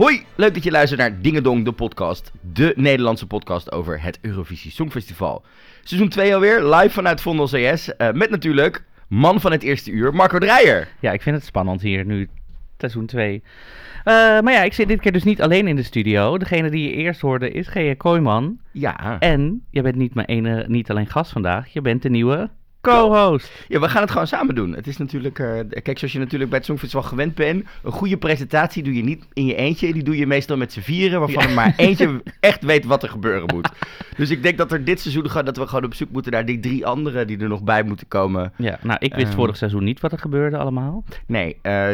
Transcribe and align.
Hoi, 0.00 0.24
leuk 0.34 0.54
dat 0.54 0.62
je 0.62 0.70
luistert 0.70 1.00
naar 1.00 1.20
Dingedong, 1.20 1.64
de 1.64 1.72
podcast. 1.72 2.32
De 2.40 2.72
Nederlandse 2.76 3.26
podcast 3.26 3.72
over 3.72 4.02
het 4.02 4.18
Eurovisie 4.20 4.70
Songfestival. 4.70 5.42
Seizoen 5.82 6.08
2 6.08 6.34
alweer, 6.34 6.74
live 6.74 6.90
vanuit 6.90 7.20
Vondel 7.20 7.46
CS. 7.46 7.96
eh, 7.96 8.12
met 8.12 8.30
natuurlijk 8.30 8.84
man 9.08 9.40
van 9.40 9.52
het 9.52 9.62
eerste 9.62 9.90
uur, 9.90 10.14
Marco 10.14 10.38
Dreyer. 10.38 10.88
Ja, 11.00 11.12
ik 11.12 11.22
vind 11.22 11.36
het 11.36 11.44
spannend 11.44 11.80
hier 11.82 12.04
nu, 12.04 12.28
seizoen 12.78 13.06
2. 13.06 13.42
maar 14.04 14.52
ja, 14.52 14.62
ik 14.62 14.72
zit 14.72 14.88
dit 14.88 15.00
keer 15.00 15.12
dus 15.12 15.24
niet 15.24 15.42
alleen 15.42 15.68
in 15.68 15.76
de 15.76 15.82
studio. 15.82 16.38
Degene 16.38 16.70
die 16.70 16.88
je 16.88 16.94
eerst 16.94 17.20
hoorde 17.20 17.50
is 17.50 17.68
G.J. 17.68 17.94
Kooijman. 17.94 18.58
Ja. 18.72 19.18
En 19.18 19.64
je 19.70 19.82
bent 19.82 19.96
niet, 19.96 20.14
mijn 20.14 20.26
ene, 20.26 20.64
niet 20.68 20.90
alleen 20.90 21.06
gast 21.06 21.32
vandaag, 21.32 21.68
je 21.72 21.80
bent 21.80 22.02
de 22.02 22.10
nieuwe 22.10 22.50
co-host. 22.80 23.50
ja, 23.68 23.80
we 23.80 23.88
gaan 23.88 24.02
het 24.02 24.10
gewoon 24.10 24.26
samen 24.26 24.54
doen. 24.54 24.74
Het 24.74 24.86
is 24.86 24.96
natuurlijk, 24.96 25.38
eh, 25.38 25.60
kijk, 25.82 25.98
zoals 25.98 26.12
je 26.12 26.18
natuurlijk 26.18 26.50
bij 26.50 26.58
het 26.58 26.68
Songfestival 26.68 27.06
gewend 27.08 27.34
bent. 27.34 27.64
Een 27.82 27.92
goede 27.92 28.16
presentatie 28.16 28.82
doe 28.82 28.94
je 28.94 29.02
niet 29.02 29.24
in 29.32 29.46
je 29.46 29.54
eentje. 29.54 29.92
Die 29.92 30.02
doe 30.02 30.16
je 30.16 30.26
meestal 30.26 30.56
met 30.56 30.72
z'n 30.72 30.80
vieren, 30.80 31.20
waarvan 31.20 31.42
er 31.42 31.50
maar 31.54 31.74
eentje 31.76 32.22
echt 32.40 32.62
weet 32.64 32.84
wat 32.84 33.02
er 33.02 33.08
gebeuren 33.08 33.54
moet. 33.54 33.68
Dus 34.16 34.30
ik 34.30 34.42
denk 34.42 34.58
dat 34.58 34.72
er 34.72 34.84
dit 34.84 35.00
seizoen 35.00 35.30
gaat, 35.30 35.46
dat 35.46 35.56
we 35.56 35.66
gewoon 35.66 35.84
op 35.84 35.94
zoek 35.94 36.10
moeten 36.10 36.32
naar 36.32 36.44
die 36.44 36.60
drie 36.60 36.86
anderen 36.86 37.26
die 37.26 37.38
er 37.38 37.48
nog 37.48 37.62
bij 37.62 37.82
moeten 37.82 38.08
komen. 38.08 38.52
Ja, 38.56 38.78
nou, 38.82 38.98
ik 39.00 39.14
wist 39.14 39.26
Ehm. 39.26 39.36
vorig 39.36 39.56
seizoen 39.56 39.84
niet 39.84 40.00
wat 40.00 40.12
er 40.12 40.18
gebeurde 40.18 40.56
allemaal. 40.56 41.04
Nee, 41.26 41.56
eh, 41.62 41.88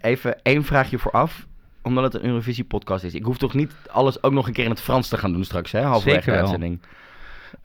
even 0.00 0.42
één 0.42 0.64
vraagje 0.64 0.98
vooraf. 0.98 1.46
Omdat 1.82 2.04
het 2.12 2.14
een 2.22 2.28
Eurovisie-podcast 2.28 3.04
is. 3.04 3.14
Ik 3.14 3.24
hoef 3.24 3.38
toch 3.38 3.54
niet 3.54 3.72
alles 3.90 4.22
ook 4.22 4.32
nog 4.32 4.46
een 4.46 4.52
keer 4.52 4.64
in 4.64 4.70
het 4.70 4.80
Frans 4.80 5.08
te 5.08 5.16
gaan 5.16 5.32
doen 5.32 5.44
straks, 5.44 5.72
hè? 5.72 5.80
Halverwege 5.80 6.30
de 6.30 6.36
wel. 6.36 6.76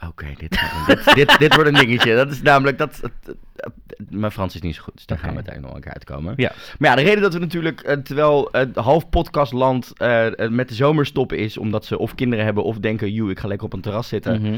Oké, 0.08 0.26
dit, 0.38 0.60
dit, 1.16 1.40
dit, 1.40 1.56
wordt 1.56 1.70
een 1.70 1.76
dingetje. 1.76 2.16
Dat 2.16 2.32
is 2.32 2.42
namelijk 2.42 2.78
dat... 2.78 3.00
mijn 4.10 4.32
Frans 4.32 4.56
is 4.56 4.62
niet 4.62 4.76
zo 4.76 4.82
goed, 4.82 4.96
dus 4.96 5.06
daar 5.06 5.18
gaan 5.18 5.30
we 5.30 5.36
uiteindelijk 5.36 5.74
nog 5.74 5.84
een 5.84 5.92
keer 5.92 6.00
uitkomen. 6.00 6.34
Ja. 6.38 6.52
Maar 6.80 6.90
ja, 6.90 6.96
de 6.96 7.02
reden 7.02 7.22
dat 7.22 7.34
we 7.34 7.40
natuurlijk, 7.40 7.82
eh, 7.82 7.98
terwijl 7.98 8.50
het 8.52 8.76
half 8.76 9.10
podcastland 9.10 9.94
eh, 9.98 10.26
eh, 10.46 10.52
met 10.52 10.68
de 10.68 10.74
zomerstop 10.76 11.34
is, 11.34 11.58
omdat 11.58 11.86
ze 11.86 11.98
of 11.98 12.16
kinderen 12.16 12.46
hebben 12.46 12.64
of 12.64 12.78
denken, 12.78 13.12
joe, 13.14 13.30
ik 13.32 13.40
ga 13.40 13.48
lekker 13.48 13.66
op 13.66 13.74
een 13.74 13.82
terras 13.82 14.08
zitten, 14.08 14.42
Mhm. 14.42 14.58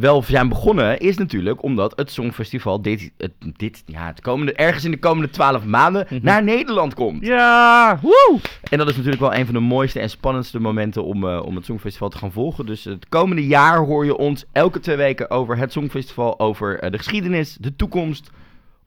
wel 0.00 0.22
zijn 0.22 0.48
begonnen, 0.48 0.98
is 0.98 1.16
natuurlijk 1.16 1.62
omdat 1.62 1.92
het 1.96 2.10
Songfestival 2.10 2.82
dit, 2.82 3.10
het, 3.16 3.32
dit 3.56 3.82
ja, 3.86 4.06
het 4.06 4.20
komende, 4.20 4.52
ergens 4.52 4.84
in 4.84 4.90
de 4.90 4.98
komende 4.98 5.30
twaalf 5.30 5.64
maanden 5.64 6.06
Mhm. 6.10 6.24
naar 6.24 6.42
Nederland 6.44 6.94
komt. 6.94 7.26
Ja, 7.26 7.98
woe! 8.02 8.38
En 8.70 8.78
dat 8.78 8.88
is 8.88 8.94
natuurlijk 8.96 9.22
wel 9.22 9.34
een 9.34 9.44
van 9.44 9.54
de 9.54 9.60
mooiste 9.60 10.00
en 10.00 10.10
spannendste 10.10 10.60
momenten 10.60 11.04
om, 11.04 11.24
om 11.24 11.56
het 11.56 11.64
Songfestival 11.64 12.08
te 12.08 12.18
gaan 12.18 12.32
volgen. 12.32 12.66
Dus 12.66 12.84
het 12.84 13.08
komende 13.08 13.46
jaar 13.46 13.78
hoor 13.78 14.04
je 14.04 14.16
ons 14.16 14.44
elke 14.52 14.80
twee 14.80 14.96
weken 14.96 15.30
over 15.30 15.56
het 15.56 15.72
Songfestival, 15.72 16.40
over 16.40 16.90
de 16.90 16.98
geschiedenis, 16.98 17.56
de 17.60 17.76
toekomst, 17.76 18.21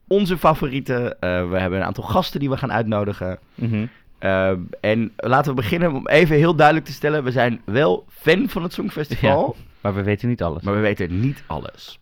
onze 0.07 0.37
favorieten. 0.37 1.19
Eh, 1.19 1.49
we 1.49 1.59
hebben 1.59 1.79
een 1.79 1.85
aantal 1.85 2.03
gasten 2.03 2.39
die 2.39 2.49
we 2.49 2.57
gaan 2.57 2.71
uitnodigen. 2.71 3.39
Mhm. 3.55 3.85
Uh, 4.19 4.51
en 4.79 5.11
laten 5.15 5.49
we 5.55 5.61
beginnen 5.61 5.93
om 5.93 6.07
even 6.07 6.35
heel 6.35 6.55
duidelijk 6.55 6.85
te 6.85 6.91
stellen: 6.91 7.23
we 7.23 7.31
zijn 7.31 7.61
wel 7.65 8.05
fan 8.09 8.49
van 8.49 8.63
het 8.63 8.73
Songfestival, 8.73 9.55
Maar 9.81 9.93
we 9.95 10.03
weten 10.03 10.29
niet 10.29 10.43
alles. 10.43 10.63
maar 10.63 10.73
we 10.73 10.79
weten 10.79 11.19
niet 11.19 11.43
alles. 11.47 11.99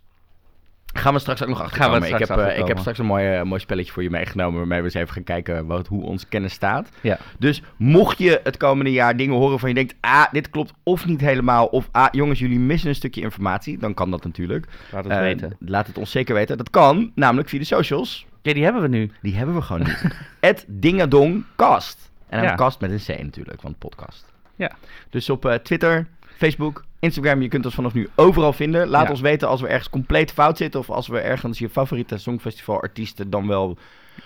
Gaan 0.94 1.14
we 1.14 1.20
straks 1.20 1.42
ook 1.42 1.50
nog 1.50 1.62
achter 1.62 1.78
Gaan 1.82 1.92
we 1.92 2.00
komen. 2.00 2.20
Ik 2.22 2.28
heb, 2.28 2.38
eh, 2.38 2.58
ik 2.58 2.68
heb 2.68 2.78
straks 2.80 2.98
een 2.98 3.06
mooi, 3.06 3.34
eh, 3.34 3.42
mooi 3.44 3.60
spelletje 3.62 3.92
voor 3.92 4.04
je 4.04 4.10
meegenomen 4.10 4.58
waarmee 4.58 4.80
we 4.80 4.86
eens 4.86 4.94
even 4.94 5.14
gaan 5.14 5.24
kijken 5.24 5.66
wat, 5.66 5.88
hoe 5.88 6.04
onze 6.04 6.28
kennis 6.28 6.54
staat. 6.54 6.90
Ja. 7.02 7.18
Dus 7.40 7.62
mocht 7.78 8.18
je 8.18 8.40
het 8.44 8.58
komende 8.58 8.92
jaar 8.92 9.18
dingen 9.18 9.36
horen 9.36 9.59
van 9.59 9.70
je 9.70 9.76
denkt, 9.76 9.96
ah, 10.00 10.26
dit 10.32 10.50
klopt 10.50 10.74
of 10.84 11.06
niet 11.06 11.22
helemaal, 11.22 11.66
of 11.66 11.88
ah, 11.92 12.08
jongens, 12.12 12.40
jullie 12.40 12.59
missen 12.59 12.90
een 12.90 12.96
stukje 12.96 13.22
informatie, 13.22 13.78
dan 13.78 13.94
kan 13.94 14.12
dat 14.12 14.24
natuurlijk. 14.24 14.66
Laat 14.92 15.03
het 15.03 15.14
Eh, 15.14 15.20
weten. 15.20 15.56
Laat 15.59 15.88
het 15.88 15.98
ons 15.98 16.12
zeker 16.12 16.36
weten. 16.36 16.58
Dat 16.58 16.70
kan, 16.70 17.12
namelijk 17.16 17.50
via 17.50 17.59
de 17.59 17.66
socials. 17.66 18.26
Ja, 18.42 18.53
die 18.53 18.64
hebben 18.64 18.82
we 18.82 18.88
nu. 18.88 19.12
Die 19.22 19.36
hebben 19.36 19.56
we 19.56 19.62
gewoon 19.62 19.82
niet. 19.88 20.06
Het 20.40 20.66
Dingadongcast. 20.68 22.12
En 22.30 22.38
een 22.40 22.46
Ja. 22.46 22.56
cast 22.56 22.80
met 22.82 22.92
een 22.92 23.16
C 23.18 23.22
natuurlijk, 23.24 23.62
want 23.62 23.78
podcast. 23.78 24.34
Ja. 24.56 24.72
Dus 25.09 25.30
op 25.30 25.46
eh, 25.46 25.53
Twitter, 25.53 26.08
Facebook, 26.38 26.84
Instagram, 27.03 27.41
je 27.41 27.47
kunt 27.47 27.66
ons 27.66 27.75
vanaf 27.75 27.94
nu 27.94 28.08
overal 28.16 28.53
vinden. 28.53 28.88
Laat 28.88 29.03
Ja. 29.03 29.09
ons 29.09 29.22
weten 29.22 29.47
als 29.47 29.62
we 29.62 29.68
ergens 29.68 29.90
compleet 29.90 30.31
fout 30.31 30.58
zitten 30.58 30.80
of 30.80 30.90
als 30.90 31.08
we 31.08 31.19
ergens 31.19 31.59
je 31.59 31.69
favoriete 31.69 32.18
Songfestival-artiesten 32.18 33.30
dan 33.30 33.47
wel 33.47 33.78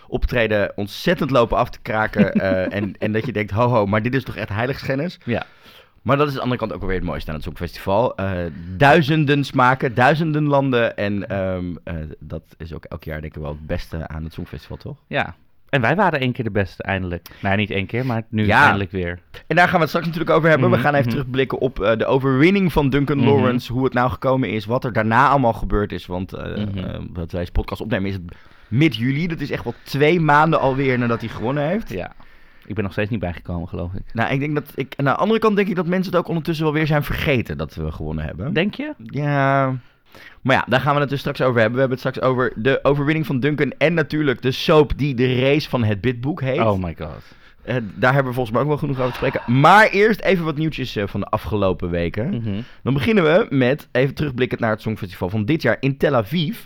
optreden 0.07 0.71
ontzettend 0.75 1.29
lopen 1.29 1.57
af 1.57 1.69
te 1.69 1.79
kraken. 1.81 2.33
eh, 2.33 2.73
en, 2.77 2.95
en 2.97 3.11
dat 3.11 3.25
je 3.25 3.31
denkt, 3.31 3.51
ho 3.51 3.67
ho, 3.67 3.85
maar 3.85 4.01
dit 4.01 4.15
is 4.15 4.23
toch 4.23 4.35
echt 4.35 4.49
heiligschennis? 4.49 5.19
Ja. 5.25 5.45
Maar 6.01 6.17
dat 6.17 6.27
is 6.27 6.31
aan 6.33 6.37
de 6.37 6.43
andere 6.43 6.59
kant 6.59 6.73
ook 6.73 6.79
wel 6.79 6.87
weer 6.89 6.97
het 6.97 7.07
mooiste 7.07 7.29
aan 7.29 7.35
het 7.35 7.45
Songfestival. 7.45 8.15
Eh, 8.15 8.31
duizenden 8.77 9.43
smaken, 9.43 9.93
duizenden 9.95 10.43
landen. 10.43 10.97
En 10.97 11.29
ehm, 11.29 11.75
eh, 11.83 11.95
dat 12.19 12.43
is 12.57 12.73
ook 12.73 12.85
elk 12.85 13.03
jaar 13.03 13.21
denk 13.21 13.35
ik 13.35 13.41
wel 13.41 13.51
het 13.51 13.67
beste 13.67 14.07
aan 14.07 14.23
het 14.23 14.33
Songfestival, 14.33 14.77
toch? 14.77 14.97
Ja. 15.07 15.35
En 15.69 15.81
wij 15.81 15.95
waren 15.95 16.19
één 16.19 16.31
keer 16.31 16.43
de 16.43 16.51
beste, 16.51 16.83
eindelijk. 16.83 17.27
Nou, 17.41 17.57
niet 17.57 17.69
één 17.71 17.85
keer, 17.85 18.05
maar 18.05 18.21
nu 18.29 18.45
Ja. 18.45 18.63
eindelijk 18.63 18.91
weer. 18.91 19.19
En 19.47 19.55
daar 19.55 19.65
gaan 19.65 19.73
we 19.75 19.79
het 19.79 19.89
straks 19.89 20.05
natuurlijk 20.05 20.35
over 20.35 20.49
hebben. 20.49 20.69
We 20.69 20.75
Mhm, 20.75 20.83
gaan 20.85 20.93
even 20.93 21.05
mhm. 21.07 21.15
terugblikken 21.17 21.57
op 21.59 21.79
eh, 21.79 21.97
de 21.97 22.05
overwinning 22.05 22.71
van 22.71 22.89
Duncan 22.89 23.17
Mhm. 23.17 23.27
Lawrence. 23.27 23.73
Hoe 23.73 23.83
het 23.83 23.93
nou 23.93 24.09
gekomen 24.09 24.49
is, 24.49 24.65
wat 24.65 24.83
er 24.83 24.93
daarna 24.93 25.27
allemaal 25.29 25.53
gebeurd 25.53 25.91
is. 25.91 26.05
Want 26.05 26.33
eh, 26.33 26.43
wat 27.13 27.31
wij 27.31 27.39
deze 27.39 27.51
podcast 27.51 27.81
opnemen 27.81 28.07
is 28.09 28.13
het 28.13 28.23
mid-juli. 28.67 29.27
Dat 29.27 29.39
is 29.39 29.51
echt 29.51 29.63
wel 29.63 29.73
twee 29.83 30.19
maanden 30.19 30.59
alweer 30.59 30.97
nadat 30.99 31.19
hij 31.19 31.29
gewonnen 31.29 31.67
heeft. 31.67 31.89
Ja. 31.89 32.11
Ik 32.65 32.75
ben 32.75 32.83
nog 32.83 32.91
steeds 32.93 33.09
niet 33.09 33.19
bijgekomen, 33.19 33.67
geloof 33.67 33.93
ik. 33.93 34.01
Nou, 34.13 34.33
ik 34.33 34.39
denk 34.39 34.53
dat 34.55 34.71
ik, 34.75 34.93
en 34.97 35.07
aan 35.07 35.13
de 35.13 35.19
andere 35.19 35.39
kant 35.39 35.55
denk 35.55 35.67
ik 35.67 35.75
dat 35.75 35.87
mensen 35.87 36.11
het 36.11 36.21
ook 36.21 36.27
ondertussen 36.27 36.65
wel 36.65 36.73
weer 36.73 36.87
zijn 36.87 37.03
vergeten 37.03 37.57
dat 37.57 37.75
we 37.75 37.91
gewonnen 37.91 38.25
hebben. 38.25 38.53
Denk 38.53 38.73
je? 38.73 38.93
Ja. 39.03 39.75
Maar 40.41 40.55
ja, 40.55 40.65
daar 40.67 40.79
gaan 40.81 40.93
we 40.95 40.99
het 41.01 41.09
dus 41.09 41.19
straks 41.19 41.41
over 41.41 41.53
hebben. 41.61 41.73
We 41.73 41.79
hebben 41.79 41.97
het 41.99 42.07
straks 42.07 42.27
over 42.27 42.53
de 42.55 42.79
overwinning 42.83 43.25
van 43.25 43.39
Duncan 43.39 43.73
en 43.77 43.93
natuurlijk 43.93 44.41
de 44.41 44.51
soap 44.51 44.91
die 44.97 45.15
de 45.15 45.39
race 45.39 45.69
van 45.69 45.83
het 45.83 46.01
bidboek 46.01 46.41
heet. 46.41 46.59
Oh 46.59 46.83
my 46.83 46.95
god. 46.99 47.35
Eh, 47.63 47.75
daar 47.95 48.13
hebben 48.13 48.29
we 48.31 48.35
volgens 48.35 48.51
mij 48.51 48.61
ook 48.61 48.67
wel 48.67 48.77
genoeg 48.77 48.97
over 48.99 49.11
te 49.11 49.17
spreken. 49.17 49.41
Maar 49.59 49.87
eerst 49.87 50.21
even 50.21 50.45
wat 50.45 50.57
nieuwtjes 50.57 50.95
eh, 50.95 51.07
van 51.07 51.19
de 51.19 51.25
afgelopen 51.25 51.89
weken. 51.89 52.29
Mhm. 52.29 52.61
Dan 52.83 52.93
beginnen 52.93 53.23
we 53.23 53.45
met 53.49 53.87
even 53.91 54.15
terugblikkend 54.15 54.59
naar 54.59 54.69
het 54.69 54.81
Songfestival 54.81 55.29
van 55.29 55.45
dit 55.45 55.61
jaar 55.61 55.77
in 55.79 55.97
Tel 55.97 56.15
Aviv. 56.15 56.57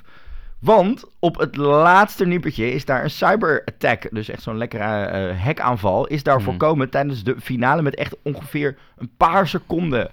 Want 0.60 1.04
op 1.20 1.40
het 1.40 1.56
laatste 1.56 2.26
nippertje 2.26 2.72
is 2.74 2.86
daar 2.86 3.04
een 3.04 3.10
cyberattack, 3.10 4.08
dus 4.12 4.30
echt 4.30 4.42
zo'n 4.42 4.58
lekkere 4.58 4.84
eh 4.84 5.44
hackaanval, 5.44 6.08
is 6.08 6.24
daar 6.24 6.36
Mhm. 6.36 6.44
voorkomen 6.46 6.90
tijdens 6.90 7.24
de 7.24 7.36
finale 7.42 7.82
met 7.82 7.96
echt 7.96 8.16
ongeveer 8.24 8.78
een 8.98 9.12
paar 9.18 9.48
seconden 9.48 10.10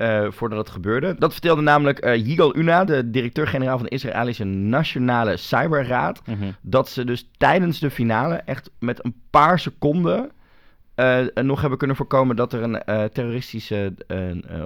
eh, 0.00 0.26
voordat 0.30 0.58
het 0.58 0.70
gebeurde. 0.70 1.14
Dat 1.18 1.32
vertelde 1.32 1.62
namelijk 1.62 1.98
eh 1.98 2.26
Yigal 2.26 2.56
Una, 2.56 2.84
de 2.84 3.10
directeur-generaal 3.10 3.76
van 3.78 3.86
de 3.86 3.92
Israëlische 3.94 4.44
Nationale 4.44 5.36
Cyberraad, 5.36 6.22
Mhm. 6.26 6.44
dat 6.60 6.88
ze 6.88 7.04
dus 7.04 7.28
tijdens 7.36 7.78
de 7.78 7.90
finale 7.90 8.34
echt 8.34 8.70
met 8.78 9.04
een 9.04 9.14
paar 9.30 9.58
seconden 9.58 10.30
eh, 10.94 11.18
nog 11.42 11.60
hebben 11.60 11.78
kunnen 11.78 11.96
voorkomen 11.96 12.36
dat 12.36 12.52
er 12.52 12.62
een 12.62 13.10
terroristische 13.12 13.92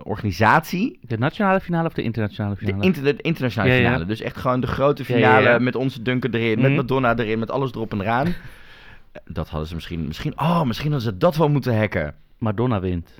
organisatie, 0.02 0.98
De 1.02 1.18
nationale 1.18 1.60
finale 1.60 1.86
of 1.88 1.92
de 1.94 2.02
internationale 2.02 2.54
de, 2.54 2.60
finale? 2.66 2.82
inter- 2.84 3.02
de 3.02 3.22
internationale 3.22 3.70
Ja, 3.72 3.78
ja. 3.78 3.84
finale, 3.84 4.04
dus 4.06 4.20
echt 4.20 4.36
gewoon 4.36 4.60
de 4.60 4.66
grote 4.66 5.04
finale 5.04 5.48
ja. 5.48 5.58
met 5.58 5.74
onze 5.76 6.02
Duncan 6.02 6.30
erin, 6.30 6.56
met 6.60 6.66
Mhm. 6.70 6.76
Madonna 6.76 7.16
erin, 7.16 7.38
met 7.38 7.50
alles 7.50 7.70
erop 7.72 7.92
en 7.92 8.00
eraan. 8.00 8.34
Dat 9.24 9.48
hadden 9.48 9.68
ze 9.68 9.74
misschien, 9.74 10.06
misschien, 10.06 10.38
oh, 10.40 10.62
misschien 10.62 10.92
hadden 10.92 11.10
ze 11.12 11.18
dat 11.18 11.36
wel 11.36 11.48
moeten 11.48 11.78
hacken. 11.78 12.14
Madonna 12.38 12.80
wint. 12.80 13.18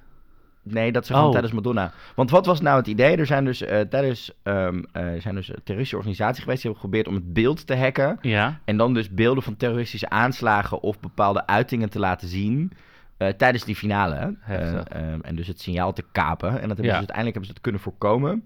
Nee, 0.65 0.93
dat 0.93 1.07
ze 1.07 1.13
gewoon 1.13 1.27
Oh. 1.27 1.33
tijdens 1.33 1.53
Madonna. 1.55 1.93
Want 2.15 2.31
wat 2.31 2.47
was 2.47 2.61
nou 2.61 2.77
het 2.79 2.87
idee? 2.87 3.17
Er 3.17 3.27
zijn 3.27 3.45
dus 3.45 3.63
eh, 3.63 3.81
tijdens 3.81 4.33
eh, 4.43 4.67
er 4.93 5.21
zijn 5.21 5.35
dus 5.35 5.47
terroristische 5.47 5.97
organisaties 5.97 6.43
geweest 6.43 6.63
die 6.63 6.71
hebben 6.71 6.91
geprobeerd 6.91 7.09
om 7.09 7.15
het 7.15 7.33
beeld 7.33 7.67
te 7.67 7.77
hacken. 7.77 8.19
Ja. 8.21 8.61
En 8.65 8.77
dan 8.77 8.95
dus 8.95 9.11
beelden 9.11 9.43
van 9.43 9.57
terroristische 9.57 10.09
aanslagen 10.11 10.81
of 10.83 11.01
bepaalde 11.01 11.47
uitingen 11.47 11.91
te 11.91 11.99
laten 11.99 12.29
zien. 12.29 12.73
eh, 13.17 13.29
tijdens 13.29 13.65
die 13.65 13.77
finale. 13.77 14.37
Eh, 14.47 14.73
ehm, 14.75 15.21
en 15.23 15.35
dus 15.37 15.47
het 15.47 15.61
signaal 15.61 15.93
te 15.93 16.05
kapen. 16.13 16.49
En 16.49 16.55
dat 16.55 16.67
hebben 16.69 16.85
Ja. 16.85 16.91
ze 16.91 16.97
uiteindelijk 16.97 17.35
hebben 17.37 17.45
ze 17.47 17.53
het 17.53 17.61
kunnen 17.61 17.81
voorkomen. 17.81 18.43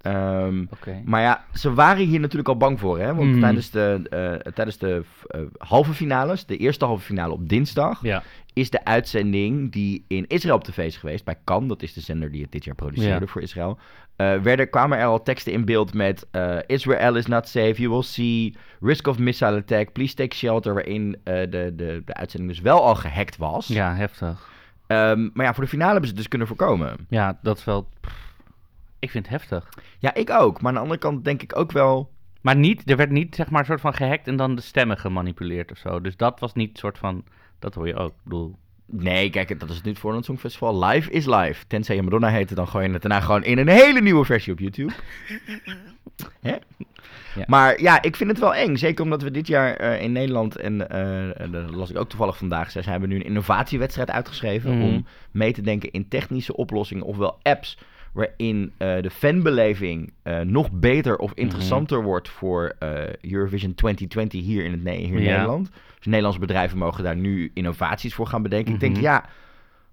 Ehm, 0.00 0.64
maar 1.04 1.20
ja, 1.22 1.44
ze 1.54 1.74
waren 1.74 2.06
hier 2.06 2.20
natuurlijk 2.20 2.48
al 2.48 2.56
bang 2.56 2.80
voor. 2.80 2.98
Hè? 2.98 3.14
Want 3.14 3.30
Mhm. 3.30 3.40
tijdens 3.40 3.70
de, 3.70 4.00
eh, 4.44 4.52
tijdens 4.52 4.78
de 4.78 5.02
eh, 5.26 5.40
halve 5.58 5.92
finales, 5.92 6.46
de 6.46 6.56
eerste 6.56 6.84
halve 6.84 7.04
finale 7.04 7.32
op 7.32 7.48
dinsdag, 7.48 8.02
Ja. 8.02 8.22
Is 8.52 8.70
de 8.70 8.84
uitzending 8.84 9.72
die 9.72 10.04
in 10.08 10.26
Israël 10.26 10.54
op 10.56 10.64
tv 10.64 10.78
is 10.86 10.96
geweest, 10.96 11.24
bij 11.24 11.36
Kan, 11.44 11.68
dat 11.68 11.82
is 11.82 11.92
de 11.92 12.00
zender 12.00 12.30
die 12.30 12.42
het 12.42 12.52
dit 12.52 12.64
jaar 12.64 12.74
produceerde 12.74 13.24
Ja. 13.24 13.30
voor 13.30 13.42
Israël, 13.42 13.78
eh, 14.16 14.36
werden, 14.40 14.70
kwamen 14.70 14.98
er 14.98 15.06
al 15.06 15.22
teksten 15.22 15.52
in 15.52 15.64
beeld 15.64 15.94
met 15.94 16.26
eh, 16.30 16.58
Israel 16.66 17.16
is 17.16 17.26
not 17.26 17.48
safe, 17.48 17.74
you 17.74 17.88
will 17.90 18.02
see, 18.02 18.56
risk 18.80 19.06
of 19.06 19.18
missile 19.18 19.56
attack, 19.56 19.92
please 19.92 20.14
take 20.14 20.36
shelter, 20.36 20.74
waarin 20.74 21.16
eh, 21.24 21.34
de, 21.34 21.72
de, 21.76 22.02
de 22.04 22.14
uitzending 22.14 22.52
dus 22.52 22.60
wel 22.60 22.82
al 22.84 22.94
gehackt 22.94 23.36
was. 23.36 23.66
Ja, 23.66 23.94
heftig. 23.94 24.48
Ehm, 24.86 25.28
maar 25.32 25.46
ja, 25.46 25.54
voor 25.54 25.64
de 25.64 25.70
finale 25.70 25.90
hebben 25.90 26.08
ze 26.08 26.14
het 26.14 26.18
dus 26.22 26.28
kunnen 26.28 26.48
voorkomen. 26.48 26.96
Ja, 27.08 27.38
dat 27.42 27.58
is 27.58 27.64
wel... 27.64 27.88
pff, 28.00 28.32
Ik 28.98 29.10
vind 29.10 29.28
het 29.28 29.40
heftig. 29.40 29.68
Ja, 29.98 30.14
ik 30.14 30.30
ook. 30.30 30.60
Maar 30.60 30.68
aan 30.68 30.74
de 30.74 30.80
andere 30.80 31.00
kant 31.00 31.24
denk 31.24 31.42
ik 31.42 31.56
ook 31.56 31.72
wel... 31.72 32.10
Maar 32.40 32.56
niet, 32.56 32.90
er 32.90 32.96
werd 32.96 33.10
niet 33.10 33.34
zeg 33.34 33.50
maar 33.50 33.64
soort 33.64 33.80
van 33.80 33.94
gehackt 33.94 34.26
en 34.26 34.36
dan 34.36 34.54
de 34.54 34.62
stemmen 34.62 34.98
gemanipuleerd 34.98 35.70
of 35.70 35.78
zo. 35.78 36.00
Dus 36.00 36.16
dat 36.16 36.40
was 36.40 36.52
niet 36.54 36.78
soort 36.78 36.98
van, 36.98 37.24
dat 37.60 37.74
hoor 37.74 37.86
je 37.86 37.94
ook. 37.96 38.10
Ik 38.10 38.22
bedoel, 38.24 38.56
Nee, 38.92 39.30
kijk, 39.30 39.60
dat 39.60 39.70
is 39.70 39.82
niet 39.82 39.98
voor 39.98 40.14
een 40.14 40.22
Songfestival. 40.22 40.84
Live 40.84 41.10
is 41.10 41.26
live. 41.26 41.66
Tenzij 41.66 41.94
je 41.96 42.02
Madonna 42.02 42.28
heette, 42.28 42.54
dan 42.54 42.68
gooi 42.68 42.86
je 42.86 42.92
het 42.92 43.02
daarna 43.02 43.20
gewoon 43.20 43.44
in 43.44 43.58
een 43.58 43.68
hele 43.68 44.00
nieuwe 44.00 44.24
versie 44.24 44.52
op 44.52 44.58
YouTube. 44.58 44.92
Hè? 46.40 46.56
Ja. 47.34 47.44
Maar 47.46 47.80
ja, 47.80 48.02
ik 48.02 48.16
vind 48.16 48.30
het 48.30 48.38
wel 48.38 48.54
eng. 48.54 48.76
Zeker 48.76 49.04
omdat 49.04 49.22
we 49.22 49.30
dit 49.30 49.46
jaar 49.46 49.74
eh, 49.76 50.02
in 50.02 50.12
Nederland, 50.12 50.56
en 50.56 50.88
eh, 50.90 51.52
dat 51.52 51.70
las 51.74 51.90
ik 51.90 51.98
ook 51.98 52.08
toevallig 52.08 52.36
vandaag, 52.36 52.70
ze 52.70 52.80
hebben 52.80 53.08
nu 53.08 53.14
een 53.16 53.24
innovatiewedstrijd 53.24 54.10
uitgeschreven 54.10 54.76
Mhm. 54.76 54.86
om 54.86 55.06
mee 55.30 55.52
te 55.52 55.62
denken 55.62 55.90
in 55.90 56.08
technische 56.08 56.56
oplossingen, 56.56 57.04
ofwel 57.04 57.38
apps 57.42 57.78
waarin 58.12 58.72
eh, 58.76 59.02
de 59.02 59.10
fanbeleving 59.10 60.12
eh, 60.22 60.40
nog 60.40 60.70
beter 60.72 61.16
of 61.18 61.30
Mhm. 61.30 61.40
interessanter 61.40 62.02
wordt 62.02 62.28
voor 62.28 62.74
eh, 62.78 62.90
Eurovision 63.20 63.74
2020 63.74 64.40
hier 64.40 64.64
in, 64.64 64.72
het, 64.72 64.82
Ne- 64.82 64.90
hier 64.94 65.16
in 65.16 65.22
Ja. 65.22 65.30
Nederland. 65.32 65.70
Dus 65.96 66.06
Nederlandse 66.06 66.40
bedrijven 66.40 66.78
mogen 66.78 67.04
daar 67.04 67.16
nu 67.16 67.50
innovaties 67.54 68.14
voor 68.14 68.26
gaan 68.26 68.42
bedenken. 68.42 68.74
Ik 68.74 68.80
denk, 68.80 68.92
Mhm. 68.94 69.02
ja, 69.02 69.24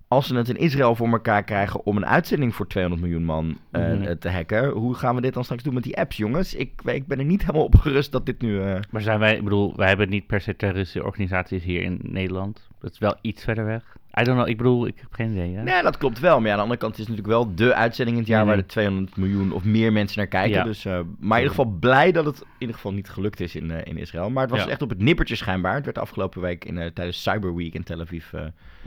als 0.07 0.27
ze 0.27 0.35
het 0.35 0.49
in 0.49 0.57
Israël 0.57 0.95
voor 0.95 1.07
elkaar 1.07 1.43
krijgen 1.43 1.85
om 1.85 1.97
een 1.97 2.05
uitzending 2.05 2.55
voor 2.55 2.67
200 2.67 3.03
miljoen 3.05 3.23
man 3.25 3.57
Mhm. 3.71 4.17
te 4.19 4.29
hacken, 4.29 4.69
hoe 4.69 4.93
gaan 4.95 5.15
we 5.15 5.21
dit 5.21 5.33
dan 5.33 5.43
straks 5.43 5.63
doen 5.63 5.73
met 5.73 5.83
die 5.83 5.97
apps, 5.97 6.17
jongens? 6.17 6.55
Ik, 6.55 6.81
ik 6.85 7.07
ben 7.07 7.19
er 7.19 7.25
niet 7.25 7.41
helemaal 7.41 7.63
op 7.65 7.75
gerust 7.75 8.11
dat 8.11 8.25
dit 8.25 8.41
nu... 8.41 8.59
Maar 8.91 9.01
zijn 9.01 9.19
wij, 9.19 9.35
ik 9.35 9.43
bedoel, 9.43 9.73
wij 9.75 9.87
hebben 9.87 10.09
niet 10.09 10.27
per 10.27 10.41
se 10.41 10.55
terroristische 10.55 11.03
organisaties 11.07 11.63
hier 11.63 11.81
in 11.81 11.99
Nederland. 12.03 12.67
Dat 12.79 12.91
is 12.91 12.99
wel 12.99 13.15
iets 13.21 13.43
verder 13.43 13.65
weg. 13.65 13.96
I 14.19 14.23
don't 14.23 14.37
know, 14.37 14.47
ik 14.47 14.57
bedoel, 14.57 14.87
ik 14.87 14.97
heb 14.99 15.13
geen 15.13 15.31
idee. 15.31 15.55
Hè? 15.55 15.63
Nee, 15.63 15.81
dat 15.83 15.97
klopt 15.97 16.19
wel. 16.19 16.35
Maar 16.37 16.45
ja, 16.45 16.51
aan 16.51 16.55
de 16.57 16.61
andere 16.63 16.79
kant 16.79 16.93
is 16.93 16.99
het 16.99 17.09
natuurlijk 17.09 17.33
wel 17.37 17.55
de 17.55 17.73
uitzending 17.73 18.17
in 18.17 18.23
het 18.23 18.31
jaar 18.31 18.39
Mhm. 18.39 18.47
waar 18.47 18.57
de 18.57 18.65
200 18.65 19.17
miljoen 19.17 19.51
of 19.51 19.63
meer 19.63 19.91
mensen 19.93 20.17
naar 20.17 20.27
kijken. 20.27 20.57
Ja. 20.57 20.63
Dus, 20.63 20.85
eh, 20.85 20.91
maar 21.19 21.37
in 21.37 21.43
ieder 21.43 21.55
geval 21.57 21.65
blij 21.79 22.11
dat 22.11 22.25
het 22.25 22.39
in 22.39 22.45
ieder 22.57 22.75
geval 22.75 22.93
niet 22.93 23.09
gelukt 23.09 23.39
is 23.39 23.55
in, 23.55 23.71
eh, 23.71 23.85
in 23.85 23.97
Israël. 23.97 24.29
Maar 24.29 24.41
het 24.43 24.51
was 24.51 24.63
Ja. 24.63 24.69
echt 24.69 24.81
op 24.81 24.89
het 24.89 24.99
nippertje 24.99 25.35
schijnbaar. 25.35 25.75
Het 25.75 25.85
werd 25.85 25.97
afgelopen 25.97 26.41
week 26.41 26.65
in, 26.65 26.77
eh, 26.77 26.89
tijdens 26.93 27.21
Cyber 27.23 27.55
Week 27.55 27.73
in 27.73 27.83
Tel 27.83 27.99
Aviv 28.01 28.25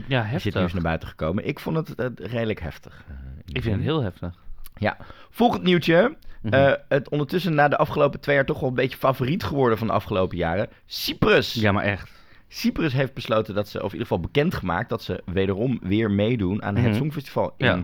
Ja, 0.07 0.23
heftig. 0.23 0.53
nieuws 0.53 0.73
naar 0.73 0.81
buiten 0.81 1.07
gekomen. 1.07 1.47
Ik 1.47 1.59
vond 1.59 1.77
het 1.77 2.19
redelijk 2.19 2.59
heftig. 2.61 3.05
Ik 3.45 3.61
vind 3.61 3.75
het 3.75 3.83
heel 3.83 4.01
heftig. 4.01 4.33
Ja. 4.75 4.97
Volgend 5.29 5.63
nieuwtje. 5.63 6.15
Mhm. 6.41 6.75
Het 6.87 7.09
ondertussen 7.09 7.53
na 7.55 7.67
de 7.67 7.77
afgelopen 7.77 8.19
twee 8.19 8.35
jaar 8.35 8.45
toch 8.45 8.59
wel 8.59 8.69
een 8.69 8.75
beetje 8.75 8.97
favoriet 8.97 9.43
geworden 9.43 9.77
van 9.77 9.87
de 9.87 9.93
afgelopen 9.93 10.37
jaren. 10.37 10.67
Cyprus. 10.85 11.53
ja, 11.53 11.71
maar 11.71 11.83
echt. 11.83 12.11
Cyprus 12.53 12.93
heeft 12.93 13.13
besloten 13.13 13.55
dat 13.55 13.67
ze, 13.67 13.77
of 13.77 13.83
in 13.83 13.91
ieder 13.91 14.01
geval 14.07 14.19
bekendgemaakt, 14.19 14.89
dat 14.89 15.03
ze 15.03 15.21
wederom 15.25 15.79
weer 15.83 16.11
meedoen 16.11 16.63
aan 16.63 16.75
het 16.75 16.85
Mhm. 16.85 16.95
Songfestival 16.95 17.53
in 17.57 17.65
Ja. 17.65 17.83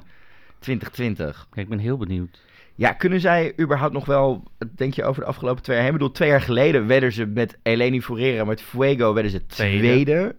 2020. 0.60 1.48
Kijk, 1.50 1.64
ik 1.66 1.70
ben 1.70 1.80
heel 1.80 1.98
benieuwd. 1.98 2.42
Ja, 2.76 2.92
kunnen 2.94 3.20
zij 3.20 3.54
überhaupt 3.60 3.94
nog 3.94 4.06
wel, 4.06 4.44
denk 4.76 4.94
je 4.94 5.04
over 5.04 5.22
de 5.22 5.28
afgelopen 5.28 5.64
twee 5.64 5.76
jaar 5.76 5.86
heen? 5.86 5.94
Ik 5.94 6.00
bedoel, 6.00 6.14
twee 6.16 6.30
jaar 6.30 6.42
geleden 6.42 6.88
werden 6.88 7.12
ze 7.12 7.26
met 7.26 7.58
Eleni 7.64 8.02
Furera, 8.02 8.44
met 8.44 8.62
Fuego, 8.62 9.14
werden 9.14 9.32
ze 9.32 9.46
tweede. 9.46 9.78
Tweede. 9.80 10.36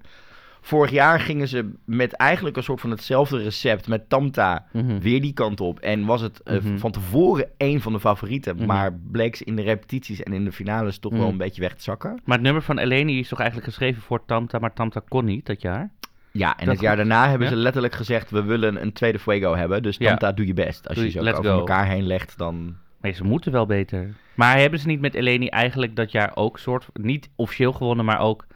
Vorig 0.68 0.90
jaar 0.90 1.20
gingen 1.20 1.48
ze 1.48 1.70
met 1.84 2.12
eigenlijk 2.12 2.56
een 2.56 2.62
soort 2.62 2.80
van 2.80 2.90
hetzelfde 2.90 3.38
recept, 3.42 3.88
met 3.88 4.08
Tamta, 4.08 4.66
Mhm. 4.72 4.98
weer 4.98 5.20
die 5.20 5.32
kant 5.32 5.60
op. 5.60 5.78
En 5.80 6.04
was 6.04 6.20
het 6.20 6.42
eh, 6.42 6.58
Mhm. 6.60 6.76
van 6.78 6.90
tevoren 6.90 7.48
één 7.56 7.80
van 7.80 7.92
de 7.92 8.00
favorieten, 8.00 8.56
Mhm. 8.56 8.66
maar 8.66 8.92
bleek 9.12 9.36
ze 9.36 9.44
in 9.44 9.56
de 9.56 9.62
repetities 9.62 10.22
en 10.22 10.32
in 10.32 10.44
de 10.44 10.52
finales 10.52 10.98
toch 10.98 11.12
wel 11.12 11.28
een 11.28 11.36
beetje 11.36 11.60
weg 11.60 11.74
te 11.74 11.82
zakken. 11.82 12.20
Maar 12.24 12.34
het 12.36 12.44
nummer 12.44 12.62
van 12.62 12.78
Eleni 12.78 13.18
is 13.18 13.28
toch 13.28 13.38
eigenlijk 13.38 13.68
geschreven 13.70 14.02
voor 14.02 14.24
Tamta, 14.26 14.58
maar 14.58 14.72
Tamta 14.72 15.00
kon 15.08 15.24
niet 15.24 15.46
dat 15.46 15.62
jaar? 15.62 15.90
Ja, 16.32 16.56
en 16.56 16.64
Dat 16.64 16.74
het 16.74 16.82
jaar 16.84 16.96
daarna 16.96 17.28
hebben 17.28 17.48
ja. 17.48 17.54
ze 17.54 17.60
letterlijk 17.60 17.94
gezegd, 17.94 18.30
we 18.30 18.42
willen 18.42 18.82
een 18.82 18.92
tweede 18.92 19.18
Fuego 19.18 19.54
hebben, 19.54 19.82
dus 19.82 19.96
Ja. 19.96 20.08
Tamta, 20.08 20.32
doe 20.32 20.46
je 20.46 20.54
best. 20.54 20.86
Als 20.88 20.96
Doe 20.96 21.04
je 21.06 21.10
ze 21.10 21.22
let's 21.22 21.38
over 21.38 21.50
go. 21.50 21.58
elkaar 21.58 21.86
heen 21.86 22.06
legt, 22.06 22.38
dan... 22.38 22.76
Nee, 23.00 23.12
ze 23.12 23.24
moeten 23.24 23.52
wel 23.52 23.66
beter. 23.66 24.14
Maar 24.34 24.58
hebben 24.58 24.78
ze 24.78 24.86
niet 24.86 25.00
met 25.00 25.14
Eleni 25.14 25.46
eigenlijk 25.48 25.96
dat 25.96 26.12
jaar 26.12 26.30
ook 26.34 26.58
soort, 26.58 26.86
niet 26.92 27.30
officieel 27.36 27.72
gewonnen, 27.72 28.04
maar 28.04 28.20
ook 28.20 28.46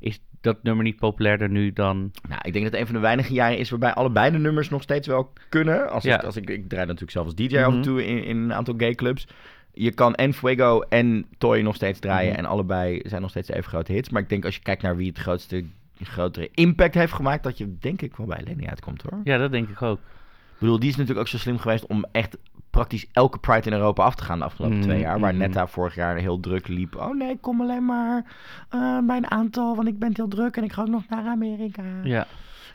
is 0.00 0.20
dat 0.40 0.62
nummer 0.62 0.84
niet 0.84 0.96
populairder 0.96 1.48
nu 1.50 1.72
dan... 1.72 2.10
Nou, 2.28 2.40
ik 2.42 2.52
denk 2.52 2.64
dat 2.64 2.72
het 2.72 2.74
een 2.80 2.86
van 2.86 2.94
de 2.94 3.00
weinige 3.00 3.32
jaren 3.32 3.58
is 3.58 3.70
waarbij 3.70 3.94
allebei 3.94 4.30
de 4.30 4.38
nummers 4.38 4.68
nog 4.68 4.82
steeds 4.82 5.06
wel 5.06 5.32
kunnen. 5.48 5.90
Als 5.90 6.04
Ja. 6.04 6.18
ik, 6.18 6.24
als 6.24 6.36
ik, 6.36 6.50
ik 6.50 6.68
draai 6.68 6.84
natuurlijk 6.84 7.12
zelf 7.12 7.24
als 7.26 7.34
DJ 7.34 7.58
af 7.58 7.64
en 7.66 7.72
Mhm. 7.72 7.82
toe 7.82 8.06
in, 8.06 8.24
in 8.24 8.36
een 8.36 8.52
aantal 8.54 8.74
gay 8.76 8.94
clubs. 8.94 9.26
Je 9.72 9.92
kan 9.92 10.14
en 10.14 10.32
Fuego 10.34 10.80
en 10.80 11.26
Toy 11.38 11.60
nog 11.60 11.74
steeds 11.74 11.98
draaien. 11.98 12.30
Mhm. 12.30 12.38
En 12.38 12.44
allebei 12.46 13.00
zijn 13.06 13.20
nog 13.22 13.30
steeds 13.30 13.48
even 13.48 13.64
grote 13.64 13.92
hits. 13.92 14.08
Maar 14.10 14.22
ik 14.22 14.28
denk 14.28 14.44
als 14.44 14.54
je 14.54 14.62
kijkt 14.62 14.82
naar 14.82 14.96
wie 14.96 15.08
het 15.08 15.18
grootste, 15.18 15.64
grotere 16.02 16.48
impact 16.54 16.94
heeft 16.94 17.12
gemaakt... 17.12 17.42
dat 17.42 17.58
je 17.58 17.76
denk 17.78 18.02
ik 18.02 18.16
wel 18.16 18.26
bij 18.26 18.40
Lenny 18.44 18.66
uitkomt 18.66 19.02
hoor. 19.02 19.20
Ja, 19.24 19.38
dat 19.38 19.50
denk 19.52 19.68
ik 19.68 19.82
ook. 19.82 19.98
Ik 19.98 20.66
bedoel, 20.66 20.78
die 20.80 20.88
is 20.88 20.96
natuurlijk 20.96 21.20
ook 21.20 21.28
zo 21.28 21.38
slim 21.38 21.58
geweest 21.58 21.86
om 21.86 22.04
echt 22.12 22.36
praktisch 22.70 23.06
elke 23.12 23.38
Pride 23.38 23.70
in 23.70 23.72
Europa 23.72 24.04
af 24.04 24.14
te 24.14 24.24
gaan 24.24 24.38
de 24.38 24.44
afgelopen 24.44 24.76
Mhm, 24.76 24.86
twee 24.86 25.00
jaar. 25.00 25.20
Waar 25.20 25.34
mhm. 25.34 25.40
Netta 25.40 25.66
vorig 25.66 25.94
jaar 25.94 26.16
heel 26.16 26.40
druk 26.40 26.68
liep. 26.68 26.96
Oh 26.96 27.16
nee, 27.16 27.30
ik 27.30 27.40
kom 27.40 27.60
alleen 27.60 27.84
maar 27.84 28.24
eh, 28.68 28.98
bij 29.06 29.16
een 29.16 29.30
aantal, 29.30 29.76
want 29.76 29.88
ik 29.88 29.98
ben 29.98 30.10
heel 30.14 30.28
druk 30.28 30.56
en 30.56 30.64
ik 30.64 30.72
ga 30.72 30.82
ook 30.82 30.88
nog 30.88 31.08
naar 31.08 31.26
Amerika. 31.26 31.82
Ja. 32.02 32.26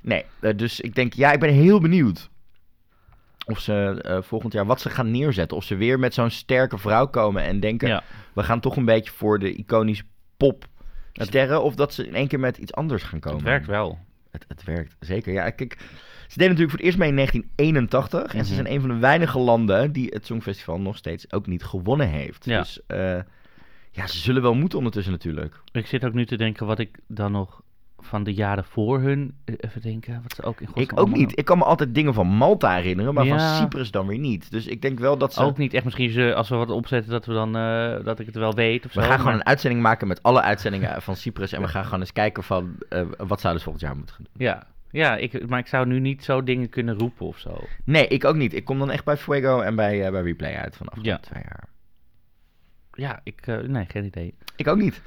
Nee, 0.01 0.25
eh, 0.39 0.57
dus 0.57 0.80
ik 0.80 0.95
denk, 0.95 1.13
ja, 1.13 1.31
ik 1.31 1.39
ben 1.39 1.53
heel 1.53 1.80
benieuwd 1.80 2.30
of 3.45 3.59
ze 3.59 4.01
eh, 4.01 4.21
volgend 4.21 4.53
jaar 4.53 4.65
wat 4.65 4.81
ze 4.81 4.89
gaan 4.89 5.12
neerzetten. 5.12 5.57
Of 5.57 5.63
ze 5.63 5.75
weer 5.75 6.00
met 6.00 6.13
zo'n 6.13 6.30
sterke 6.30 6.77
vrouw 6.77 7.07
komen 7.07 7.44
en 7.44 7.59
denken, 7.59 7.88
ja. 7.88 8.03
we 8.33 8.44
gaan 8.44 8.59
toch 8.59 8.75
een 8.75 8.86
beetje 8.86 9.12
voor 9.12 9.39
de 9.39 9.53
iconische 9.56 10.03
pop 10.38 10.65
sterren. 11.13 11.63
Of 11.63 11.75
dat 11.75 11.94
ze 11.94 12.07
in 12.07 12.15
één 12.15 12.27
keer 12.27 12.39
met 12.39 12.57
iets 12.57 12.74
anders 12.74 13.03
gaan 13.03 13.19
komen. 13.19 13.38
Het 13.38 13.47
werkt 13.47 13.68
wel. 13.68 14.00
Het, 14.36 14.46
het 14.48 14.64
werkt, 14.64 14.96
zeker. 15.00 15.34
Ja, 15.34 15.50
kijk, 15.50 15.74
ze 16.28 16.38
deden 16.38 16.56
natuurlijk 16.56 16.70
voor 16.70 16.78
het 16.80 16.86
eerst 16.88 16.98
mee 16.98 17.10
in 17.10 17.16
1981. 17.16 18.34
En 18.34 18.46
ze 18.46 18.54
Mhm. 18.54 18.62
zijn 18.62 18.74
een 18.76 18.80
van 18.82 18.90
de 18.90 18.98
weinige 18.98 19.40
landen 19.40 19.92
die 19.92 20.08
het 20.10 20.26
Songfestival 20.26 20.80
nog 20.80 20.98
steeds 20.98 21.32
ook 21.32 21.48
niet 21.48 21.64
gewonnen 21.64 22.10
heeft. 22.10 22.46
Ja. 22.46 22.60
Dus 22.60 22.80
eh, 22.88 23.20
ja, 23.92 24.08
ze 24.08 24.18
zullen 24.18 24.42
wel 24.42 24.54
moeten 24.54 24.78
ondertussen 24.78 25.14
natuurlijk. 25.14 25.60
Ik 25.72 25.88
zit 25.88 26.06
ook 26.06 26.14
nu 26.14 26.26
te 26.26 26.38
denken 26.38 26.66
wat 26.66 26.80
ik 26.80 26.98
dan 27.08 27.32
nog 27.32 27.62
van 28.06 28.24
de 28.24 28.34
jaren 28.34 28.63
voor 28.66 29.00
hun... 29.00 29.36
eh, 29.46 29.56
Even 29.60 29.81
denken, 29.81 30.19
wat 30.22 30.36
ze 30.36 30.44
ook 30.44 30.62
in 30.62 30.68
Ik 30.74 31.00
ook 31.00 31.10
niet. 31.10 31.38
Ik 31.40 31.46
kan 31.46 31.57
me 31.57 31.63
altijd 31.63 31.96
dingen 31.96 32.13
van 32.13 32.28
Malta 32.28 32.75
herinneren, 32.75 33.13
maar 33.13 33.25
van. 33.25 33.40
Cyprus 33.40 33.92
dan 33.92 34.07
weer 34.07 34.18
niet. 34.19 34.52
Dus 34.52 34.68
ik 34.68 34.81
denk 34.81 35.00
wel 35.00 35.18
dat 35.18 35.34
ze... 35.34 35.42
Ook 35.44 35.57
niet 35.57 35.74
echt 35.74 35.84
misschien 35.84 36.10
ze, 36.10 36.34
als 36.36 36.50
we 36.50 36.56
wat 36.56 36.69
opzetten 36.69 37.12
dat 37.12 37.25
we 37.25 37.34
dan 37.34 37.56
eh, 37.56 38.04
dat 38.04 38.19
ik 38.19 38.25
het 38.25 38.36
wel 38.36 38.54
weet 38.54 38.86
of 38.86 38.92
zo. 38.92 39.00
We 39.00 39.06
gaan 39.06 39.19
gewoon 39.19 39.34
een 39.34 39.46
uitzending 39.46 39.81
maken 39.81 40.07
met 40.07 40.24
alle 40.24 40.42
uitzendingen 40.42 41.02
van 41.02 41.16
Cyprus. 41.16 41.52
En 41.54 41.62
we 41.62 41.68
gaan 41.68 41.84
gewoon 41.84 42.00
eens 42.00 42.13
kijken 42.13 42.44
van 42.44 42.75
eh, 42.90 43.02
wat 43.18 43.40
zouden 43.42 43.62
ze 43.63 43.69
volgend 43.69 43.81
jaar 43.81 43.96
moeten 43.98 44.16
gaan 44.16 44.25
doen. 44.34 44.46
Ja, 44.48 44.63
ja 44.92 45.16
ik, 45.16 45.48
maar 45.50 45.60
ik 45.60 45.68
zou 45.68 45.86
nu 45.88 46.00
niet 46.00 46.24
zo 46.24 46.44
dingen 46.44 46.69
kunnen 46.69 46.98
roepen 46.98 47.25
of 47.25 47.38
zo. 47.40 47.63
Nee, 47.84 48.07
ik 48.07 48.25
ook 48.25 48.36
niet. 48.36 48.54
Ik 48.54 48.66
kom 48.66 48.80
dan 48.80 48.92
echt 48.92 49.04
bij 49.06 49.18
Fuego 49.18 49.62
en 49.62 49.75
bij, 49.75 50.12
bij 50.12 50.22
Replay 50.22 50.56
uit 50.56 50.75
van 50.75 50.86
de 50.86 50.92
afgelopen 50.92 51.22
Ja. 51.24 51.30
twee 51.30 51.44
jaar. 51.44 51.63
Ja, 52.98 53.19
ik, 53.24 53.46
nee, 53.68 53.86
geen 53.88 54.06
idee. 54.06 54.34
Ik 54.56 54.68
ook 54.68 54.78
niet. 54.78 55.02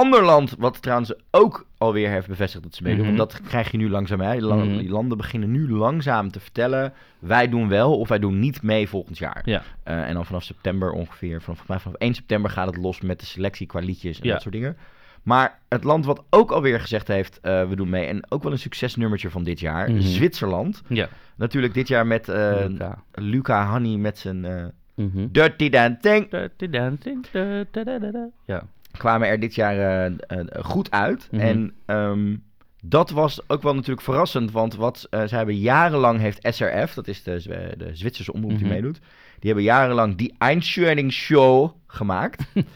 Ander 0.00 0.22
land, 0.24 0.54
wat 0.58 0.82
trouwens 0.82 1.12
ook 1.30 1.66
alweer 1.78 2.08
heeft 2.10 2.26
bevestigd 2.28 2.64
dat 2.64 2.74
ze 2.74 2.82
meedoen. 2.82 3.06
Mhm. 3.06 3.16
Want 3.16 3.30
dat 3.30 3.40
krijg 3.42 3.70
je 3.70 3.76
nu 3.76 3.90
langzaam. 3.90 4.20
Hè? 4.20 4.32
Die, 4.38 4.42
Mhm. 4.52 4.78
die 4.78 4.88
landen 4.90 5.16
beginnen 5.16 5.50
nu 5.50 5.70
langzaam 5.70 6.30
te 6.30 6.40
vertellen. 6.40 6.92
Wij 7.18 7.48
doen 7.48 7.68
wel 7.68 7.98
of 7.98 8.08
wij 8.08 8.18
doen 8.18 8.38
niet 8.38 8.62
mee 8.62 8.88
volgend 8.88 9.18
jaar. 9.18 9.42
Ja, 9.44 9.62
Eh, 9.82 10.08
en 10.08 10.14
dan 10.14 10.26
vanaf 10.26 10.42
september 10.42 10.90
ongeveer, 10.92 11.42
vanaf, 11.42 11.62
vanaf 11.66 11.86
1 11.98 12.14
september 12.14 12.50
gaat 12.50 12.66
het 12.66 12.76
los 12.76 13.00
met 13.00 13.20
de 13.20 13.26
selectie 13.26 13.66
qua 13.66 13.80
liedjes 13.80 14.20
en 14.20 14.26
Ja. 14.26 14.32
dat 14.32 14.42
soort 14.42 14.54
dingen. 14.54 14.76
Maar 15.22 15.58
het 15.68 15.84
land 15.84 16.04
wat 16.04 16.24
ook 16.30 16.50
alweer 16.50 16.80
gezegd 16.80 17.08
heeft, 17.08 17.40
eh, 17.40 17.68
we 17.68 17.76
doen 17.76 17.88
mee. 17.88 18.06
En 18.06 18.30
ook 18.30 18.42
wel 18.42 18.52
een 18.52 18.58
succesnummertje 18.58 19.30
van 19.30 19.44
dit 19.44 19.60
jaar. 19.60 19.90
Mhm. 19.90 20.00
Zwitserland. 20.00 20.82
ja. 20.88 21.08
Natuurlijk 21.36 21.74
dit 21.74 21.88
jaar 21.88 22.06
met 22.06 22.28
eh, 22.28 22.56
Luca. 22.68 23.02
Luca 23.12 23.64
Hanni 23.64 23.98
met 23.98 24.18
zijn 24.18 24.72
Mhm. 24.94 25.26
Dirty 25.30 25.68
Dancing. 25.68 26.30
Dirty 26.30 26.68
Dancing, 26.68 27.26
da, 27.32 27.64
da, 27.70 27.84
da, 27.84 27.98
da, 27.98 28.10
da. 28.10 28.26
Ja. 28.46 28.62
Kwamen 28.96 29.28
er 29.28 29.40
dit 29.40 29.54
jaar 29.54 29.76
eh, 29.78 30.06
eh, 30.06 30.46
goed 30.64 30.90
uit. 30.90 31.28
Mhm. 31.30 31.40
En 31.40 31.72
ehm, 31.86 32.36
dat 32.82 33.10
was 33.10 33.40
ook 33.48 33.62
wel 33.62 33.74
natuurlijk 33.74 34.00
verrassend, 34.02 34.50
want 34.50 34.74
wat 34.74 35.06
eh, 35.10 35.24
ze 35.26 35.36
hebben 35.36 35.56
jarenlang 35.58 36.20
heeft 36.20 36.38
SRF, 36.54 36.94
dat 36.94 37.08
is 37.08 37.22
de, 37.22 37.42
de 37.78 37.90
Zwitserse 37.92 38.32
omroep 38.32 38.50
die 38.50 38.60
Mhm. 38.64 38.68
meedoet, 38.74 38.98
die 39.38 39.50
hebben 39.50 39.64
jarenlang 39.64 40.16
die 40.16 40.34
Einschöring-show 40.38 41.70
gemaakt. 41.86 42.44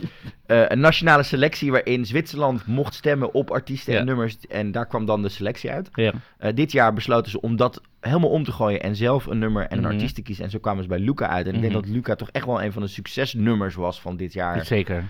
Eh, 0.47 0.63
een 0.69 0.81
nationale 0.81 1.23
selectie 1.23 1.71
waarin 1.71 2.07
Zwitserland 2.07 2.67
mocht 2.67 2.95
stemmen 2.95 3.35
op 3.35 3.51
artiesten 3.51 3.93
Ja. 3.93 3.99
en 3.99 4.07
nummers 4.07 4.37
en 4.49 4.73
daar 4.73 4.87
kwam 4.87 5.07
dan 5.07 5.23
de 5.23 5.29
selectie 5.29 5.71
uit. 5.71 5.89
Ja. 5.95 6.13
Dit 6.53 6.73
jaar 6.73 6.93
besloten 6.93 7.31
ze 7.31 7.41
om 7.41 7.57
dat 7.57 7.81
helemaal 8.01 8.31
om 8.31 8.45
te 8.45 8.53
gooien 8.53 8.83
en 8.83 8.97
zelf 8.97 9.27
een 9.27 9.39
nummer 9.39 9.67
en 9.67 9.77
een 9.77 9.83
Mhm. 9.85 9.93
artiest 9.93 10.15
te 10.15 10.23
kiezen. 10.23 10.45
En 10.45 10.51
zo 10.51 10.59
kwamen 10.59 10.83
ze 10.83 10.89
bij 10.89 10.99
Luca 10.99 11.29
uit. 11.29 11.47
En 11.47 11.55
ik 11.55 11.61
denk 11.61 11.73
dat 11.73 11.87
Luca 11.87 12.15
toch 12.15 12.31
echt 12.31 12.47
wel 12.47 12.63
een 12.63 12.73
van 12.73 12.83
de 12.83 12.89
succesnummers 12.89 13.75
was 13.75 14.01
van 14.01 14.17
dit 14.17 14.33
jaar. 14.33 14.65
Zeker. 14.65 15.05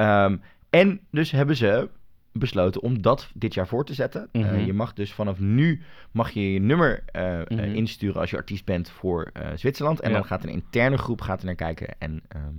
Ehm, 0.00 0.36
en 0.70 1.00
dus 1.10 1.30
hebben 1.30 1.56
ze 1.56 1.88
besloten 2.32 2.82
om 2.82 3.02
dat 3.02 3.30
dit 3.34 3.54
jaar 3.54 3.66
voor 3.66 3.84
te 3.84 3.94
zetten. 3.94 4.28
Eh, 4.32 4.40
Mhm. 4.42 4.58
je 4.58 4.72
mag 4.72 4.92
dus 4.92 5.12
vanaf 5.12 5.38
nu 5.38 5.82
mag 6.10 6.30
je, 6.30 6.52
je 6.52 6.60
nummer 6.60 7.02
eh, 7.06 7.40
eh, 7.40 7.46
Mhm. 7.48 7.60
insturen 7.74 8.20
als 8.20 8.30
je 8.30 8.36
artiest 8.36 8.64
bent 8.64 8.90
voor 8.90 9.32
Zwitserland. 9.54 10.00
En 10.00 10.10
Ja. 10.10 10.16
dan 10.16 10.24
gaat 10.24 10.42
een 10.44 10.50
interne 10.50 10.96
groep 10.98 11.20
gaat 11.20 11.40
er 11.40 11.46
naar 11.46 11.54
kijken. 11.54 11.88
En 11.98 12.22
ehm, 12.28 12.54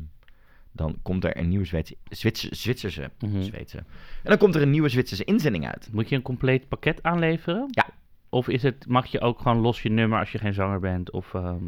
dan 0.72 0.98
komt 1.02 1.24
er 1.24 1.38
een 1.38 1.48
nieuwe 1.48 1.66
Zweedse, 1.66 1.96
Zwitser, 2.10 2.56
Zwitserse, 2.56 3.10
Mhm. 3.20 3.42
Zweedse. 3.42 3.78
En 3.78 3.86
dan 4.24 4.38
komt 4.38 4.56
er 4.56 4.62
een 4.62 4.70
nieuwe 4.70 4.90
Zwitserse 4.90 5.24
inzending 5.24 5.68
uit. 5.68 5.90
Moet 5.92 6.10
je 6.10 6.16
een 6.16 6.22
compleet 6.22 6.68
pakket 6.68 7.04
aanleveren? 7.04 7.68
Ja. 7.70 7.86
Of 8.30 8.48
is 8.48 8.64
het, 8.64 8.86
mag 8.88 9.06
je 9.06 9.22
ook 9.22 9.40
gewoon 9.42 9.58
los 9.58 9.82
je 9.82 9.90
nummer 9.90 10.20
als 10.20 10.32
je 10.32 10.38
geen 10.38 10.54
zanger 10.54 10.80
bent? 10.80 11.12
Of, 11.12 11.34
ehm, 11.34 11.64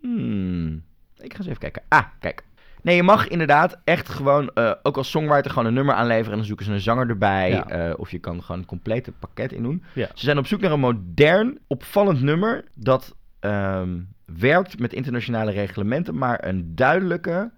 Hmm. 0.00 0.82
Ik 1.18 1.32
ga 1.32 1.38
eens 1.38 1.46
even 1.46 1.58
kijken. 1.58 1.82
Ah, 1.88 2.04
kijk. 2.20 2.44
Nee, 2.84 2.96
je 2.96 3.02
mag 3.02 3.28
inderdaad 3.28 3.80
echt 3.84 4.08
gewoon, 4.08 4.50
eh, 4.54 4.72
ook 4.82 4.96
als 4.96 5.10
songwriter, 5.10 5.50
gewoon 5.50 5.66
een 5.66 5.74
nummer 5.74 5.94
aanleveren. 5.94 6.30
En 6.30 6.36
dan 6.36 6.46
zoeken 6.46 6.64
ze 6.64 6.72
een 6.72 6.80
zanger 6.80 7.08
erbij. 7.08 7.50
Ja. 7.50 7.68
eh, 7.68 7.92
of 7.96 8.10
je 8.10 8.18
kan 8.18 8.42
gewoon 8.42 8.60
een 8.60 8.66
complete 8.66 9.12
pakket 9.12 9.52
in 9.52 9.62
doen. 9.62 9.84
Ja. 9.92 10.08
Ze 10.14 10.24
zijn 10.24 10.38
op 10.38 10.46
zoek 10.46 10.60
naar 10.60 10.72
een 10.72 10.80
modern, 10.80 11.58
opvallend 11.66 12.22
nummer. 12.22 12.64
Dat 12.74 13.14
ehm, 13.40 14.00
werkt 14.24 14.78
met 14.78 14.92
internationale 14.92 15.50
reglementen. 15.50 16.18
Maar 16.18 16.44
een 16.44 16.74
duidelijke 16.74 17.50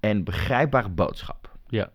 en 0.00 0.24
begrijpbare 0.24 0.88
boodschap. 0.88 1.50
Ja. 1.68 1.90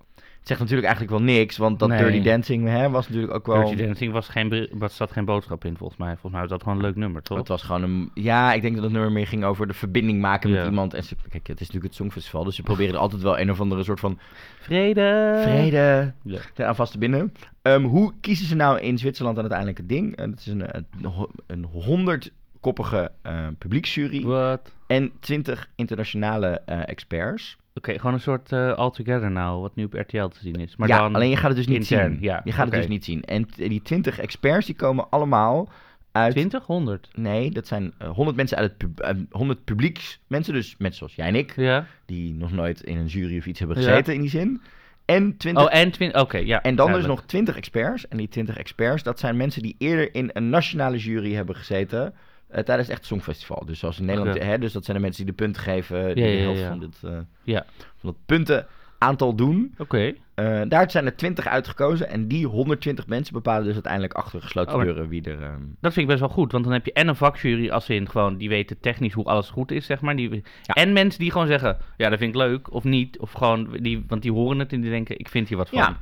Zegt 0.47 0.59
natuurlijk 0.59 0.87
eigenlijk 0.87 1.17
wel 1.17 1.35
niks, 1.35 1.57
want 1.57 1.79
dat 1.79 1.89
Nee. 1.89 1.97
Dirty 2.03 2.21
Dancing 2.21 2.67
hè, 2.67 2.89
was 2.89 3.07
natuurlijk 3.07 3.33
ook 3.33 3.45
wel... 3.47 3.65
Dirty 3.65 3.85
Dancing 3.85 4.11
was 4.13 4.27
geen, 4.27 4.69
was 4.71 4.95
zat 4.95 5.11
geen 5.11 5.25
boodschap 5.25 5.65
in, 5.65 5.77
volgens 5.77 5.99
mij. 5.99 6.09
Volgens 6.11 6.31
mij 6.31 6.41
was 6.41 6.49
dat 6.49 6.63
gewoon 6.63 6.77
een 6.77 6.83
leuk 6.83 6.95
nummer, 6.95 7.21
toch? 7.21 7.37
Het 7.37 7.47
was 7.47 7.61
gewoon 7.63 7.83
een... 7.83 8.11
Ja, 8.13 8.53
ik 8.53 8.61
denk 8.61 8.73
dat 8.75 8.83
het 8.83 8.93
nummer 8.93 9.11
meer 9.11 9.27
ging 9.27 9.43
over 9.43 9.67
de 9.67 9.73
verbinding 9.73 10.21
maken 10.21 10.49
met 10.49 10.59
Ja. 10.59 10.65
iemand. 10.65 10.93
En 10.93 11.03
ze, 11.03 11.15
kijk, 11.29 11.47
het 11.47 11.59
is 11.59 11.65
natuurlijk 11.67 11.83
het 11.85 11.95
Songfestival, 11.95 12.43
dus 12.43 12.55
ze 12.55 12.63
proberen 12.63 12.93
er 12.93 12.99
altijd 12.99 13.21
wel 13.21 13.39
een 13.39 13.51
of 13.51 13.59
andere 13.61 13.83
soort 13.83 13.99
van 13.99 14.19
Vrede! 14.59 15.39
vrede 15.43 16.13
Ja. 16.23 16.65
aan 16.67 16.75
vast 16.75 16.91
te 16.91 16.97
binden. 16.97 17.33
Ehm, 17.61 17.83
hoe 17.83 18.13
kiezen 18.21 18.45
ze 18.47 18.55
nou 18.55 18.79
in 18.79 18.97
Zwitserland 18.97 19.35
dan 19.35 19.51
uiteindelijk 19.51 19.79
het 19.89 19.97
ding? 19.97 20.15
En 20.15 20.29
het 20.31 20.39
is 20.39 20.45
een, 20.47 20.75
een, 20.75 21.05
ho- 21.05 21.31
een 21.47 21.63
honderdkoppige 21.63 23.11
eh 23.21 23.47
publieksjury 23.57 24.23
Wat? 24.25 24.71
en 24.87 25.11
twintig 25.19 25.69
internationale 25.75 26.61
eh, 26.65 26.79
experts. 26.85 27.57
Oké, 27.77 27.99
gewoon 27.99 28.13
een 28.13 28.19
soort 28.19 28.51
eh 28.51 28.73
All 28.73 28.91
Together 28.91 29.31
nou, 29.31 29.61
wat 29.61 29.75
nu 29.75 29.83
op 29.83 29.93
RTL 29.93 30.25
te 30.27 30.39
zien 30.41 30.55
is. 30.55 30.75
Maar 30.75 30.87
ja, 30.87 30.97
dan... 30.97 31.15
alleen 31.15 31.29
je 31.29 31.35
gaat 31.35 31.47
het 31.47 31.57
dus 31.57 31.67
niet 31.67 31.77
intern, 31.77 32.11
zien. 32.11 32.21
ja, 32.21 32.41
je 32.43 32.51
gaat 32.51 32.65
het 32.65 32.75
dus 32.75 32.87
niet 32.87 33.05
zien. 33.05 33.21
En 33.23 33.47
die 33.55 33.81
twintig 33.81 34.19
experts 34.19 34.65
die 34.65 34.75
komen 34.75 35.09
allemaal 35.09 35.69
uit... 36.11 36.31
20? 36.33 36.65
100? 36.65 37.07
Nee, 37.13 37.51
dat 37.51 37.67
zijn 37.67 37.93
eh, 37.97 38.09
100 38.09 38.37
mensen 38.37 38.57
uit 38.57 38.69
het 38.69 38.77
pub, 38.77 38.99
eh, 38.99 39.15
100 39.29 39.63
publieksmensen, 39.63 40.53
dus 40.53 40.75
mensen 40.77 40.97
zoals 40.97 41.15
jij 41.15 41.27
en 41.27 41.35
ik, 41.35 41.53
Ja. 41.55 41.85
die 42.05 42.33
nog 42.33 42.51
nooit 42.51 42.81
in 42.81 42.97
een 42.97 43.05
jury 43.05 43.37
of 43.37 43.45
iets 43.45 43.59
hebben 43.59 43.81
Ja. 43.81 43.83
gezeten 43.83 44.13
in 44.13 44.21
die 44.21 44.29
zin. 44.29 44.61
En 45.05 45.37
20 45.37 45.63
Oh, 45.65 45.73
en 45.73 45.91
20... 45.91 46.21
Oké, 46.21 46.37
ja. 46.37 46.61
En 46.61 46.75
dan 46.75 46.93
dus 46.93 47.05
nog 47.05 47.23
20 47.25 47.55
experts. 47.55 48.07
En 48.07 48.17
die 48.17 48.27
20 48.27 48.57
experts, 48.57 49.03
dat 49.03 49.19
zijn 49.19 49.37
mensen 49.37 49.61
die 49.61 49.75
eerder 49.77 50.15
in 50.15 50.29
een 50.33 50.49
nationale 50.49 50.97
jury 50.97 51.33
hebben 51.33 51.55
gezeten. 51.55 52.13
Eh, 52.47 52.63
tijdens 52.63 52.87
het 52.87 52.97
echt 52.97 53.05
Songfestival. 53.05 53.65
Dus 53.65 53.79
zoals 53.79 53.99
in 53.99 54.05
Nederland. 54.05 54.43
Hè, 54.43 54.57
dus 54.57 54.71
dat 54.73 54.85
zijn 54.85 54.97
de 54.97 55.03
mensen 55.03 55.25
die 55.25 55.33
de 55.35 55.43
punten 55.43 55.61
geven. 55.61 56.15
Die 56.15 56.25
Ja, 56.25 56.31
de 56.31 56.37
helft. 56.41 56.61
Van, 56.63 56.79
dit, 56.79 56.97
eh, 57.03 57.17
Ja. 57.43 57.65
van 57.97 58.09
het 58.09 58.17
puntenaantal 58.25 59.35
doen. 59.35 59.73
Oké. 59.77 60.13
Eh 60.35 60.61
daar 60.67 60.91
zijn 60.91 61.05
er 61.05 61.15
20 61.15 61.47
uitgekozen. 61.47 62.09
En 62.09 62.27
die 62.27 62.45
120 62.47 63.07
mensen 63.07 63.33
bepalen 63.33 63.63
dus 63.63 63.73
uiteindelijk 63.73 64.13
achter 64.13 64.41
gesloten 64.41 64.75
Oh, 64.75 64.81
deuren 64.81 65.07
wie 65.07 65.23
er. 65.23 65.41
ehm, 65.41 65.61
Dat 65.81 65.93
vind 65.93 65.95
ik 65.95 66.07
best 66.07 66.19
wel 66.19 66.29
goed, 66.29 66.51
want 66.51 66.63
dan 66.63 66.73
heb 66.73 66.85
je 66.85 66.93
en 66.93 67.07
een 67.07 67.15
vakjury 67.15 67.69
als 67.69 67.89
in 67.89 68.09
gewoon, 68.09 68.37
die 68.37 68.49
weten 68.49 68.79
technisch 68.79 69.13
hoe 69.13 69.25
alles 69.25 69.49
goed 69.49 69.71
is, 69.71 69.85
zeg 69.85 70.01
maar. 70.01 70.15
Die, 70.15 70.29
Ja. 70.63 70.73
En 70.73 70.93
mensen 70.93 71.19
die 71.19 71.31
gewoon 71.31 71.47
zeggen, 71.47 71.77
ja, 71.97 72.09
dat 72.09 72.19
vind 72.19 72.35
ik 72.35 72.41
leuk, 72.41 72.73
of 72.73 72.83
niet. 72.83 73.19
Of 73.19 73.31
gewoon, 73.31 73.69
die, 73.81 74.03
want 74.07 74.21
die 74.21 74.31
horen 74.31 74.59
het 74.59 74.73
en 74.73 74.81
die 74.81 74.89
denken, 74.89 75.19
ik 75.19 75.27
vind 75.29 75.47
hier 75.47 75.57
wat 75.57 75.69
van. 75.69 75.77
Ja. 75.77 75.97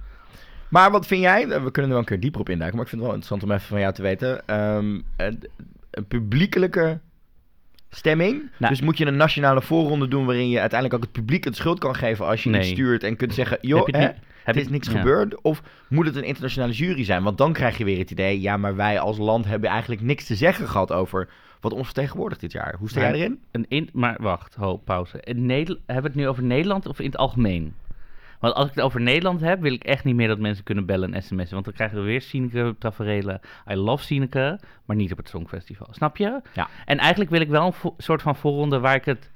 Maar 0.70 0.92
wat 0.92 1.08
vind 1.08 1.22
jij? 1.22 1.48
We 1.48 1.72
kunnen 1.72 1.84
er 1.84 1.88
wel 1.90 1.98
een 1.98 2.06
keer 2.06 2.20
dieper 2.20 2.40
op 2.42 2.50
induiken. 2.50 2.76
Maar 2.78 2.86
ik 2.86 2.92
vind 2.92 3.02
het 3.02 3.12
wel 3.12 3.20
interessant 3.20 3.44
om 3.44 3.52
even 3.58 3.68
van 3.68 3.80
jou 3.80 3.94
te 3.94 4.02
weten. 4.02 4.48
Ehm, 4.48 5.00
publiekelijke 6.08 7.00
stemming. 7.90 8.50
Nou. 8.58 8.72
dus 8.74 8.82
moet 8.82 8.98
je 8.98 9.06
een 9.06 9.16
nationale 9.18 9.62
voorronde 9.62 10.08
doen 10.08 10.26
waarin 10.26 10.50
je 10.50 10.60
uiteindelijk 10.60 11.00
ook 11.04 11.08
het 11.10 11.18
publiek 11.20 11.44
het 11.44 11.56
schuld 11.56 11.80
kan 11.80 11.96
geven 11.96 12.26
als 12.26 12.44
je 12.44 12.50
Nee. 12.50 12.62
iets 12.62 12.70
stuurt 12.70 13.04
en 13.04 13.16
kunt 13.16 13.34
zeggen, 13.34 13.58
joh, 13.62 13.86
Heb 13.86 13.88
je 13.96 13.98
het 13.98 14.08
hè, 14.08 14.14
niet- 14.14 14.24
heb 14.44 14.56
is 14.56 14.70
niks 14.70 14.88
ja. 14.88 14.98
gebeurd. 14.98 15.42
Of 15.42 15.62
moet 15.90 16.06
het 16.06 16.16
een 16.16 16.24
internationale 16.24 16.74
jury 16.74 17.04
zijn? 17.04 17.24
Want 17.24 17.38
dan 17.38 17.54
krijg 17.54 17.78
je 17.78 17.84
weer 17.84 17.98
het 17.98 18.12
idee, 18.12 18.42
ja, 18.42 18.58
maar 18.58 18.76
wij 18.76 19.00
als 19.00 19.18
land 19.18 19.46
hebben 19.46 19.70
eigenlijk 19.70 20.02
niks 20.02 20.26
te 20.26 20.36
zeggen 20.36 20.68
gehad 20.68 20.92
over 20.92 21.30
wat 21.60 21.74
ons 21.74 21.86
vertegenwoordigt 21.86 22.42
dit 22.42 22.52
jaar. 22.52 22.76
Hoe 22.80 22.90
sta 22.90 23.00
jij 23.00 23.14
erin? 23.14 23.40
Een 23.52 23.66
in, 23.68 23.90
maar 23.94 24.18
wacht, 24.20 24.56
ho, 24.56 24.78
pauze. 24.78 25.20
In 25.22 25.46
Nederland, 25.46 25.80
hebben 25.86 26.04
we 26.04 26.10
het 26.10 26.18
nu 26.18 26.28
over 26.28 26.44
Nederland 26.44 26.86
of 26.88 27.00
in 27.00 27.06
het 27.06 27.18
algemeen? 27.18 27.74
Want 28.46 28.58
als 28.58 28.68
ik 28.68 28.76
het 28.76 28.84
over 28.84 29.02
Nederland 29.02 29.42
heb, 29.42 29.62
wil 29.62 29.74
ik 29.74 29.84
echt 29.84 30.04
niet 30.04 30.16
meer 30.16 30.28
dat 30.28 30.40
mensen 30.40 30.64
kunnen 30.64 30.86
bellen 30.86 31.14
en 31.14 31.22
sms'en. 31.22 31.54
Want 31.54 31.66
dan 31.66 31.74
krijgen 31.74 31.98
we 31.98 32.04
weer 32.04 32.22
Sineke 32.22 32.76
taferelen. 32.80 33.40
I 33.72 33.76
love 33.76 34.04
Sineke, 34.04 34.60
maar 34.86 34.96
niet 34.96 35.12
op 35.12 35.18
het 35.18 35.30
Songfestival. 35.30 35.88
Snap 35.92 36.18
je? 36.18 36.42
Ja. 36.54 36.68
En 36.86 36.98
eigenlijk 36.98 37.32
wil 37.32 37.42
ik 37.42 37.48
wel 37.48 37.66
een 37.66 37.94
soort 37.98 38.22
van 38.22 38.36
voorronde 38.36 38.80
waar 38.80 38.96
ik 38.96 39.06
het... 39.06 39.32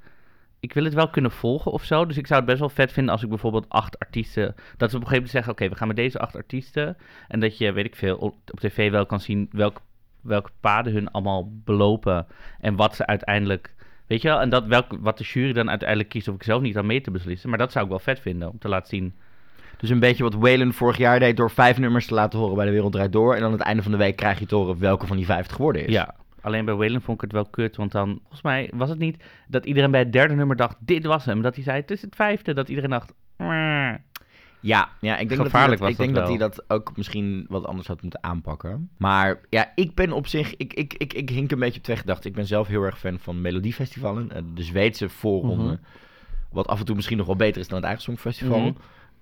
Ik 0.60 0.72
wil 0.72 0.84
het 0.84 0.94
wel 0.94 1.08
kunnen 1.08 1.30
volgen 1.30 1.72
of 1.72 1.84
zo. 1.84 2.06
Dus 2.06 2.16
ik 2.16 2.26
zou 2.26 2.40
het 2.40 2.48
best 2.48 2.60
wel 2.60 2.68
vet 2.68 2.92
vinden 2.92 3.12
als 3.12 3.22
ik 3.22 3.28
bijvoorbeeld 3.28 3.68
acht 3.68 3.98
artiesten... 3.98 4.54
Dat 4.76 4.90
we 4.90 4.96
op 4.96 5.02
een 5.02 5.08
gegeven 5.08 5.12
moment 5.12 5.30
zeggen, 5.30 5.52
oké, 5.52 5.68
we 5.68 5.74
gaan 5.74 5.88
met 5.88 5.96
deze 5.96 6.18
acht 6.18 6.36
artiesten. 6.36 6.96
En 7.28 7.40
dat 7.40 7.58
je, 7.58 7.72
weet 7.72 7.86
ik 7.86 7.96
veel, 7.96 8.16
op, 8.16 8.34
op 8.50 8.60
tv 8.60 8.90
wel 8.90 9.06
kan 9.06 9.20
zien 9.20 9.48
welk, 9.52 9.80
welke 10.20 10.50
paden 10.60 10.92
hun 10.92 11.10
allemaal 11.10 11.52
belopen. 11.64 12.26
En 12.60 12.76
wat 12.76 12.96
ze 12.96 13.06
uiteindelijk... 13.06 13.74
Weet 14.10 14.22
je 14.22 14.28
wel? 14.28 14.40
En 14.40 14.48
dat 14.48 14.66
welk, 14.66 14.86
wat 15.00 15.18
de 15.18 15.24
jury 15.24 15.52
dan 15.52 15.68
uiteindelijk 15.68 16.08
kiest, 16.08 16.28
of 16.28 16.34
ik 16.34 16.42
zelf 16.42 16.62
niet 16.62 16.76
aan 16.76 16.86
mee 16.86 17.00
te 17.00 17.10
beslissen. 17.10 17.48
Maar 17.48 17.58
dat 17.58 17.72
zou 17.72 17.84
ik 17.84 17.90
wel 17.90 17.98
vet 17.98 18.20
vinden 18.20 18.50
om 18.50 18.58
te 18.58 18.68
laten 18.68 18.88
zien. 18.88 19.14
Dus 19.78 19.90
een 19.90 19.98
beetje 19.98 20.22
wat 20.22 20.34
Waylon 20.34 20.72
vorig 20.72 20.96
jaar 20.96 21.18
deed 21.18 21.36
door 21.36 21.50
vijf 21.50 21.78
nummers 21.78 22.06
te 22.06 22.14
laten 22.14 22.38
horen 22.38 22.56
bij 22.56 22.64
de 22.64 22.70
Wereld 22.70 22.92
Draait 22.92 23.12
Door. 23.12 23.34
En 23.34 23.40
dan 23.40 23.46
aan 23.46 23.58
het 23.58 23.66
einde 23.66 23.82
van 23.82 23.92
de 23.92 23.98
week 23.98 24.16
krijg 24.16 24.38
je 24.38 24.46
te 24.46 24.54
horen 24.54 24.78
welke 24.78 25.06
van 25.06 25.16
die 25.16 25.26
vijf 25.26 25.42
het 25.42 25.52
geworden 25.52 25.86
is. 25.86 25.92
Ja, 25.92 26.14
alleen 26.40 26.64
bij 26.64 26.74
Waylon 26.74 27.00
vond 27.00 27.16
ik 27.16 27.22
het 27.22 27.32
wel 27.32 27.46
kut. 27.50 27.76
Want 27.76 27.92
dan, 27.92 28.18
volgens 28.20 28.42
mij 28.42 28.70
was 28.74 28.88
het 28.88 28.98
niet 28.98 29.24
dat 29.48 29.64
iedereen 29.66 29.90
bij 29.90 30.00
het 30.00 30.12
derde 30.12 30.34
nummer 30.34 30.56
dacht, 30.56 30.76
dit 30.80 31.04
was 31.04 31.24
hem. 31.24 31.42
Dat 31.42 31.54
hij 31.54 31.64
zei, 31.64 31.80
het 31.80 31.90
is 31.90 32.02
het 32.02 32.16
vijfde. 32.16 32.54
Dat 32.54 32.68
iedereen 32.68 32.90
dacht. 32.90 33.12
Ja, 34.60 34.88
ja 35.00 35.12
ik 35.12 35.28
denk, 35.28 35.28
dat 35.28 35.38
hij, 35.38 35.46
Gevaarlijk 35.46 35.80
dat, 35.80 35.90
ik 35.90 35.96
denk 35.96 36.14
dat 36.14 36.26
dat 36.26 36.28
hij 36.28 36.48
dat 36.48 36.64
ook 36.68 36.96
misschien 36.96 37.46
wat 37.48 37.66
anders 37.66 37.88
had 37.88 38.02
moeten 38.02 38.22
aanpakken. 38.22 38.90
Maar 38.96 39.40
ja, 39.48 39.72
ik 39.74 39.94
ben 39.94 40.12
op 40.12 40.26
zich, 40.26 40.56
ik, 40.56 40.74
ik, 40.74 40.94
ik, 40.94 41.12
ik 41.12 41.30
hink 41.30 41.50
een 41.50 41.58
beetje 41.58 41.78
op 41.78 41.84
twee 41.84 41.96
gedachten. 41.96 42.30
Ik 42.30 42.36
ben 42.36 42.46
zelf 42.46 42.66
heel 42.66 42.82
erg 42.82 42.98
fan 42.98 43.18
van 43.18 43.40
melodiefestivalen, 43.40 44.32
eh, 44.32 44.42
de 44.54 44.62
Zweedse 44.62 45.08
voorronde. 45.08 45.64
Mhm. 45.64 45.82
Wat 46.50 46.66
af 46.66 46.78
en 46.78 46.84
toe 46.84 46.94
misschien 46.94 47.16
nog 47.16 47.26
wel 47.26 47.36
beter 47.36 47.60
is 47.60 47.68
dan 47.68 47.76
het 47.76 47.86
eigen 47.86 48.02
songfestival. 48.02 48.60
Mhm. 48.60 48.72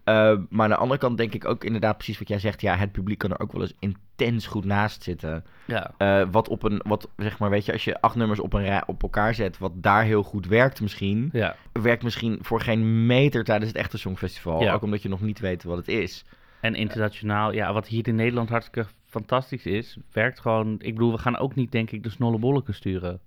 Eh, 0.09 0.37
maar 0.49 0.65
aan 0.65 0.71
de 0.71 0.77
andere 0.77 1.01
kant 1.01 1.17
denk 1.17 1.35
ik 1.35 1.45
ook 1.45 1.65
inderdaad 1.65 1.97
precies 1.97 2.19
wat 2.19 2.29
jij 2.29 2.39
zegt. 2.39 2.61
Ja, 2.61 2.77
het 2.77 2.93
publiek 2.93 3.19
kan 3.19 3.31
er 3.31 3.41
ook 3.41 3.53
wel 3.53 3.61
eens 3.61 3.75
intens 3.79 4.47
goed 4.47 4.65
naast 4.65 5.03
zitten. 5.03 5.45
Ja. 5.65 5.91
Eh, 5.97 6.27
wat 6.31 6.49
op 6.49 6.63
een, 6.63 6.81
wat 6.87 7.09
zeg 7.17 7.39
maar, 7.39 7.51
weet 7.51 7.65
je, 7.65 7.73
als 7.73 7.85
je 7.85 8.01
acht 8.01 8.15
nummers 8.15 8.41
op, 8.41 8.53
een 8.53 8.83
op 8.87 9.03
elkaar 9.03 9.35
zet, 9.35 9.59
wat 9.59 9.73
daar 9.75 10.05
heel 10.05 10.23
goed 10.23 10.47
werkt 10.47 10.81
misschien, 10.81 11.29
Ja. 11.33 11.57
werkt 11.73 12.03
misschien 12.03 12.39
voor 12.41 12.61
geen 12.61 13.07
meter 13.07 13.45
tijdens 13.45 13.69
het 13.71 13.79
echte 13.81 13.99
songfestival. 13.99 14.63
Ja. 14.63 14.75
Ook 14.75 14.83
omdat 14.83 15.03
je 15.03 15.09
nog 15.09 15.21
niet 15.21 15.41
weet 15.41 15.65
wat 15.65 15.77
het 15.77 15.89
is. 15.89 16.25
En 16.61 16.75
internationaal, 16.75 17.53
ja, 17.53 17.73
wat 17.73 17.87
hier 17.87 18.09
in 18.09 18.15
Nederland 18.15 18.49
hartstikke 18.49 18.89
fantastisch 19.07 19.67
is, 19.67 19.97
werkt 20.13 20.41
gewoon... 20.41 20.75
Ik 20.79 20.95
bedoel, 20.95 21.13
we 21.13 21.19
gaan 21.19 21.39
ook 21.39 21.55
niet, 21.55 21.73
denk 21.73 21.91
ik, 21.91 22.03
de 22.03 22.11
snollebolleken 22.11 22.75
sturen. 22.75 23.21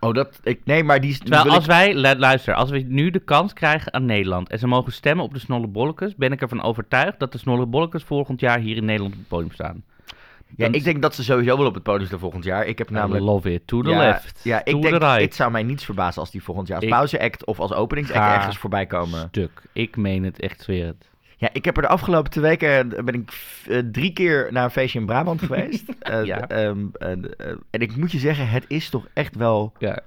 Oh, 0.00 0.14
dat, 0.14 0.40
ik, 0.42 0.60
nee, 0.64 0.84
maar 0.84 1.00
die. 1.00 1.18
Terwijl 1.18 1.44
als 1.50 1.58
ik- 1.64 1.70
wij, 1.70 1.94
lu- 1.94 2.14
luister, 2.18 2.54
als 2.54 2.70
we 2.70 2.78
nu 2.78 3.10
de 3.10 3.18
kans 3.18 3.52
krijgen 3.52 3.92
aan 3.94 4.04
Nederland 4.04 4.48
en 4.48 4.58
ze 4.58 4.66
mogen 4.66 4.92
stemmen 4.92 5.24
op 5.24 5.32
de 5.34 5.38
Snollebollekes, 5.40 6.14
ben 6.16 6.32
ik 6.32 6.40
ervan 6.42 6.62
overtuigd 6.62 7.18
dat 7.18 7.32
de 7.32 7.38
Snollebollekes 7.38 8.02
volgend 8.02 8.40
jaar 8.40 8.58
hier 8.58 8.76
in 8.76 8.84
Nederland 8.84 9.12
op 9.14 9.18
het 9.18 9.28
podium 9.28 9.52
staan. 9.52 9.82
ja, 10.46 10.64
dan- 10.64 10.74
ik 10.74 10.84
denk 10.84 11.02
dat 11.02 11.14
ze 11.14 11.24
sowieso 11.24 11.56
wel 11.56 11.66
op 11.66 11.74
het 11.74 11.82
podium 11.82 12.06
staan 12.06 12.18
volgend 12.18 12.44
jaar. 12.44 12.66
Ik 12.66 12.78
heb 12.78 12.90
Namelijk, 12.90 13.24
namelijk... 13.24 13.44
love 13.44 13.54
it. 13.54 13.66
To 13.66 13.82
the 13.82 13.90
ja, 13.90 13.98
left. 13.98 14.40
Ja, 14.42 14.60
to 14.62 14.76
ik 14.76 14.82
denk, 14.82 14.94
right. 14.98 15.20
het 15.20 15.34
zou 15.34 15.50
mij 15.50 15.62
niets 15.62 15.84
verbazen 15.84 16.20
als 16.20 16.30
die 16.30 16.42
volgend 16.42 16.66
jaar 16.68 16.76
als 16.76 16.84
Ik- 16.86 16.92
pauzeact 16.92 17.44
of 17.44 17.60
als 17.60 17.72
openingsact 17.72 18.34
ergens 18.36 18.58
voorbij 18.58 18.86
komen. 18.86 19.28
Stuk. 19.28 19.62
Ik 19.72 19.96
meen 19.96 20.24
het, 20.24 20.40
echt 20.40 20.62
zweer 20.62 20.86
het. 20.86 21.08
Ja, 21.40 21.48
ik 21.52 21.64
heb 21.64 21.76
er 21.76 21.82
de 21.82 21.88
afgelopen 21.88 22.30
twee 22.30 22.44
weken 22.44 22.88
ben 23.04 23.14
ik 23.14 23.30
eh, 23.68 23.78
drie 23.92 24.12
keer 24.12 24.48
naar 24.50 24.64
een 24.64 24.70
feestje 24.70 24.98
in 24.98 25.06
Brabant 25.06 25.42
geweest. 25.42 25.84
Eh, 25.98 26.24
Ja. 26.24 26.48
ehm, 26.48 26.78
eh, 26.92 27.10
eh, 27.12 27.18
en 27.70 27.80
ik 27.80 27.96
moet 27.96 28.12
je 28.12 28.18
zeggen, 28.18 28.48
het 28.48 28.64
is 28.68 28.88
toch 28.90 29.06
echt 29.12 29.36
wel 29.36 29.72
Ja. 29.78 29.98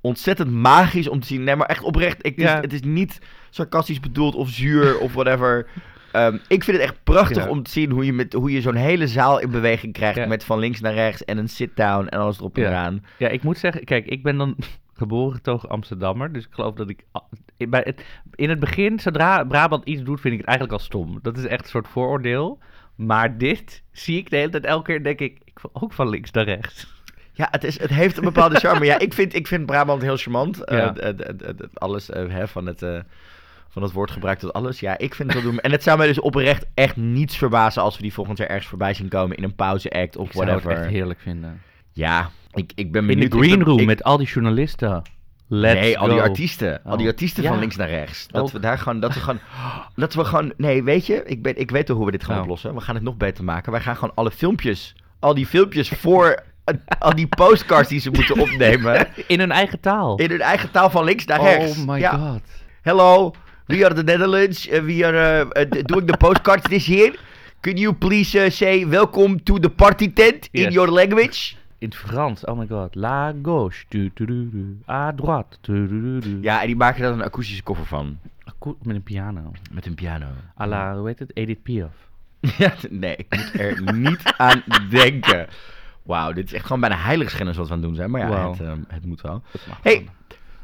ontzettend 0.00 0.50
magisch 0.50 1.08
om 1.08 1.20
te 1.20 1.26
zien. 1.26 1.44
Nee, 1.44 1.56
maar 1.56 1.66
echt 1.66 1.82
oprecht. 1.82 2.26
Ik, 2.26 2.36
het, 2.36 2.44
is, 2.48 2.50
het 2.52 2.72
is 2.72 2.80
niet 2.82 3.18
sarcastisch 3.50 4.00
bedoeld 4.00 4.34
of 4.34 4.48
zuur 4.48 4.98
of 4.98 5.12
whatever. 5.12 5.66
Ehm, 6.12 6.34
ik 6.48 6.64
vind 6.64 6.76
het 6.76 6.86
echt 6.86 6.96
prachtig 7.04 7.44
Ja. 7.44 7.50
om 7.50 7.62
te 7.62 7.70
zien 7.70 7.90
hoe 7.90 8.04
je, 8.04 8.12
met, 8.12 8.32
hoe 8.32 8.50
je 8.52 8.60
zo'n 8.60 8.74
hele 8.74 9.06
zaal 9.08 9.38
in 9.40 9.50
beweging 9.50 9.92
krijgt. 9.92 10.16
Ja. 10.18 10.26
Met 10.26 10.44
van 10.44 10.58
links 10.58 10.80
naar 10.80 10.94
rechts 10.94 11.24
en 11.24 11.38
een 11.38 11.48
sit-down 11.48 12.06
en 12.06 12.18
alles 12.18 12.38
erop 12.38 12.56
en 12.56 12.62
Ja. 12.62 12.68
eraan. 12.68 13.04
Ja, 13.18 13.28
ik 13.28 13.42
moet 13.42 13.58
zeggen, 13.58 13.84
kijk, 13.84 14.06
ik 14.06 14.22
ben 14.22 14.36
dan 14.36 14.56
geboren 15.02 15.34
getogen 15.34 15.68
Amsterdammer, 15.68 16.32
dus 16.32 16.44
ik 16.44 16.52
geloof 16.52 16.74
dat 16.74 16.88
ik... 16.88 17.04
in- 17.56 17.70
Bij 17.70 17.82
het, 17.84 18.04
in 18.34 18.48
het 18.48 18.60
begin, 18.60 19.00
zodra 19.00 19.44
Brabant 19.44 19.84
iets 19.84 20.02
doet, 20.02 20.20
vind 20.20 20.32
ik 20.34 20.40
het 20.40 20.48
eigenlijk 20.48 20.78
al 20.78 20.84
stom. 20.84 21.18
Dat 21.22 21.36
is 21.36 21.46
echt 21.46 21.62
een 21.62 21.68
soort 21.70 21.88
vooroordeel. 21.88 22.58
Maar 22.94 23.38
dit 23.38 23.82
zie 23.92 24.16
ik 24.18 24.30
de 24.30 24.36
hele 24.36 24.50
tijd, 24.50 24.64
elke 24.64 24.84
keer 24.84 25.02
denk 25.02 25.18
ik, 25.20 25.38
ik 25.44 25.60
ook 25.72 25.92
van 25.92 26.08
links 26.08 26.30
naar 26.30 26.44
rechts. 26.44 27.00
Ja, 27.32 27.48
het, 27.50 27.64
is, 27.64 27.80
het 27.80 27.90
heeft 27.90 28.16
een 28.16 28.24
bepaalde 28.24 28.58
charme. 28.58 28.84
ja, 28.84 28.98
ik 28.98 29.12
vind, 29.12 29.34
ik 29.34 29.46
vind 29.46 29.66
Brabant 29.66 30.02
heel 30.02 30.16
charmant. 30.16 30.64
Eh, 30.64 30.78
Ja. 30.78 30.92
d- 30.92 31.78
alles 31.78 32.10
eh, 32.10 32.28
hè, 32.28 32.48
van, 32.48 32.66
het, 32.66 32.82
eh, 32.82 32.98
van 33.68 33.82
het 33.82 33.92
woord 33.92 34.10
gebruikt 34.10 34.40
tot 34.40 34.52
alles. 34.52 34.80
Ja, 34.80 34.98
ik 34.98 35.14
vind 35.14 35.32
het 35.32 35.42
wel 35.42 35.50
doen. 35.52 35.60
En 35.60 35.70
het 35.70 35.82
zou 35.82 35.98
mij 35.98 36.06
dus 36.06 36.20
oprecht 36.20 36.66
echt 36.74 36.96
niets 36.96 37.36
verbazen 37.36 37.82
als 37.82 37.96
we 37.96 38.02
die 38.02 38.12
volgend 38.12 38.38
jaar 38.38 38.48
ergens 38.48 38.66
voorbij 38.68 38.94
zien 38.94 39.08
komen 39.08 39.36
in 39.36 39.44
een 39.44 39.54
pauzeact 39.54 40.16
of 40.16 40.26
Ik 40.26 40.32
zou 40.32 40.44
het 40.48 40.54
whatever. 40.62 40.84
echt 40.84 40.92
heerlijk 40.94 41.20
vinden. 41.20 41.60
Ja, 41.92 42.30
ik, 42.54 42.72
ik 42.74 42.92
ben 42.92 43.10
In 43.10 43.18
de. 43.18 43.24
Ik 43.24 43.32
green 43.34 43.62
room 43.62 43.78
ik- 43.78 43.86
met 43.86 44.02
al 44.04 44.16
die 44.16 44.26
journalisten. 44.26 45.02
Let's 45.54 45.80
nee, 45.80 45.98
al 45.98 46.08
die 46.08 46.16
go. 46.18 46.22
artiesten. 46.22 46.80
Al 46.84 46.96
die 46.96 47.06
Oh. 47.06 47.12
artiesten 47.12 47.42
Ja. 47.42 47.48
van 47.48 47.58
links 47.58 47.76
naar 47.76 47.88
rechts. 47.88 48.26
Dat 48.28 48.42
Ook. 48.42 48.50
we 48.50 48.58
daar 48.60 48.78
gewoon, 48.78 49.00
dat 49.00 49.14
we 49.14 49.20
gewoon, 49.20 49.38
dat 49.94 50.14
we 50.14 50.24
gewoon, 50.24 50.52
nee, 50.56 50.82
weet 50.82 51.06
je, 51.06 51.22
ik, 51.26 51.42
ben, 51.42 51.58
ik 51.60 51.70
weet 51.70 51.90
al 51.90 51.96
hoe 51.96 52.04
we 52.04 52.10
dit 52.10 52.20
gaan 52.22 52.30
Nou. 52.30 52.42
oplossen. 52.42 52.74
We 52.74 52.80
gaan 52.80 52.94
het 52.94 53.04
nog 53.04 53.16
beter 53.16 53.44
maken. 53.44 53.72
Wij 53.72 53.80
gaan 53.80 53.94
gewoon 53.96 54.14
alle 54.14 54.30
filmpjes, 54.30 54.94
al 55.18 55.34
die 55.34 55.46
filmpjes 55.46 55.88
voor, 55.88 56.42
al 56.98 57.14
die 57.14 57.26
postcards 57.26 57.88
die 57.88 58.00
ze 58.00 58.10
moeten 58.10 58.38
opnemen, 58.40 59.08
In 59.26 59.38
hun 59.38 59.50
eigen 59.52 59.80
taal. 59.80 60.16
in 60.18 60.30
hun 60.30 60.40
eigen 60.40 60.70
taal 60.70 60.90
van 60.90 61.04
links 61.04 61.24
naar 61.26 61.40
rechts. 61.40 61.78
Oh 61.78 61.86
my 61.86 61.98
Ja. 61.98 62.10
god. 62.16 62.40
Hello, 62.82 63.30
we 63.66 63.84
are 63.84 63.94
the 63.94 64.02
Netherlands. 64.02 64.68
Uh, 64.68 64.80
we 64.80 65.06
are 65.06 65.44
uh, 65.56 65.64
uh, 65.64 65.82
doing 65.84 66.06
the 66.06 66.16
postcards 66.16 66.68
this 66.68 66.86
year. 66.86 67.14
Can 67.60 67.76
you 67.76 67.94
please 67.94 68.44
uh, 68.44 68.50
say 68.50 68.86
welcome 68.88 69.42
to 69.42 69.58
the 69.58 69.68
party 69.70 70.12
tent 70.12 70.48
in 70.50 70.70
your 70.72 70.90
language? 70.90 71.56
In 71.82 71.88
het 71.88 71.96
Frans, 71.96 72.44
oh 72.44 72.58
my 72.58 72.66
god. 72.66 72.94
La 72.94 73.32
gauche, 73.42 73.84
du, 73.88 74.10
du, 74.14 74.24
du, 74.26 74.48
du. 74.50 74.78
à 74.88 75.12
droite. 75.12 75.58
Du, 75.60 75.88
du, 75.88 76.00
du, 76.00 76.18
du. 76.20 76.38
Ja, 76.42 76.60
en 76.60 76.66
die 76.66 76.76
maken 76.76 77.02
daar 77.02 77.12
een 77.12 77.22
akoestische 77.22 77.62
koffer 77.62 77.86
van. 77.86 78.18
koe- 78.58 78.74
met 78.82 78.96
een 78.96 79.02
piano. 79.02 79.40
Met 79.72 79.86
een 79.86 79.94
piano. 79.94 80.26
A 80.60 80.66
la, 80.66 80.96
hoe 80.96 81.06
heet 81.08 81.18
het? 81.18 81.36
Edith 81.36 81.62
Piaf. 81.62 81.90
Ja, 82.58 82.72
nee, 82.90 83.16
ik 83.16 83.28
moet 83.30 83.60
er 83.60 83.94
niet 83.94 84.34
aan 84.36 84.62
denken. 84.90 85.46
Wauw, 86.02 86.32
dit 86.32 86.44
is 86.44 86.52
echt 86.52 86.64
gewoon 86.64 86.80
bijna 86.80 86.96
heiligschennis 86.96 87.56
wat 87.56 87.66
we 87.68 87.72
aan 87.72 87.78
het 87.78 87.86
doen 87.88 87.96
zijn. 87.96 88.10
Maar 88.10 88.20
ja, 88.20 88.28
Wauw. 88.28 88.50
het, 88.50 88.60
ehm, 88.60 88.78
het 88.88 89.06
moet 89.06 89.20
wel. 89.20 89.42
Dat 89.52 89.66
mag 89.68 89.78
Hey. 89.82 90.08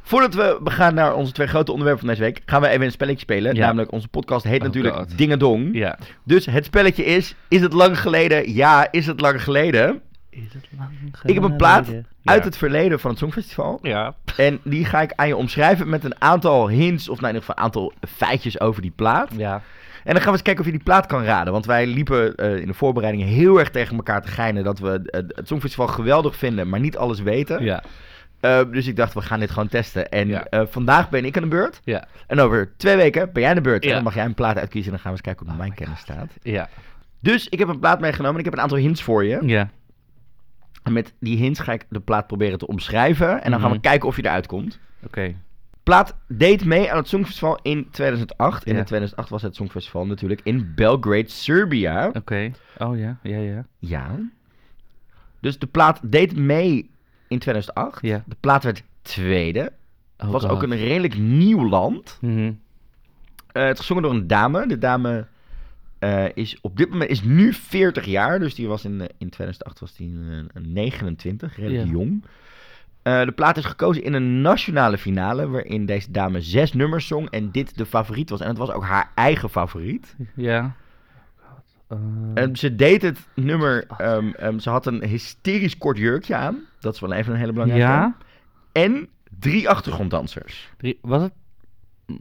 Voordat 0.03 0.35
we 0.35 0.61
gaan 0.65 0.95
naar 0.95 1.15
onze 1.15 1.33
twee 1.33 1.47
grote 1.47 1.71
onderwerpen 1.73 2.05
van 2.07 2.15
deze 2.15 2.23
week, 2.23 2.43
gaan 2.47 2.61
we 2.61 2.69
even 2.69 2.85
een 2.85 2.91
spelletje 2.93 3.21
spelen. 3.21 3.55
Ja. 3.55 3.67
Namelijk, 3.67 3.93
onze 3.93 4.09
podcast 4.09 4.45
heet 4.45 4.61
Oh 4.61 4.67
natuurlijk 4.67 4.95
God. 4.95 5.19
Dingedong. 5.19 5.75
Ja. 5.77 5.99
Dus 6.25 6.47
het 6.47 6.65
spelletje 6.65 7.05
is, 7.05 7.35
is 7.49 7.61
het 7.61 7.73
lang 7.73 8.01
geleden? 8.01 8.53
Ja, 8.55 8.93
is 8.93 9.07
het 9.07 9.21
lang 9.21 9.43
geleden? 9.43 10.01
Is 10.31 10.53
het 10.53 10.69
lang 10.79 10.91
Ik 11.23 11.35
heb 11.35 11.43
een 11.43 11.57
plaat 11.57 11.89
uit 11.89 12.05
Ja. 12.23 12.41
het 12.41 12.57
verleden 12.57 13.01
van 13.01 13.11
het 13.11 13.19
Songfestival. 13.19 13.79
Ja. 13.83 14.15
En 14.37 14.61
die 14.65 14.85
ga 14.85 15.01
ik 15.01 15.13
aan 15.17 15.29
je 15.29 15.37
omschrijven 15.37 15.89
met 15.89 16.05
een 16.05 16.21
aantal 16.23 16.69
hints, 16.69 17.09
of 17.09 17.21
nou 17.21 17.29
in 17.35 17.35
ieder 17.35 17.49
geval 17.49 17.57
een 17.57 17.63
aantal 17.65 17.93
feitjes 18.09 18.61
over 18.61 18.83
die 18.83 18.93
plaat. 18.97 19.31
Ja. 19.37 19.63
En 20.05 20.15
dan 20.15 20.23
gaan 20.23 20.25
we 20.33 20.39
eens 20.39 20.43
kijken 20.43 20.61
of 20.65 20.71
je 20.71 20.77
die 20.77 20.85
plaat 20.87 21.07
kan 21.07 21.25
raden. 21.25 21.53
Want 21.53 21.67
wij 21.67 21.87
liepen 21.87 22.35
eh, 22.35 22.57
in 22.57 22.67
de 22.67 22.75
voorbereidingen 22.75 23.27
heel 23.27 23.59
erg 23.59 23.71
tegen 23.71 23.97
elkaar 23.97 24.23
te 24.23 24.29
geinen 24.29 24.65
dat 24.65 24.79
we 24.79 25.01
het 25.35 25.49
Songfestival 25.49 25.87
geweldig 25.87 26.37
vinden, 26.37 26.69
maar 26.69 26.81
niet 26.81 26.97
alles 26.97 27.21
weten. 27.21 27.65
Ja. 27.65 27.83
Eh, 28.41 28.61
dus 28.71 28.87
ik 28.87 28.97
dacht, 28.97 29.15
we 29.15 29.21
gaan 29.23 29.41
dit 29.41 29.51
gewoon 29.51 29.69
testen. 29.69 30.09
En 30.09 30.29
Ja. 30.29 30.45
eh, 30.45 30.63
vandaag 30.69 31.11
ben 31.11 31.25
ik 31.25 31.37
aan 31.37 31.43
de 31.43 31.49
beurt. 31.49 31.81
Ja. 31.85 32.07
En 32.27 32.41
over 32.41 32.73
twee 32.77 32.97
weken 32.97 33.33
ben 33.33 33.41
jij 33.43 33.51
aan 33.51 33.57
de 33.57 33.63
beurt. 33.63 33.85
En 33.85 33.91
dan 33.91 34.03
mag 34.03 34.15
jij 34.15 34.25
een 34.25 34.35
plaat 34.35 34.59
uitkiezen 34.59 34.93
en 34.93 34.99
dan 34.99 35.01
gaan 35.01 35.11
we 35.13 35.19
eens 35.19 35.27
kijken 35.27 35.45
hoe 35.47 35.55
Oh 35.55 35.61
mijn 35.61 35.75
kennis 35.75 35.99
staat. 36.01 36.33
Ja. 36.43 36.69
Dus 37.21 37.49
ik 37.49 37.59
heb 37.59 37.69
een 37.69 37.79
plaat 37.79 38.01
meegenomen 38.01 38.33
en 38.35 38.39
ik 38.39 38.45
heb 38.45 38.55
een 38.55 38.61
aantal 38.61 38.79
hints 38.79 39.03
voor 39.03 39.25
je. 39.25 39.39
Ja. 39.43 39.71
En 40.89 40.95
met 40.95 41.15
die 41.21 41.37
hints 41.37 41.61
ga 41.61 41.73
ik 41.73 41.87
de 41.89 42.01
plaat 42.01 42.27
proberen 42.27 42.59
te 42.59 42.67
omschrijven. 42.67 43.43
En 43.43 43.51
dan 43.51 43.61
gaan 43.61 43.69
we 43.71 43.75
Mhm. 43.77 43.85
kijken 43.87 44.09
of 44.09 44.17
je 44.17 44.25
eruit 44.25 44.47
komt. 44.47 44.79
Oké. 45.05 45.35
plaat 45.83 46.17
deed 46.27 46.65
mee 46.65 46.91
aan 46.91 46.97
het 46.97 47.09
Songfestival 47.09 47.59
in 47.63 47.91
2008. 47.91 48.65
En 48.65 48.77
in 48.77 48.85
2008 48.85 49.29
was 49.29 49.43
het 49.43 49.55
Songfestival 49.57 50.07
natuurlijk 50.07 50.41
in 50.45 50.73
Belgrade, 50.75 51.29
Serbia. 51.29 52.11
Oké. 52.13 52.51
Oh 52.79 52.99
ja. 52.99 53.19
Ja, 53.23 53.37
ja. 53.39 53.65
Ja. 53.79 54.19
Dus 55.41 55.59
de 55.59 55.67
plaat 55.67 56.01
deed 56.03 56.37
mee 56.37 56.91
in 57.29 57.39
2008. 57.39 58.03
Ja. 58.03 58.23
De 58.27 58.37
plaat 58.41 58.65
werd 58.65 58.83
tweede. 59.03 59.61
Oh 59.61 59.67
Het 60.17 60.31
was 60.31 60.43
God. 60.43 60.51
ook 60.51 60.63
een 60.63 60.77
redelijk 60.77 61.19
nieuw 61.19 61.69
land. 61.69 62.19
Mhm. 62.21 62.53
Eh, 63.53 63.65
het 63.67 63.79
gezongen 63.79 64.03
door 64.03 64.13
een 64.13 64.27
dame. 64.27 64.67
De 64.67 64.79
dame 64.79 65.27
eh, 65.99 66.25
is 66.35 66.59
op 66.61 66.77
dit 66.77 66.91
moment 66.91 67.11
is 67.11 67.23
nu 67.23 67.53
40 67.53 68.05
jaar. 68.05 68.39
Dus 68.39 68.55
die 68.55 68.69
was 68.69 68.85
in, 68.85 69.01
eh, 69.01 69.07
in 69.19 69.29
2008 69.29 69.81
was 69.81 69.95
die 69.97 70.19
eh, 70.55 70.63
29, 70.63 71.57
redelijk 71.57 71.85
Ja. 71.85 71.91
jong. 71.93 72.25
Eh, 73.03 73.25
de 73.25 73.33
plaat 73.33 73.57
is 73.57 73.65
gekozen 73.65 74.03
in 74.03 74.13
een 74.13 74.41
nationale 74.41 74.99
finale. 74.99 75.49
Waarin 75.49 75.87
deze 75.87 76.11
dame 76.11 76.41
zes 76.41 76.73
nummers 76.73 77.07
zong. 77.07 77.31
En 77.31 77.51
dit 77.51 77.77
de 77.77 77.87
favoriet 77.87 78.31
was. 78.31 78.41
En 78.41 78.49
het 78.49 78.59
was 78.59 78.71
ook 78.71 78.85
haar 78.85 79.11
eigen 79.15 79.51
favoriet. 79.51 80.17
Ja. 80.35 80.75
Eh, 81.89 81.99
En 82.35 82.57
ze 82.57 82.75
deed 82.75 83.03
het 83.03 83.19
nummer. 83.35 83.87
ehm, 83.99 84.29
ehm, 84.31 84.59
ze 84.59 84.71
had 84.71 84.87
een 84.87 85.05
hysterisch 85.05 85.79
kort 85.79 85.99
jurkje 85.99 86.35
aan. 86.35 86.59
Dat 86.81 86.95
is 86.95 87.01
wel 87.01 87.13
even 87.13 87.33
een 87.33 87.39
hele 87.39 87.53
belangrijke. 87.53 87.87
ja. 87.87 88.17
En 88.73 89.09
drie 89.39 89.69
achtergronddansers. 89.69 90.69
Drie- 90.77 90.99
Was 91.03 91.23
het... 91.23 91.33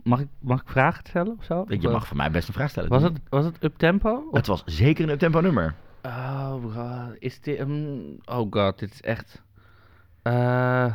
Mag 0.04 0.20
ik, 0.20 0.28
mag 0.40 0.62
ik 0.62 0.68
vragen 0.68 1.04
stellen 1.08 1.36
of 1.38 1.44
zo? 1.44 1.66
Je 1.68 1.90
mag 1.90 2.08
voor 2.08 2.18
mij 2.18 2.32
best 2.32 2.48
een 2.48 2.54
vraag 2.54 2.70
stellen. 2.70 2.90
Was 2.90 3.02
het, 3.04 3.20
was 3.30 3.46
het 3.46 3.64
uptempo? 3.64 4.28
Het 4.32 4.48
was 4.48 4.64
zeker 4.66 5.04
een 5.04 5.10
uptempo 5.10 5.40
nummer. 5.40 5.76
Oh 6.04 6.54
god, 6.74 7.16
is 7.20 7.42
dit... 7.42 7.60
um, 7.60 8.18
oh 8.26 8.48
god, 8.52 8.80
dit 8.80 8.92
is 8.92 9.02
echt... 9.02 9.42
Eh, 10.22 10.94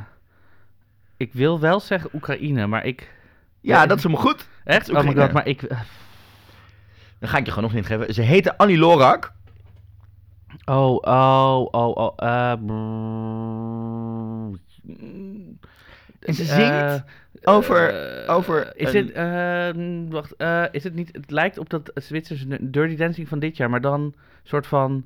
ik 1.17 1.33
wil 1.33 1.61
wel 1.61 1.81
zeggen 1.81 2.11
Oekraïne, 2.15 2.67
maar 2.67 2.85
ik... 2.85 3.13
Ja, 3.61 3.81
Ja, 3.81 3.87
dat 3.87 3.97
is 3.97 4.03
helemaal 4.03 4.25
goed. 4.25 4.49
Echt? 4.65 4.89
Oh 4.89 4.95
my 4.95 4.99
Oekraïne. 5.01 5.23
god, 5.23 5.33
maar 5.33 5.47
ik... 5.47 5.63
eh, 5.63 5.81
Dan 7.19 7.29
ga 7.29 7.39
ik 7.39 7.45
je 7.47 7.53
gewoon 7.53 7.69
nog 7.71 7.77
niet 7.79 7.87
geven. 7.87 8.15
Ze 8.15 8.23
heette 8.23 8.59
Annie 8.59 8.79
Lorak. 8.79 9.33
Oh, 10.65 10.95
oh, 11.01 11.67
oh, 11.71 11.97
oh. 11.97 12.13
eh. 12.17 12.53
En 16.21 16.35
ze 16.35 16.43
Eh, 16.43 16.49
zingt 16.49 17.05
over- 17.43 17.89
eh, 18.25 18.35
over 18.35 18.73
Is 18.77 18.95
een- 18.95 19.11
het... 19.15 19.77
eh, 19.77 19.83
wacht, 20.13 20.35
eh, 20.37 20.65
is 20.71 20.85
het 20.85 20.95
niet... 20.95 21.09
Het 21.13 21.31
lijkt 21.31 21.59
op 21.59 21.71
dat 21.71 21.91
Zwitserse 21.95 22.59
Dirty 22.61 22.97
Dancing 22.97 23.29
van 23.29 23.39
dit 23.39 23.57
jaar, 23.57 23.71
maar 23.71 23.81
dan 23.81 24.15
soort 24.43 24.67
van... 24.67 25.05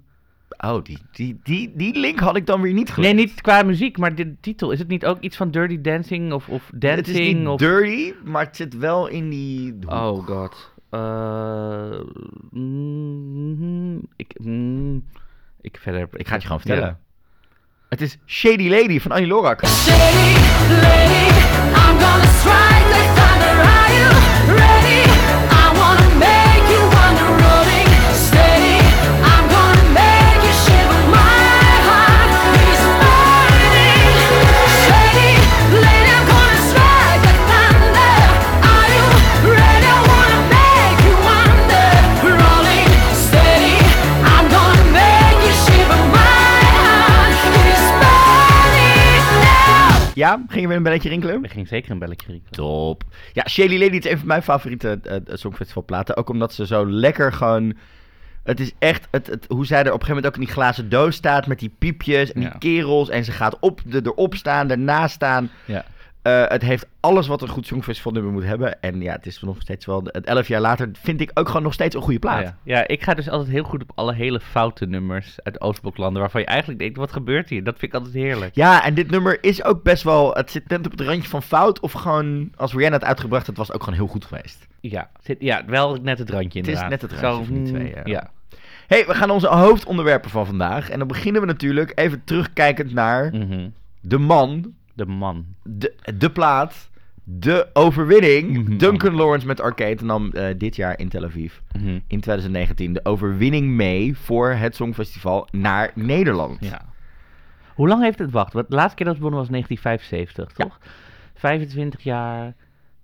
Oh, 0.65 0.83
die, 0.83 0.99
die, 1.12 1.41
die, 1.43 1.73
die 1.75 1.99
link 1.99 2.19
had 2.21 2.37
ik 2.37 2.47
dan 2.47 2.61
weer 2.61 2.73
niet 2.73 2.91
gelegd. 2.91 3.15
Nee, 3.15 3.25
niet 3.25 3.41
qua 3.41 3.62
muziek, 3.62 3.99
maar 3.99 4.15
de 4.15 4.35
titel. 4.41 4.71
Is 4.71 4.79
het 4.79 4.89
niet 4.89 5.07
ook 5.07 5.21
iets 5.21 5.37
van 5.37 5.51
Dirty 5.51 5.81
Dancing 5.81 6.33
of, 6.33 6.49
of 6.49 6.71
Dancing? 6.75 7.07
Het 7.07 7.09
is 7.17 7.35
niet 7.35 7.47
of... 7.47 7.59
dirty, 7.59 8.12
maar 8.25 8.45
het 8.45 8.57
zit 8.57 8.77
wel 8.77 9.07
in 9.07 9.29
die... 9.29 9.75
Oh 9.87 10.27
god. 10.27 10.75
Eh, 10.91 12.01
mm, 12.51 14.01
ik, 14.17 14.35
mm, 14.43 15.05
ik 15.61 15.79
verder. 15.81 16.09
Ik 16.12 16.27
ga 16.27 16.33
het 16.33 16.43
je 16.43 16.47
gewoon 16.49 16.62
vertellen. 16.62 16.89
Ja. 16.89 16.99
Het 17.89 18.01
is 18.01 18.19
Shady 18.27 18.69
Lady 18.69 19.01
van 19.01 19.11
Annie 19.11 19.29
Lorak. 19.29 19.67
Shady 19.67 20.35
lady, 20.71 21.45
I'm 21.75 21.99
gonna 21.99 22.31
strike 22.40 22.86
Ja, 50.16 50.44
ging 50.48 50.61
je 50.61 50.68
weer 50.68 50.76
een 50.76 50.83
belletje 50.83 51.09
rinkelen? 51.09 51.44
Er 51.44 51.50
ging 51.50 51.68
zeker 51.68 51.90
een 51.90 51.98
belletje 51.98 52.26
rinkelen. 52.26 52.52
Top. 52.52 53.05
Ja, 53.33 53.48
Shady 53.48 53.79
Lady 53.79 53.96
is 53.96 54.05
een 54.05 54.18
van 54.18 54.26
mijn 54.26 54.42
favoriete 54.42 55.00
uh, 55.05 55.16
Songfestivalplaten. 55.37 56.16
Ook 56.16 56.29
omdat 56.29 56.55
ze 56.55 56.66
zo 56.66 56.90
lekker 56.90 57.33
gewoon... 57.33 57.74
Het 58.42 58.61
is 58.61 58.72
echt 58.79 59.09
het, 59.11 59.26
het, 59.26 59.44
hoe 59.48 59.66
zij 59.66 59.79
er 59.79 59.92
op 59.92 60.00
een 60.00 60.07
gegeven 60.07 60.14
moment 60.14 60.26
ook 60.26 60.35
in 60.40 60.46
die 60.46 60.55
glazen 60.55 60.88
doos 60.88 61.16
staat... 61.16 61.46
met 61.46 61.59
die 61.59 61.74
piepjes 61.79 62.33
en 62.33 62.40
die 62.40 62.59
kerels. 62.59 63.09
En 63.09 63.24
ze 63.24 63.33
gaat 63.33 63.59
op, 63.61 63.81
de, 63.85 64.00
erop 64.05 64.35
staan, 64.35 64.70
ernaast 64.70 65.14
staan. 65.14 65.50
Ja. 65.64 65.85
Eh, 66.27 66.45
het 66.49 66.62
heeft 66.62 66.87
alles 67.01 67.27
wat 67.27 67.43
een 67.43 67.49
goed 67.49 67.67
Songfestivalnummer 67.67 68.33
moet 68.33 68.45
hebben. 68.45 68.81
En 68.83 69.01
ja, 69.01 69.12
het 69.12 69.27
is 69.27 69.41
nog 69.43 69.57
steeds 69.61 69.87
wel... 69.87 70.03
Het 70.05 70.25
elf 70.27 70.49
jaar 70.49 70.61
later 70.61 70.91
vind 70.93 71.21
ik 71.21 71.31
ook 71.35 71.47
gewoon 71.47 71.62
nog 71.62 71.73
steeds 71.73 71.95
een 71.95 72.03
goede 72.03 72.19
plaat. 72.19 72.43
Ja. 72.43 72.57
ja, 72.62 72.87
ik 72.89 73.03
ga 73.03 73.15
dus 73.15 73.29
altijd 73.29 73.51
heel 73.51 73.62
goed 73.65 73.83
op 73.83 73.91
alle 73.95 74.15
hele 74.15 74.41
foute 74.41 74.87
nummers 74.87 75.37
uit 75.43 75.61
Oostbloklanden. 75.61 76.21
Waarvan 76.21 76.41
je 76.41 76.47
eigenlijk 76.47 76.79
denkt, 76.79 76.97
wat 76.97 77.12
gebeurt 77.12 77.49
hier? 77.49 77.65
Dat 77.65 77.79
vind 77.79 77.93
ik 77.95 77.99
altijd 77.99 78.15
heerlijk. 78.15 78.55
Ja, 78.55 78.85
en 78.85 78.95
dit 78.95 79.11
nummer 79.11 79.39
is 79.45 79.65
ook 79.65 79.83
best 79.83 80.03
wel... 80.03 80.35
Het 80.35 80.51
zit 80.51 80.69
net 80.69 80.87
op 80.87 80.91
het 80.91 81.01
randje 81.01 81.29
van 81.29 81.43
fout. 81.43 81.81
Of 81.81 81.93
gewoon, 81.93 82.51
als 82.57 82.73
Rihanna 82.75 82.97
het 82.97 83.07
uitgebracht 83.07 83.47
had, 83.47 83.57
was 83.57 83.67
het 83.67 83.77
ook 83.77 83.83
gewoon 83.83 83.99
heel 83.99 84.09
goed 84.09 84.25
geweest. 84.25 84.67
Ja, 84.81 85.11
zit, 85.23 85.37
ja 85.41 85.62
wel 85.67 85.97
net 86.03 86.19
het 86.19 86.31
randje 86.31 86.59
Het 86.59 86.69
is 86.69 86.75
inderdaad. 86.75 87.01
net 87.01 87.11
het 87.11 87.21
randje 87.21 87.45
van 87.45 87.55
die 87.55 87.73
mm, 87.73 87.79
twee, 87.79 87.95
ja. 87.95 88.01
ja. 88.05 88.31
hey, 88.87 89.07
we 89.07 89.15
gaan 89.15 89.31
onze 89.31 89.47
hoofdonderwerpen 89.49 90.31
van 90.31 90.47
vandaag. 90.47 90.91
En 90.91 90.99
dan 90.99 91.09
beginnen 91.09 91.41
we 91.41 91.47
natuurlijk 91.47 91.93
even 91.95 92.23
terugkijkend 92.25 92.93
naar 92.93 93.31
Mhm. 93.35 93.69
de 94.01 94.19
man, 94.19 94.75
De 94.96 95.06
man. 95.06 95.46
de, 95.62 95.94
de 96.16 96.30
plaat, 96.30 96.90
de 97.24 97.68
overwinning. 97.72 98.64
Mhm. 98.68 98.76
Duncan 98.76 99.14
Lawrence 99.14 99.46
met 99.46 99.61
Arcade 99.61 100.04
nam 100.04 100.30
eh, 100.32 100.54
dit 100.59 100.76
jaar 100.76 100.98
in 100.98 101.09
Tel 101.09 101.24
Aviv. 101.24 101.52
Mhm. 101.72 101.98
In 102.06 102.20
2019 102.20 102.92
de 102.92 103.04
overwinning 103.04 103.68
mee 103.70 104.16
voor 104.16 104.50
het 104.50 104.74
Songfestival 104.76 105.48
naar 105.52 105.90
Nederland. 105.94 106.64
Ja. 106.64 106.80
Hoe 107.74 107.88
lang 107.88 108.02
heeft 108.02 108.18
het 108.18 108.30
wacht? 108.30 108.52
Want 108.52 108.68
de 108.68 108.74
laatste 108.74 108.96
keer 108.96 109.06
dat 109.06 109.14
het 109.14 109.24
begonnen 109.24 109.40
was 109.40 109.50
1975, 109.50 110.56
Ja. 110.56 110.64
toch? 110.64 110.78
25 111.35 112.00
jaar. 112.02 112.54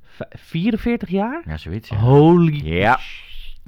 v- 0.02 0.20
44 0.38 1.08
jaar? 1.08 1.42
Ja, 1.46 1.56
zoiets. 1.56 1.88
ja. 1.88 1.96
Holy 1.96 2.60
Ja. 2.64 2.98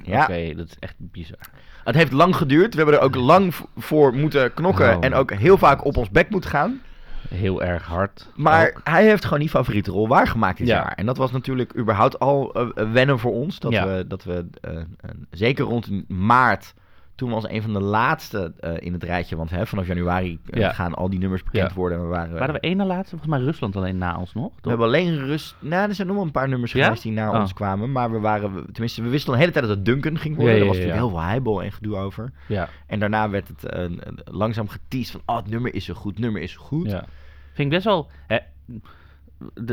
Ja. 0.03 0.21
Oké, 0.23 0.53
dat 0.55 0.67
is 0.67 0.75
echt 0.79 0.95
bizar. 0.97 1.37
Het 1.83 1.95
heeft 1.95 2.11
lang 2.11 2.35
geduurd. 2.35 2.71
We 2.71 2.77
hebben 2.81 2.95
er 2.99 3.05
ook 3.05 3.15
lang 3.15 3.53
voor 3.77 4.13
moeten 4.13 4.53
knokken. 4.53 4.95
Oh. 4.97 5.03
En 5.05 5.13
ook 5.13 5.33
heel 5.33 5.57
vaak 5.57 5.85
op 5.85 5.97
ons 5.97 6.09
bek 6.09 6.29
moeten 6.29 6.49
gaan. 6.49 6.81
Heel 7.29 7.63
erg 7.63 7.85
hard. 7.85 8.27
Maar 8.35 8.67
ook. 8.67 8.81
hij 8.83 9.05
heeft 9.05 9.23
gewoon 9.23 9.39
die 9.39 9.49
favoriete 9.49 9.91
rol 9.91 10.07
waargemaakt 10.07 10.57
dit 10.57 10.67
Ja. 10.67 10.75
jaar. 10.75 10.93
En 10.95 11.05
dat 11.05 11.17
was 11.17 11.31
natuurlijk 11.31 11.77
überhaupt 11.77 12.19
al 12.19 12.53
eh, 12.53 12.91
wennen 12.91 13.19
voor 13.19 13.31
ons. 13.31 13.59
Dat 13.59 13.71
Ja. 13.71 13.87
we, 13.87 14.07
dat 14.07 14.23
we 14.23 14.45
eh, 14.61 14.77
eh, 14.77 14.83
zeker 15.31 15.65
rond 15.65 16.09
maart, 16.09 16.73
toen 17.15 17.29
we 17.29 17.35
als 17.35 17.49
een 17.49 17.61
van 17.61 17.73
de 17.73 17.79
laatste 17.81 18.53
eh, 18.59 18.71
in 18.79 18.93
het 18.93 19.03
rijtje, 19.03 19.35
want 19.35 19.49
hè, 19.49 19.65
vanaf 19.65 19.87
januari 19.87 20.39
eh, 20.49 20.59
Ja. 20.61 20.71
gaan 20.71 20.93
al 20.93 21.09
die 21.09 21.19
nummers 21.19 21.43
bekend 21.43 21.69
Ja. 21.69 21.75
worden. 21.75 21.97
En 21.97 22.03
we 22.03 22.09
waren, 22.09 22.37
Waren 22.39 22.53
we 22.53 22.59
één 22.59 22.77
na 22.77 22.85
laatste? 22.85 23.09
Volgens 23.17 23.29
mij 23.31 23.39
Rusland 23.41 23.75
alleen 23.75 23.97
na 23.97 24.17
ons 24.17 24.33
nog. 24.33 24.45
we 24.55 24.61
toch? 24.61 24.69
hebben 24.69 24.87
alleen 24.87 25.17
rust. 25.25 25.55
Nou, 25.59 25.89
er 25.89 25.95
zijn 25.95 26.07
nog 26.07 26.15
wel 26.15 26.25
een 26.25 26.31
paar 26.31 26.49
nummers 26.49 26.71
Ja? 26.71 26.83
geweest 26.83 27.03
die 27.03 27.11
naar 27.11 27.33
Oh. 27.33 27.39
ons 27.39 27.53
kwamen. 27.53 27.91
Maar 27.91 28.11
we 28.11 28.19
waren, 28.19 28.53
we- 28.55 28.71
tenminste, 28.71 29.01
we 29.01 29.09
wisten 29.09 29.27
al 29.29 29.33
de 29.33 29.39
hele 29.39 29.51
tijd 29.53 29.65
dat 29.67 29.75
het 29.75 29.85
Duncan 29.85 30.17
ging 30.17 30.35
worden. 30.35 30.53
Ja, 30.53 30.59
ja, 30.59 30.65
er 30.65 30.67
was 30.67 30.77
natuurlijk 30.77 31.07
heel 31.07 31.17
veel 31.17 31.27
heibel 31.27 31.63
en 31.63 31.71
gedoe 31.71 31.95
over. 31.95 32.31
Ja. 32.47 32.69
En 32.87 32.99
daarna 32.99 33.29
werd 33.29 33.47
het 33.47 33.65
eh, 33.65 33.85
langzaam 34.25 34.67
geteased 34.67 35.11
van, 35.11 35.21
oh, 35.25 35.35
het 35.35 35.49
nummer 35.49 35.73
is 35.75 35.85
zo 35.85 35.93
goed, 35.93 36.11
het 36.13 36.21
nummer 36.21 36.41
is 36.41 36.51
zo 36.51 36.61
goed. 36.61 36.89
ja. 36.89 37.05
Vind 37.53 37.67
ik 37.67 37.69
best 37.69 37.85
wel... 37.85 38.09
Hè, 38.27 38.37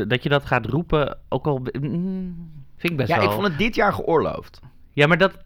dat 0.05 0.23
je 0.23 0.29
dat 0.29 0.45
gaat 0.45 0.65
roepen, 0.65 1.17
ook 1.29 1.47
al... 1.47 1.57
mm, 1.79 2.51
Vind 2.77 2.91
ik 2.93 2.97
best 2.97 3.09
Ja, 3.09 3.15
wel. 3.17 3.25
ik 3.25 3.31
vond 3.31 3.47
het 3.47 3.57
dit 3.57 3.75
jaar 3.75 3.93
geoorloofd. 3.93 4.61
Ja, 4.95 5.07
maar 5.07 5.17
dat... 5.17 5.37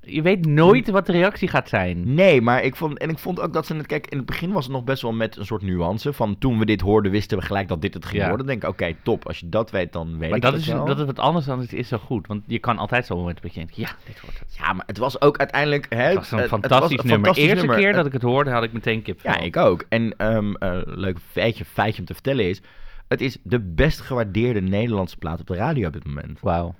Je 0.00 0.22
weet 0.22 0.46
nooit 0.46 0.90
wat 0.90 1.06
de 1.06 1.12
reactie 1.12 1.48
gaat 1.48 1.68
zijn. 1.68 2.14
Nee, 2.14 2.40
maar 2.40 2.62
ik 2.62 2.76
vond, 2.76 2.98
en 2.98 3.08
ik 3.10 3.18
vond 3.18 3.40
ook 3.40 3.52
dat 3.52 3.66
ze 3.66 3.74
het, 3.74 3.86
kijk, 3.86 4.06
in 4.06 4.16
het 4.16 4.26
begin 4.26 4.52
was 4.52 4.64
het 4.64 4.72
nog 4.72 4.84
best 4.84 5.02
wel 5.02 5.12
met 5.12 5.36
een 5.36 5.44
soort 5.46 5.62
nuance. 5.62 6.12
Van 6.12 6.38
toen 6.38 6.58
we 6.58 6.64
dit 6.66 6.80
hoorden, 6.80 7.10
wisten 7.12 7.38
we 7.38 7.44
gelijk 7.44 7.68
dat 7.68 7.82
dit 7.82 7.94
het 7.94 8.04
ging 8.04 8.20
Ja. 8.22 8.28
worden. 8.28 8.46
Dan 8.46 8.58
denk 8.58 8.74
ik, 8.74 8.80
oké, 8.82 8.96
top. 9.02 9.26
Als 9.26 9.38
je 9.38 9.48
dat 9.48 9.70
weet, 9.70 9.92
dan 9.92 10.18
weet 10.18 10.28
Maar 10.28 10.36
ik 10.36 10.42
dat 10.42 10.52
het 10.52 10.60
is, 10.60 10.68
wel. 10.68 10.84
dat 10.84 10.98
is 10.98 11.04
wat 11.04 11.18
anders 11.18 11.46
dan 11.46 11.60
het 11.60 11.72
is 11.72 11.88
zo 11.88 11.98
goed. 11.98 12.26
Want 12.26 12.42
je 12.46 12.58
kan 12.58 12.78
altijd 12.78 13.06
zo'n 13.06 13.18
moment 13.18 13.42
dat 13.42 13.54
denkt, 13.54 13.76
ja, 13.76 13.90
dit 14.06 14.20
wordt 14.20 14.38
het. 14.38 14.56
Ja, 14.58 14.72
maar 14.72 14.84
het 14.86 14.98
was 14.98 15.20
ook 15.20 15.38
uiteindelijk... 15.38 15.86
Hè, 15.88 15.96
Het 16.02 16.14
was 16.14 16.30
een 16.30 16.38
het- 16.38 16.50
het 16.50 16.60
fantastisch 16.60 16.96
was 16.96 17.04
een 17.04 17.10
nummer. 17.10 17.14
fantastisch 17.26 17.44
Eerste 17.44 17.66
nummer. 17.66 17.84
keer 17.84 17.92
dat 17.92 18.06
ik 18.06 18.12
het 18.12 18.22
hoorde, 18.22 18.50
had 18.50 18.62
ik 18.62 18.72
meteen 18.72 19.02
kip. 19.02 19.20
Ja, 19.22 19.38
ik 19.38 19.56
ook. 19.56 19.84
En 19.88 20.16
eh, 20.16 20.38
leuk 20.84 21.18
feitje, 21.30 21.64
feitje 21.64 22.00
om 22.00 22.06
te 22.06 22.14
vertellen 22.14 22.48
is... 22.48 22.60
Het 23.08 23.20
is 23.20 23.38
de 23.42 23.60
best 23.60 24.00
gewaardeerde 24.00 24.60
Nederlandse 24.60 25.16
plaat 25.16 25.40
op 25.40 25.46
de 25.46 25.54
radio 25.54 25.86
op 25.86 25.92
dit 25.92 26.06
moment. 26.06 26.40
Wauw. 26.40 26.74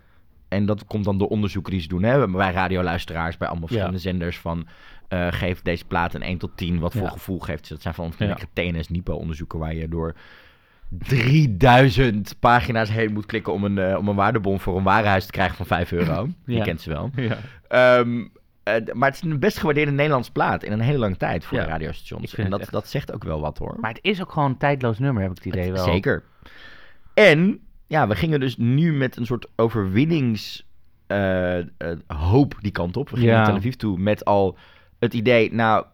En 0.50 0.66
dat 0.66 0.84
komt 0.84 1.04
dan 1.04 1.18
door 1.18 1.28
onderzoeken 1.28 1.72
die 1.72 1.80
ze 1.80 1.88
doen. 1.88 2.02
Hè? 2.02 2.28
Bij 2.28 2.52
radioluisteraars, 2.52 3.36
bij 3.36 3.48
allemaal 3.48 3.68
Ja. 3.68 3.74
verschillende 3.74 4.08
zenders. 4.08 4.38
Van, 4.38 4.66
eh, 5.08 5.26
geef 5.30 5.62
deze 5.62 5.84
plaat 5.84 6.14
een 6.14 6.22
1 6.22 6.38
tot 6.38 6.50
10. 6.56 6.78
Wat 6.78 6.92
voor 6.92 7.02
Ja. 7.02 7.08
gevoel 7.08 7.38
geeft 7.38 7.66
ze? 7.66 7.72
Dat 7.72 7.82
zijn 7.82 7.94
van 7.94 8.12
Ja. 8.18 8.36
TNS 8.52 8.88
Nipo-onderzoeken... 8.88 9.58
waar 9.58 9.74
je 9.74 9.88
door 9.88 10.14
3000 10.88 12.36
pagina's 12.40 12.90
heen 12.90 13.12
moet 13.12 13.26
klikken... 13.26 13.52
om 13.52 13.64
een, 13.64 13.78
eh, 13.78 13.96
om 13.98 14.08
een 14.08 14.14
waardebon 14.16 14.60
voor 14.60 14.76
een 14.76 14.82
warenhuis 14.82 15.24
te 15.26 15.32
krijgen 15.32 15.56
van 15.56 15.66
5 15.66 15.92
euro. 15.92 16.28
Je 16.46 16.54
Ja. 16.56 16.62
kent 16.64 16.80
ze 16.80 16.90
wel. 16.90 17.10
Ja. 17.16 17.36
Ehm, 17.68 18.24
eh, 18.62 18.74
maar 18.94 19.08
het 19.08 19.22
is 19.24 19.30
een 19.30 19.38
best 19.38 19.58
gewaardeerde 19.58 19.92
Nederlandse 19.92 20.32
plaat... 20.32 20.62
in 20.62 20.72
een 20.72 20.80
hele 20.80 20.98
lange 20.98 21.16
tijd 21.16 21.44
voor 21.44 21.58
de 21.58 21.64
radiostations. 21.64 22.34
En 22.34 22.50
dat, 22.50 22.60
echt- 22.60 22.72
dat 22.72 22.88
zegt 22.88 23.12
ook 23.12 23.24
wel 23.24 23.40
wat, 23.40 23.58
hoor. 23.58 23.76
Maar 23.80 23.90
het 23.90 23.98
is 24.02 24.20
ook 24.20 24.32
gewoon 24.32 24.50
een 24.50 24.56
tijdloos 24.56 24.98
nummer, 24.98 25.22
heb 25.22 25.30
ik 25.30 25.36
het 25.36 25.46
idee 25.46 25.64
Het- 25.64 25.72
wel. 25.72 25.84
Zeker. 25.84 26.22
En 27.14 27.60
ja, 27.90 28.07
we 28.09 28.14
gingen 28.14 28.40
dus 28.40 28.57
nu 28.57 28.92
met 28.92 29.16
een 29.16 29.26
soort 29.26 29.46
overwinnings 29.57 30.66
eh, 31.07 31.59
eh, 31.59 31.64
hoop 32.07 32.55
die 32.61 32.72
kant 32.72 32.96
op. 32.96 33.11
We 33.11 33.16
gingen 33.16 33.31
Ja. 33.31 33.37
naar 33.37 33.46
Tel 33.46 33.57
Aviv 33.57 33.74
toe 33.74 33.98
met 33.98 34.24
al 34.24 34.57
het 34.98 35.14
idee, 35.14 35.55
nou 35.55 35.85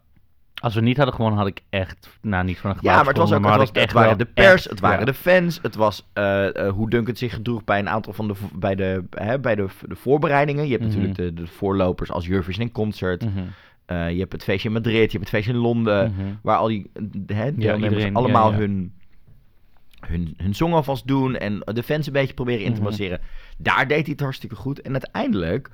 Als 0.60 0.74
we 0.74 0.80
niet 0.80 0.96
hadden 0.96 1.14
gewonnen, 1.14 1.38
had 1.40 1.48
ik 1.48 1.62
echt, 1.70 2.18
nou 2.22 2.44
niet 2.44 2.58
van 2.58 2.70
een 2.70 2.76
ja, 2.80 2.96
maar 2.96 3.06
het 3.06 3.16
was 3.16 3.32
ook 3.32 3.44
het, 3.44 3.56
was, 3.56 3.68
het 3.68 3.76
ik 3.82 3.90
waren 3.90 4.08
echt 4.10 4.18
de 4.18 4.24
pers, 4.26 4.52
echt- 4.52 4.70
het 4.70 4.80
waren 4.80 4.98
ja. 4.98 5.04
de 5.04 5.14
fans, 5.14 5.58
het 5.62 5.74
was 5.74 6.08
eh, 6.12 6.68
hoe 6.68 6.90
Duncan 6.90 7.16
zich 7.16 7.32
gedroeg 7.34 7.64
bij 7.64 7.78
een 7.78 7.88
aantal 7.88 8.12
van 8.12 8.28
de 8.28 8.34
bij 8.54 8.74
de, 8.74 9.04
hè, 9.10 9.38
bij 9.40 9.54
de, 9.54 9.66
de 9.88 9.94
voorbereidingen. 9.96 10.64
Je 10.64 10.70
hebt 10.70 10.82
Mhm. 10.82 10.90
natuurlijk 10.92 11.16
de, 11.16 11.42
de 11.42 11.46
voorlopers 11.46 12.10
als 12.10 12.28
Eurovision 12.28 12.66
in 12.66 12.72
Concert. 12.72 13.24
Mhm, 13.24 13.38
je 14.08 14.18
hebt 14.18 14.32
het 14.32 14.42
feestje 14.44 14.68
in 14.68 14.74
Madrid, 14.74 14.94
je 15.12 15.18
hebt 15.18 15.20
het 15.20 15.28
feestje 15.28 15.52
in 15.52 15.58
Londen. 15.58 16.12
mhm. 16.16 16.26
Waar 16.42 16.56
al 16.56 16.66
die 16.68 16.90
hè, 17.26 17.50
iedereen, 17.52 18.14
allemaal 18.14 18.50
ja, 18.50 18.54
ja. 18.54 18.60
Hun, 18.62 18.92
hun, 20.00 20.34
hun 20.36 20.54
song 20.54 20.72
alvast 20.72 21.06
doen 21.06 21.36
en 21.36 21.60
de 21.64 21.82
fans 21.82 22.06
een 22.06 22.12
beetje 22.12 22.34
proberen 22.34 22.64
in 22.64 22.70
te 22.72 22.80
Mhm. 22.80 22.88
masseren. 22.88 23.20
Daar 23.58 23.88
deed 23.88 24.02
hij 24.02 24.10
het 24.10 24.20
hartstikke 24.20 24.54
goed. 24.56 24.80
En 24.80 24.92
uiteindelijk 24.92 25.70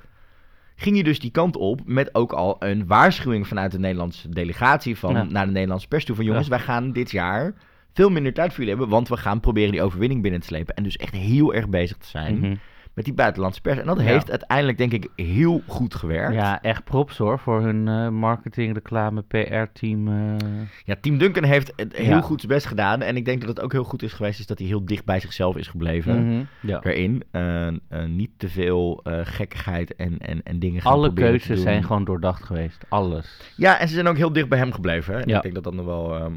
ging 0.75 0.97
je 0.97 1.03
dus 1.03 1.19
die 1.19 1.31
kant 1.31 1.55
op 1.57 1.81
met 1.85 2.15
ook 2.15 2.31
al 2.33 2.55
een 2.59 2.87
waarschuwing 2.87 3.47
vanuit 3.47 3.71
de 3.71 3.79
Nederlandse 3.79 4.29
delegatie 4.29 4.97
van, 4.97 5.13
Ja. 5.13 5.23
naar 5.23 5.45
de 5.45 5.51
Nederlandse 5.51 5.87
pers 5.87 6.05
toe. 6.05 6.15
Van 6.15 6.25
jongens, 6.25 6.47
Ja. 6.47 6.49
wij 6.55 6.59
gaan 6.59 6.91
dit 6.91 7.11
jaar 7.11 7.53
veel 7.93 8.09
minder 8.09 8.33
tijd 8.33 8.49
voor 8.49 8.57
jullie 8.63 8.73
hebben, 8.79 8.89
want 8.95 9.07
we 9.09 9.17
gaan 9.17 9.39
proberen 9.39 9.71
die 9.71 9.81
overwinning 9.81 10.21
binnen 10.21 10.39
te 10.39 10.45
slepen. 10.47 10.75
En 10.75 10.83
dus 10.83 10.97
echt 10.97 11.13
heel 11.13 11.53
erg 11.53 11.69
bezig 11.69 11.97
te 11.97 12.07
zijn 12.07 12.37
Mhm. 12.37 12.55
Met 12.93 13.05
die 13.05 13.13
buitenlandse 13.13 13.61
pers. 13.61 13.77
En 13.77 13.85
dat 13.85 13.97
Ja. 13.97 14.03
heeft 14.03 14.29
uiteindelijk 14.29 14.77
denk 14.77 14.91
ik 14.91 15.07
heel 15.15 15.61
goed 15.67 15.95
gewerkt. 15.95 16.33
Ja, 16.33 16.61
echt 16.61 16.83
props 16.83 17.17
hoor, 17.17 17.39
voor 17.39 17.61
hun 17.61 17.87
eh, 17.87 18.09
marketing, 18.09 18.73
reclame, 18.73 19.21
PR-team. 19.21 20.07
eh. 20.07 20.35
Ja, 20.83 20.95
Team 21.01 21.17
Duncan 21.17 21.43
heeft 21.43 21.73
het 21.75 21.95
heel 21.95 22.05
Ja. 22.05 22.21
goed 22.21 22.41
zijn 22.41 22.51
best 22.53 22.65
gedaan. 22.65 23.01
En 23.01 23.15
ik 23.15 23.25
denk 23.25 23.39
dat 23.39 23.49
het 23.49 23.61
ook 23.61 23.71
heel 23.71 23.83
goed 23.83 24.03
is 24.03 24.13
geweest 24.13 24.39
is 24.39 24.45
dat 24.47 24.57
hij 24.59 24.67
heel 24.67 24.85
dicht 24.85 25.05
bij 25.05 25.19
zichzelf 25.19 25.55
is 25.57 25.67
gebleven. 25.67 26.25
Mhm. 26.27 26.43
ja. 26.61 26.79
Daarin. 26.79 27.23
Eh, 27.31 27.67
niet 28.07 28.29
te 28.37 28.49
veel 28.49 29.03
gekkigheid 29.23 29.95
en, 29.95 30.17
en, 30.17 30.43
en 30.43 30.59
dingen 30.59 30.81
gaan 30.81 30.91
Alle 30.91 31.13
keuzes 31.13 31.61
zijn 31.61 31.83
gewoon 31.83 32.03
doordacht 32.05 32.43
geweest. 32.43 32.85
Alles. 32.89 33.53
Ja, 33.57 33.79
en 33.79 33.87
ze 33.87 33.93
zijn 33.93 34.07
ook 34.07 34.17
heel 34.17 34.33
dicht 34.33 34.49
bij 34.49 34.57
hem 34.59 34.71
gebleven. 34.71 35.13
hè. 35.13 35.19
En. 35.25 35.35
Ik 35.35 35.41
denk 35.41 35.53
dat 35.53 35.63
dat 35.63 35.73
nog 35.73 35.85
wel 35.85 36.15
ehm, 36.15 36.33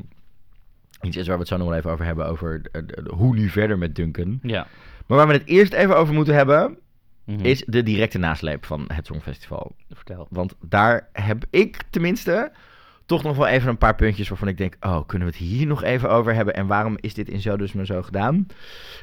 iets 1.02 1.16
is 1.16 1.26
waar 1.26 1.34
we 1.36 1.40
het 1.40 1.50
zo 1.50 1.56
nog 1.56 1.68
wel 1.68 1.76
even 1.76 1.90
over 1.90 2.04
hebben. 2.04 2.26
Over 2.26 2.62
hoe 3.10 3.34
nu 3.34 3.48
verder 3.48 3.78
met 3.78 3.94
Duncan. 3.94 4.38
Ja. 4.42 4.66
Maar 5.06 5.16
waar 5.18 5.26
we 5.26 5.32
het 5.32 5.46
eerst 5.46 5.72
even 5.72 5.96
over 5.96 6.14
moeten 6.14 6.34
hebben... 6.34 6.78
Mhm. 7.24 7.44
is 7.44 7.64
de 7.66 7.82
directe 7.82 8.18
nasleep 8.18 8.64
van 8.64 8.84
het 8.92 9.06
Songfestival. 9.06 9.74
Vertel. 9.92 10.26
Want 10.30 10.54
daar 10.60 11.08
heb 11.12 11.44
ik 11.50 11.82
tenminste 11.90 12.52
toch 13.06 13.22
nog 13.22 13.36
wel 13.36 13.46
even 13.46 13.68
een 13.68 13.78
paar 13.78 13.94
puntjes 13.94 14.28
waarvan 14.28 14.48
ik 14.48 14.56
denk... 14.58 14.76
oh, 14.80 15.06
kunnen 15.06 15.28
we 15.28 15.34
het 15.34 15.42
hier 15.44 15.66
nog 15.66 15.82
even 15.82 16.10
over 16.10 16.34
hebben? 16.34 16.54
En 16.54 16.66
waarom 16.66 16.96
is 17.00 17.14
dit 17.14 17.28
in 17.28 17.40
zo 17.40 17.56
dus 17.56 17.72
maar 17.72 17.86
zo 17.86 18.02
gedaan? 18.02 18.46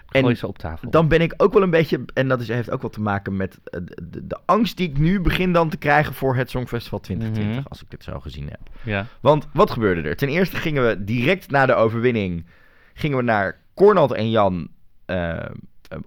Gooi 0.05 0.25
En 0.25 0.37
ze 0.37 0.47
op 0.47 0.57
tafel. 0.57 0.89
dan 0.89 1.07
ben 1.07 1.21
ik 1.21 1.33
ook 1.37 1.53
wel 1.53 1.61
een 1.61 1.69
beetje... 1.69 2.05
en 2.13 2.27
dat 2.27 2.41
is, 2.41 2.47
heeft 2.47 2.71
ook 2.71 2.81
wel 2.81 2.89
te 2.91 3.01
maken 3.01 3.37
met 3.37 3.59
eh, 3.63 3.79
de, 3.83 3.97
de, 4.09 4.27
de 4.27 4.39
angst 4.45 4.77
die 4.77 4.89
ik 4.89 4.97
nu 4.97 5.21
begin 5.21 5.53
dan 5.53 5.69
te 5.69 5.77
krijgen... 5.77 6.13
voor 6.13 6.35
het 6.35 6.49
Songfestival 6.49 6.99
2020, 6.99 7.55
Mhm. 7.59 7.67
als 7.69 7.81
ik 7.81 7.89
dit 7.89 8.03
zo 8.03 8.19
gezien 8.19 8.47
heb. 8.49 8.59
Ja. 8.83 9.05
Want 9.21 9.47
wat 9.53 9.71
gebeurde 9.71 10.01
er? 10.09 10.15
Ten 10.15 10.29
eerste 10.29 10.55
gingen 10.55 10.87
we 10.87 11.03
direct 11.03 11.51
na 11.51 11.65
de 11.65 11.73
overwinning... 11.73 12.45
gingen 12.93 13.17
we 13.17 13.23
naar 13.23 13.59
Cornald 13.73 14.11
en 14.11 14.29
Jan... 14.29 14.67
eh, 15.05 15.45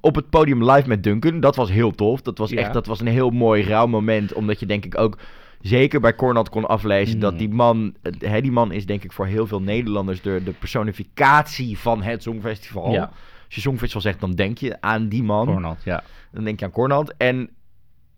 op 0.00 0.14
het 0.14 0.30
podium 0.30 0.70
live 0.70 0.88
met 0.88 1.02
Duncan. 1.02 1.40
Dat 1.40 1.56
was 1.56 1.70
heel 1.70 1.90
tof. 1.90 2.22
Dat 2.22 2.38
was 2.38 2.50
Ja. 2.50 2.56
echt 2.58 2.72
dat 2.72 2.86
was 2.86 3.00
een 3.00 3.06
heel 3.06 3.30
mooi 3.30 3.62
rauw 3.62 3.86
moment. 3.86 4.32
Omdat 4.32 4.60
je 4.60 4.66
denk 4.66 4.84
ik 4.84 4.98
ook 4.98 5.18
zeker 5.60 6.00
bij 6.00 6.14
Cornald 6.14 6.48
kon 6.48 6.66
aflezen 6.66 7.14
Mm. 7.14 7.20
dat 7.20 7.38
die 7.38 7.48
man... 7.48 7.94
eh, 8.02 8.30
Hè, 8.30 8.40
die 8.40 8.52
man 8.52 8.72
is 8.72 8.86
denk 8.86 9.04
ik 9.04 9.12
voor 9.12 9.26
heel 9.26 9.46
veel 9.46 9.60
Nederlanders 9.62 10.22
de, 10.22 10.40
de 10.44 10.52
personificatie 10.52 11.78
van 11.78 12.02
het 12.02 12.22
Songfestival. 12.22 12.92
Ja. 12.92 13.00
Als 13.46 13.54
je 13.54 13.60
Songfestival 13.60 14.00
zegt, 14.02 14.20
dan 14.20 14.32
denk 14.32 14.58
je 14.58 14.80
aan 14.80 15.08
die 15.08 15.22
man. 15.22 15.46
Cornald, 15.46 15.82
ja. 15.84 16.02
Dan 16.32 16.44
denk 16.44 16.58
je 16.58 16.64
aan 16.64 16.70
Cornald. 16.70 17.14
En 17.16 17.50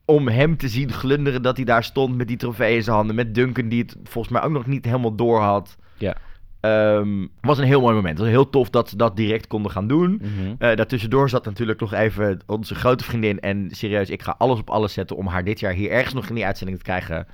om 0.05 0.29
hem 0.29 0.57
te 0.57 0.69
zien 0.69 0.93
glunderen 0.93 1.43
dat 1.43 1.57
hij 1.57 1.65
daar 1.65 1.85
stond 1.85 2.17
met 2.17 2.29
die 2.29 2.37
trofee 2.37 2.77
in 2.77 2.83
zijn 2.83 2.97
handen. 2.97 3.17
Met 3.17 3.35
Duncan 3.35 3.69
die 3.69 3.83
het 3.83 3.97
volgens 4.05 4.33
mij 4.33 4.43
ook 4.43 4.51
nog 4.53 4.67
niet 4.67 4.85
helemaal 4.85 5.15
door 5.15 5.41
had. 5.41 5.77
Ja. 5.99 6.17
Ehm, 6.61 7.27
was 7.41 7.59
een 7.59 7.65
heel 7.65 7.81
mooi 7.81 7.95
moment. 7.95 8.13
Het 8.19 8.27
was 8.27 8.29
heel 8.37 8.51
tof 8.51 8.71
dat 8.71 8.89
ze 8.89 8.97
dat 8.97 9.17
direct 9.17 9.47
konden 9.47 9.71
gaan 9.71 9.87
doen. 9.89 10.11
Mhm. 10.23 10.55
Eh 10.59 10.77
daartussendoor 10.77 11.29
zat 11.29 11.45
natuurlijk 11.45 11.81
nog 11.81 11.93
even 11.93 12.41
onze 12.47 12.75
grote 12.75 13.05
vriendin. 13.05 13.41
En 13.41 13.69
serieus, 13.71 14.11
ik 14.11 14.23
ga 14.23 14.35
alles 14.39 14.59
op 14.59 14.71
alles 14.71 14.93
zetten 14.93 15.17
om 15.17 15.27
haar 15.27 15.45
dit 15.45 15.61
jaar 15.61 15.73
hier 15.73 15.91
ergens 15.91 16.15
nog 16.15 16.29
in 16.29 16.35
die 16.35 16.47
uitzending 16.47 16.79
te 16.79 16.85
krijgen. 16.85 17.27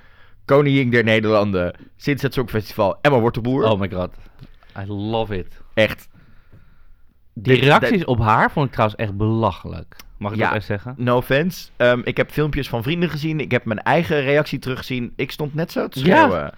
Koningin 0.45 0.91
der 0.91 1.05
Nederlanden. 1.05 1.75
Sinds 1.97 2.23
het 2.23 2.35
Songfestival. 2.35 2.99
Emma 3.01 3.21
Wortelboer. 3.21 3.65
Oh 3.71 3.81
my 3.81 3.91
god. 3.91 4.11
I 4.79 4.87
love 4.93 5.39
it. 5.39 5.61
Echt. 5.75 6.09
Die 7.35 7.55
Dit- 7.55 7.65
reacties 7.65 8.05
op 8.05 8.19
haar 8.19 8.51
vond 8.51 8.67
ik 8.67 8.73
trouwens 8.73 9.01
echt 9.01 9.17
belachelijk. 9.17 9.97
Mag 10.19 10.33
ik 10.33 10.39
Ja. 10.39 10.47
dat 10.47 10.55
echt 10.57 10.67
zeggen? 10.67 10.95
No 10.99 11.17
offense. 11.17 11.69
Ehm, 11.77 12.01
ik 12.05 12.17
heb 12.17 12.31
filmpjes 12.31 12.69
van 12.69 12.83
vrienden 12.83 13.09
gezien. 13.11 13.41
Ik 13.41 13.51
heb 13.51 13.65
mijn 13.65 13.83
eigen 13.83 14.21
reactie 14.21 14.59
teruggezien. 14.59 15.13
Ik 15.17 15.31
stond 15.31 15.55
net 15.55 15.73
zo 15.73 15.89
te 15.89 16.05
Ja. 16.05 16.53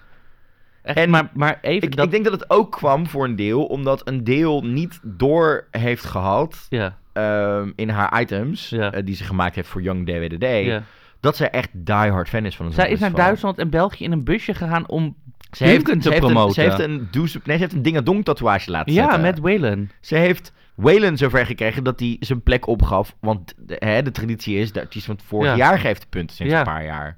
Echt, 0.87 0.97
En 0.97 1.09
maar, 1.09 1.29
maar 1.33 1.57
even 1.61 1.87
Ik, 1.87 1.95
dat... 1.95 2.05
ik 2.05 2.11
denk 2.11 2.23
dat 2.23 2.33
het 2.33 2.49
ook 2.49 2.71
kwam 2.71 3.07
voor 3.07 3.25
een 3.25 3.35
deel, 3.35 3.65
omdat 3.65 4.07
een 4.07 4.23
deel 4.23 4.61
niet 4.63 4.99
door 5.03 5.67
heeft 5.71 6.05
gehad 6.05 6.65
Ja, 6.69 6.97
ehm, 7.13 7.71
in 7.75 7.89
haar 7.89 8.21
items, 8.21 8.69
Ja. 8.69 8.91
eh, 8.91 9.05
die 9.05 9.15
ze 9.15 9.23
gemaakt 9.23 9.55
heeft 9.55 9.67
voor 9.67 9.81
Young 9.81 10.05
DWDD, 10.05 10.65
ja. 10.65 10.83
dat 11.19 11.35
zij 11.35 11.49
echt 11.49 11.69
diehard 11.73 12.29
fan 12.29 12.45
is 12.45 12.55
van 12.55 12.65
het 12.65 12.75
Zij 12.75 12.89
is 12.89 12.99
naar. 12.99 13.13
Duitsland 13.13 13.57
en 13.57 13.69
België 13.69 14.03
in 14.03 14.11
een 14.11 14.23
busje 14.23 14.53
gegaan 14.53 14.87
om 14.89 15.15
Ze 15.51 15.63
heeft, 15.63 15.75
Duncan 15.85 16.01
ze 16.01 16.07
te 16.07 16.09
heeft 16.13 16.23
een, 16.23 16.31
promoten. 16.31 16.53
ze 16.53 16.61
heeft 16.61 16.79
een, 16.79 17.07
does- 17.11 17.33
nee, 17.43 17.55
ze 17.57 17.61
heeft 17.63 17.73
een 17.73 17.81
dingadong 17.81 18.25
tatoeage 18.25 18.71
laten 18.71 18.93
Ja, 18.93 19.01
zetten. 19.03 19.21
met 19.21 19.39
Waylon. 19.39 19.89
Ze 20.01 20.15
heeft 20.15 20.53
Waylon 20.75 21.17
zover 21.17 21.45
gekregen 21.45 21.83
dat 21.83 21.99
hij 21.99 22.17
zijn 22.19 22.41
plek 22.41 22.67
opgaf, 22.67 23.15
want 23.19 23.53
de, 23.57 23.75
hè, 23.79 24.01
de 24.01 24.11
traditie 24.11 24.57
is, 24.57 24.71
de 24.71 24.79
artiest 24.79 25.05
van 25.05 25.15
het 25.15 25.23
vorig 25.23 25.49
Ja. 25.49 25.55
jaar 25.55 25.79
geeft 25.79 26.01
de 26.01 26.07
punten 26.09 26.35
sinds 26.35 26.51
Ja. 26.53 26.59
een 26.59 26.65
paar 26.65 26.83
jaar. 26.85 27.15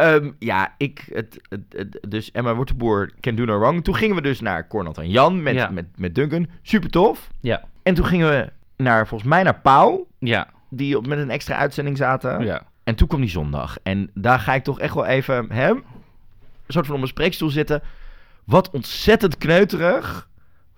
Ehm, 0.00 0.30
ja, 0.38 0.74
ik, 0.76 1.04
het, 1.12 1.40
het, 1.48 1.62
het- 1.68 1.98
dus 2.08 2.30
Emma 2.30 2.54
Wortelboer 2.54 3.10
can 3.20 3.34
do 3.34 3.44
no 3.44 3.58
wrong. 3.58 3.84
Toen 3.84 3.94
gingen 3.94 4.14
we 4.16 4.22
dus 4.22 4.40
naar 4.40 4.66
Cornald 4.68 4.98
en 4.98 5.10
Jan 5.10 5.42
met, 5.42 5.54
Ja. 5.54 5.70
met, 5.70 5.86
met 5.96 6.14
Duncan. 6.14 6.46
Super 6.62 6.90
tof. 6.90 7.28
Ja, 7.40 7.64
En 7.82 7.94
toen 7.94 8.04
gingen 8.06 8.28
we 8.28 8.52
naar, 8.76 9.06
volgens 9.06 9.30
mij 9.30 9.42
naar 9.42 9.60
Pauw, 9.60 10.06
ja, 10.18 10.48
die 10.68 10.96
op, 10.96 11.06
met 11.06 11.18
een 11.18 11.30
extra 11.30 11.56
uitzending 11.56 11.96
zaten. 11.96 12.44
ja. 12.44 12.62
En 12.84 12.94
toen 12.94 13.08
kwam 13.08 13.20
die 13.20 13.30
zondag. 13.30 13.78
En 13.82 14.10
daar 14.14 14.38
ga 14.38 14.54
ik 14.54 14.64
toch 14.64 14.80
echt 14.80 14.94
wel 14.94 15.04
even, 15.06 15.52
hè, 15.52 15.68
een 15.70 15.82
soort 16.68 16.84
van 16.86 16.94
op 16.94 17.00
mijn 17.00 17.12
spreekstoel 17.12 17.50
zitten. 17.50 17.82
Wat 18.44 18.70
ontzettend 18.70 19.38
kneuterig 19.38 20.28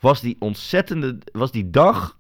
was 0.01 0.21
die 0.21 0.37
ontzettende, 0.39 1.19
was 1.33 1.51
die 1.53 1.71
dag, 1.71 2.19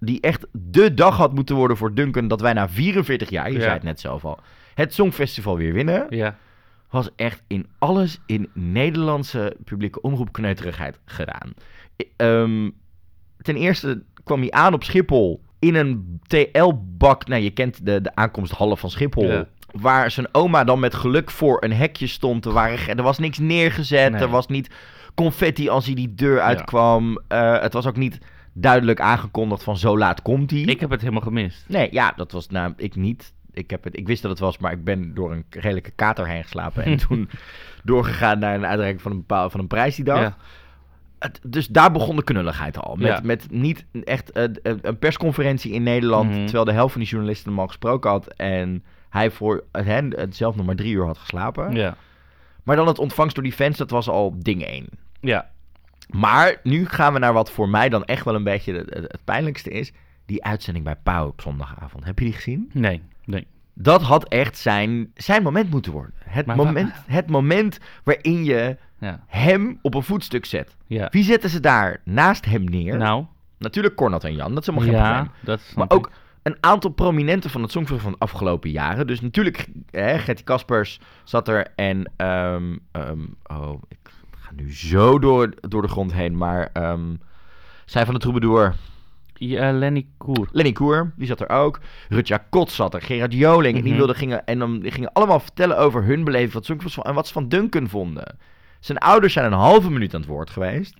die 0.00 0.20
echt 0.20 0.46
de 0.52 0.94
dag 0.94 1.16
had 1.16 1.34
moeten 1.34 1.56
worden 1.56 1.76
voor 1.76 1.94
Duncan, 1.94 2.28
dat 2.28 2.40
wij 2.40 2.52
na 2.52 2.68
44 2.68 3.30
jaar, 3.30 3.46
je 3.48 3.54
Ja. 3.56 3.60
zei 3.60 3.72
het 3.74 3.82
net 3.82 4.00
zelf 4.00 4.24
al, 4.24 4.38
het 4.76 4.94
Songfestival 4.94 5.56
weer 5.56 5.72
winnen. 5.72 6.06
ja. 6.08 6.36
Was 6.90 7.08
echt 7.16 7.42
in 7.46 7.66
alles 7.78 8.20
in 8.26 8.48
Nederlandse 8.52 9.56
publieke 9.64 10.00
omroep 10.00 10.32
kneuterigheid 10.32 10.98
gedaan. 11.04 11.54
Ehm, 12.16 12.70
ten 13.42 13.56
eerste 13.56 14.02
kwam 14.24 14.40
hij 14.40 14.50
aan 14.50 14.74
op 14.74 14.84
Schiphol 14.84 15.42
in 15.58 15.74
een 15.74 16.20
TL-bak. 16.26 17.26
Nou, 17.26 17.42
je 17.42 17.50
kent 17.50 17.86
de, 17.86 18.00
de 18.00 18.14
aankomsthallen 18.14 18.78
van 18.78 18.90
Schiphol. 18.90 19.26
Ja. 19.26 19.46
Waar 19.70 20.10
zijn 20.10 20.28
oma 20.32 20.64
dan 20.64 20.80
met 20.80 20.94
geluk 20.94 21.30
voor 21.30 21.64
een 21.64 21.72
hekje 21.72 22.06
stond. 22.06 22.44
Er, 22.44 22.52
waren, 22.52 22.96
er 22.96 23.02
was 23.02 23.18
niks 23.18 23.38
neergezet. 23.38 24.12
Nee. 24.12 24.20
Er 24.20 24.28
was 24.28 24.46
niet 24.46 24.70
confetti 25.14 25.68
als 25.68 25.86
hij 25.86 25.94
die 25.94 26.14
deur 26.14 26.40
uitkwam. 26.40 27.20
Eh, 27.28 27.60
het 27.60 27.72
was 27.72 27.86
ook 27.86 27.96
niet 27.96 28.18
duidelijk 28.52 29.00
aangekondigd 29.00 29.62
van 29.62 29.76
zo 29.76 29.98
laat 29.98 30.22
komt 30.22 30.50
hij. 30.50 30.60
Ik 30.60 30.80
heb 30.80 30.90
het 30.90 31.00
helemaal 31.00 31.22
gemist. 31.22 31.64
Nee, 31.68 31.88
ja, 31.90 32.12
dat 32.16 32.32
was 32.32 32.48
nou, 32.48 32.72
ik 32.76 32.94
niet. 32.94 33.32
Ik, 33.56 33.70
heb 33.70 33.84
het, 33.84 33.96
ik 33.96 34.06
wist 34.06 34.22
dat 34.22 34.30
het 34.30 34.40
was, 34.40 34.58
maar 34.58 34.72
ik 34.72 34.84
ben 34.84 35.14
door 35.14 35.32
een 35.32 35.44
redelijke 35.50 35.90
kater 35.90 36.26
heen 36.28 36.42
geslapen. 36.42 36.84
En 36.84 36.96
toen 37.08 37.28
doorgegaan 37.84 38.38
naar 38.38 38.54
een 38.54 38.66
uitreiking 38.66 39.02
van 39.02 39.10
een, 39.12 39.18
bepaal, 39.18 39.50
van 39.50 39.60
een 39.60 39.66
prijs 39.66 39.96
die 39.96 40.04
dag. 40.04 40.20
Ja. 40.20 40.36
Het- 41.18 41.40
dus 41.46 41.66
daar 41.66 41.92
begon 41.92 42.16
de 42.16 42.24
knulligheid 42.24 42.78
al. 42.78 42.96
Met, 42.96 43.06
Ja. 43.06 43.20
met 43.22 43.46
niet 43.50 43.84
echt 44.04 44.30
eh, 44.32 44.44
eh, 44.44 44.50
een 44.82 44.98
persconferentie 44.98 45.72
in 45.72 45.82
Nederland. 45.82 46.30
Mhm. 46.30 46.42
Terwijl 46.44 46.64
de 46.64 46.72
helft 46.72 46.92
van 46.92 47.00
die 47.00 47.10
journalisten 47.10 47.50
hem 47.50 47.60
al 47.60 47.66
gesproken 47.66 48.10
had. 48.10 48.26
En 48.26 48.84
hij 49.08 49.30
voor 49.30 49.64
hen 49.72 50.12
het 50.16 50.36
zelf 50.36 50.56
nog 50.56 50.66
maar 50.66 50.76
drie 50.76 50.94
uur 50.94 51.04
had 51.06 51.18
geslapen. 51.18 51.74
Ja. 51.74 51.96
Maar 52.62 52.76
dan 52.76 52.86
het 52.86 52.98
ontvangst 52.98 53.34
door 53.34 53.44
die 53.44 53.52
fans, 53.52 53.76
dat 53.76 53.90
was 53.90 54.08
al 54.08 54.34
ding 54.38 54.62
één. 54.64 54.86
Ja. 55.20 55.50
Maar 56.10 56.60
nu 56.62 56.86
gaan 56.86 57.12
we 57.12 57.18
naar 57.18 57.32
wat 57.32 57.50
voor 57.50 57.68
mij 57.68 57.88
dan 57.88 58.04
echt 58.04 58.24
wel 58.24 58.34
een 58.34 58.44
beetje 58.44 58.72
het, 58.74 58.94
het, 58.94 59.02
het 59.12 59.24
pijnlijkste 59.24 59.70
is. 59.70 59.92
Die 60.26 60.44
uitzending 60.44 60.84
bij 60.84 60.96
Pauw 61.02 61.26
op 61.28 61.40
zondagavond. 61.40 62.04
Heb 62.04 62.18
je 62.18 62.24
die 62.24 62.34
gezien? 62.34 62.70
Nee. 62.72 63.02
Nee. 63.26 63.46
Dat 63.74 64.02
had 64.02 64.28
echt 64.28 64.56
zijn, 64.58 65.10
zijn 65.14 65.42
moment 65.42 65.70
moeten 65.70 65.92
worden. 65.92 66.14
Het 66.24 66.46
Maar 66.46 66.56
wa- 66.56 66.64
moment, 66.64 66.92
het 67.06 67.30
moment 67.30 67.78
waarin 68.04 68.44
je 68.44 68.76
Ja. 69.00 69.24
hem 69.26 69.78
op 69.82 69.94
een 69.94 70.02
voetstuk 70.02 70.44
zet. 70.44 70.76
Ja. 70.86 71.08
Wie 71.10 71.24
zetten 71.24 71.50
ze 71.50 71.60
daar 71.60 72.00
naast 72.04 72.44
hem 72.44 72.64
neer? 72.64 72.96
Nou. 72.96 73.24
Natuurlijk 73.58 73.94
Cornat 73.94 74.24
en 74.24 74.34
Jan, 74.34 74.54
dat 74.54 74.68
is 74.68 74.74
helemaal 74.74 74.88
geen 74.94 75.02
probleem. 75.12 75.30
Dat 75.40 75.72
Maar 75.76 75.90
ook 75.90 76.10
een 76.42 76.56
aantal 76.60 76.90
prominenten 76.90 77.50
van 77.50 77.62
het 77.62 77.70
Songfestival 77.70 78.10
van 78.10 78.18
de 78.18 78.24
afgelopen 78.32 78.70
jaren. 78.70 79.06
Dus 79.06 79.20
natuurlijk, 79.20 79.66
hè, 79.90 80.18
Gertie 80.18 80.44
Kaspers 80.44 81.00
zat 81.24 81.48
er 81.48 81.66
en... 81.74 82.12
ehm, 82.16 82.76
ehm, 82.92 83.20
oh, 83.46 83.82
ik 83.88 83.98
ga 84.38 84.50
nu 84.54 84.74
zo 84.74 85.18
door, 85.18 85.54
door 85.60 85.82
de 85.82 85.88
grond 85.88 86.12
heen, 86.12 86.36
maar... 86.36 86.70
ehm, 86.72 87.14
zij 87.84 88.04
van 88.04 88.14
de 88.14 88.20
Troubadour, 88.20 88.74
Ja, 89.38 89.72
Lenny 89.72 90.06
Koer. 90.16 90.48
Lenny 90.52 90.72
Koer, 90.72 91.12
die 91.16 91.26
zat 91.26 91.40
er 91.40 91.48
ook. 91.48 91.80
Rutja 92.08 92.44
Kot 92.50 92.70
zat 92.70 92.94
er, 92.94 93.02
Gerard 93.02 93.32
Joling. 93.32 93.76
En 93.76 93.80
die 93.82 93.88
Mhm. 93.90 93.96
wilden, 93.98 94.16
gingen, 94.16 94.46
en 94.46 94.58
dan, 94.58 94.80
die 94.80 94.90
gingen 94.90 95.12
allemaal 95.12 95.40
vertellen 95.40 95.78
over 95.78 96.04
hun 96.04 96.24
beleving 96.24 96.52
van 96.52 96.62
Songfestival... 96.64 97.04
en 97.04 97.14
wat 97.14 97.26
ze 97.26 97.32
van 97.32 97.48
Duncan 97.48 97.88
vonden. 97.88 98.36
Zijn 98.80 98.98
ouders 98.98 99.32
zijn 99.32 99.46
een 99.46 99.58
halve 99.58 99.90
minuut 99.90 100.14
aan 100.14 100.20
het 100.20 100.28
woord 100.28 100.50
geweest. 100.50 100.94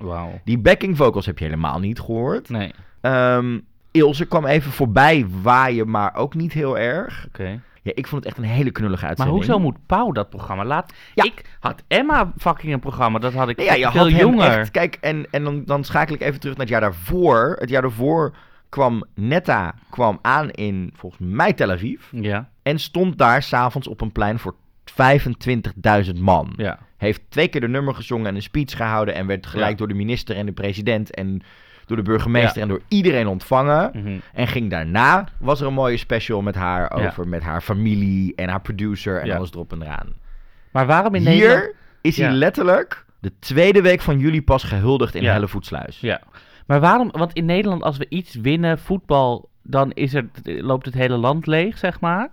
Die 0.44 0.58
backing 0.58 0.96
vocals 0.96 1.26
heb 1.26 1.38
je 1.38 1.44
helemaal 1.44 1.78
niet 1.78 2.00
gehoord. 2.00 2.48
Nee. 2.48 2.72
Ehm, 3.00 3.58
Ilse 3.90 4.24
kwam 4.26 4.44
even 4.46 4.72
voorbij 4.72 5.26
waaien, 5.42 5.90
maar 5.90 6.14
ook 6.14 6.34
niet 6.34 6.52
heel 6.52 6.78
erg. 6.78 7.24
Oké. 7.28 7.60
Ja, 7.86 7.92
ik 7.94 8.06
vond 8.06 8.24
het 8.24 8.32
echt 8.34 8.42
een 8.44 8.50
hele 8.52 8.70
knullige 8.70 9.00
Maar 9.00 9.08
uitzending. 9.08 9.38
hoezo 9.38 9.58
moet 9.58 9.76
Pauw 9.86 10.12
dat 10.12 10.28
programma? 10.30 10.64
Laat... 10.64 10.92
Ja. 11.14 11.24
Ik 11.24 11.44
had 11.60 11.82
Emma 11.88 12.32
fucking 12.38 12.72
een 12.72 12.80
programma. 12.80 13.18
Dat 13.18 13.32
had 13.32 13.48
ik 13.48 13.56
Nee, 13.56 13.66
ja, 13.66 13.74
je 13.74 13.90
veel 13.90 14.00
had 14.02 14.10
jonger. 14.10 14.58
echt... 14.58 14.70
Kijk, 14.70 14.98
en, 15.00 15.26
en 15.30 15.44
dan, 15.44 15.64
dan 15.64 15.84
schakel 15.84 16.14
ik 16.14 16.20
even 16.20 16.40
terug 16.40 16.56
naar 16.56 16.66
het 16.66 16.74
jaar 16.74 16.80
daarvoor. 16.80 17.56
Het 17.58 17.68
jaar 17.68 17.82
daarvoor 17.82 18.34
kwam 18.68 19.04
Netta 19.14 19.74
kwam 19.90 20.18
aan 20.22 20.50
in, 20.50 20.90
volgens 20.94 21.22
mij, 21.30 21.52
Tel 21.52 21.70
Aviv. 21.70 22.02
Ja. 22.10 22.48
En 22.62 22.78
stond 22.78 23.18
daar 23.18 23.42
s'avonds 23.42 23.88
op 23.88 24.00
een 24.00 24.12
plein 24.12 24.38
voor 24.38 24.54
25.000 26.14 26.20
man. 26.20 26.52
Ja. 26.56 26.78
Heeft 26.96 27.20
twee 27.28 27.48
keer 27.48 27.60
de 27.60 27.68
nummer 27.68 27.94
gezongen 27.94 28.26
en 28.26 28.34
een 28.34 28.42
speech 28.42 28.76
gehouden. 28.76 29.14
En 29.14 29.26
werd 29.26 29.46
gelijk 29.46 29.70
Ja. 29.70 29.76
door 29.76 29.88
de 29.88 29.94
minister 29.94 30.36
en 30.36 30.46
de 30.46 30.52
president 30.52 31.14
en 31.14 31.42
door 31.86 31.96
de 31.96 32.02
burgemeester 32.02 32.56
Ja. 32.56 32.62
en 32.62 32.68
door 32.68 32.80
iedereen 32.88 33.26
ontvangen. 33.26 33.90
Mhm. 33.94 34.16
En 34.34 34.46
ging 34.46 34.70
daarna, 34.70 35.28
was 35.38 35.60
er 35.60 35.66
een 35.66 35.72
mooie 35.74 35.96
special 35.96 36.42
met 36.42 36.54
haar 36.54 36.98
Ja. 36.98 37.06
over 37.06 37.28
met 37.28 37.42
haar 37.42 37.60
familie 37.60 38.34
en 38.34 38.48
haar 38.48 38.60
producer 38.60 39.20
en 39.20 39.26
Ja. 39.26 39.36
alles 39.36 39.50
erop 39.52 39.72
en 39.72 39.82
eraan. 39.82 40.14
Maar 40.70 40.86
waarom 40.86 41.14
in 41.14 41.20
Hier 41.26 41.30
Nederland... 41.30 41.72
is 42.00 42.16
hij 42.16 42.26
Ja. 42.30 42.34
letterlijk 42.34 43.04
de 43.18 43.32
tweede 43.38 43.82
week 43.82 44.00
van 44.00 44.18
juli 44.18 44.42
pas 44.42 44.62
gehuldigd 44.62 45.14
in 45.14 45.22
Ja. 45.22 45.32
Hellevoetsluis. 45.32 46.00
Ja. 46.00 46.20
Maar 46.66 46.80
waarom... 46.80 47.10
Want 47.12 47.32
in 47.32 47.44
Nederland, 47.44 47.82
als 47.82 47.96
we 47.96 48.06
iets 48.08 48.34
winnen, 48.34 48.78
voetbal, 48.78 49.48
dan 49.62 49.92
is 49.92 50.14
er, 50.14 50.26
loopt 50.42 50.86
het 50.86 50.94
hele 50.94 51.16
land 51.16 51.46
leeg, 51.46 51.78
zeg 51.78 52.00
maar. 52.00 52.28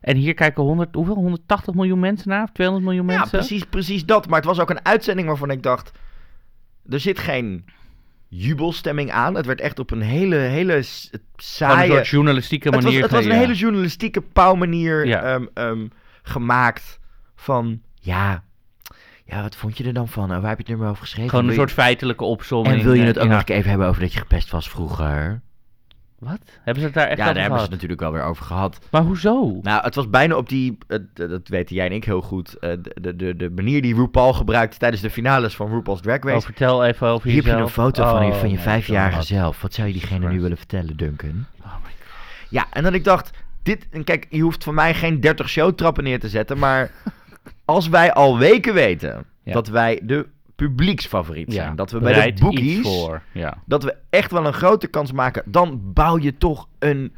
En 0.00 0.16
hier 0.16 0.34
kijken 0.34 0.62
100, 0.62 0.94
hoeveel? 0.94 1.14
180 1.14 1.74
miljoen 1.74 2.00
mensen 2.00 2.28
naar? 2.28 2.42
Of 2.42 2.50
200 2.52 2.88
miljoen 2.92 3.08
Ja, 3.12 3.18
mensen? 3.18 3.38
precies, 3.38 3.64
precies 3.64 4.04
dat. 4.06 4.26
Maar 4.28 4.36
het 4.38 4.46
was 4.48 4.60
ook 4.60 4.70
een 4.70 4.84
uitzending 4.84 5.28
waarvan 5.28 5.50
ik 5.50 5.62
dacht, 5.62 5.92
er 6.90 7.00
zit 7.00 7.18
geen 7.18 7.64
jubelstemming 8.34 9.10
aan. 9.10 9.34
Het 9.34 9.46
werd 9.46 9.60
echt 9.60 9.78
op 9.78 9.90
een 9.90 10.00
hele, 10.00 10.36
hele 10.36 10.82
s- 10.82 11.08
Gewoon 11.10 11.20
een 11.36 11.42
saaie... 11.44 11.90
soort 11.90 12.08
journalistieke 12.08 12.64
Het 12.66 12.74
was, 12.74 12.84
manier. 12.84 13.02
het 13.02 13.10
was 13.10 13.24
een 13.24 13.30
ja. 13.30 13.36
hele 13.38 13.54
journalistieke 13.54 14.20
pauwmanier 14.20 15.06
Ja. 15.06 15.22
ehm, 15.22 15.44
ehm, 15.54 15.86
gemaakt 16.22 16.98
van, 17.36 17.80
ja, 18.00 18.44
ja, 19.24 19.42
wat 19.42 19.56
vond 19.56 19.78
je 19.78 19.84
er 19.84 19.92
dan 19.92 20.08
van? 20.08 20.22
Oh, 20.24 20.28
waar 20.40 20.48
heb 20.48 20.56
je 20.56 20.62
het 20.62 20.68
nummer 20.68 20.88
over 20.88 21.02
geschreven? 21.02 21.30
Gewoon 21.30 21.48
een 21.48 21.54
soort 21.54 21.72
feitelijke 21.72 22.24
opzomming. 22.24 22.76
En 22.78 22.84
wil 22.84 22.92
je 22.94 23.00
eh, 23.00 23.06
het 23.06 23.18
ook 23.18 23.28
nog 23.28 23.44
even 23.44 23.70
hebben 23.70 23.88
over 23.88 24.00
dat 24.00 24.12
je 24.12 24.18
gepest 24.18 24.50
was 24.50 24.68
vroeger? 24.70 25.40
Wat? 26.22 26.38
Hebben 26.62 26.80
ze 26.82 26.88
het 26.88 26.94
daar 26.94 27.06
echt 27.08 27.16
ja, 27.18 27.22
over 27.22 27.34
daar 27.34 27.42
hebben 27.42 27.42
ze 27.42 27.48
gehad? 27.48 27.60
het 27.60 27.70
natuurlijk 27.70 28.00
wel 28.00 28.12
weer 28.12 28.22
over 28.22 28.44
gehad. 28.44 28.78
Maar 28.90 29.02
hoezo? 29.02 29.58
Nou, 29.62 29.82
het 29.84 29.94
was 29.94 30.10
bijna 30.10 30.36
op 30.36 30.48
die, 30.48 30.78
eh, 30.86 30.98
dat 31.14 31.48
weten 31.48 31.76
jij 31.76 31.86
en 31.86 31.92
ik 31.92 32.04
heel 32.04 32.20
goed, 32.20 32.54
eh, 32.58 32.70
de, 33.00 33.16
de, 33.16 33.36
de, 33.36 33.50
manier 33.50 33.82
die 33.82 33.94
RuPaul 33.94 34.32
gebruikte 34.32 34.78
tijdens 34.78 35.02
de 35.02 35.10
finales 35.10 35.56
van 35.56 35.70
RuPaul's 35.72 36.00
Drag 36.00 36.22
Race. 36.22 36.36
Oh, 36.36 36.42
vertel 36.42 36.84
even 36.84 37.06
over 37.06 37.26
Hier 37.26 37.36
heb 37.36 37.44
je 37.44 37.50
jezelf. 37.50 37.76
een 37.76 37.82
foto 37.82 38.04
van, 38.10 38.26
je, 38.26 38.32
Oh 38.32 38.38
van 38.38 38.50
je 38.50 38.58
vijfjarige 38.58 39.16
God. 39.16 39.26
zelf. 39.26 39.62
Wat 39.62 39.74
zou 39.74 39.86
je 39.86 39.92
diegene 39.92 40.28
nu 40.28 40.40
willen 40.40 40.56
vertellen, 40.56 40.96
Duncan? 40.96 41.46
Oh 41.60 41.64
my 41.84 41.90
God. 42.00 42.48
Ja, 42.48 42.66
en 42.72 42.82
dan 42.82 42.94
ik 42.94 43.04
dacht, 43.04 43.30
dit, 43.62 43.86
en 43.90 44.04
kijk, 44.04 44.26
je 44.30 44.40
hoeft 44.42 44.64
van 44.64 44.74
mij 44.74 44.94
geen 44.94 45.20
30 45.20 45.48
showtrappen 45.48 46.04
neer 46.04 46.20
te 46.20 46.28
zetten, 46.28 46.58
maar 46.58 46.90
als 47.64 47.88
wij 47.88 48.12
al 48.12 48.38
weken 48.38 48.74
weten 48.74 49.24
Ja. 49.42 49.52
dat 49.52 49.68
wij 49.68 50.00
de 50.02 50.26
publieksfavoriet 50.56 51.52
zijn, 51.52 51.68
Ja, 51.68 51.74
dat 51.74 51.90
we 51.90 51.98
bij 51.98 52.32
de 52.32 52.40
bookies, 52.40 52.80
voor. 52.88 53.22
Ja. 53.32 53.62
dat 53.66 53.82
we 53.84 53.96
echt 54.10 54.30
wel 54.30 54.46
een 54.46 54.52
grote 54.52 54.86
kans 54.86 55.12
maken, 55.12 55.42
dan 55.46 55.80
bouw 55.92 56.18
je 56.18 56.36
toch 56.38 56.68
een, 56.78 57.12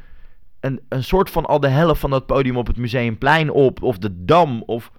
een, 0.59 0.79
een 0.89 1.03
soort 1.03 1.29
van 1.29 1.45
al 1.45 1.59
de 1.59 1.67
helft 1.67 1.99
van 1.99 2.09
dat 2.09 2.25
podium 2.25 2.57
op 2.57 2.67
het 2.67 2.77
Museumplein 2.77 3.51
op, 3.51 3.83
of 3.83 3.97
de 3.97 4.25
Dam, 4.25 4.63
of 4.65 4.91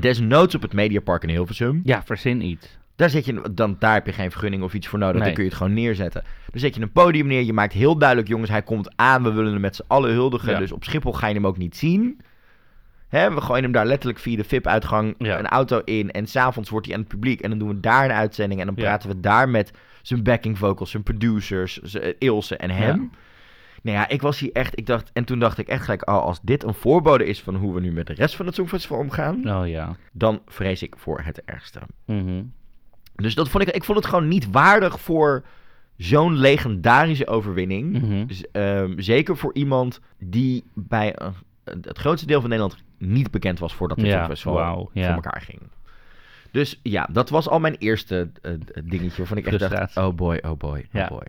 desnoods 0.00 0.54
op 0.54 0.62
het 0.62 0.72
Mediapark 0.72 1.22
in 1.22 1.28
Hilversum. 1.28 1.80
ja, 1.84 2.02
verzin 2.04 2.42
iets. 2.42 2.78
Daar, 2.96 3.10
zet 3.10 3.24
je, 3.24 3.42
dan, 3.52 3.76
daar 3.78 3.94
heb 3.94 4.06
je 4.06 4.12
geen 4.12 4.30
vergunning 4.30 4.62
of 4.62 4.74
iets 4.74 4.86
voor 4.88 4.98
nodig. 4.98 5.14
Dan 5.16 5.24
Nee. 5.24 5.32
kun 5.32 5.42
je 5.42 5.48
het 5.48 5.58
gewoon 5.58 5.74
neerzetten. 5.74 6.22
Dan 6.50 6.60
zet 6.60 6.74
je 6.74 6.80
een 6.82 6.92
podium 6.92 7.26
neer. 7.26 7.42
Je 7.42 7.52
maakt 7.52 7.72
heel 7.72 7.98
duidelijk, 7.98 8.28
jongens, 8.28 8.50
hij 8.50 8.62
komt 8.62 8.92
aan. 8.96 9.22
We 9.22 9.30
willen 9.32 9.52
hem 9.52 9.60
met 9.60 9.76
z'n 9.76 9.84
allen 9.86 10.10
huldigen. 10.12 10.52
Ja. 10.52 10.58
Dus 10.58 10.72
op 10.72 10.84
Schiphol 10.84 11.12
ga 11.12 11.26
je 11.26 11.34
hem 11.34 11.46
ook 11.46 11.58
niet 11.58 11.76
zien. 11.76 12.20
Hè, 13.08 13.34
we 13.34 13.40
gooien 13.40 13.62
hem 13.62 13.72
daar 13.72 13.86
letterlijk 13.86 14.18
via 14.18 14.36
de 14.36 14.44
VIP-uitgang 14.44 15.14
Ja. 15.18 15.38
een 15.38 15.46
auto 15.46 15.80
in. 15.84 16.10
En 16.10 16.26
s'avonds 16.26 16.70
wordt 16.70 16.86
hij 16.86 16.94
aan 16.94 17.00
het 17.00 17.10
publiek. 17.10 17.40
En 17.40 17.50
dan 17.50 17.58
doen 17.58 17.68
we 17.68 17.80
daar 17.80 18.04
een 18.04 18.12
uitzending. 18.16 18.60
En 18.60 18.66
dan 18.66 18.74
Ja. 18.78 18.82
praten 18.82 19.08
we 19.08 19.20
daar 19.20 19.48
met 19.48 19.70
zijn 20.02 20.22
backing 20.22 20.58
vocals, 20.58 20.90
zijn 20.90 21.02
producers, 21.02 21.78
zijn- 21.82 22.02
eh, 22.04 22.12
Ilse 22.18 22.56
en 22.56 22.70
hem. 22.70 23.00
Ja. 23.12 23.18
Nou 23.82 23.98
ja, 23.98 24.08
ik 24.08 24.22
was 24.22 24.38
hier 24.38 24.52
echt... 24.52 24.78
Ik 24.78 24.86
dacht, 24.86 25.10
en 25.12 25.24
toen 25.24 25.38
dacht 25.38 25.58
ik 25.58 25.68
echt 25.68 25.84
gelijk... 25.84 26.08
Oh, 26.10 26.22
als 26.22 26.38
dit 26.42 26.64
een 26.64 26.74
voorbode 26.74 27.26
is 27.26 27.42
van 27.42 27.54
hoe 27.54 27.74
we 27.74 27.80
nu 27.80 27.92
met 27.92 28.06
de 28.06 28.12
rest 28.12 28.36
van 28.36 28.46
het 28.46 28.54
Songfestival 28.54 28.98
omgaan... 28.98 29.50
Oh 29.50 29.68
ja. 29.68 29.96
dan 30.12 30.40
vrees 30.46 30.82
ik 30.82 30.94
voor 30.98 31.20
het 31.20 31.42
ergste. 31.44 31.80
Mhm. 32.06 32.42
Dus 33.14 33.34
dat 33.34 33.48
vond 33.48 33.68
ik, 33.68 33.74
ik 33.74 33.84
vond 33.84 33.98
het 33.98 34.06
gewoon 34.06 34.28
niet 34.28 34.50
waardig 34.50 35.00
voor 35.00 35.44
zo'n 35.96 36.34
legendarische 36.36 37.26
overwinning. 37.26 37.92
Mhm. 38.02 38.26
Dus, 38.26 38.50
ehm, 38.52 38.92
zeker 39.00 39.36
voor 39.36 39.54
iemand 39.54 40.00
die 40.18 40.64
bij 40.74 41.12
een- 41.14 41.32
het 41.70 41.98
grootste 41.98 42.26
deel 42.26 42.40
van 42.40 42.50
Nederland 42.50 42.76
niet 42.98 43.30
bekend 43.30 43.58
was 43.58 43.74
voordat 43.74 43.96
dit 43.96 44.06
Ja, 44.06 44.28
ja. 44.92 45.06
voor 45.06 45.14
elkaar 45.14 45.40
ging. 45.40 45.60
Dus 46.50 46.80
ja, 46.82 47.08
dat 47.12 47.30
was 47.30 47.48
al 47.48 47.60
mijn 47.60 47.74
eerste 47.78 48.30
eh, 48.42 48.52
dingetje 48.84 49.16
waarvan 49.18 49.36
ik 49.36 49.46
echt 49.46 49.58
dacht, 49.70 49.96
oh 49.96 50.14
boy, 50.14 50.38
oh 50.46 50.56
boy, 50.56 50.86
oh 50.94 51.08
boy. 51.08 51.22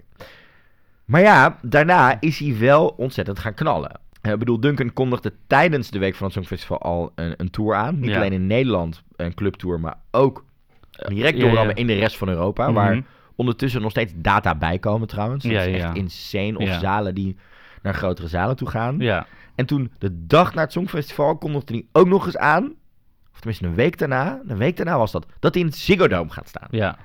Maar 1.05 1.21
ja, 1.21 1.57
daarna 1.61 2.17
is 2.19 2.39
hij 2.39 2.57
wel 2.59 2.87
ontzettend 2.87 3.39
gaan 3.39 3.53
knallen. 3.53 3.91
Eh, 4.21 4.31
Ik 4.31 4.39
bedoel, 4.39 4.59
Duncan 4.59 4.93
kondigde 4.93 5.33
tijdens 5.47 5.89
de 5.89 5.99
week 5.99 6.15
van 6.15 6.25
het 6.25 6.35
Songfestival 6.35 6.81
al 6.81 7.11
een, 7.15 7.33
een 7.37 7.49
tour 7.49 7.75
aan. 7.75 7.99
Niet 7.99 8.09
Ja. 8.09 8.15
alleen 8.15 8.33
in 8.33 8.47
Nederland 8.47 9.03
een 9.15 9.33
clubtour, 9.33 9.79
maar 9.79 9.95
ook 10.11 10.45
direct 11.07 11.39
doorrammen 11.39 11.75
ja. 11.75 11.81
in 11.81 11.87
de 11.87 11.93
rest 11.93 12.17
van 12.17 12.29
Europa. 12.29 12.65
Mhm. 12.65 12.73
Waar 12.73 13.03
ondertussen 13.35 13.81
nog 13.81 13.91
steeds 13.91 14.13
data 14.15 14.55
bij 14.55 14.79
komen 14.79 15.07
trouwens. 15.07 15.43
Dat 15.43 15.51
is 15.51 15.57
echt 15.67 15.77
ja. 15.77 15.93
insane. 15.93 16.57
Of 16.57 16.69
zalen 16.79 17.15
die 17.15 17.35
naar 17.81 17.93
grotere 17.93 18.27
zalen 18.27 18.55
toe 18.55 18.69
gaan. 18.69 18.99
Ja. 18.99 19.25
En 19.57 19.65
toen 19.65 19.91
de 19.97 20.25
dag 20.25 20.53
na 20.53 20.61
het 20.61 20.71
Songfestival 20.71 21.37
kondigde 21.37 21.73
hij 21.73 21.85
ook 21.91 22.07
nog 22.07 22.25
eens 22.25 22.37
aan... 22.37 22.73
Of 23.31 23.39
tenminste 23.39 23.65
een 23.65 23.75
week 23.75 23.97
daarna, 23.97 24.41
een 24.47 24.57
week 24.57 24.77
daarna 24.77 24.97
was 24.97 25.11
dat... 25.11 25.25
dat 25.39 25.53
hij 25.53 25.63
in 25.63 25.69
het 25.69 25.77
Ziggo 25.77 26.07
Dome 26.07 26.29
gaat 26.29 26.47
staan. 26.47 26.67
Ja. 26.71 26.97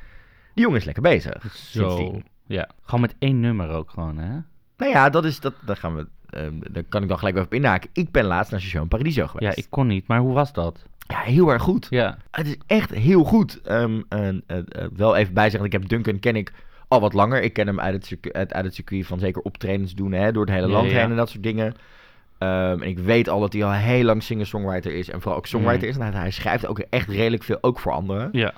Die 0.54 0.64
jongen 0.64 0.78
is 0.78 0.84
lekker 0.84 1.02
bezig. 1.02 1.54
Zo. 1.54 1.88
Sindsdien. 1.88 2.24
Ja. 2.46 2.68
Gewoon 2.82 3.00
met 3.00 3.14
één 3.18 3.40
nummer 3.40 3.68
ook 3.70 3.90
gewoon, 3.90 4.18
hè? 4.18 4.30
Nou 4.76 4.92
ja, 4.92 5.10
dat 5.10 5.24
is... 5.24 5.40
Dat, 5.40 5.54
daar 5.64 5.76
gaan 5.76 5.96
we... 5.96 6.06
ehm, 6.30 6.54
daar 6.70 6.84
kan 6.84 7.02
ik 7.02 7.08
dan 7.08 7.18
gelijk 7.18 7.34
weer 7.34 7.44
op 7.44 7.54
inhaken. 7.54 7.90
Ik 7.92 8.10
ben 8.10 8.24
laatst 8.24 8.50
naar 8.50 8.60
Station 8.60 8.88
Paradiso 8.88 9.26
geweest. 9.26 9.56
Ja, 9.56 9.62
ik 9.62 9.70
kon 9.70 9.86
niet. 9.86 10.06
Maar 10.06 10.20
hoe 10.20 10.32
was 10.32 10.52
dat? 10.52 10.86
Ja, 11.06 11.18
heel 11.20 11.48
erg 11.48 11.62
goed. 11.62 11.86
Ja. 11.90 12.18
Het 12.30 12.46
is 12.46 12.56
echt 12.66 12.90
heel 12.90 13.24
goed. 13.24 13.60
En, 13.62 14.04
eh, 14.08 14.28
eh, 14.48 14.64
wel 14.96 15.16
even 15.16 15.34
bijzeggen, 15.34 15.66
ik 15.66 15.72
heb 15.72 15.88
Duncan 15.88 16.18
ken 16.18 16.36
ik 16.36 16.52
al 16.88 17.00
wat 17.00 17.12
langer. 17.12 17.42
Ik 17.42 17.52
ken 17.52 17.66
hem 17.66 17.80
uit 17.80 17.94
het, 17.94 18.06
circuit, 18.06 18.34
uit, 18.34 18.52
uit 18.52 18.64
het 18.64 18.74
circuit 18.74 19.06
van 19.06 19.18
zeker 19.18 19.42
optredens 19.42 19.94
doen, 19.94 20.12
hè, 20.12 20.32
door 20.32 20.44
het 20.44 20.54
hele 20.54 20.66
Ja, 20.66 20.72
land 20.72 20.90
ja. 20.90 20.98
heen 20.98 21.10
en 21.10 21.16
dat 21.16 21.30
soort 21.30 21.42
dingen. 21.42 21.74
Ehm, 22.42 22.82
en 22.82 22.88
ik 22.88 22.98
weet 22.98 23.28
al 23.28 23.40
dat 23.40 23.52
hij 23.52 23.64
al 23.64 23.72
heel 23.72 24.04
lang 24.04 24.22
singer-songwriter 24.22 24.94
is. 24.94 25.10
En 25.10 25.20
vooral 25.20 25.38
ook 25.38 25.46
songwriter 25.46 25.88
Mhm. 25.88 26.00
is. 26.00 26.06
En 26.06 26.14
hij, 26.14 26.30
schrijft 26.30 26.66
ook 26.66 26.78
echt 26.78 27.08
redelijk 27.08 27.42
veel, 27.42 27.58
ook 27.60 27.78
voor 27.80 27.92
anderen. 27.92 28.28
Ja. 28.32 28.52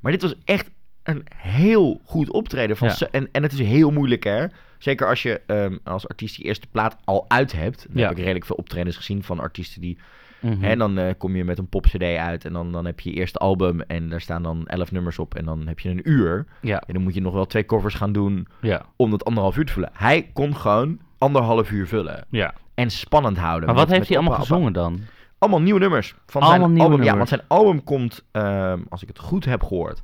Maar 0.00 0.12
dit 0.12 0.22
was 0.22 0.34
echt 0.44 0.70
een 1.02 1.26
heel 1.36 2.00
goed 2.04 2.30
optreden. 2.30 2.76
Van 2.76 2.88
Ja. 2.98 3.06
en, 3.10 3.28
en 3.32 3.42
het 3.42 3.52
is 3.52 3.58
heel 3.58 3.90
moeilijk, 3.90 4.24
hè? 4.24 4.46
Zeker 4.78 5.08
als 5.08 5.22
je 5.22 5.40
ehm, 5.46 5.76
als 5.84 6.08
artiest 6.08 6.36
die 6.36 6.44
eerste 6.44 6.66
plaat 6.70 6.96
al 7.04 7.24
uit 7.28 7.52
hebt. 7.52 7.86
Dan 7.88 7.96
Ja. 8.02 8.02
heb 8.08 8.10
ik 8.16 8.18
redelijk 8.22 8.44
veel 8.44 8.56
optredens 8.56 8.96
gezien 8.96 9.22
van 9.22 9.40
artiesten 9.40 9.80
die... 9.80 9.98
Mhm. 10.40 10.62
Hè, 10.62 10.76
dan 10.76 10.98
eh, 10.98 11.10
kom 11.18 11.36
je 11.36 11.44
met 11.44 11.58
een 11.58 11.68
pop-cd 11.68 12.02
uit 12.02 12.44
en 12.44 12.52
dan, 12.52 12.72
dan 12.72 12.84
heb 12.86 13.00
je 13.00 13.10
je 13.10 13.16
eerste 13.16 13.38
album... 13.38 13.80
en 13.80 14.08
daar 14.08 14.20
staan 14.20 14.42
dan 14.42 14.66
elf 14.66 14.92
nummers 14.92 15.18
op 15.18 15.34
en 15.34 15.44
dan 15.44 15.66
heb 15.66 15.78
je 15.80 15.88
een 15.88 16.08
uur. 16.10 16.46
Ja, 16.60 16.82
En 16.86 16.94
dan 16.94 17.02
moet 17.02 17.14
je 17.14 17.20
nog 17.20 17.32
wel 17.32 17.46
twee 17.46 17.64
covers 17.66 17.94
gaan 17.94 18.12
doen 18.12 18.46
ja, 18.60 18.82
om 18.96 19.10
dat 19.10 19.24
anderhalf 19.24 19.56
uur 19.56 19.64
te 19.66 19.72
vullen. 19.72 19.90
Hij 19.92 20.30
kon 20.32 20.56
gewoon 20.56 20.98
anderhalf 21.18 21.70
uur 21.70 21.86
vullen. 21.86 22.24
ja. 22.30 22.54
En 22.76 22.90
spannend 22.90 23.36
houden. 23.38 23.66
Maar 23.66 23.74
wat 23.76 23.88
met- 23.88 23.96
heeft 23.96 24.08
met 24.08 24.08
hij 24.08 24.18
allemaal 24.18 24.38
gezongen 24.46 24.72
dan? 24.72 25.00
Allemaal 25.38 25.60
nieuwe 25.60 25.80
nummers. 25.80 26.14
Van 26.26 26.40
Allemaal 26.42 26.58
zijn 26.60 26.72
nieuwe 26.72 26.84
album. 26.90 27.04
Ja, 27.04 27.10
nummers. 27.12 27.30
want 27.30 27.42
zijn 27.48 27.60
album 27.60 27.84
komt, 27.84 28.24
ehm, 28.32 28.80
als 28.88 29.02
ik 29.02 29.08
het 29.08 29.18
goed 29.18 29.44
heb 29.44 29.62
gehoord, 29.62 30.02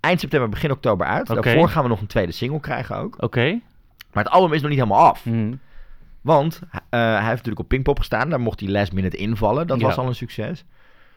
eind 0.00 0.20
september, 0.20 0.48
begin 0.48 0.70
oktober 0.70 1.06
uit. 1.06 1.26
Daarvoor 1.26 1.68
gaan 1.68 1.82
we 1.82 1.88
nog 1.88 2.00
een 2.00 2.06
tweede 2.06 2.32
single 2.32 2.60
krijgen 2.60 2.96
ook. 2.96 3.22
Oké. 3.22 3.60
Maar 4.12 4.24
het 4.24 4.32
album 4.32 4.52
is 4.52 4.60
nog 4.60 4.70
niet 4.70 4.78
helemaal 4.78 5.06
af. 5.08 5.24
Mhm. 5.24 5.54
Want 6.20 6.60
eh, 6.70 6.80
hij 7.00 7.14
heeft 7.14 7.28
natuurlijk 7.28 7.58
op 7.60 7.68
Pinkpop 7.68 7.98
gestaan. 7.98 8.30
Daar 8.30 8.40
mocht 8.40 8.60
hij 8.60 8.68
last 8.68 8.92
minute 8.92 9.16
invallen. 9.16 9.66
Dat 9.66 9.80
Ja. 9.80 9.86
was 9.86 9.96
al 9.96 10.06
een 10.06 10.14
succes. 10.14 10.64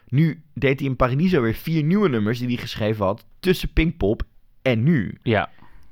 Nu 0.08 0.42
deed 0.54 0.78
hij 0.80 0.88
in 0.88 0.96
Paradiso 0.96 1.40
weer 1.40 1.54
vier 1.54 1.82
nieuwe 1.82 2.08
nummers 2.08 2.38
die 2.38 2.48
hij 2.48 2.56
geschreven 2.56 3.04
had 3.06 3.24
tussen 3.40 3.72
Pinkpop 3.72 4.22
en 4.62 4.82
nu. 4.82 5.18
Ja, 5.22 5.48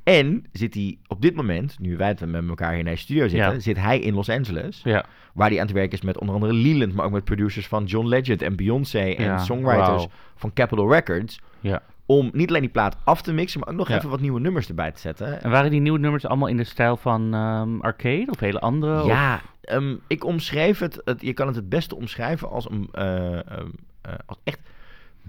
En 0.07 0.45
zit 0.53 0.75
hij 0.75 0.99
op 1.07 1.23
dit 1.23 1.35
moment, 1.35 1.79
nu 1.79 1.97
wij 1.97 2.09
het 2.09 2.27
met 2.27 2.49
elkaar 2.49 2.71
hier 2.71 2.79
in 2.79 2.85
deze 2.85 3.03
studio 3.03 3.29
zitten, 3.29 3.53
Ja. 3.53 3.59
zit 3.59 3.77
hij 3.77 3.99
in 3.99 4.15
Los 4.15 4.29
Angeles. 4.29 4.81
ja. 4.85 5.05
Waar 5.35 5.49
hij 5.49 5.59
aan 5.61 5.67
het 5.67 5.75
werk 5.75 5.93
is 5.93 6.01
met 6.03 6.19
onder 6.19 6.35
andere 6.35 6.53
Leland, 6.53 6.95
maar 6.95 7.05
ook 7.05 7.13
met 7.13 7.25
producers 7.25 7.67
van 7.67 7.85
John 7.85 8.07
Legend 8.07 8.43
en 8.43 8.57
Beyoncé 8.57 8.99
en 8.99 9.25
Ja, 9.25 9.39
songwriters 9.39 10.07
van 10.37 10.53
Capitol 10.53 10.93
Records. 10.93 11.41
Ja. 11.61 11.83
Om 12.07 12.31
niet 12.33 12.49
alleen 12.49 12.61
die 12.61 12.71
plaat 12.71 12.97
af 13.05 13.23
te 13.23 13.33
mixen, 13.33 13.61
maar 13.61 13.69
ook 13.69 13.75
nog 13.77 13.89
even 13.89 14.11
wat 14.11 14.21
nieuwe 14.21 14.41
nummers 14.41 14.69
erbij 14.69 14.93
te 14.93 15.01
zetten. 15.01 15.43
En 15.43 15.51
waren 15.51 15.71
die 15.71 15.81
nieuwe 15.81 15.99
nummers 15.99 16.27
allemaal 16.27 16.49
in 16.49 16.57
de 16.57 16.65
stijl 16.65 16.97
van 16.97 17.35
ehm, 17.35 17.81
arcade 17.81 18.27
of 18.31 18.41
hele 18.41 18.61
andere? 18.61 19.05
Ja, 19.07 19.41
ehm, 19.61 19.97
ik 20.07 20.25
omschreef 20.25 20.79
het, 20.79 21.01
het, 21.05 21.21
je 21.23 21.33
kan 21.33 21.47
het 21.47 21.57
het 21.57 21.69
beste 21.69 21.97
omschrijven 21.97 22.51
als 22.51 22.71
een 22.71 22.89
eh, 22.93 23.33
ehm, 23.33 23.67
eh, 24.03 24.13
als 24.27 24.39
echt 24.45 24.61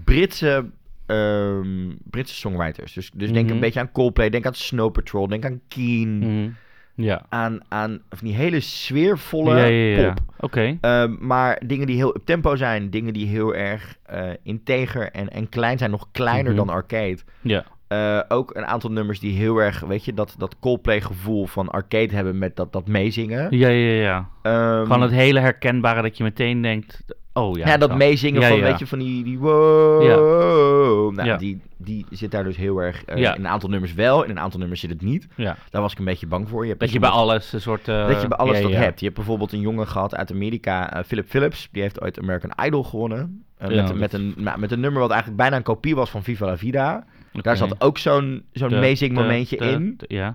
Britse, 0.04 0.70
ehm, 1.08 1.90
Britse 2.10 2.34
songwriters. 2.34 2.92
Dus, 2.92 3.10
dus 3.14 3.32
denk 3.32 3.44
Mhm. 3.46 3.54
een 3.54 3.60
beetje 3.60 3.80
aan 3.80 3.92
Coldplay, 3.92 4.30
denk 4.30 4.46
aan 4.46 4.54
Snow 4.54 4.92
Patrol, 4.92 5.28
denk 5.28 5.44
aan 5.44 5.60
Keen, 5.68 6.18
Mhm. 6.18 6.48
Ja. 6.94 7.22
aan, 7.28 7.60
aan 7.68 8.00
van 8.10 8.26
die 8.28 8.36
hele 8.36 8.60
sfeervolle 8.60 9.56
Ja, 9.56 9.64
ja, 9.66 10.00
ja. 10.00 10.12
pop. 10.12 10.20
Oké. 10.40 10.78
Ehm, 10.80 11.14
maar 11.20 11.62
dingen 11.66 11.86
die 11.86 11.96
heel 11.96 12.16
up 12.16 12.22
tempo 12.24 12.56
zijn, 12.56 12.90
dingen 12.90 13.12
die 13.12 13.26
heel 13.26 13.54
erg 13.54 13.96
eh, 14.06 14.30
integer 14.42 15.10
en, 15.10 15.28
en 15.28 15.48
klein 15.48 15.78
zijn, 15.78 15.90
nog 15.90 16.08
kleiner 16.12 16.52
Mhm. 16.52 16.56
dan 16.66 16.68
arcade. 16.68 17.18
Ja. 17.40 17.64
Eh, 17.88 18.20
ook 18.28 18.56
een 18.56 18.66
aantal 18.66 18.90
nummers 18.90 19.20
die 19.20 19.36
heel 19.38 19.58
erg, 19.58 19.80
weet 19.80 20.04
je, 20.04 20.14
dat, 20.14 20.34
dat 20.38 20.56
Coldplay 20.60 21.00
gevoel 21.00 21.46
van 21.46 21.68
arcade 21.68 22.14
hebben 22.14 22.38
met 22.38 22.56
dat, 22.56 22.72
dat 22.72 22.86
meezingen. 22.88 23.56
Ja, 23.56 23.68
ja, 23.68 23.92
ja. 24.02 24.28
Ehm, 24.42 24.82
Gewoon 24.82 25.02
het 25.02 25.10
hele 25.10 25.40
herkenbare 25.40 26.02
dat 26.02 26.16
je 26.16 26.22
meteen 26.24 26.62
denkt, 26.62 27.04
oh 27.38 27.56
ja. 27.58 27.66
ja, 27.66 27.76
dat 27.76 27.96
meezingen 27.96 28.40
Ja, 28.40 28.48
van, 28.48 28.56
ja. 28.56 28.62
weet 28.62 28.78
je, 28.78 28.86
van 28.86 28.98
die, 28.98 29.24
die 29.24 29.38
wow. 29.38 31.14
Nou, 31.14 31.38
die, 31.38 31.60
die 31.76 32.06
zit 32.10 32.30
daar 32.30 32.44
dus 32.44 32.56
heel 32.56 32.78
erg, 32.82 33.04
eh, 33.04 33.16
in 33.34 33.44
een 33.44 33.48
aantal 33.48 33.68
nummers 33.68 33.94
wel, 33.94 34.22
in 34.24 34.30
een 34.30 34.38
aantal 34.38 34.60
nummers 34.60 34.80
zit 34.80 34.90
het 34.90 35.02
niet. 35.02 35.28
Daar 35.70 35.82
was 35.82 35.92
ik 35.92 35.98
een 35.98 36.04
beetje 36.04 36.26
bang 36.26 36.48
voor. 36.48 36.62
Je 36.62 36.68
hebt 36.68 36.80
Dat 36.80 36.92
je 36.92 36.98
bij 36.98 37.08
alles 37.10 37.52
een 37.52 37.60
soort... 37.60 37.88
eh, 37.88 38.08
dat 38.08 38.20
je 38.22 38.28
bij 38.28 38.38
alles 38.38 38.60
dat 38.60 38.70
hebt. 38.72 38.98
Je 38.98 39.04
hebt 39.04 39.16
bijvoorbeeld 39.16 39.52
een 39.52 39.60
jongen 39.60 39.86
gehad 39.86 40.14
uit 40.16 40.32
Amerika, 40.32 40.92
eh, 40.92 41.04
Philip 41.04 41.28
Phillips. 41.28 41.68
Die 41.72 41.82
heeft 41.82 42.00
ooit 42.02 42.18
American 42.18 42.50
Idol 42.66 42.82
gewonnen. 42.84 43.42
Met, 43.58 43.70
dat- 43.86 43.94
met, 43.94 44.12
een, 44.12 44.34
nou, 44.36 44.58
met 44.58 44.72
een 44.72 44.80
nummer 44.80 45.00
wat 45.00 45.10
eigenlijk 45.10 45.40
bijna 45.40 45.56
een 45.56 45.62
kopie 45.62 45.94
was 45.94 46.10
van 46.10 46.22
Viva 46.22 46.46
la 46.46 46.56
Vida. 46.56 47.04
Daar 47.32 47.56
zat 47.56 47.74
ook 47.78 47.98
zo'n 47.98 48.44
zo'n 48.52 48.78
meezingmomentje 48.78 49.56
in. 49.56 49.94
de- 49.96 50.04
ja. 50.14 50.34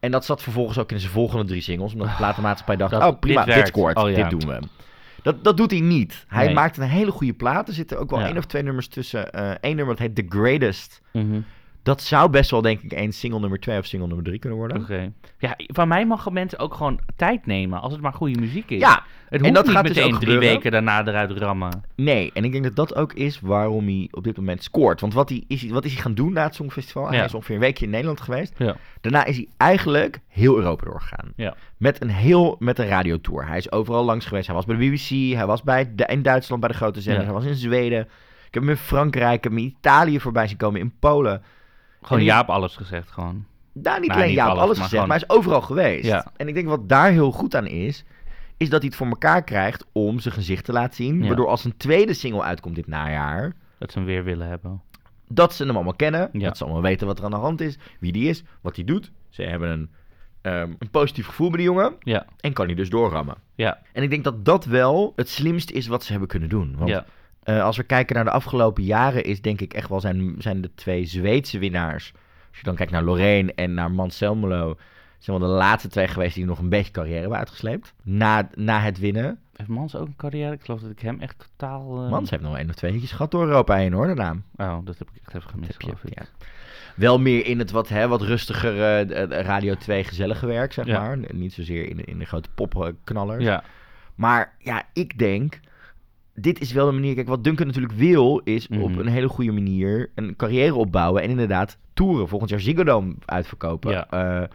En 0.00 0.10
dat 0.10 0.24
zat 0.24 0.42
vervolgens 0.42 0.78
ook 0.78 0.92
in 0.92 1.00
zijn 1.00 1.12
volgende 1.12 1.44
drie 1.44 1.60
singles. 1.60 1.92
Omdat 1.92 2.08
de 2.08 2.14
platenmaatschappij 2.16 2.76
dacht, 2.76 2.90
Dat- 2.90 3.02
oh 3.12 3.18
prima, 3.18 3.44
dit 3.44 3.54
dit, 3.54 3.66
scoort, 3.66 3.96
Oh, 3.96 4.04
dit 4.04 4.30
doen 4.30 4.46
we. 4.46 4.58
Dat, 5.22 5.44
dat 5.44 5.56
doet 5.56 5.70
hij 5.70 5.80
niet. 5.80 6.24
Hij 6.28 6.44
Nee. 6.44 6.54
maakt 6.54 6.76
een 6.76 6.88
hele 6.88 7.10
goede 7.10 7.32
plaat. 7.32 7.68
Er 7.68 7.74
zitten 7.74 7.98
ook 7.98 8.10
wel 8.10 8.20
één 8.20 8.36
of 8.38 8.44
twee 8.46 8.62
nummers 8.62 8.88
tussen. 8.88 9.28
Eén 9.66 9.76
nummer 9.76 9.96
dat 9.96 9.98
heet 10.06 10.14
The 10.16 10.26
Greatest. 10.38 11.00
Mhm. 11.12 11.40
Dat 11.82 12.02
zou 12.02 12.30
best 12.30 12.50
wel 12.50 12.62
denk 12.62 12.80
ik 12.80 12.92
één 12.92 13.12
single 13.12 13.40
nummer 13.40 13.60
twee 13.60 13.78
of 13.78 13.86
single 13.86 14.06
nummer 14.08 14.26
drie 14.26 14.38
kunnen 14.38 14.58
worden. 14.58 14.80
Oké. 14.82 15.12
Ja, 15.38 15.54
van 15.58 15.88
mij 15.88 16.06
mogen 16.06 16.32
mensen 16.32 16.58
ook 16.58 16.74
gewoon 16.74 17.00
tijd 17.16 17.46
nemen 17.46 17.80
als 17.80 17.92
het 17.92 18.02
maar 18.02 18.12
goede 18.12 18.40
muziek 18.40 18.70
is. 18.70 18.80
Ja, 18.80 18.90
het 19.28 19.40
en 19.40 19.40
hoeft 19.40 19.54
dat 19.54 19.64
niet 19.66 19.74
gaat 19.74 19.86
dus 19.86 19.94
meteen 19.96 20.12
ook 20.14 20.20
drie 20.20 20.32
gebeuren. 20.32 20.54
weken 20.56 20.70
daarna 20.70 21.06
eruit 21.06 21.30
rammen. 21.30 21.82
Nee, 21.96 22.30
en 22.34 22.44
ik 22.44 22.52
denk 22.52 22.64
dat 22.64 22.76
dat 22.76 22.94
ook 22.94 23.12
is 23.12 23.40
waarom 23.40 23.84
hij 23.86 24.08
op 24.10 24.24
dit 24.24 24.36
moment 24.36 24.62
scoort. 24.62 25.00
Want 25.00 25.14
wat, 25.14 25.28
hij, 25.28 25.44
is, 25.48 25.62
hij- 25.62 25.70
wat 25.70 25.84
is 25.84 25.92
hij 25.92 26.02
gaan 26.02 26.14
doen 26.14 26.32
na 26.32 26.42
het 26.42 26.54
Songfestival? 26.54 27.06
Hij 27.08 27.16
Ja. 27.16 27.24
is 27.24 27.34
ongeveer 27.34 27.54
een 27.54 27.60
weekje 27.60 27.84
in 27.84 27.90
Nederland 27.90 28.20
geweest. 28.20 28.54
Ja. 28.58 28.76
Daarna 29.00 29.24
is 29.24 29.36
hij 29.36 29.48
eigenlijk 29.56 30.20
heel 30.28 30.56
Europa 30.56 30.84
doorgegaan. 30.84 31.32
Ja. 31.36 31.54
Met 31.76 32.02
een 32.02 32.10
heel, 32.10 32.56
met 32.58 32.78
een 32.78 32.86
radiotour. 32.88 33.46
Hij 33.46 33.58
is 33.58 33.72
overal 33.72 34.04
langs 34.04 34.26
geweest. 34.26 34.46
Hij 34.46 34.54
was 34.56 34.64
bij 34.64 34.76
de 34.76 34.86
BBC, 34.90 35.34
hij 35.36 35.46
was 35.46 35.62
bij 35.62 35.92
de, 35.94 36.04
in 36.06 36.22
Duitsland 36.22 36.60
bij 36.60 36.70
de 36.70 36.76
grote 36.76 37.00
zenders, 37.00 37.24
hij 37.24 37.34
was 37.34 37.44
in 37.44 37.54
Zweden. 37.54 38.00
Ik 38.46 38.54
heb 38.58 38.62
hem 38.62 38.72
in 38.72 38.76
Frankrijk, 38.78 39.36
ik 39.36 39.42
heb 39.42 39.52
hem 39.52 39.60
in 39.62 39.74
Italië 39.78 40.20
voorbij 40.20 40.46
zien 40.46 40.56
komen, 40.56 40.80
in 40.80 40.92
Polen. 40.98 41.42
Gewoon 42.02 42.22
Jaap 42.22 42.48
alles 42.48 42.76
gezegd 42.76 43.10
gewoon. 43.10 43.44
Daar 43.72 44.00
niet 44.00 44.10
alleen 44.10 44.26
niet 44.26 44.34
ja 44.36 44.44
op 44.44 44.50
alles, 44.50 44.62
alles 44.62 44.78
maar 44.78 44.84
gezegd, 44.88 45.02
gewoon- 45.02 45.08
maar 45.08 45.18
hij 45.18 45.26
is 45.28 45.36
overal 45.36 45.60
geweest. 45.60 46.06
Ja. 46.06 46.32
En 46.36 46.48
ik 46.48 46.54
denk 46.54 46.66
wat 46.68 46.88
daar 46.88 47.10
heel 47.10 47.30
goed 47.32 47.54
aan 47.54 47.66
is, 47.66 48.04
is 48.56 48.68
dat 48.70 48.80
hij 48.80 48.88
het 48.88 48.96
voor 48.98 49.06
elkaar 49.06 49.44
krijgt 49.44 49.86
om 49.92 50.18
zijn 50.18 50.34
gezicht 50.34 50.64
te 50.64 50.72
laten 50.72 50.94
zien. 50.94 51.20
Ja. 51.20 51.26
Waardoor 51.26 51.48
als 51.48 51.64
een 51.64 51.76
tweede 51.76 52.14
single 52.14 52.42
uitkomt 52.42 52.74
dit 52.74 52.86
najaar, 52.86 53.52
Dat 53.78 53.92
ze 53.92 53.98
hem 53.98 54.06
weer 54.06 54.24
willen 54.24 54.46
hebben. 54.48 54.82
dat 55.28 55.54
ze 55.54 55.64
hem 55.64 55.74
allemaal 55.74 55.94
kennen. 55.94 56.28
Ja. 56.32 56.46
Dat 56.46 56.56
ze 56.56 56.64
allemaal 56.64 56.82
weten 56.82 57.06
wat 57.06 57.18
er 57.18 57.24
aan 57.24 57.30
de 57.30 57.36
hand 57.36 57.60
is, 57.60 57.78
wie 58.00 58.12
die 58.12 58.28
is, 58.28 58.42
wat 58.60 58.76
hij 58.76 58.84
doet. 58.84 59.10
Ze 59.28 59.42
hebben 59.42 59.70
een, 59.70 59.90
ehm, 60.40 60.72
een 60.78 60.90
positief 60.90 61.26
gevoel 61.26 61.48
bij 61.48 61.56
die 61.56 61.66
jongen 61.66 61.94
Ja. 62.00 62.26
en 62.40 62.52
kan 62.52 62.66
hij 62.66 62.74
dus 62.74 62.90
doorrammen. 62.90 63.36
Ja. 63.54 63.78
En 63.92 64.02
ik 64.02 64.10
denk 64.10 64.24
dat 64.24 64.44
dat 64.44 64.64
wel 64.64 65.12
het 65.16 65.28
slimst 65.28 65.70
is 65.70 65.86
wat 65.86 66.04
ze 66.04 66.10
hebben 66.10 66.28
kunnen 66.28 66.48
doen. 66.48 66.74
Want 66.78 66.90
eh, 67.42 67.62
als 67.62 67.76
we 67.76 67.82
kijken 67.82 68.14
naar 68.14 68.24
de 68.24 68.30
afgelopen 68.30 68.82
jaren, 68.84 69.24
is 69.24 69.40
denk 69.40 69.60
ik 69.60 69.74
echt 69.74 69.88
wel 69.88 70.00
zijn, 70.00 70.34
zijn 70.38 70.60
de 70.60 70.74
twee 70.74 71.04
Zweedse 71.04 71.58
winnaars. 71.58 72.12
Als 72.48 72.58
je 72.58 72.64
dan 72.64 72.74
kijkt 72.74 72.92
naar 72.92 73.02
Lorraine 73.02 73.54
en 73.54 73.74
naar 73.74 73.90
Manselmelo, 73.90 74.76
zijn 75.18 75.38
wel 75.38 75.48
de 75.48 75.54
laatste 75.54 75.88
twee 75.88 76.08
geweest 76.08 76.34
die 76.34 76.44
nog 76.44 76.58
een 76.58 76.68
beetje 76.68 76.92
carrière 76.92 77.20
hebben 77.20 77.38
uitgesleept. 77.38 77.94
Na, 78.02 78.48
na 78.54 78.80
het 78.80 78.98
winnen. 78.98 79.38
Heeft 79.56 79.68
Mans 79.70 79.96
ook 79.96 80.06
een 80.06 80.16
carrière? 80.16 80.52
Ik 80.52 80.60
geloof 80.64 80.80
dat 80.80 80.90
ik 80.90 81.00
hem 81.00 81.20
echt 81.20 81.48
totaal... 81.56 82.04
eh, 82.04 82.10
Mans 82.10 82.30
heeft 82.30 82.42
nog 82.42 82.56
één 82.56 82.68
of 82.68 82.74
twee 82.74 82.92
hitjes 82.92 83.10
gehad 83.12 83.30
door 83.30 83.46
Europa 83.46 83.74
heen 83.76 83.92
hoor, 83.92 84.06
daarna. 84.06 84.36
Oh, 84.56 84.78
dat 84.84 84.98
heb 84.98 85.08
ik 85.14 85.20
echt 85.24 85.34
even 85.34 85.50
gemist, 85.50 85.72
Heb 85.72 85.80
je, 85.80 85.86
geloof 85.86 86.04
ik. 86.04 86.18
ja. 86.18 86.24
Wel 86.96 87.20
meer 87.20 87.46
in 87.46 87.58
het 87.58 87.70
wat, 87.70 87.88
hè, 87.88 88.08
wat 88.08 88.22
rustiger 88.22 88.72
eh, 88.72 89.08
de- 89.08 89.26
de 89.28 89.42
Radio 89.42 89.74
2 89.74 90.04
gezellige 90.04 90.46
werk, 90.46 90.72
zeg 90.72 90.86
Ja. 90.86 91.00
maar. 91.00 91.18
Niet 91.32 91.52
zozeer 91.52 91.88
in 91.88 91.96
de, 91.96 92.04
in 92.04 92.18
de 92.18 92.24
grote 92.24 92.48
popknallers. 92.54 93.44
Ja. 93.44 93.62
Maar 94.14 94.54
ja, 94.58 94.82
ik 94.92 95.18
denk, 95.18 95.60
dit 96.34 96.60
is 96.60 96.72
wel 96.72 96.86
de 96.86 96.92
manier. 96.92 97.14
Kijk, 97.14 97.28
wat 97.28 97.44
Duncan 97.44 97.66
natuurlijk 97.66 97.94
wil, 97.94 98.40
is 98.44 98.68
op 98.68 98.90
Mhm. 98.90 98.98
een 98.98 99.06
hele 99.06 99.28
goede 99.28 99.52
manier 99.52 100.10
een 100.14 100.36
carrière 100.36 100.74
opbouwen. 100.74 101.22
En 101.22 101.30
inderdaad, 101.30 101.78
toeren. 101.94 102.28
Volgend 102.28 102.50
jaar 102.50 102.60
Ziggo 102.60 102.84
Dome 102.84 103.14
uitverkopen. 103.24 103.90
Ja. 103.90 104.06
Eh, 104.10 104.48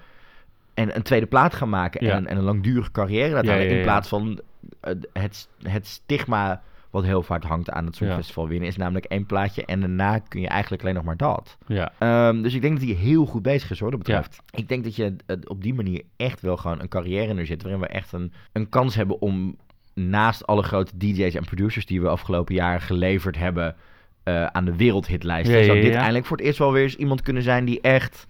en 0.74 0.96
een 0.96 1.02
tweede 1.02 1.26
plaat 1.26 1.54
gaan 1.54 1.70
maken. 1.70 2.06
Ja. 2.06 2.13
En, 2.13 2.28
en 2.28 2.38
een 2.38 2.44
langdurige 2.44 2.92
carrière 2.92 3.34
laten 3.34 3.50
Ja. 3.54 3.76
In 3.76 3.82
plaats 3.82 4.08
van 4.10 4.40
eh, 4.80 4.94
het, 5.13 5.50
het 5.62 5.88
stigma 5.88 6.62
wat 6.90 7.04
heel 7.04 7.22
vaak 7.24 7.44
hangt 7.44 7.70
aan 7.70 7.86
het 7.86 7.96
Songfestival 7.96 8.48
winnen. 8.48 8.68
Is 8.68 8.78
namelijk 8.78 9.06
één 9.06 9.26
plaatje 9.26 9.66
en 9.66 9.80
daarna 9.80 10.20
kun 10.20 10.42
je 10.42 10.48
eigenlijk 10.48 10.82
alleen 10.82 10.96
nog 10.96 11.04
maar 11.04 11.18
dat. 11.18 11.58
Ja. 11.68 11.92
Ehm, 11.98 12.42
dus 12.42 12.54
ik 12.54 12.62
denk 12.62 12.80
dat 12.80 12.88
hij 12.88 12.96
heel 12.98 13.26
goed 13.26 13.42
bezig 13.42 13.72
is 13.72 13.80
hoor, 13.80 13.90
dat 13.90 14.00
betreft. 14.00 14.42
Ik 14.52 14.67
denk 14.67 14.84
dat 14.84 14.96
je 14.96 15.15
op 15.48 15.63
die 15.63 15.73
manier 15.73 16.02
echt 16.15 16.42
wel 16.42 16.58
gewoon 16.58 16.82
een 16.82 16.88
carrière 16.88 17.34
in 17.34 17.46
zit. 17.46 17.62
Waarin 17.62 17.82
we 17.82 17.88
echt 17.88 18.12
een, 18.13 18.32
een 18.52 18.69
kans 18.69 18.96
hebben 18.96 19.21
om 19.21 19.56
naast 19.98 20.48
alle 20.48 20.63
grote 20.63 20.98
DJ's 20.98 21.35
en 21.35 21.45
producers 21.45 21.85
die 21.85 22.02
we 22.02 22.08
afgelopen 22.08 22.56
jaren 22.56 22.81
geleverd 22.81 23.37
hebben 23.37 23.75
eh, 24.23 24.45
aan 24.45 24.65
de 24.65 24.75
wereldhitlijst. 24.75 25.50
Ja, 25.50 25.58
ja, 25.58 25.63
zou 25.63 25.81
dit 25.81 25.93
eindelijk 25.93 26.25
voor 26.25 26.37
het 26.37 26.45
eerst 26.45 26.60
wel 26.60 26.71
weer 26.71 26.83
eens 26.83 26.95
iemand 26.95 27.21
kunnen 27.21 27.43
zijn 27.43 27.65
die 27.65 27.81
echt 27.81 28.27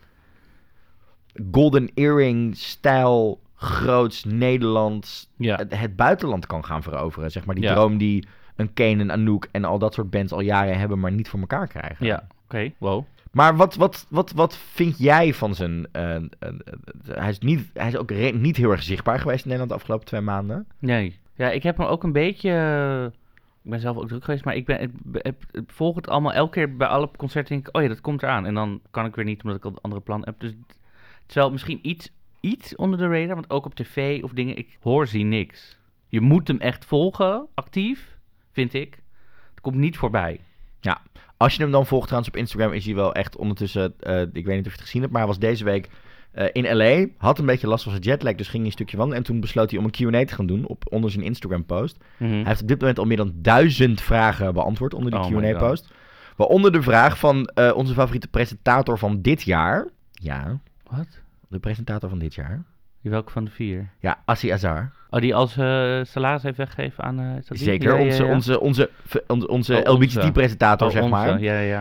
golden 1.51 1.91
earring 1.93 2.57
stijl 2.57 3.39
groots 3.55 4.23
Nederlands 4.23 5.29
het, 5.37 5.77
het 5.77 5.95
buitenland 5.95 6.45
kan 6.45 6.65
gaan 6.65 6.83
veroveren. 6.83 7.31
Zeg 7.31 7.45
maar 7.45 7.55
die 7.55 7.67
droom 7.67 7.97
die 7.97 8.27
een 8.55 8.73
Kane 8.73 9.01
en 9.01 9.11
Anouk 9.11 9.47
en 9.51 9.65
al 9.65 9.79
dat 9.79 9.93
soort 9.93 10.09
bands 10.09 10.31
al 10.31 10.41
jaren 10.41 10.79
hebben, 10.79 10.99
maar 10.99 11.11
niet 11.11 11.29
voor 11.29 11.39
elkaar 11.39 11.67
krijgen. 11.67 12.05
Ja. 12.05 12.27
Oké, 12.43 12.71
wow. 12.77 13.05
Maar 13.31 13.55
wat, 13.55 13.75
wat, 13.75 14.05
wat, 14.09 14.31
wat 14.31 14.57
vind 14.57 14.97
jij 14.97 15.33
van 15.33 15.55
zijn... 15.55 15.87
eh, 15.91 16.15
eh, 16.15 16.21
hij, 17.07 17.29
is 17.29 17.39
niet, 17.39 17.69
hij 17.73 17.87
is 17.87 17.97
ook 17.97 18.11
niet 18.33 18.57
heel 18.57 18.71
erg 18.71 18.83
zichtbaar 18.83 19.19
geweest 19.19 19.43
in 19.43 19.49
Nederland 19.49 19.69
de 19.69 19.75
afgelopen 19.75 20.05
twee 20.05 20.21
maanden. 20.21 20.67
Nee. 20.79 21.19
Ja, 21.37 21.49
ik 21.49 21.63
heb 21.63 21.77
hem 21.77 21.87
ook 21.87 22.03
een 22.03 22.11
beetje... 22.11 22.49
eh, 22.51 23.03
Ik 23.63 23.69
ben 23.73 23.79
zelf 23.79 23.97
ook 23.97 24.07
druk 24.07 24.23
geweest, 24.23 24.45
maar 24.45 24.55
ik, 24.55 24.65
ben, 24.65 24.99
volg 25.67 25.95
het 25.95 26.07
allemaal 26.09 26.33
elke 26.33 26.51
keer 26.51 26.75
bij 26.77 26.87
alle 26.87 27.09
concerten. 27.17 27.57
Ik, 27.57 27.69
oh 27.71 27.81
ja, 27.81 27.87
dat 27.87 28.01
komt 28.01 28.23
eraan. 28.23 28.45
En 28.45 28.53
dan 28.53 28.81
kan 28.91 29.05
ik 29.05 29.15
weer 29.15 29.25
niet, 29.25 29.43
omdat 29.43 29.57
ik 29.57 29.65
al 29.65 29.77
andere 29.81 30.01
plan 30.01 30.21
heb. 30.25 30.39
Dus 30.39 30.53
het 31.27 31.51
misschien 31.51 31.79
iets, 31.81 32.11
iets 32.39 32.75
onder 32.75 32.99
de 32.99 33.07
radar, 33.07 33.35
want 33.35 33.49
ook 33.49 33.65
op 33.65 33.75
tv 33.75 34.23
of 34.23 34.31
dingen, 34.31 34.57
ik 34.57 34.77
hoor, 34.81 35.07
zie 35.07 35.23
niks. 35.23 35.77
Je 36.07 36.21
moet 36.21 36.47
hem 36.47 36.59
echt 36.59 36.85
volgen, 36.85 37.47
actief, 37.53 38.17
vind 38.51 38.73
ik. 38.73 38.99
Het 39.49 39.61
komt 39.61 39.75
niet 39.75 39.97
voorbij. 39.97 40.39
Als 41.37 41.55
je 41.55 41.61
hem 41.61 41.71
dan 41.71 41.85
volgt 41.85 42.05
trouwens 42.05 42.33
op 42.33 42.39
Instagram, 42.39 42.73
is 42.73 42.85
hij 42.85 42.95
wel 42.95 43.13
echt 43.13 43.35
ondertussen... 43.35 43.93
eh, 43.99 44.21
ik 44.21 44.45
weet 44.45 44.55
niet 44.55 44.65
of 44.65 44.71
je 44.71 44.77
het 44.77 44.81
gezien 44.81 45.01
hebt, 45.01 45.13
maar 45.13 45.21
hij 45.21 45.31
was 45.31 45.39
deze 45.39 45.63
week 45.63 45.89
eh, 46.37 46.63
in 46.63 46.77
L.A. 46.77 47.05
Had 47.17 47.39
een 47.39 47.45
beetje 47.45 47.67
last 47.67 47.83
van 47.83 47.91
zijn 47.91 48.03
jetlag, 48.03 48.35
dus 48.35 48.47
ging 48.47 48.57
hij 48.57 48.65
een 48.65 48.71
stukje 48.71 48.97
wandelen. 48.97 49.23
En 49.23 49.27
toen 49.27 49.39
besloot 49.39 49.69
hij 49.69 49.79
om 49.79 49.85
een 49.85 49.91
Q&A 49.91 50.25
te 50.25 50.33
gaan 50.33 50.45
doen 50.45 50.65
op, 50.65 50.83
onder 50.89 51.11
zijn 51.11 51.23
Instagram-post. 51.23 51.97
Mhm. 52.17 52.31
Hij 52.31 52.43
heeft 52.43 52.61
op 52.61 52.67
dit 52.67 52.79
moment 52.79 52.99
al 52.99 53.05
meer 53.05 53.17
dan 53.17 53.31
duizend 53.35 54.01
vragen 54.01 54.53
beantwoord 54.53 54.93
onder 54.93 55.11
die 55.11 55.19
Oh 55.19 55.27
Q&A-post. 55.27 55.93
Waaronder 56.35 56.71
de 56.71 56.81
vraag 56.81 57.19
van 57.19 57.45
eh, 57.45 57.71
onze 57.75 57.93
favoriete 57.93 58.27
presentator 58.27 58.97
van 58.97 59.21
dit 59.21 59.41
jaar. 59.41 59.87
Ja, 60.11 60.59
Wat? 60.89 61.07
de 61.47 61.59
presentator 61.59 62.09
van 62.09 62.19
dit 62.19 62.35
jaar. 62.35 62.63
Welke 63.01 63.31
van 63.31 63.45
de 63.45 63.51
vier? 63.51 63.89
Ja, 63.99 64.21
Assi 64.25 64.49
Azar. 64.49 64.91
Oh, 65.09 65.21
die 65.21 65.35
als 65.35 65.57
eh 65.57 65.99
salaris 66.03 66.43
heeft 66.43 66.57
weggegeven 66.57 67.03
aan... 67.03 67.19
is 67.19 67.45
dat 67.47 67.57
die? 67.57 67.65
Zeker, 67.67 67.97
Ja, 67.97 68.03
onze, 68.05 68.23
ja. 68.23 68.29
onze, 68.29 68.59
onze, 68.59 68.89
onze, 69.27 69.47
onze 69.47 69.73
Oh, 69.75 69.89
onze. 69.89 69.89
LBGT-presentator, 69.89 70.87
Oh, 70.87 70.93
zeg 70.93 71.07
maar. 71.09 71.37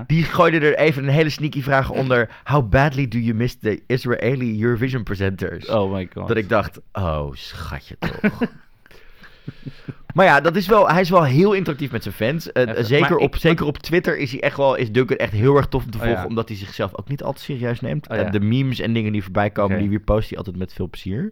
Die 0.06 0.22
gooide 0.24 0.58
er 0.58 0.76
even 0.78 1.02
een 1.02 1.08
hele 1.10 1.30
sneaky 1.30 1.62
vraag 1.62 1.90
onder. 1.90 2.28
How 2.44 2.68
badly 2.70 3.08
do 3.08 3.18
you 3.18 3.34
miss 3.36 3.58
the 3.58 3.82
Israeli 3.86 4.62
Eurovision 4.64 5.02
presenters? 5.02 5.68
Oh 5.68 5.92
my 5.92 6.08
god. 6.14 6.28
Dat 6.28 6.36
ik 6.36 6.48
dacht, 6.48 6.80
oh 6.92 7.28
schatje 7.32 7.96
toch. 7.98 8.40
maar 10.14 10.26
ja, 10.26 10.40
dat 10.40 10.56
is 10.56 10.66
wel, 10.66 10.88
hij 10.88 11.00
is 11.00 11.10
wel 11.10 11.24
heel 11.24 11.52
interactief 11.52 11.90
met 11.90 12.02
zijn 12.02 12.14
fans. 12.14 12.52
Eh, 12.52 12.70
zeker, 12.84 13.16
op, 13.16 13.34
ik- 13.34 13.40
zeker 13.40 13.66
op 13.66 13.78
Twitter 13.78 14.18
is 14.18 14.30
hij 14.30 14.40
echt 14.40 14.56
wel, 14.56 14.74
is 14.74 14.92
Duncan 14.92 15.16
echt 15.16 15.32
heel 15.32 15.56
erg 15.56 15.66
tof 15.66 15.84
om 15.84 15.90
te 15.90 15.98
Oh, 15.98 16.04
volgen. 16.04 16.26
Omdat 16.26 16.48
hij 16.48 16.56
zichzelf 16.58 16.96
ook 16.98 17.08
niet 17.08 17.22
al 17.22 17.32
te 17.32 17.42
serieus 17.42 17.80
neemt. 17.80 18.08
Oh, 18.08 18.30
de 18.30 18.40
memes 18.40 18.80
en 18.80 18.92
dingen 18.92 19.12
die 19.12 19.22
voorbij 19.22 19.50
komen, 19.50 19.78
die 19.78 19.88
weer 19.88 20.00
post 20.00 20.28
hij 20.28 20.38
altijd 20.38 20.56
met 20.56 20.72
veel 20.72 20.88
plezier. 20.88 21.30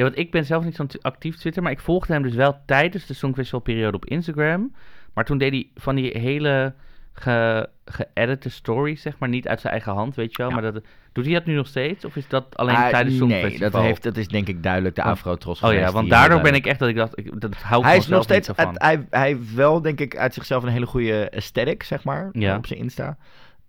Ja, 0.00 0.06
want 0.06 0.18
ik 0.18 0.30
ben 0.30 0.44
zelf 0.44 0.64
niet 0.64 0.76
zo'n 0.76 0.88
actief 1.00 1.36
Twitter, 1.36 1.62
maar 1.62 1.72
ik 1.72 1.80
volgde 1.80 2.12
hem 2.12 2.22
dus 2.22 2.34
wel 2.34 2.56
tijdens 2.66 3.06
de 3.06 3.14
Songfestivalperiode 3.14 3.96
op 3.96 4.04
Instagram. 4.06 4.74
Maar 5.14 5.24
toen 5.24 5.38
deed 5.38 5.50
hij 5.52 5.68
van 5.74 5.94
die 5.94 6.18
hele 6.18 6.74
ge- 7.12 7.68
geëdite 7.84 8.50
stories, 8.50 9.02
zeg 9.02 9.18
maar, 9.18 9.28
niet 9.28 9.48
uit 9.48 9.60
zijn 9.60 9.72
eigen 9.72 9.92
hand, 9.92 10.14
weet 10.14 10.30
je 10.30 10.36
wel. 10.36 10.48
Ja. 10.48 10.60
Maar 10.60 10.72
dat, 10.72 10.82
doet 11.12 11.24
hij 11.24 11.34
dat 11.34 11.44
nu 11.44 11.54
nog 11.54 11.66
steeds? 11.66 12.04
Of 12.04 12.16
is 12.16 12.28
dat 12.28 12.56
alleen 12.56 12.74
Ah, 12.76 12.88
tijdens 12.88 13.18
het 13.18 13.28
nee, 13.28 13.40
Songfestival? 13.40 13.70
dat, 13.70 13.82
heeft, 13.82 14.02
dat 14.02 14.16
is 14.16 14.28
denk 14.28 14.48
ik 14.48 14.62
duidelijk 14.62 14.94
de 14.94 15.02
Afro-tros 15.02 15.62
Oh 15.62 15.72
ja, 15.72 15.90
want 15.92 16.10
daardoor 16.10 16.40
ben 16.40 16.54
ik 16.54 16.66
echt 16.66 16.78
dat 16.78 16.88
ik 16.88 16.96
dacht, 16.96 17.18
ik, 17.18 17.40
dat 17.40 17.54
hou 17.54 17.80
ik 17.80 17.86
Hij 17.88 17.96
is 17.96 18.06
nog 18.06 18.28
niet 18.28 18.44
steeds, 18.44 18.56
uit- 18.58 18.82
hij, 18.82 19.06
hij 19.10 19.26
heeft 19.26 19.54
wel 19.54 19.80
denk 19.82 20.00
ik 20.00 20.16
uit 20.16 20.34
zichzelf 20.34 20.62
een 20.62 20.68
hele 20.68 20.86
goede 20.86 21.30
aesthetic, 21.34 21.82
zeg 21.82 22.04
maar, 22.04 22.28
Ja. 22.32 22.56
op 22.56 22.66
zijn 22.66 22.78
Insta. 22.80 23.16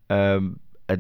Ehm, 0.08 0.44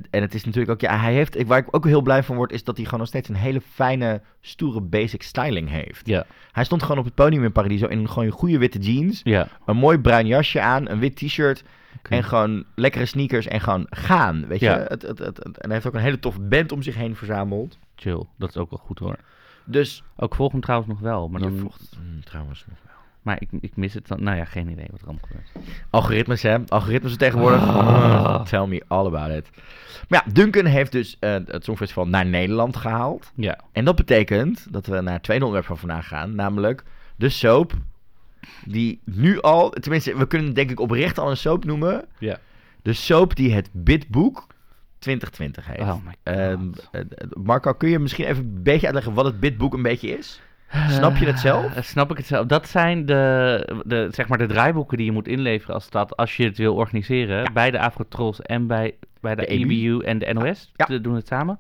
en 0.10 0.22
het 0.22 0.34
is 0.34 0.44
natuurlijk 0.46 0.72
ook, 0.72 0.82
ja, 0.82 0.98
hij 1.00 1.14
heeft, 1.14 1.44
waar 1.44 1.58
ik 1.60 1.68
ook 1.76 1.86
heel 1.86 2.02
blij 2.02 2.24
van 2.24 2.36
word, 2.36 2.52
is 2.52 2.64
dat 2.64 2.76
hij 2.76 2.86
gewoon 2.86 3.00
nog 3.00 3.08
steeds 3.08 3.30
een 3.30 3.36
hele 3.36 3.62
fijne, 3.62 4.22
stoere 4.42 4.82
basic 4.82 5.22
styling 5.24 5.70
heeft. 5.70 6.08
Ja, 6.08 6.26
Hij 6.52 6.64
stond 6.64 6.82
gewoon 6.82 6.98
op 6.98 7.06
het 7.06 7.16
podium 7.16 7.44
in 7.44 7.52
Paradiso 7.52 7.86
in 7.88 8.08
gewoon 8.08 8.26
een 8.26 8.32
goede 8.32 8.58
witte 8.58 8.80
jeans, 8.80 9.22
ja. 9.24 9.48
een 9.66 9.78
mooi 9.78 9.98
bruin 10.00 10.28
jasje 10.28 10.62
aan, 10.62 10.90
een 10.90 11.00
wit 11.00 11.16
t-shirt 11.16 11.64
en 12.10 12.24
gewoon 12.24 12.64
lekkere 12.76 13.06
sneakers 13.06 13.48
en 13.48 13.62
gewoon 13.62 13.86
gaan, 13.90 14.48
weet 14.48 14.60
je. 14.60 14.66
Ja. 14.66 14.86
Het, 14.88 15.02
het, 15.02 15.18
het, 15.20 15.38
het- 15.38 15.58
en 15.58 15.66
hij 15.66 15.74
heeft 15.74 15.88
ook 15.88 15.94
een 15.94 16.00
hele 16.00 16.20
toffe 16.20 16.40
band 16.42 16.72
om 16.72 16.82
zich 16.82 16.96
heen 16.96 17.16
verzameld. 17.16 17.78
Chill, 17.96 18.24
dat 18.38 18.50
is 18.50 18.58
ook 18.58 18.70
wel 18.70 18.80
goed 18.80 19.00
hoor. 19.00 19.16
Dus, 19.66 20.04
Ook 20.16 20.36
volg 20.36 20.52
hem 20.52 20.62
trouwens 20.62 20.90
nog 20.92 21.00
wel, 21.00 21.28
maar, 21.28 21.42
je 21.42 21.48
dan, 21.48 21.58
volgt 21.58 21.90
hmm, 21.96 22.24
trouwens 22.24 22.66
nog 22.70 22.78
wel. 22.84 22.91
Maar 23.22 23.42
ik, 23.42 23.50
ik 23.60 23.76
mis 23.76 23.94
het 23.94 24.08
dan. 24.08 24.24
Nou 24.24 24.38
ja, 24.38 24.46
geen 24.46 24.70
idee 24.70 24.88
wat 24.92 25.02
er 25.02 25.08
allemaal 25.08 25.28
gebeurt. 25.28 25.68
Algoritmes, 25.90 26.42
hè? 26.42 26.58
Algoritmes 26.68 27.18
tegenwoordig. 27.18 27.68
Ah. 27.68 28.44
Tell 28.46 28.66
me 28.68 28.84
all 28.88 29.06
about 29.06 29.38
it. 29.38 29.50
Maar 30.08 30.24
ja, 30.26 30.32
Duncan 30.34 30.66
heeft 30.66 30.92
dus 30.92 31.18
eh, 31.20 31.32
het 31.46 31.64
Songfestival 31.64 32.08
naar 32.08 32.26
Nederland 32.26 32.76
gehaald. 32.76 33.32
Ja, 33.36 33.60
En 33.72 33.86
dat 33.86 33.96
betekent 33.96 34.68
dat 34.74 34.86
we 34.86 35.02
naar 35.02 35.14
het 35.14 35.24
tweede 35.24 35.46
onderwerp 35.46 35.70
van 35.70 35.78
vandaag 35.88 36.08
gaan. 36.08 36.36
Namelijk 36.36 36.84
de 37.16 37.30
soap. 37.30 37.74
Die 38.66 39.02
nu 39.06 39.42
al, 39.42 39.70
tenminste, 39.70 40.18
we 40.18 40.28
kunnen 40.28 40.54
denk 40.54 40.72
ik 40.72 40.80
oprecht 40.80 41.20
al 41.20 41.30
een 41.30 41.38
soap 41.38 41.66
noemen. 41.66 42.06
ja. 42.20 42.38
De 42.82 42.94
soap 42.94 43.36
die 43.36 43.54
het 43.54 43.70
Bitboek 43.72 44.48
2020 45.00 45.66
heet. 45.68 45.80
Oh 45.80 45.88
my 45.88 45.96
god. 46.04 46.16
Ehm, 46.24 46.70
eh, 46.92 47.02
eh, 47.02 47.06
Marco, 47.44 47.74
kun 47.74 47.90
je 47.90 48.00
misschien 48.00 48.26
even 48.26 48.44
een 48.44 48.64
beetje 48.64 48.86
uitleggen 48.86 49.14
wat 49.14 49.26
het 49.26 49.40
Bitboek 49.40 49.74
een 49.74 49.82
beetje 49.82 50.18
is? 50.18 50.42
Snap 50.90 51.16
je 51.16 51.26
het 51.26 51.40
zelf? 51.40 51.76
Eh, 51.76 51.84
snap 51.84 52.12
ik 52.12 52.18
het 52.18 52.26
zelf. 52.26 52.46
Dat 52.46 52.68
zijn 52.68 53.06
de, 53.06 53.82
de, 53.86 54.08
zeg 54.12 54.28
maar 54.28 54.38
de 54.38 54.46
draaiboeken 54.46 54.98
die 54.98 55.06
je 55.06 55.12
moet 55.12 55.28
inleveren 55.28 55.76
als 55.76 55.84
stad 55.84 56.18
als 56.18 56.38
je 56.38 56.44
het 56.44 56.58
wil 56.58 56.76
organiseren. 56.76 57.54
Bij 57.54 57.72
de 57.72 57.80
Afrotrolls 57.80 58.42
en 58.42 58.68
bij, 58.68 58.96
bij 59.22 59.36
de, 59.36 59.42
De 59.42 59.48
EBU. 59.48 59.64
EBU 59.74 60.00
en 60.06 60.20
de 60.20 60.34
NOS. 60.34 60.72
Ja. 60.76 60.86
Ze 60.86 61.02
doen 61.02 61.16
het 61.16 61.28
samen. 61.28 61.60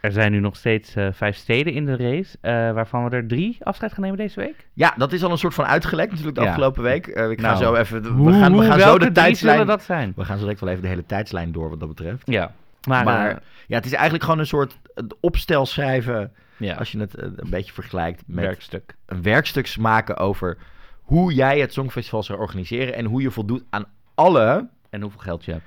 Er 0.00 0.12
zijn 0.12 0.32
nu 0.32 0.40
nog 0.40 0.56
steeds 0.56 0.94
eh, 0.94 1.06
vijf 1.12 1.36
steden 1.36 1.72
in 1.72 1.84
de 1.84 1.96
race, 1.96 2.36
eh, 2.40 2.52
waarvan 2.72 3.04
we 3.04 3.16
er 3.16 3.26
drie 3.26 3.56
afscheid 3.62 3.92
gaan 3.92 4.02
nemen 4.02 4.18
deze 4.18 4.40
week. 4.40 4.66
Ja, 4.72 4.94
dat 4.96 5.12
is 5.12 5.22
al 5.22 5.30
een 5.30 5.38
soort 5.38 5.54
van 5.54 5.64
uitgelekt 5.64 6.10
natuurlijk 6.10 6.36
de 6.36 6.42
Ja. 6.42 6.48
afgelopen 6.48 6.82
week. 6.82 7.06
Eh, 7.06 7.30
ik 7.30 7.40
ga 7.40 7.46
Nou, 7.46 7.62
zo 7.64 7.74
even, 7.74 8.24
we 8.24 8.32
gaan, 8.32 8.58
we 8.58 8.64
gaan 8.64 8.80
zo 8.80 8.98
de 8.98 9.12
tijdslijn... 9.12 9.66
dat 9.66 9.82
zijn? 9.82 10.12
We 10.16 10.24
gaan 10.24 10.36
zo 10.36 10.42
direct 10.42 10.60
wel 10.60 10.68
even 10.70 10.82
de 10.82 10.88
hele 10.88 11.06
tijdslijn 11.06 11.52
door 11.52 11.70
wat 11.70 11.80
dat 11.80 11.88
betreft. 11.88 12.22
Ja, 12.30 12.52
maar, 12.88 13.04
Maar, 13.04 13.42
ja, 13.66 13.76
het 13.76 13.86
is 13.86 13.92
eigenlijk 13.92 14.24
gewoon 14.24 14.38
een 14.38 14.46
soort 14.46 14.78
opstel 15.20 15.66
schrijven. 15.66 16.32
Ja, 16.56 16.74
Als 16.74 16.92
je 16.92 16.98
het 16.98 17.14
eh, 17.14 17.24
een 17.36 17.50
beetje 17.50 17.72
vergelijkt 17.72 18.22
met 18.26 18.44
werkstuk. 18.44 18.94
een 19.06 19.22
werkstuk 19.22 19.76
maken 19.78 20.16
over 20.16 20.56
hoe 21.02 21.34
jij 21.34 21.58
het 21.60 21.72
Songfestival 21.72 22.22
zou 22.22 22.38
organiseren. 22.38 22.94
En 22.94 23.04
hoe 23.04 23.22
je 23.22 23.30
voldoet 23.30 23.62
aan 23.70 23.84
alle, 24.14 24.68
En 24.90 25.00
hoeveel 25.02 25.20
geld 25.20 25.44
je 25.44 25.52
hebt. 25.52 25.64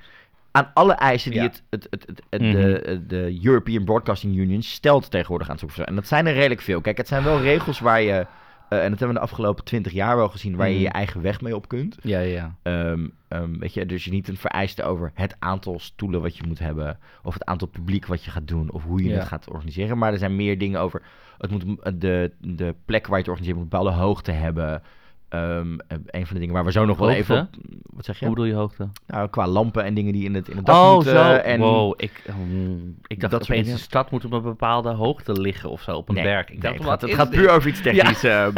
aan 0.50 0.70
alle 0.74 0.92
eisen 0.92 1.30
die 1.30 1.40
Ja. 1.40 1.46
het, 1.46 1.62
het, 1.70 1.86
het, 1.90 2.04
het- 2.06 2.22
het- 2.30 2.40
Mhm. 2.42 2.52
de, 2.52 3.02
de 3.06 3.38
European 3.42 3.84
Broadcasting 3.84 4.36
Union 4.36 4.62
stelt 4.62 5.10
tegenwoordig 5.10 5.46
aan 5.46 5.52
het 5.52 5.60
Songfestival. 5.60 5.94
En 5.96 6.00
dat 6.00 6.08
zijn 6.10 6.26
er 6.26 6.32
redelijk 6.34 6.60
veel. 6.60 6.80
Kijk, 6.80 6.96
het 6.96 7.08
zijn 7.08 7.24
wel 7.24 7.40
regels 7.40 7.80
waar 7.80 8.00
je, 8.02 8.26
eh, 8.68 8.78
en 8.84 8.90
dat 8.90 8.98
hebben 8.98 9.08
we 9.08 9.14
de 9.14 9.20
afgelopen 9.20 9.64
twintig 9.64 9.92
jaar 9.92 10.16
wel 10.16 10.28
gezien, 10.28 10.56
waar 10.56 10.68
je 10.68 10.74
Mhm. 10.74 10.82
je 10.82 10.88
eigen 10.88 11.20
weg 11.22 11.40
mee 11.40 11.56
op 11.56 11.68
kunt. 11.68 11.96
Ja, 12.02 12.18
ja. 12.20 12.54
Ehm, 12.62 13.06
ehm, 13.28 13.58
weet 13.58 13.74
je, 13.74 13.86
dus 13.86 14.04
je 14.04 14.10
niet 14.10 14.28
een 14.28 14.36
vereiste 14.36 14.82
over 14.82 15.10
het 15.14 15.36
aantal 15.38 15.78
stoelen 15.78 16.22
wat 16.22 16.36
je 16.36 16.42
moet 16.46 16.58
hebben, 16.58 16.98
of 17.22 17.34
het 17.34 17.44
aantal 17.44 17.68
publiek 17.68 18.06
wat 18.06 18.24
je 18.24 18.30
gaat 18.30 18.48
doen, 18.48 18.70
of 18.72 18.82
hoe 18.84 19.02
je 19.02 19.08
Ja. 19.08 19.14
het 19.18 19.28
gaat 19.28 19.48
organiseren. 19.50 19.98
Maar 19.98 20.12
er 20.12 20.18
zijn 20.18 20.36
meer 20.36 20.58
dingen 20.58 20.80
over, 20.80 21.02
het 21.38 21.50
moet 21.50 21.64
de, 22.00 22.32
de 22.40 22.74
plek 22.84 23.06
waar 23.06 23.14
je 23.16 23.22
het 23.22 23.28
organiseert 23.30 23.58
moet 23.60 23.68
bepaalde 23.68 23.90
hoogte 23.92 24.32
hebben. 24.32 24.82
Ehm, 25.28 25.78
eh, 25.88 25.98
een 26.06 26.26
van 26.26 26.34
de 26.34 26.40
dingen 26.40 26.54
waar 26.54 26.64
we 26.64 26.72
zo 26.72 26.84
nog 26.84 26.98
wel 26.98 27.10
even 27.10 27.40
op, 27.40 27.48
wat 27.82 28.04
zeg 28.04 28.18
je? 28.18 28.24
Hoe 28.26 28.34
bedoel 28.34 28.50
je 28.50 28.56
hoogte? 28.56 28.88
Nou, 29.06 29.28
qua 29.28 29.46
lampen 29.46 29.84
en 29.84 29.94
dingen 29.94 30.12
die 30.12 30.24
in 30.24 30.34
het, 30.34 30.48
in 30.48 30.56
het 30.56 30.66
dak 30.66 30.76
Oh, 30.76 30.94
moeten. 30.94 31.12
zo. 31.12 31.32
En, 31.34 31.60
Wow, 31.60 31.94
ik, 31.96 32.22
mm, 32.48 32.96
ik 33.06 33.20
dacht 33.20 33.32
Dat 33.32 33.42
opeens, 33.42 33.62
dingen. 33.62 33.78
de 33.78 33.84
stad 33.84 34.10
moet 34.10 34.24
op 34.24 34.32
een 34.32 34.42
bepaalde 34.42 34.90
hoogte 34.90 35.40
liggen 35.40 35.70
of 35.70 35.82
zo, 35.82 35.96
op 35.96 36.08
een 36.08 36.14
nee, 36.14 36.24
berg. 36.24 36.42
Ik 36.42 36.48
nee, 36.48 36.58
dacht, 36.60 36.74
het 36.74 36.84
wat 36.84 37.04
gaat, 37.14 37.26
het 37.26 37.30
puur 37.36 37.50
over 37.50 37.68
iets 37.68 37.82
technisch. 37.92 38.24
ehm. 38.24 38.50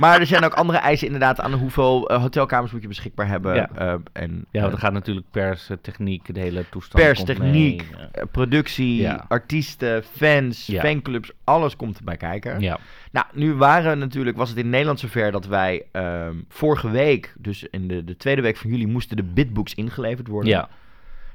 Maar 0.00 0.20
er 0.20 0.26
zijn 0.26 0.44
ook 0.44 0.54
andere 0.54 0.78
eisen 0.78 1.06
inderdaad 1.06 1.40
aan 1.40 1.52
hoeveel 1.52 2.08
eh, 2.08 2.20
hotelkamers 2.20 2.72
moet 2.72 2.82
je 2.82 2.88
beschikbaar 2.88 3.28
hebben. 3.28 3.54
Ja. 3.54 3.68
ehm, 3.74 3.98
en, 4.12 4.44
Ja, 4.50 4.60
want 4.60 4.66
eh, 4.66 4.72
er 4.72 4.78
gaat 4.78 4.92
natuurlijk 4.92 5.26
pers, 5.30 5.70
eh, 5.70 5.76
techniek, 5.82 6.34
de 6.34 6.40
hele 6.40 6.64
toestand 6.70 7.04
pers, 7.04 7.16
komt 7.16 7.26
techniek, 7.26 7.90
mee. 7.90 8.06
eh, 8.12 8.22
productie, 8.30 9.00
Ja. 9.00 9.24
artiesten, 9.28 10.04
fans, 10.04 10.68
fanclubs, 10.74 11.30
alles 11.44 11.76
komt 11.76 11.98
erbij 11.98 12.16
kijken. 12.16 12.60
Ja, 12.60 12.78
Nou, 13.12 13.26
nu 13.32 13.54
waren 13.54 13.98
natuurlijk, 13.98 14.36
was 14.36 14.48
het 14.48 14.58
in 14.58 14.70
Nederland 14.70 15.00
zover 15.00 15.32
dat 15.32 15.46
wij 15.46 15.82
ehm, 15.92 16.34
vorige 16.48 16.90
week, 16.90 17.34
dus 17.38 17.62
in 17.70 17.88
de, 17.88 18.04
de 18.04 18.16
tweede 18.16 18.42
week 18.42 18.56
van 18.56 18.70
juli, 18.70 18.86
moesten 18.86 19.16
de 19.16 19.22
bitbooks 19.24 19.74
ingeleverd 19.74 20.28
worden. 20.28 20.50
ja, 20.50 20.68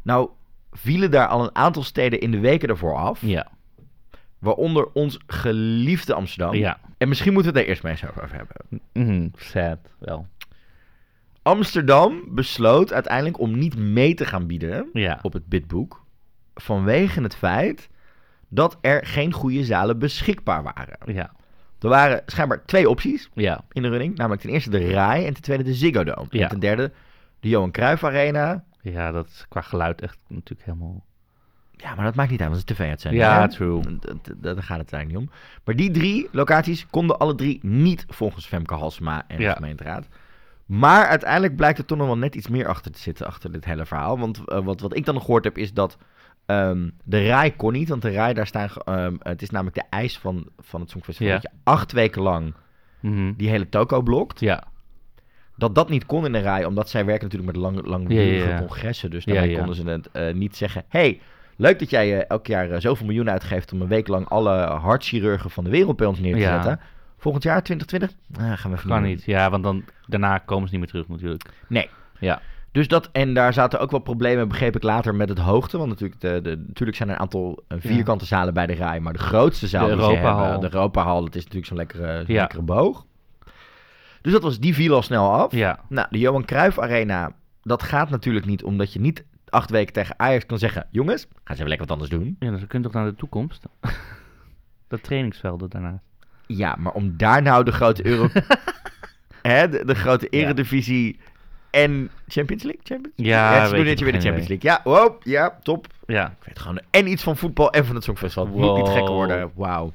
Nou, 0.03 0.29
vielen 0.71 1.11
daar 1.11 1.27
al 1.27 1.43
een 1.43 1.55
aantal 1.55 1.83
steden 1.83 2.19
in 2.19 2.31
de 2.31 2.39
weken 2.39 2.69
ervoor 2.69 2.95
af, 2.95 3.21
ja, 3.21 3.47
waaronder 4.45 4.87
ons 4.93 5.19
geliefde 5.27 6.13
Amsterdam. 6.13 6.53
ja. 6.55 6.79
En 6.97 7.07
misschien 7.07 7.33
moeten 7.33 7.51
we 7.53 7.57
het 7.59 7.67
daar 7.67 7.75
eerst 7.75 7.83
mee 7.83 7.91
eens 7.93 8.23
over 8.23 8.35
hebben. 8.35 8.81
Mhm, 8.93 9.27
sad, 9.35 9.79
wel. 9.99 10.27
Amsterdam 11.41 12.23
besloot 12.29 12.93
uiteindelijk 12.93 13.39
om 13.39 13.57
niet 13.57 13.77
mee 13.77 14.13
te 14.13 14.25
gaan 14.25 14.47
bieden 14.47 14.89
Ja, 14.93 15.19
op 15.21 15.33
het 15.33 15.45
bidboek. 15.47 16.03
Vanwege 16.53 17.21
het 17.21 17.35
feit 17.35 17.89
dat 18.49 18.77
er 18.81 19.05
geen 19.05 19.31
goede 19.31 19.63
zalen 19.63 19.99
beschikbaar 19.99 20.63
waren. 20.63 20.97
ja, 21.13 21.31
Er 21.79 21.89
waren 21.89 22.21
schijnbaar 22.25 22.65
twee 22.65 22.89
opties 22.89 23.29
ja, 23.33 23.63
in 23.71 23.81
de 23.81 23.89
running. 23.89 24.15
Namelijk 24.17 24.41
ten 24.41 24.49
eerste 24.51 24.69
de 24.69 24.91
RAI 24.91 25.25
en 25.25 25.33
ten 25.33 25.43
tweede 25.43 25.63
de 25.63 25.73
Ziggo 25.73 26.03
Dome. 26.03 26.27
En 26.29 26.49
ten 26.49 26.59
derde 26.59 26.91
de 27.39 27.49
Johan 27.49 27.71
Cruijff 27.71 28.03
Arena. 28.03 28.63
ja, 28.81 29.11
dat 29.11 29.27
is 29.27 29.45
qua 29.49 29.61
geluid 29.61 30.01
echt 30.01 30.17
natuurlijk 30.27 30.65
helemaal... 30.69 31.05
Ja, 31.77 31.95
maar 31.95 32.05
dat 32.05 32.15
maakt 32.15 32.29
niet 32.31 32.39
uit, 32.41 32.49
want 32.49 32.61
het 32.61 32.69
is 32.69 32.75
tv-uitzending. 32.75 33.23
Ja, 33.23 33.41
hè? 33.41 33.49
true. 33.49 33.81
Daar 34.37 34.63
gaat 34.63 34.79
het 34.79 34.93
eigenlijk 34.93 35.07
niet 35.07 35.17
om. 35.17 35.29
Maar 35.63 35.75
die 35.75 35.91
drie 35.91 36.27
locaties 36.31 36.87
konden 36.89 37.17
alle 37.19 37.35
drie 37.35 37.59
niet 37.61 38.05
volgens 38.07 38.45
Femke 38.45 38.73
Halsema 38.73 39.23
en 39.27 39.37
de 39.37 39.49
gemeenteraad. 39.51 40.07
Maar 40.65 41.05
uiteindelijk 41.07 41.55
blijkt 41.55 41.77
er 41.77 41.85
toch 41.85 41.97
nog 41.97 42.07
wel 42.07 42.17
net 42.17 42.35
iets 42.35 42.47
meer 42.47 42.67
achter 42.67 42.91
te 42.91 42.99
zitten, 42.99 43.25
achter 43.27 43.51
dit 43.51 43.65
hele 43.65 43.85
verhaal. 43.85 44.19
Want 44.19 44.41
eh, 44.45 44.59
wat, 44.63 44.79
wat 44.81 44.95
ik 44.95 45.05
dan 45.05 45.19
gehoord 45.21 45.43
heb, 45.43 45.57
is 45.57 45.73
dat 45.73 45.97
ehm, 46.45 46.89
de 47.03 47.27
RAI 47.27 47.55
kon 47.55 47.73
niet. 47.73 47.89
Want 47.89 48.01
de 48.01 48.11
RAI, 48.11 48.33
daar 48.33 48.47
staan... 48.47 48.69
ehm, 48.85 49.15
het 49.19 49.41
is 49.41 49.49
namelijk 49.49 49.75
de 49.75 49.83
eis 49.89 50.17
van, 50.19 50.47
van 50.59 50.81
het 50.81 50.89
Songfestival. 50.89 51.33
Ja. 51.33 51.39
Dat 51.39 51.51
je 51.51 51.57
acht 51.63 51.91
weken 51.91 52.21
lang 52.21 52.53
Mhm. 52.99 53.33
die 53.37 53.49
hele 53.49 53.69
toko 53.69 54.01
blokt. 54.01 54.39
Ja, 54.39 54.63
Dat 55.55 55.75
dat 55.75 55.89
niet 55.89 56.05
kon 56.05 56.25
in 56.25 56.31
de 56.31 56.39
RAI, 56.39 56.65
omdat 56.65 56.89
zij 56.89 57.05
werken 57.05 57.23
natuurlijk 57.23 57.51
met 57.53 57.61
lang, 57.61 57.85
langdurige 57.85 58.29
Ja, 58.37 58.43
ja, 58.43 58.49
ja. 58.49 58.59
congressen. 58.59 59.09
Dus 59.09 59.23
ja. 59.23 59.57
konden 59.57 59.75
ze 59.75 59.83
het 59.89 60.11
eh, 60.11 60.33
niet 60.33 60.55
zeggen... 60.55 60.83
hey, 60.87 61.21
leuk 61.55 61.79
dat 61.79 61.89
jij 61.89 62.17
eh, 62.19 62.25
elk 62.27 62.47
jaar 62.47 62.69
eh, 62.71 62.79
zoveel 62.79 63.05
miljoen 63.05 63.29
uitgeeft... 63.29 63.73
om 63.73 63.81
een 63.81 63.87
week 63.87 64.07
lang 64.07 64.29
alle 64.29 64.51
hartchirurgen 64.65 65.49
van 65.49 65.63
de 65.63 65.69
wereld 65.69 65.97
bij 65.97 66.07
ons 66.07 66.19
neer 66.19 66.33
te 66.33 66.39
Ja. 66.39 66.53
zetten. 66.63 66.79
Volgend 67.17 67.43
jaar, 67.43 67.63
2020? 67.63 68.17
Ah, 68.39 68.57
gaan 68.59 68.71
we 68.71 68.77
even 68.77 68.89
kan 68.89 69.01
niet. 69.03 69.23
Ja, 69.23 69.49
want 69.49 69.63
dan, 69.63 69.83
daarna 70.07 70.37
komen 70.37 70.67
ze 70.67 70.75
niet 70.75 70.81
meer 70.83 70.91
terug 70.91 71.07
natuurlijk. 71.07 71.43
Nee. 71.67 71.89
Ja, 72.19 72.41
Dus 72.71 72.87
dat, 72.87 73.09
en 73.11 73.33
daar 73.33 73.53
zaten 73.53 73.79
ook 73.79 73.91
wel 73.91 73.99
problemen, 73.99 74.47
begreep 74.47 74.75
ik 74.75 74.83
later, 74.83 75.15
met 75.15 75.29
het 75.29 75.37
hoogte. 75.37 75.77
Want 75.77 75.89
natuurlijk, 75.89 76.21
de, 76.21 76.39
de, 76.41 76.63
natuurlijk 76.67 76.97
zijn 76.97 77.09
er 77.09 77.15
een 77.15 77.21
aantal 77.21 77.63
eh, 77.67 77.77
vierkante 77.81 78.25
zalen 78.25 78.53
bij 78.53 78.65
de 78.67 78.73
rij. 78.73 78.99
Maar 78.99 79.13
de 79.13 79.19
grootste 79.19 79.67
zaal 79.67 79.87
De 79.87 79.95
die 79.95 80.05
hebben, 80.17 80.59
de 80.59 80.73
Europahal, 80.73 81.21
dat 81.23 81.35
is 81.35 81.41
natuurlijk 81.43 81.67
zo'n 81.67 81.77
lekkere, 81.77 82.23
Ja. 82.27 82.39
lekkere 82.39 82.61
boog. 82.61 83.05
Dus 84.21 84.33
dat 84.33 84.41
was, 84.43 84.59
die 84.59 84.73
viel 84.73 84.95
al 84.95 85.01
snel 85.01 85.31
af. 85.33 85.51
Ja. 85.51 85.79
Nou, 85.89 86.07
de 86.09 86.19
Johan 86.19 86.45
Cruijff 86.45 86.79
Arena, 86.79 87.31
dat 87.61 87.83
gaat 87.83 88.09
natuurlijk 88.09 88.45
niet 88.45 88.63
omdat 88.63 88.93
je 88.93 88.99
niet 88.99 89.23
acht 89.49 89.69
weken 89.69 89.93
tegen 89.93 90.19
Ajax 90.19 90.45
kan 90.45 90.57
zeggen... 90.57 90.87
Jongens, 90.91 91.21
gaan 91.21 91.35
ze 91.43 91.53
even 91.53 91.67
lekker 91.67 91.87
wat 91.87 91.91
anders 91.97 92.09
doen. 92.09 92.35
Ja, 92.39 92.49
dus 92.51 92.59
we 92.61 92.67
kunnen 92.67 92.91
toch 92.91 93.01
naar 93.01 93.11
de 93.11 93.17
toekomst? 93.17 93.63
dat 94.87 95.03
trainingsvelden 95.03 95.69
daarnaast. 95.69 96.03
Ja, 96.47 96.75
maar 96.79 96.93
om 96.93 97.17
daar 97.17 97.41
nou 97.41 97.63
de 97.63 97.71
grote 97.71 98.05
Euro... 98.05 98.27
hè, 99.41 99.69
de, 99.69 99.85
de 99.85 99.95
grote 99.95 100.27
Ja. 100.29 100.39
eredivisie 100.39 101.19
en 101.69 102.09
Champions 102.27 102.63
League? 102.63 102.81
Champions? 102.83 103.13
Ja, 103.17 103.53
het 103.53 103.63
is 103.63 103.69
weet 103.71 103.79
nu 103.81 103.85
net 103.87 103.97
ik 103.99 104.03
weer 104.03 104.13
de 104.13 104.21
Champions 104.21 104.47
League. 104.47 104.69
Ja, 104.71 104.81
wow, 104.83 105.21
ja, 105.23 105.57
top. 105.63 105.87
Ja. 106.05 106.27
Ik 106.27 106.45
weet 106.45 106.59
gewoon 106.59 106.79
en 106.91 107.07
iets 107.07 107.23
van 107.23 107.37
voetbal 107.37 107.71
en 107.71 107.85
van 107.85 107.95
het 107.95 108.03
Songfestival. 108.03 108.45
Het 108.45 108.55
moet 108.55 108.75
niet 108.75 108.85
Wow. 108.87 108.93
gekker 108.95 109.13
worden. 109.13 109.51
Wauw. 109.55 109.93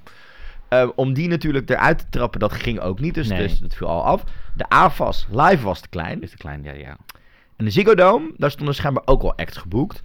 Eh, 0.68 0.88
om 0.94 1.12
die 1.12 1.28
natuurlijk 1.28 1.70
eruit 1.70 1.98
te 1.98 2.04
trappen, 2.10 2.40
dat 2.40 2.52
ging 2.52 2.80
ook 2.80 3.00
niet. 3.00 3.14
Dus, 3.14 3.28
Nee. 3.28 3.38
dus 3.38 3.58
dat 3.58 3.74
viel 3.74 3.88
al 3.88 4.04
af. 4.04 4.24
De 4.54 4.68
AFAS 4.68 5.26
live 5.30 5.64
was 5.64 5.80
te 5.80 5.88
klein. 5.88 6.22
Is 6.22 6.30
te 6.30 6.36
klein, 6.36 6.62
ja, 6.62 6.72
ja. 6.72 6.96
En 7.60 7.66
de 7.66 7.72
Ziggo 7.72 7.94
Dome, 7.94 8.32
daar 8.36 8.50
stonden 8.50 8.74
schijnbaar 8.74 9.02
ook 9.06 9.22
wel 9.22 9.36
acts 9.36 9.56
geboekt. 9.56 10.00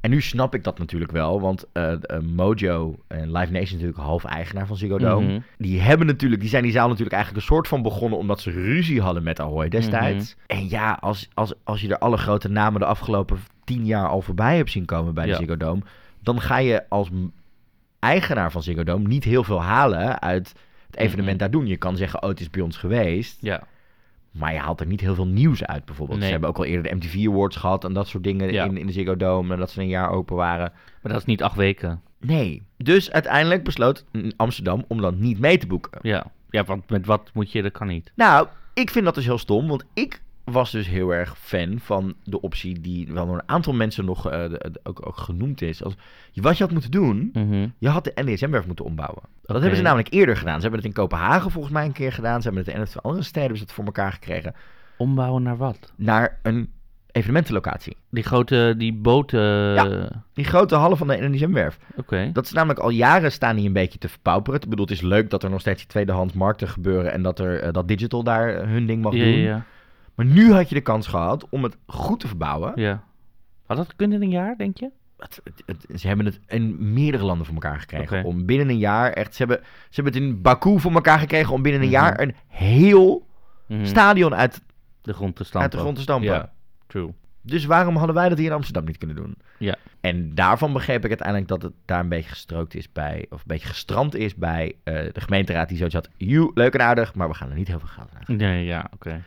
En 0.00 0.10
nu 0.10 0.20
snap 0.20 0.54
ik 0.54 0.64
dat 0.64 0.78
natuurlijk 0.78 1.12
wel, 1.12 1.40
want 1.40 1.64
eh, 1.72 1.92
eh, 1.92 1.98
Mojo 2.20 2.98
en 3.08 3.32
Live 3.32 3.52
Nation 3.52 3.60
is 3.60 3.70
natuurlijk 3.70 3.98
half 3.98 4.24
eigenaar 4.24 4.66
van 4.66 4.76
Ziggo 4.76 4.98
Dome. 4.98 5.26
Mhm. 5.26 5.40
Die 5.58 5.80
hebben 5.80 6.06
natuurlijk, 6.06 6.40
die 6.40 6.50
zijn 6.50 6.62
die 6.62 6.72
zaal 6.72 6.88
natuurlijk 6.88 7.14
eigenlijk 7.14 7.42
een 7.42 7.48
soort 7.54 7.68
van 7.68 7.82
begonnen 7.82 8.18
omdat 8.18 8.40
ze 8.40 8.50
ruzie 8.50 9.00
hadden 9.00 9.22
met 9.22 9.40
Ahoy 9.40 9.68
destijds. 9.68 10.36
Mhm. 10.36 10.58
En 10.60 10.68
ja, 10.68 10.98
als, 11.00 11.28
als, 11.34 11.52
als 11.64 11.80
je 11.80 11.88
er 11.88 11.98
alle 11.98 12.16
grote 12.16 12.48
namen 12.48 12.80
de 12.80 12.86
afgelopen 12.86 13.38
tien 13.64 13.86
jaar 13.86 14.08
al 14.08 14.20
voorbij 14.20 14.56
hebt 14.56 14.70
zien 14.70 14.84
komen 14.84 15.14
bij 15.14 15.24
de 15.24 15.30
Ja. 15.30 15.36
Ziggo 15.36 15.56
Dome, 15.56 15.82
dan 16.20 16.40
ga 16.40 16.56
je 16.58 16.88
als 16.88 17.08
eigenaar 17.98 18.50
van 18.52 18.62
Ziggo 18.62 18.84
Dome 18.84 19.08
niet 19.08 19.24
heel 19.24 19.44
veel 19.44 19.62
halen 19.62 20.20
uit 20.22 20.52
het 20.86 20.96
evenement 20.96 21.30
Mhm. 21.30 21.38
daar 21.38 21.50
doen. 21.50 21.66
Je 21.66 21.76
kan 21.76 21.96
zeggen, 21.96 22.22
oh, 22.22 22.28
het 22.28 22.40
is 22.40 22.50
bij 22.50 22.62
ons 22.62 22.76
geweest. 22.76 23.36
Ja. 23.40 23.62
Maar 24.32 24.52
je 24.52 24.58
haalt 24.58 24.80
er 24.80 24.86
niet 24.86 25.00
heel 25.00 25.14
veel 25.14 25.26
nieuws 25.26 25.64
uit, 25.64 25.84
bijvoorbeeld. 25.84 26.18
Nee. 26.18 26.26
Ze 26.26 26.32
hebben 26.32 26.50
ook 26.50 26.58
al 26.58 26.64
eerder 26.64 26.90
de 26.90 26.96
MTV 26.96 27.26
Awards 27.28 27.56
gehad 27.56 27.84
en 27.84 27.92
dat 27.92 28.08
soort 28.08 28.24
dingen 28.24 28.52
Ja. 28.52 28.64
in, 28.64 28.76
in 28.76 28.86
de 28.86 28.92
Ziggo 28.92 29.16
Dome. 29.16 29.52
En 29.52 29.58
dat 29.58 29.70
ze 29.70 29.80
een 29.80 29.88
jaar 29.88 30.10
open 30.10 30.36
waren. 30.36 30.72
Maar 31.02 31.12
dat 31.12 31.20
is 31.20 31.26
niet 31.26 31.42
acht 31.42 31.56
weken. 31.56 32.00
Nee. 32.20 32.62
Dus 32.76 33.10
uiteindelijk 33.10 33.64
besloot 33.64 34.04
Amsterdam 34.36 34.84
om 34.88 35.00
dan 35.00 35.20
niet 35.20 35.38
mee 35.38 35.58
te 35.58 35.66
boeken. 35.66 35.98
Ja. 36.02 36.24
Ja, 36.50 36.64
want 36.64 36.90
met 36.90 37.06
wat 37.06 37.30
moet 37.34 37.52
je, 37.52 37.62
dat 37.62 37.72
kan 37.72 37.86
niet. 37.86 38.12
Nou, 38.14 38.46
ik 38.74 38.90
vind 38.90 39.04
dat 39.04 39.14
dus 39.14 39.24
heel 39.24 39.38
stom, 39.38 39.68
want 39.68 39.84
ik 39.94 40.22
was 40.44 40.70
dus 40.70 40.88
heel 40.88 41.10
erg 41.14 41.38
fan 41.38 41.78
van 41.80 42.14
de 42.24 42.40
optie 42.40 42.80
die 42.80 43.08
wel 43.12 43.26
door 43.26 43.34
een 43.34 43.48
aantal 43.48 43.72
mensen 43.72 44.04
nog 44.04 44.30
eh, 44.30 44.40
de- 44.40 44.68
de- 44.72 44.80
ook, 44.82 45.06
ook 45.06 45.16
genoemd 45.16 45.62
is. 45.62 45.84
Als, 45.84 45.94
wat 46.34 46.56
je 46.56 46.62
had 46.64 46.72
moeten 46.72 46.90
doen, 46.90 47.30
Mhm. 47.32 47.66
je 47.78 47.88
had 47.88 48.04
de 48.04 48.12
NDSM-werf 48.14 48.66
moeten 48.66 48.84
ombouwen. 48.84 49.22
Dat 49.42 49.60
hebben 49.60 49.76
ze 49.76 49.82
namelijk 49.82 50.12
eerder 50.12 50.36
gedaan. 50.36 50.54
Ze 50.56 50.60
hebben 50.62 50.80
het 50.80 50.88
in 50.88 50.94
Kopenhagen 50.94 51.50
volgens 51.50 51.72
mij 51.72 51.84
een 51.84 51.92
keer 51.92 52.12
gedaan. 52.12 52.42
Ze 52.42 52.48
hebben 52.48 52.64
het 52.64 52.74
in 52.74 52.80
een 52.80 53.02
andere 53.02 53.22
steden 53.24 53.40
hebben 53.40 53.58
ze 53.58 53.64
het 53.64 53.72
voor 53.72 53.84
elkaar 53.84 54.12
gekregen. 54.12 54.54
Ombouwen 54.96 55.42
naar 55.42 55.56
wat? 55.56 55.92
Naar 55.96 56.38
een 56.42 56.70
evenementenlocatie. 57.10 57.96
Die 58.10 58.22
grote, 58.22 58.74
die 58.78 58.92
boten... 58.94 59.40
Ja. 59.74 60.08
Die 60.32 60.44
grote 60.44 60.74
hallen 60.74 60.96
van 60.96 61.06
de 61.06 61.16
NDSM-werf. 61.20 61.78
Oké. 61.96 62.30
Dat 62.32 62.44
is 62.44 62.52
namelijk 62.52 62.78
al 62.80 62.90
jaren 62.90 63.32
staan 63.32 63.56
die 63.56 63.66
een 63.66 63.72
beetje 63.72 63.98
te 63.98 64.08
verpauperen. 64.08 64.60
Ik 64.60 64.68
bedoel, 64.68 64.84
het 64.84 64.94
is 64.94 65.00
leuk 65.00 65.30
dat 65.30 65.42
er 65.42 65.50
nog 65.50 65.60
steeds 65.60 65.78
die 65.80 65.90
tweedehands 65.90 66.32
markten 66.34 66.68
gebeuren... 66.68 67.12
en 67.12 67.22
dat, 67.22 67.38
er, 67.38 67.60
eh, 67.60 67.72
dat 67.72 67.88
digital 67.88 68.22
daar 68.22 68.54
eh, 68.54 68.66
hun 68.68 68.86
ding 68.86 69.02
mag 69.02 69.12
Ja, 69.12 69.24
doen. 69.24 69.32
ja, 69.32 69.46
ja. 69.48 69.64
Maar 70.14 70.26
nu 70.26 70.52
had 70.52 70.68
je 70.68 70.74
de 70.74 70.80
kans 70.80 71.06
gehad 71.06 71.46
om 71.48 71.62
het 71.62 71.76
goed 71.86 72.20
te 72.20 72.26
verbouwen. 72.28 72.72
ja. 72.74 73.02
Had 73.66 73.76
dat 73.76 73.88
gekund 73.88 74.12
in 74.12 74.22
een 74.22 74.30
jaar, 74.30 74.56
denk 74.56 74.76
je? 74.78 74.90
Het- 75.18 75.40
het- 75.44 75.62
het- 75.88 76.00
ze 76.00 76.06
hebben 76.06 76.26
het 76.26 76.40
in 76.46 76.92
meerdere 76.92 77.24
landen 77.24 77.46
voor 77.46 77.54
elkaar 77.54 77.80
gekregen. 77.80 78.24
Om 78.24 78.46
binnen 78.46 78.68
een 78.68 78.78
jaar 78.78 79.12
echt... 79.12 79.34
Ze 79.34 79.38
hebben, 79.44 79.60
ze 79.88 80.02
hebben 80.02 80.12
het 80.12 80.22
in 80.22 80.42
Baku 80.42 80.80
voor 80.80 80.92
elkaar 80.92 81.18
gekregen... 81.18 81.52
om 81.52 81.62
binnen 81.62 81.80
een 81.80 81.86
Mhm. 81.88 81.96
jaar 81.96 82.20
een 82.20 82.34
heel 82.46 83.26
Mhm. 83.68 83.84
stadion 83.84 84.34
uit, 84.34 84.60
De 85.02 85.12
grond 85.12 85.36
te 85.36 85.44
stampen. 85.44 85.62
uit 85.62 85.72
de 85.72 85.78
grond 85.78 85.96
te 85.96 86.02
stampen. 86.02 86.28
Ja, 86.30 86.52
true. 86.86 87.14
Dus 87.42 87.64
waarom 87.64 87.96
hadden 87.96 88.14
wij 88.14 88.28
dat 88.28 88.38
hier 88.38 88.46
in 88.46 88.52
Amsterdam 88.52 88.84
niet 88.84 88.98
kunnen 88.98 89.16
doen? 89.16 89.36
Ja. 89.58 89.74
En 90.00 90.34
daarvan 90.34 90.72
begreep 90.72 91.02
ik 91.04 91.08
uiteindelijk 91.08 91.48
dat 91.48 91.62
het 91.62 91.72
daar 91.84 92.00
een 92.00 92.08
beetje 92.08 92.30
gestrookt 92.30 92.74
is 92.74 92.92
bij, 92.92 93.26
of 93.30 93.38
een 93.38 93.44
beetje 93.46 93.68
gestrand 93.68 94.14
is 94.14 94.34
bij 94.34 94.74
eh, 94.84 94.94
de 95.12 95.20
gemeenteraad 95.20 95.68
die 95.68 95.76
zoiets 95.76 95.94
had. 95.94 96.08
You, 96.16 96.50
leuk 96.54 96.74
en 96.74 96.80
aardig, 96.82 97.14
maar 97.14 97.28
we 97.28 97.34
gaan 97.34 97.50
er 97.50 97.56
niet 97.56 97.68
heel 97.68 97.78
veel 97.78 97.88
geld 97.88 98.10
aan. 98.14 98.36
Nee, 98.36 98.64
ja, 98.64 98.86
oké. 98.94 99.22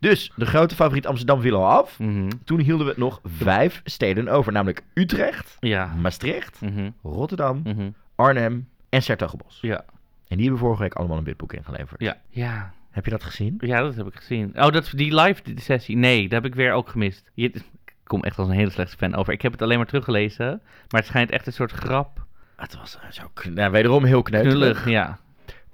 Dus 0.00 0.32
de 0.36 0.46
grote 0.46 0.74
favoriet 0.74 1.06
Amsterdam 1.06 1.40
viel 1.40 1.56
al 1.56 1.66
af. 1.78 1.98
Mhm. 1.98 2.30
Toen 2.44 2.60
hielden 2.60 2.86
we 2.86 2.94
nog 2.96 3.20
vijf 3.24 3.80
steden 3.84 4.28
over, 4.28 4.52
namelijk 4.52 4.82
Utrecht, 4.94 5.56
Ja. 5.60 5.94
Maastricht, 6.00 6.60
Mhm. 6.60 6.90
Rotterdam, 7.02 7.60
Mhm. 7.64 7.90
Arnhem 8.14 8.68
en 8.88 9.02
Sertogenbos. 9.02 9.58
Ja. 9.60 9.84
En 10.28 10.36
die 10.36 10.40
hebben 10.42 10.58
vorige 10.58 10.82
week 10.82 10.94
allemaal 10.94 11.18
een 11.18 11.24
bidboek 11.24 11.52
ingeleverd. 11.52 12.00
Ja. 12.00 12.16
Ja. 12.30 12.72
Heb 12.90 13.04
je 13.04 13.10
dat 13.10 13.24
gezien? 13.24 13.54
Ja, 13.60 13.80
dat 13.80 13.94
heb 13.94 14.06
ik 14.06 14.14
gezien. 14.16 14.52
Oh, 14.62 14.70
dat, 14.70 14.90
die 14.94 15.14
live 15.20 15.42
sessie. 15.54 15.96
Nee, 15.96 16.22
dat 16.22 16.30
heb 16.42 16.44
ik 16.44 16.54
weer 16.54 16.72
ook 16.72 16.88
gemist. 16.88 17.30
Je, 17.34 17.44
ik 17.52 17.62
kom 18.04 18.22
echt 18.24 18.38
als 18.38 18.48
een 18.48 18.54
hele 18.54 18.70
slechte 18.70 18.96
fan 18.96 19.14
over. 19.14 19.32
Ik 19.32 19.42
heb 19.42 19.52
het 19.52 19.62
alleen 19.62 19.76
maar 19.76 19.86
teruggelezen. 19.86 20.46
Maar 20.88 21.00
het 21.00 21.06
schijnt 21.06 21.30
echt 21.30 21.46
een 21.46 21.52
soort 21.52 21.72
grap. 21.72 22.26
Het 22.56 22.76
was 22.76 22.98
eh, 23.02 23.10
zo 23.10 23.50
nou, 23.50 23.70
wederom 23.70 24.04
heel 24.04 24.22
kneuterig. 24.22 24.56
Knullig, 24.58 24.88
ja. 24.88 25.18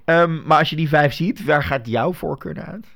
Ehm, 0.05 0.43
maar 0.45 0.57
als 0.59 0.69
je 0.69 0.75
die 0.75 0.89
vijf 0.89 1.13
ziet, 1.13 1.43
waar 1.45 1.63
gaat 1.63 1.87
jouw 1.87 2.13
voorkeur 2.13 2.53
naar 2.53 2.65
uit? 2.65 2.87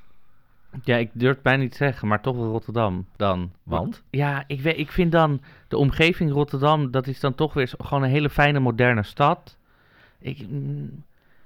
Ja, 0.83 0.95
ik 0.97 1.09
durf 1.13 1.33
het 1.33 1.43
bijna 1.43 1.61
niet 1.61 1.71
te 1.71 1.77
zeggen, 1.77 2.07
maar 2.07 2.21
toch 2.21 2.35
wel 2.35 2.51
Rotterdam 2.51 3.05
dan. 3.15 3.51
Want? 3.63 4.03
Ja, 4.09 4.43
ik, 4.47 4.61
weet, 4.61 4.77
ik 4.77 4.91
vind 4.91 5.11
dan 5.11 5.41
de 5.67 5.77
omgeving 5.77 6.31
Rotterdam, 6.31 6.91
dat 6.91 7.07
is 7.07 7.19
dan 7.19 7.35
toch 7.35 7.53
weer 7.53 7.73
gewoon 7.77 8.03
een 8.03 8.09
hele 8.09 8.29
fijne 8.29 8.59
moderne 8.59 9.03
stad. 9.03 9.57
Ik, 10.19 10.47
mm, 10.49 11.03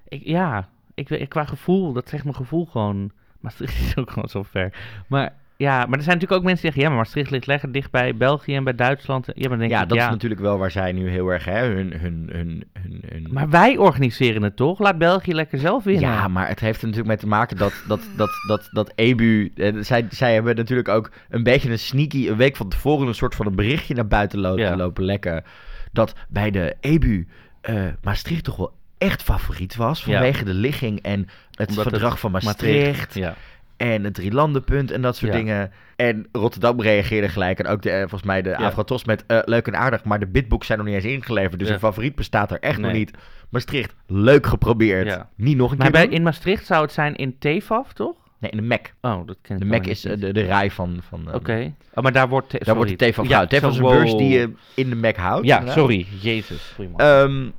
ik 0.08 0.22
ja, 0.26 0.70
ik, 0.94 1.10
weet- 1.10 1.28
qua 1.28 1.46
gevoel, 1.46 1.94
dat 1.94 2.10
zegt 2.10 2.24
mijn 2.24 2.36
gevoel 2.36 2.66
gewoon. 2.66 3.12
Maastricht 3.40 3.80
is 3.86 3.98
ook 3.98 4.12
gewoon 4.12 4.30
zo 4.30 4.44
ver. 4.44 4.74
Maar 5.08 5.36
ja, 5.64 5.86
maar 5.86 5.98
er 5.98 6.04
zijn 6.04 6.16
natuurlijk 6.18 6.32
ook 6.32 6.44
mensen 6.44 6.62
die 6.62 6.72
zeggen, 6.72 6.82
ja, 6.82 6.88
maar 6.90 6.98
Maastricht 6.98 7.32
ligt 7.32 7.48
lekker 7.48 7.72
dicht 7.72 7.92
bij 7.92 8.16
België 8.16 8.56
en 8.56 8.64
bij 8.64 8.76
Duitsland. 8.76 9.28
Ja, 9.34 9.50
maar 9.50 9.58
denk 9.58 9.72
Ja, 9.72 9.82
ik, 9.82 9.90
dat 9.90 9.98
ja. 9.98 10.04
is 10.06 10.10
natuurlijk 10.12 10.42
wel 10.42 10.58
waar 10.58 10.72
zij 10.72 10.92
nu 10.92 11.10
heel 11.10 11.28
erg 11.30 11.46
hè, 11.46 11.66
hun, 11.66 11.94
hun, 12.00 12.30
hun, 12.32 12.64
hun. 12.74 13.28
Maar 13.32 13.50
wij 13.50 13.78
organiseren 13.78 14.42
het 14.44 14.56
toch? 14.56 14.80
Laat 14.80 14.98
België 14.98 15.34
lekker 15.34 15.60
zelf 15.60 15.84
winnen. 15.84 16.10
Ja, 16.10 16.28
maar 16.28 16.48
het 16.48 16.60
heeft 16.60 16.78
er 16.82 16.88
natuurlijk 16.88 17.08
mee 17.08 17.18
te 17.18 17.28
maken 17.28 17.58
dat, 17.58 17.74
dat, 17.88 18.00
dat, 18.18 18.30
dat, 18.48 18.68
dat 18.72 18.92
EBU... 18.96 19.52
eh, 19.56 19.74
zij, 19.80 20.06
zij 20.10 20.34
hebben 20.34 20.56
natuurlijk 20.56 20.88
ook 20.90 21.12
een 21.30 21.44
beetje 21.44 21.72
een 21.72 21.80
sneaky... 21.80 22.28
Een 22.28 22.38
week 22.38 22.56
van 22.56 22.70
tevoren 22.70 23.08
een 23.08 23.16
soort 23.16 23.36
van 23.36 23.46
een 23.46 23.56
berichtje 23.56 23.94
naar 23.94 24.08
buiten 24.08 24.40
lo- 24.40 24.58
Ja. 24.58 24.76
lopen 24.76 25.04
lekken. 25.04 25.44
Dat 25.92 26.14
bij 26.30 26.52
de 26.52 26.76
EBU 26.80 27.28
eh, 27.62 27.76
Maastricht 28.04 28.44
toch 28.44 28.56
wel 28.56 28.72
echt 28.98 29.24
favoriet 29.24 29.76
was. 29.76 30.04
Vanwege 30.04 30.44
de 30.44 30.54
ligging 30.54 31.02
en 31.02 31.28
het 31.52 31.70
Omdat 31.70 31.88
verdrag 31.88 32.12
het 32.12 32.20
van 32.20 32.32
Maastricht. 32.32 33.14
Ja. 33.14 33.36
En 33.78 34.04
het 34.04 34.14
drielandenpunt 34.14 34.92
en 34.92 35.02
dat 35.02 35.16
soort 35.16 35.32
Ja. 35.32 35.38
dingen. 35.38 35.72
En 35.96 36.28
Rotterdam 36.32 36.82
reageerde 36.82 37.30
gelijk. 37.30 37.60
En 37.60 37.68
ook 37.68 37.82
de, 37.82 37.90
eh, 37.92 38.00
volgens 38.00 38.24
mij 38.24 38.42
de 38.42 38.50
Ja. 38.50 38.74
Met 39.06 39.24
eh, 39.28 39.40
leuk 39.46 39.68
en 39.68 39.76
aardig. 39.78 40.04
Maar 40.04 40.20
de 40.20 40.28
bitbooks 40.28 40.66
zijn 40.68 40.78
nog 40.78 40.88
niet 40.88 40.96
eens 40.96 41.06
ingeleverd. 41.06 41.60
Dus 41.60 41.68
Ja. 41.68 41.74
een 41.74 41.80
favoriet 41.80 42.16
bestaat 42.16 42.52
er 42.52 42.60
echt 42.60 42.78
nog 42.80 42.92
niet. 42.92 43.12
Maastricht, 43.50 43.96
leuk 44.08 44.46
geprobeerd. 44.46 45.08
Ja. 45.08 45.30
Niet 45.36 45.58
nog 45.58 45.72
een 45.72 45.78
Maar 45.78 45.86
keer 45.92 45.96
bij, 45.96 46.06
doen? 46.08 46.16
in 46.16 46.24
Maastricht 46.24 46.66
zou 46.66 46.82
het 46.82 46.92
zijn 46.92 47.16
in 47.16 47.36
TFAF, 47.40 47.94
toch? 47.94 48.16
Nee, 48.40 48.52
in 48.52 48.58
de 48.58 48.64
Mac. 48.64 48.94
Oh, 49.02 49.28
dat 49.28 49.38
ken 49.42 49.56
ik 49.56 49.62
De 49.62 49.68
Mac 49.68 49.86
is 49.86 50.06
eh, 50.06 50.20
de, 50.20 50.34
de 50.34 50.42
rij 50.42 50.72
van... 50.72 51.00
van 51.10 51.28
eh, 51.30 51.36
Oké. 51.36 51.74
Oh, 51.94 52.04
maar 52.04 52.12
daar 52.12 52.30
wordt... 52.30 52.52
Daar 52.52 52.60
sorry. 52.64 52.78
wordt 52.78 53.00
de 53.00 53.06
Ja, 53.06 53.12
gehouden. 53.14 53.62
Van 53.62 53.74
zo- 53.74 53.84
is 53.86 53.92
een 53.92 53.98
beurs 53.98 54.16
die 54.16 54.30
je 54.30 54.52
in 54.76 54.90
de 54.90 54.96
Mac 54.96 55.16
houdt. 55.16 55.46
Ja, 55.46 55.54
inderdaad. 55.60 55.80
sorry. 55.80 56.06
Jezus. 56.22 56.76
Ehm, 56.98 57.50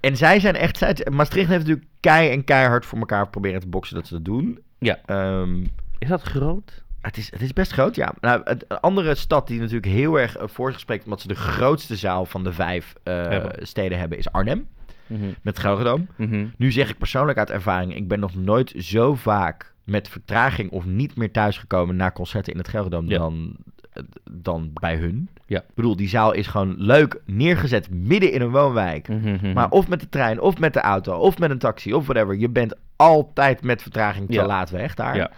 en 0.00 0.16
zij 0.16 0.40
zijn 0.40 0.54
echt... 0.56 1.10
Maastricht 1.10 1.48
heeft 1.48 1.60
natuurlijk 1.60 1.86
kei 2.00 2.30
en 2.30 2.44
keihard 2.44 2.86
voor 2.86 2.98
elkaar 2.98 3.28
proberen 3.28 3.60
te 3.60 3.68
boksen 3.68 3.94
dat 3.96 4.06
ze 4.06 4.14
dat 4.14 4.24
doen. 4.24 4.58
Ja. 4.82 4.98
Ehm, 5.06 5.62
is 5.98 6.08
dat 6.08 6.22
groot? 6.22 6.82
Het 7.00 7.16
is, 7.16 7.30
het 7.30 7.40
is 7.40 7.52
best 7.52 7.72
groot, 7.72 7.94
ja. 7.94 8.14
Nou, 8.20 8.40
het, 8.44 8.64
een 8.68 8.80
andere 8.80 9.14
stad 9.14 9.46
die 9.46 9.58
natuurlijk 9.58 9.86
heel 9.92 10.20
erg 10.20 10.38
uh, 10.40 10.42
voor 10.46 10.70
zich 10.70 10.80
spreekt... 10.80 11.04
omdat 11.04 11.20
ze 11.20 11.28
de 11.28 11.34
grootste 11.34 11.96
zaal 11.96 12.24
van 12.26 12.44
de 12.44 12.52
vijf 12.52 12.94
eh, 13.02 13.14
Hebben. 13.14 13.66
steden 13.66 13.98
hebben... 13.98 14.18
is 14.18 14.32
Arnhem, 14.32 14.68
Mhm. 15.06 15.24
met 15.42 15.58
Gelredome. 15.58 16.04
Mhm. 16.16 16.46
Nu 16.56 16.72
zeg 16.72 16.88
ik 16.90 16.98
persoonlijk 16.98 17.38
uit 17.38 17.50
ervaring... 17.50 17.96
ik 17.96 18.08
ben 18.08 18.20
nog 18.20 18.34
nooit 18.34 18.74
zo 18.78 19.14
vaak 19.14 19.74
met 19.84 20.08
vertraging... 20.08 20.70
of 20.70 20.84
niet 20.84 21.16
meer 21.16 21.30
thuisgekomen 21.30 21.96
naar 21.96 22.12
concerten 22.12 22.52
in 22.52 22.58
het 22.58 22.68
Gelredome... 22.68 23.08
Ja. 23.08 23.18
dan, 23.18 23.56
eh, 23.76 23.81
dan 24.30 24.70
bij 24.74 24.96
hun. 24.96 25.28
Ja. 25.46 25.58
Ik 25.60 25.74
bedoel, 25.74 25.96
die 25.96 26.08
zaal 26.08 26.32
is 26.32 26.46
gewoon 26.46 26.74
leuk 26.78 27.20
neergezet... 27.26 27.90
midden 27.90 28.32
in 28.32 28.40
een 28.40 28.50
woonwijk. 28.50 29.08
Mhm. 29.08 29.52
Maar 29.52 29.70
of 29.70 29.88
met 29.88 30.00
de 30.00 30.08
trein, 30.08 30.40
of 30.40 30.58
met 30.58 30.72
de 30.72 30.80
auto, 30.80 31.16
of 31.18 31.38
met 31.38 31.50
een 31.50 31.58
taxi, 31.58 31.94
of 31.94 32.06
whatever. 32.06 32.36
Je 32.36 32.48
bent 32.48 32.74
altijd 32.96 33.62
met 33.62 33.82
vertraging 33.82 34.26
te 34.26 34.32
Ja. 34.32 34.46
laat 34.46 34.70
weg 34.70 34.94
daar. 34.94 35.16
Ja. 35.16 35.30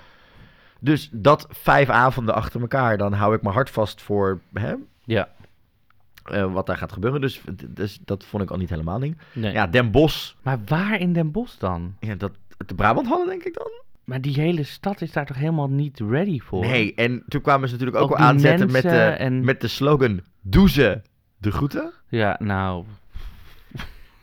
Dus 0.81 1.09
dat 1.13 1.47
vijf 1.51 1.89
avonden 1.89 2.35
achter 2.35 2.61
elkaar, 2.61 2.99
dan 2.99 3.13
hou 3.13 3.35
ik 3.35 3.43
mijn 3.43 3.55
hart 3.55 3.71
vast 3.71 4.03
voor 4.03 4.41
hè, 4.53 4.75
Ja. 5.05 5.29
eh, 6.25 6.53
wat 6.53 6.67
daar 6.67 6.77
gaat 6.77 6.93
gebeuren. 6.93 7.21
Dus, 7.21 7.43
dus 7.69 7.99
dat 8.05 8.25
vond 8.25 8.43
ik 8.43 8.51
al 8.51 8.57
niet 8.57 8.71
helemaal 8.71 8.99
ding. 8.99 9.19
Nee. 9.33 9.53
Ja, 9.53 9.67
Den 9.67 9.91
Bosch, 9.91 10.33
Maar 10.43 10.59
waar 10.67 11.01
in 11.01 11.13
Den 11.13 11.31
Bosch 11.31 11.59
dan? 11.59 11.95
ja, 12.01 12.15
dat, 12.15 12.33
de 12.67 12.75
Brabant 12.75 13.07
hadden 13.07 13.27
denk 13.29 13.43
ik 13.45 13.55
dan. 13.55 13.71
Maar 14.05 14.21
die 14.21 14.35
hele 14.41 14.63
stad 14.63 15.01
is 15.01 15.13
daar 15.13 15.27
toch 15.27 15.37
helemaal 15.37 15.69
niet 15.71 16.01
ready 16.09 16.41
voor? 16.41 16.61
Nee, 16.67 16.95
en 16.95 17.23
toen 17.29 17.41
kwamen 17.41 17.69
ze 17.69 17.75
natuurlijk 17.75 18.03
ook, 18.03 18.11
Ook 18.11 18.19
wel 18.19 18.27
die 18.27 18.37
aanzetten 18.37 18.73
met 18.73 18.83
de, 18.83 18.89
en- 18.99 19.45
met 19.45 19.61
de 19.61 19.69
slogan... 19.69 20.21
Doe 20.43 20.71
ze 20.71 21.01
de 21.39 21.51
groeten. 21.53 21.93
Ja, 22.09 22.37
nou... 22.39 22.85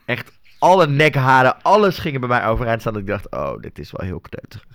Echt 0.05 0.39
alle 0.59 0.87
nekharen, 0.87 1.61
alles 1.61 1.97
gingen 1.97 2.19
bij 2.19 2.29
mij 2.29 2.45
overeind 2.47 2.79
staan. 2.81 2.93
Dat 2.93 3.01
ik 3.01 3.07
dacht, 3.07 3.31
oh, 3.31 3.59
dit 3.59 3.79
is 3.79 3.91
wel 3.91 4.07
heel 4.07 4.19
kneuterig. 4.19 4.65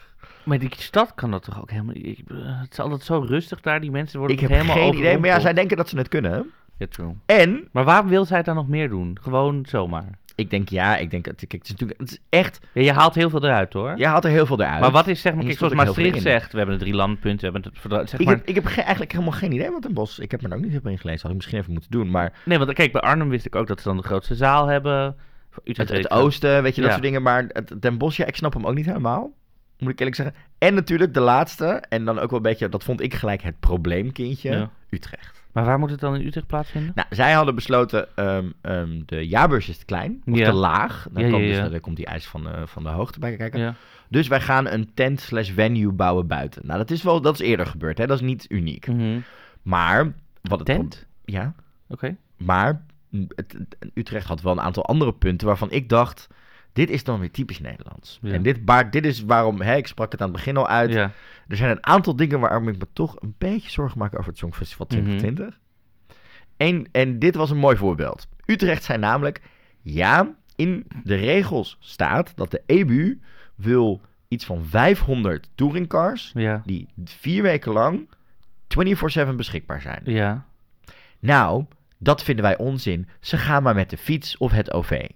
Maar 0.44 0.58
die 0.58 0.70
stad 0.76 1.14
kan 1.14 1.30
dat 1.30 1.42
toch 1.42 1.60
ook 1.60 1.70
helemaal... 1.70 1.94
ik- 1.94 2.22
eh, 2.28 2.60
het 2.60 2.72
is 2.72 2.78
altijd 2.78 3.02
zo 3.02 3.18
rustig 3.28 3.60
daar. 3.60 3.80
Die 3.80 3.90
mensen 3.90 4.18
worden 4.18 4.36
Ik 4.36 4.42
heb 4.42 4.50
helemaal 4.50 4.76
geen 4.76 4.94
idee, 4.94 5.18
maar 5.18 5.28
ja, 5.28 5.40
zij 5.40 5.52
denken 5.52 5.76
dat 5.76 5.88
ze 5.88 5.96
het 5.98 6.08
kunnen. 6.08 6.50
Ja, 6.78 6.86
true. 6.90 7.14
En 7.26 7.68
Maar 7.72 7.84
waarom 7.84 8.08
wil 8.08 8.24
zij 8.24 8.36
het 8.36 8.46
dan 8.46 8.54
nog 8.54 8.68
meer 8.68 8.88
doen? 8.88 9.18
Gewoon 9.22 9.66
zomaar. 9.68 10.18
Ik 10.36 10.50
denk, 10.50 10.68
ja, 10.68 10.96
ik 10.96 11.10
denk, 11.10 11.22
kijk, 11.22 11.52
het 11.52 11.64
is 11.64 11.70
natuurlijk, 11.70 12.00
het 12.00 12.10
is 12.10 12.18
echt, 12.28 12.58
Ja, 12.72 12.82
je 12.82 12.92
haalt 12.92 13.14
heel 13.14 13.30
veel 13.30 13.44
eruit 13.44 13.72
hoor. 13.72 13.94
je 13.98 14.06
haalt 14.06 14.24
er 14.24 14.30
heel 14.30 14.46
veel 14.46 14.60
eruit. 14.60 14.80
maar 14.80 14.90
wat 14.90 15.06
is 15.06 15.20
zeg 15.20 15.34
maar, 15.34 15.44
kijk, 15.44 15.58
zoals 15.58 15.74
Maastricht 15.74 16.22
zegt, 16.22 16.52
we 16.52 16.58
hebben 16.58 16.78
de 16.78 16.84
drie 16.84 16.94
landpunten, 16.94 17.46
we 17.46 17.52
hebben 17.52 17.70
het 17.72 17.80
verdrag, 17.80 18.08
zeg 18.08 18.20
Ik 18.20 18.26
maar. 18.26 18.34
heb, 18.34 18.46
ik 18.46 18.54
heb 18.54 18.66
ge- 18.66 18.80
eigenlijk 18.80 19.12
helemaal 19.12 19.32
geen 19.32 19.52
idee 19.52 19.70
wat 19.70 19.84
een 19.84 19.94
bos. 19.94 20.18
Ik 20.18 20.30
heb 20.30 20.42
me 20.42 20.48
er 20.48 20.54
ook 20.54 20.60
niet 20.60 20.70
helemaal 20.70 20.92
in 20.92 20.98
gelezen. 20.98 21.20
Had 21.22 21.30
ik 21.30 21.36
misschien 21.36 21.58
even 21.58 21.72
moeten 21.72 21.90
doen. 21.90 22.10
Maar 22.10 22.32
Nee, 22.44 22.58
want 22.58 22.72
kijk, 22.72 22.92
bij 22.92 23.00
Arnhem 23.00 23.28
wist 23.28 23.46
ik 23.46 23.54
ook 23.56 23.66
dat 23.66 23.80
ze 23.80 23.88
dan 23.88 23.96
de 23.96 24.02
grootste 24.02 24.34
zaal 24.34 24.66
hebben. 24.66 25.16
Utrecht 25.64 25.90
het, 25.90 26.10
oosten, 26.10 26.62
weet 26.62 26.74
je, 26.74 26.80
dat 26.80 26.90
Ja. 26.90 26.96
soort 26.96 27.06
dingen. 27.06 27.22
Maar 27.22 27.44
het 27.48 27.74
Den 27.82 27.98
Bosch, 27.98 28.16
ja, 28.16 28.24
ik 28.26 28.36
snap 28.36 28.52
hem 28.54 28.66
ook 28.66 28.74
niet 28.74 28.86
helemaal. 28.86 29.32
Moet 29.78 29.90
ik 29.90 29.98
eerlijk 29.98 30.16
zeggen. 30.16 30.34
En 30.58 30.74
natuurlijk 30.74 31.14
de 31.14 31.20
laatste. 31.20 31.66
En 31.88 32.04
dan 32.04 32.18
ook 32.18 32.28
wel 32.30 32.38
een 32.38 32.42
beetje, 32.44 32.68
dat 32.68 32.84
vond 32.84 33.00
ik 33.00 33.14
gelijk 33.14 33.42
het 33.42 33.60
probleemkindje. 33.60 34.50
Ja. 34.50 34.70
Utrecht. 34.90 35.44
Maar 35.56 35.64
waar 35.64 35.78
moet 35.78 35.90
het 35.90 36.00
dan 36.00 36.14
in 36.14 36.26
Utrecht 36.26 36.46
plaatsvinden? 36.46 36.92
Nou, 36.94 37.08
zij 37.10 37.32
hadden 37.32 37.54
besloten, 37.54 38.16
ehm, 38.16 38.50
ehm, 38.60 39.00
de 39.06 39.26
jaarbeurs 39.28 39.68
is 39.68 39.78
te 39.78 39.84
klein, 39.84 40.22
of 40.26 40.36
Ja. 40.38 40.50
te 40.50 40.52
laag. 40.56 41.06
Dan 41.10 41.22
Ja, 41.24 41.30
komt, 41.30 41.42
dus, 41.42 41.70
dan 41.70 41.80
komt 41.80 41.96
die 41.96 42.06
eis 42.06 42.26
van, 42.26 42.42
de 42.42 42.66
van 42.66 42.82
de 42.82 42.88
hoogte 42.88 43.18
bij 43.18 43.36
kijken. 43.36 43.76
Dus 44.08 44.28
wij 44.28 44.40
gaan 44.40 44.66
een 44.66 44.90
tent 44.94 45.20
slash 45.20 45.50
venue 45.50 45.92
bouwen 45.92 46.26
buiten. 46.26 46.66
Nou, 46.66 46.78
dat 46.78 46.90
is 46.90 47.02
wel, 47.02 47.20
dat 47.20 47.34
is 47.34 47.40
eerder 47.40 47.66
gebeurd, 47.66 47.98
hè. 47.98 48.06
Dat 48.06 48.16
is 48.20 48.26
niet 48.26 48.46
uniek. 48.48 48.86
Mhm. 48.86 49.18
Maar, 49.62 50.12
wat 50.42 50.58
het 50.58 50.66
Tent? 50.66 51.06
Ja, 51.24 51.54
Oké. 51.88 52.16
maar 52.36 52.82
het, 53.34 53.56
Utrecht 53.94 54.26
had 54.26 54.42
wel 54.42 54.52
een 54.52 54.60
aantal 54.60 54.84
andere 54.84 55.12
punten 55.12 55.46
waarvan 55.46 55.70
ik 55.70 55.88
dacht, 55.88 56.26
dit 56.72 56.90
is 56.90 57.04
dan 57.04 57.20
weer 57.20 57.30
typisch 57.30 57.60
Nederlands. 57.60 58.18
En 58.22 58.42
dit, 58.42 58.64
baart, 58.64 58.92
dit 58.92 59.06
is 59.06 59.24
waarom, 59.24 59.60
hè, 59.60 59.76
ik 59.76 59.86
sprak 59.86 60.12
het 60.12 60.20
aan 60.20 60.28
het 60.28 60.36
begin 60.36 60.56
al 60.56 60.68
uit. 60.68 61.10
Er 61.48 61.56
zijn 61.56 61.70
een 61.70 61.86
aantal 61.86 62.16
dingen 62.16 62.40
waarom 62.40 62.68
ik 62.68 62.78
me 62.78 62.86
toch 62.92 63.16
een 63.22 63.34
beetje 63.38 63.70
zorgen 63.70 63.98
maak 63.98 64.14
over 64.18 64.30
het 64.30 64.38
Songfestival 64.38 64.86
Mhm. 64.90 65.00
2020. 65.00 65.58
En, 66.56 66.88
en 66.92 67.18
dit 67.18 67.34
was 67.34 67.50
een 67.50 67.56
mooi 67.56 67.76
voorbeeld. 67.76 68.28
Utrecht 68.46 68.84
zei 68.84 68.98
namelijk, 68.98 69.40
ja, 69.82 70.34
in 70.56 70.86
de 71.04 71.14
regels 71.14 71.76
staat 71.80 72.32
dat 72.36 72.50
de 72.50 72.62
EBU 72.66 73.20
wil 73.54 74.00
iets 74.28 74.44
van 74.44 74.64
500 74.64 75.48
touringcars 75.54 76.30
Ja. 76.34 76.62
die 76.64 76.88
vier 77.04 77.42
weken 77.42 77.72
lang 77.72 78.08
24-7 78.68 79.36
beschikbaar 79.36 79.80
zijn. 79.80 80.02
Ja. 80.04 80.44
Nou, 81.18 81.64
dat 81.98 82.22
vinden 82.22 82.44
wij 82.44 82.56
onzin. 82.58 83.08
Ze 83.20 83.36
gaan 83.36 83.62
maar 83.62 83.74
met 83.74 83.90
de 83.90 83.96
fiets 83.96 84.36
of 84.36 84.52
het 84.52 84.72
OV. 84.72 85.08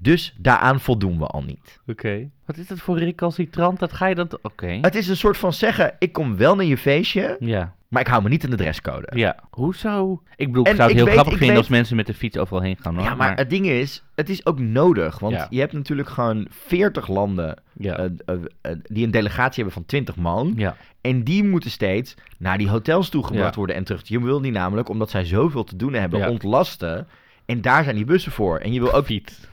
Dus 0.00 0.34
daaraan 0.38 0.80
voldoen 0.80 1.18
we 1.18 1.26
al 1.26 1.42
niet. 1.42 1.80
Oké. 1.86 2.28
Wat 2.46 2.56
is 2.56 2.66
dat 2.66 2.78
voor 2.78 2.98
recalcitrant? 2.98 3.78
Dat 3.78 3.92
ga 3.92 4.06
je 4.06 4.14
dan... 4.14 4.28
Oké. 4.42 4.78
Het 4.80 4.94
is 4.94 5.08
een 5.08 5.16
soort 5.16 5.36
van 5.36 5.52
zeggen, 5.52 5.94
ik 5.98 6.12
kom 6.12 6.36
wel 6.36 6.54
naar 6.56 6.64
je 6.64 6.78
feestje, 6.78 7.36
Ja. 7.40 7.74
maar 7.88 8.00
ik 8.00 8.06
hou 8.08 8.22
me 8.22 8.28
niet 8.28 8.44
aan 8.44 8.50
de 8.50 8.56
dresscode. 8.56 9.08
Ja. 9.18 9.36
Hoezo? 9.50 10.22
Ik 10.36 10.46
bedoel, 10.46 10.66
ik 10.66 10.74
zou 10.76 10.80
het 10.82 10.90
ik 10.90 10.96
heel 10.96 11.04
weet- 11.04 11.12
grappig 11.14 11.32
vinden 11.32 11.48
weet- 11.48 11.58
als 11.58 11.68
mensen 11.68 11.96
met 11.96 12.06
de 12.06 12.14
fiets 12.14 12.38
overal 12.38 12.62
heen 12.62 12.76
gaan. 12.80 12.94
Hoor. 12.94 13.04
Ja, 13.04 13.14
maar 13.14 13.36
het 13.36 13.50
ding 13.50 13.66
is, 13.66 14.02
het 14.14 14.28
is 14.28 14.46
ook 14.46 14.58
nodig. 14.58 15.18
Want 15.18 15.34
Ja. 15.34 15.46
je 15.50 15.60
hebt 15.60 15.72
natuurlijk 15.72 16.08
gewoon 16.08 16.46
40 16.50 17.08
landen 17.08 17.62
Ja. 17.72 17.96
eh, 17.96 18.04
eh, 18.26 18.34
eh, 18.60 18.76
die 18.82 19.04
een 19.04 19.10
delegatie 19.10 19.54
hebben 19.54 19.72
van 19.72 19.86
20 19.86 20.16
man. 20.16 20.52
ja. 20.56 20.76
En 21.00 21.24
die 21.24 21.44
moeten 21.44 21.70
steeds 21.70 22.14
naar 22.38 22.58
die 22.58 22.68
hotels 22.68 23.08
toegebracht 23.08 23.54
worden 23.54 23.76
en 23.76 23.84
terug. 23.84 24.08
Je 24.08 24.20
wil 24.22 24.40
die 24.40 24.52
namelijk, 24.52 24.88
omdat 24.88 25.10
zij 25.10 25.24
zoveel 25.24 25.64
te 25.64 25.76
doen 25.76 25.92
hebben, 25.92 26.28
ontlasten. 26.28 27.08
En 27.46 27.60
daar 27.60 27.84
zijn 27.84 27.96
die 27.96 28.04
bussen 28.04 28.32
voor. 28.32 28.58
En 28.58 28.72
je 28.72 28.80
wil 28.80 28.92
ook 28.92 29.04
Fiets. 29.04 29.48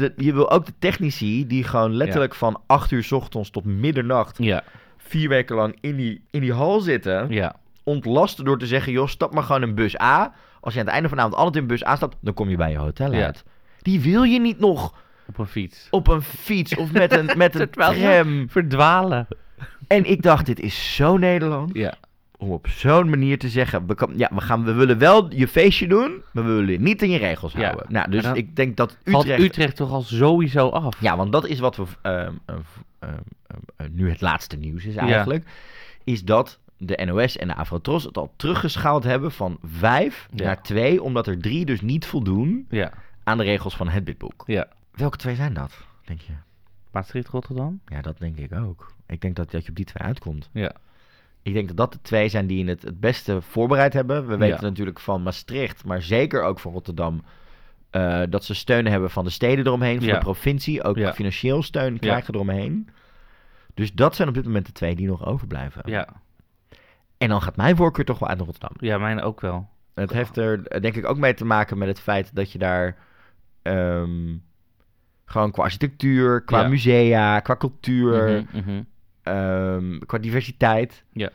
De, 0.00 0.12
je 0.16 0.32
wil 0.32 0.50
ook 0.50 0.66
de 0.66 0.72
technici 0.78 1.46
die 1.46 1.64
gewoon 1.64 1.94
letterlijk 1.94 2.34
van 2.34 2.60
8 2.66 2.90
uur 2.90 3.02
's 3.04 3.12
ochtends 3.12 3.50
tot 3.50 3.64
middernacht 3.64 4.36
Ja. 4.38 4.62
vier 4.96 5.28
weken 5.28 5.56
lang 5.56 5.76
in 5.80 5.96
die, 5.96 6.22
in 6.30 6.40
die 6.40 6.52
hal 6.52 6.80
zitten, 6.80 7.26
Ja. 7.32 7.54
ontlasten 7.84 8.44
door 8.44 8.58
te 8.58 8.66
zeggen, 8.66 8.92
joh, 8.92 9.06
stap 9.06 9.34
maar 9.34 9.42
gewoon 9.42 9.62
in 9.62 9.74
bus 9.74 10.00
A. 10.00 10.32
Als 10.60 10.72
je 10.74 10.80
aan 10.80 10.84
het 10.86 10.94
einde 10.94 11.08
van 11.08 11.18
de 11.18 11.22
avond 11.24 11.38
altijd 11.38 11.56
in 11.62 11.66
bus 11.68 11.86
A 11.86 11.96
stapt, 11.96 12.16
dan 12.20 12.34
kom 12.34 12.48
je 12.48 12.56
bij 12.56 12.70
je 12.70 12.78
hotel 12.78 13.12
uit. 13.12 13.44
Die 13.82 14.00
wil 14.00 14.22
je 14.22 14.40
niet 14.40 14.58
nog 14.58 14.94
Op 15.26 15.38
een 15.38 15.46
fiets. 15.46 15.86
op 15.90 16.08
een 16.08 16.22
fiets 16.22 16.76
of 16.76 16.92
met 16.92 17.12
een, 17.12 17.30
met 17.36 17.54
een 17.60 17.70
tram. 17.70 18.48
Verdwalen. 18.48 19.26
En 19.86 20.04
ik 20.10 20.22
dacht, 20.22 20.46
dit 20.46 20.60
is 20.60 20.94
zo 20.94 21.16
Nederland. 21.16 21.70
Ja. 21.74 21.94
Om 22.40 22.50
op 22.50 22.68
zo'n 22.68 23.10
manier 23.10 23.38
te 23.38 23.48
zeggen, 23.48 23.86
we, 23.86 23.94
kan, 23.94 24.12
ja, 24.16 24.30
we, 24.34 24.40
gaan, 24.40 24.64
we 24.64 24.72
willen 24.72 24.98
wel 24.98 25.34
je 25.34 25.48
feestje 25.48 25.86
doen, 25.88 26.22
maar 26.32 26.44
we 26.44 26.50
willen 26.52 26.70
je 26.70 26.80
niet 26.80 27.02
in 27.02 27.10
je 27.10 27.18
regels 27.18 27.52
Ja. 27.52 27.64
houden. 27.64 27.86
Nou, 27.88 28.10
dus 28.10 28.24
ik 28.32 28.56
denk 28.56 28.76
dat 28.76 28.96
Valt 29.04 29.24
Utrecht... 29.24 29.42
Utrecht 29.42 29.76
toch 29.76 29.90
al 29.90 30.02
sowieso 30.02 30.68
af? 30.68 31.00
Ja, 31.00 31.16
want 31.16 31.32
dat 31.32 31.46
is 31.46 31.58
wat 31.58 31.76
we 31.76 31.84
ehm, 32.02 32.32
ehm, 32.44 32.58
ehm, 32.98 33.88
nu 33.90 34.10
het 34.10 34.20
laatste 34.20 34.56
nieuws 34.56 34.84
is 34.84 34.96
eigenlijk. 34.96 35.44
Is 36.04 36.24
dat 36.24 36.58
de 36.76 37.02
NOS 37.04 37.36
en 37.36 37.48
de 37.48 37.54
Afrotros 37.54 38.04
het 38.04 38.16
al 38.18 38.32
teruggeschaald 38.36 39.04
hebben 39.04 39.32
van 39.32 39.58
vijf 39.64 40.28
Ja. 40.34 40.44
naar 40.44 40.62
twee, 40.62 41.02
omdat 41.02 41.26
er 41.26 41.38
drie 41.38 41.64
dus 41.64 41.80
niet 41.80 42.06
voldoen 42.06 42.68
aan 43.24 43.38
de 43.38 43.44
regels 43.44 43.76
van 43.76 43.88
het 43.88 44.04
bidboek. 44.04 44.44
Ja. 44.46 44.68
Welke 44.94 45.16
twee 45.16 45.34
zijn 45.34 45.54
dat, 45.54 45.72
denk 46.04 46.20
je? 46.20 46.32
Maastricht, 46.92 47.28
Rotterdam? 47.28 47.80
Ja, 47.86 48.00
dat 48.02 48.18
denk 48.18 48.36
ik 48.36 48.54
ook. 48.54 48.94
Ik 49.06 49.20
denk 49.20 49.36
dat, 49.36 49.50
dat 49.50 49.62
je 49.64 49.70
op 49.70 49.76
die 49.76 49.84
twee 49.84 50.02
uitkomt. 50.06 50.48
Ja. 50.52 50.72
Ik 51.42 51.52
denk 51.52 51.68
dat 51.68 51.76
dat 51.76 51.92
de 51.92 51.98
twee 52.02 52.28
zijn 52.28 52.46
die 52.46 52.66
het 52.68 52.82
het 52.82 53.00
beste 53.00 53.40
voorbereid 53.42 53.92
hebben. 53.92 54.26
We 54.26 54.36
weten 54.36 54.56
Ja. 54.56 54.62
natuurlijk 54.62 55.00
van 55.00 55.22
Maastricht, 55.22 55.84
maar 55.84 56.02
zeker 56.02 56.42
ook 56.42 56.58
van 56.60 56.72
Rotterdam... 56.72 57.22
eh, 57.90 58.22
dat 58.28 58.44
ze 58.44 58.54
steun 58.54 58.86
hebben 58.86 59.10
van 59.10 59.24
de 59.24 59.30
steden 59.30 59.66
eromheen, 59.66 59.98
van 59.98 60.06
Ja. 60.06 60.14
de 60.14 60.20
provincie. 60.20 60.82
Ook 60.82 60.96
Ja. 60.96 61.12
financieel 61.12 61.62
steun 61.62 61.98
krijgen 61.98 62.34
eromheen. 62.34 62.88
Dus 63.74 63.92
dat 63.92 64.16
zijn 64.16 64.28
op 64.28 64.34
dit 64.34 64.44
moment 64.44 64.66
de 64.66 64.72
twee 64.72 64.94
die 64.94 65.06
nog 65.06 65.26
overblijven. 65.26 65.82
Ja. 65.84 66.08
En 67.18 67.28
dan 67.28 67.42
gaat 67.42 67.56
mijn 67.56 67.76
voorkeur 67.76 68.04
toch 68.04 68.18
wel 68.18 68.28
uit 68.28 68.38
naar 68.38 68.46
Rotterdam. 68.46 68.76
Ja, 68.88 68.98
mijn 68.98 69.20
ook 69.20 69.40
wel. 69.40 69.68
Het 69.94 70.12
heeft 70.12 70.36
er 70.36 70.80
denk 70.80 70.94
ik 70.96 71.06
ook 71.06 71.18
mee 71.18 71.34
te 71.34 71.44
maken 71.44 71.78
met 71.78 71.88
het 71.88 72.00
feit 72.00 72.34
dat 72.34 72.52
je 72.52 72.58
daar... 72.58 72.96
ehm, 73.62 74.36
gewoon 75.24 75.50
qua 75.50 75.62
architectuur, 75.62 76.42
qua 76.44 76.68
musea, 76.68 77.40
qua 77.40 77.56
cultuur... 77.56 78.46
Mhm, 78.52 78.58
mhm. 78.70 78.82
Ehm, 79.30 79.98
qua 79.98 80.18
diversiteit. 80.18 81.04
Ja. 81.12 81.30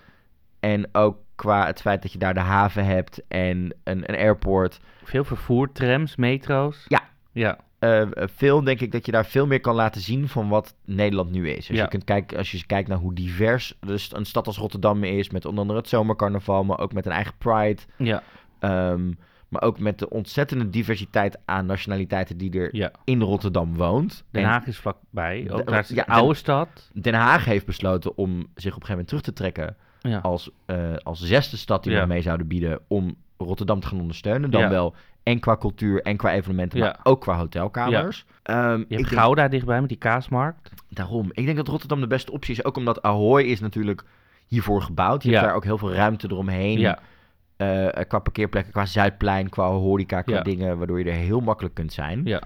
En 0.60 0.90
ook 0.92 1.18
qua 1.36 1.66
het 1.66 1.82
feit 1.82 2.02
dat 2.02 2.12
je 2.12 2.18
daar 2.18 2.34
de 2.34 2.40
haven 2.40 2.86
hebt 2.86 3.22
en 3.28 3.74
een, 3.84 4.10
een 4.10 4.18
airport. 4.18 4.80
Veel 5.04 5.24
vervoer, 5.24 5.72
trams, 5.72 6.16
metro's. 6.16 6.86
Ja. 6.88 7.02
Ja. 7.32 7.58
Eh, 7.80 8.02
veel 8.16 8.64
denk 8.64 8.80
ik 8.80 8.92
dat 8.92 9.06
je 9.06 9.12
daar 9.12 9.26
veel 9.26 9.48
meer 9.48 9.60
kan 9.60 9.76
laten 9.76 10.02
zien 10.02 10.28
van 10.28 10.50
wat 10.50 10.76
Nederland 10.86 11.32
nu 11.32 11.50
is. 11.50 11.68
Als, 11.70 11.78
Ja. 11.78 11.84
je, 11.84 11.90
kunt 11.90 12.04
kijken, 12.04 12.38
als 12.38 12.52
je 12.52 12.66
kijkt 12.66 12.88
naar 12.90 12.98
hoe 12.98 13.14
divers 13.14 13.78
dus 13.80 14.10
een 14.14 14.26
stad 14.26 14.48
als 14.48 14.58
Rotterdam 14.58 15.04
is, 15.04 15.30
met 15.30 15.46
onder 15.46 15.62
andere 15.62 15.80
het 15.80 15.90
zomercarnaval, 15.90 16.64
maar 16.64 16.80
ook 16.80 16.94
met 16.94 17.06
een 17.06 17.12
eigen 17.12 17.34
pride. 17.38 17.82
Ja. 17.98 18.24
ehm, 18.60 19.12
maar 19.60 19.70
ook 19.70 19.80
met 19.80 20.00
de 20.00 20.10
ontzettende 20.10 20.70
diversiteit 20.70 21.38
aan 21.46 21.66
nationaliteiten 21.66 22.38
die 22.38 22.60
er 22.60 22.76
Ja. 22.76 22.92
in 23.04 23.22
Rotterdam 23.22 23.76
woont. 23.76 24.24
Den 24.32 24.44
En 24.44 24.50
Haag 24.50 24.66
is 24.68 24.78
vlakbij. 24.78 25.48
Ook 25.52 25.58
De- 25.66 25.72
daar 25.72 25.80
is 25.80 25.88
de 25.88 25.96
ja, 25.96 26.04
Den- 26.04 26.14
oude 26.16 26.34
stad. 26.34 26.90
Den 26.94 27.14
Haag 27.14 27.46
heeft 27.46 27.66
besloten 27.66 28.18
om 28.18 28.30
zich 28.38 28.46
op 28.46 28.54
een 28.56 28.64
gegeven 28.66 28.90
moment 28.90 29.08
terug 29.08 29.22
te 29.24 29.34
trekken 29.34 29.76
Ja. 30.00 30.20
als, 30.20 30.50
eh, 30.66 30.78
als 31.04 31.20
zesde 31.22 31.58
stad 31.58 31.84
die 31.84 32.00
we 32.00 32.06
mee 32.06 32.22
zouden 32.22 32.48
bieden 32.48 32.80
om 32.88 33.16
Rotterdam 33.38 33.80
te 33.80 33.88
gaan 33.88 34.00
ondersteunen. 34.00 34.52
Dan 34.52 34.70
wel 34.70 34.96
en 35.24 35.40
qua 35.40 35.58
cultuur 35.58 36.02
en 36.02 36.18
qua 36.18 36.34
evenementen, 36.34 36.80
maar 36.80 37.00
ook 37.04 37.22
qua 37.22 37.38
hotelkamers. 37.38 38.26
Ehm, 38.44 38.60
Je 38.70 38.74
ik 38.74 38.78
hebt 38.78 38.90
denk- 38.90 39.08
Gouda 39.22 39.48
dichtbij 39.48 39.80
met 39.80 39.90
die 39.90 39.98
kaasmarkt. 39.98 40.72
daarom. 40.90 41.30
Ik 41.32 41.46
denk 41.46 41.58
dat 41.58 41.68
Rotterdam 41.68 42.00
de 42.00 42.08
beste 42.08 42.32
optie 42.32 42.54
is. 42.54 42.64
Ook 42.64 42.78
omdat 42.78 43.02
Ahoy 43.02 43.42
is 43.44 43.60
natuurlijk 43.60 44.04
hiervoor 44.48 44.82
gebouwd. 44.82 45.24
Je 45.24 45.32
hebt 45.32 45.44
daar 45.46 45.56
ook 45.56 45.64
heel 45.64 45.78
veel 45.78 45.94
ruimte 45.94 46.28
eromheen. 46.32 46.80
Ja. 46.80 47.00
Eh, 47.58 47.88
qua 48.08 48.20
parkeerplekken, 48.20 48.72
qua 48.74 48.86
Zuidplein, 48.86 49.50
qua 49.50 49.70
horeca, 49.70 50.22
qua 50.22 50.36
Ja. 50.36 50.42
dingen, 50.42 50.78
waardoor 50.78 51.00
je 51.00 51.06
er 51.06 51.18
heel 51.18 51.40
makkelijk 51.40 51.76
kunt 51.76 51.94
zijn. 51.94 52.22
Ja. 52.26 52.42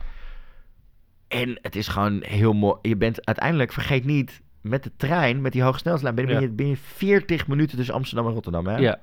En 1.28 1.60
het 1.62 1.76
is 1.76 1.88
gewoon 1.88 2.24
heel 2.24 2.54
mooi. 2.54 2.76
Je 2.82 2.96
bent 2.98 3.26
uiteindelijk, 3.26 3.72
vergeet 3.72 4.06
niet, 4.06 4.42
met 4.62 4.84
de 4.84 4.92
trein, 4.98 5.42
met 5.42 5.52
die 5.52 5.64
hogesnelheidslijn, 5.64 6.16
ben, 6.16 6.28
Ja. 6.36 6.40
je 6.40 6.50
binnen 6.50 6.78
40 6.78 7.48
minuten 7.48 7.78
tussen 7.78 7.96
Amsterdam 7.96 8.28
en 8.28 8.34
Rotterdam. 8.34 8.68
Hè? 8.68 8.78
Ja. 8.78 9.00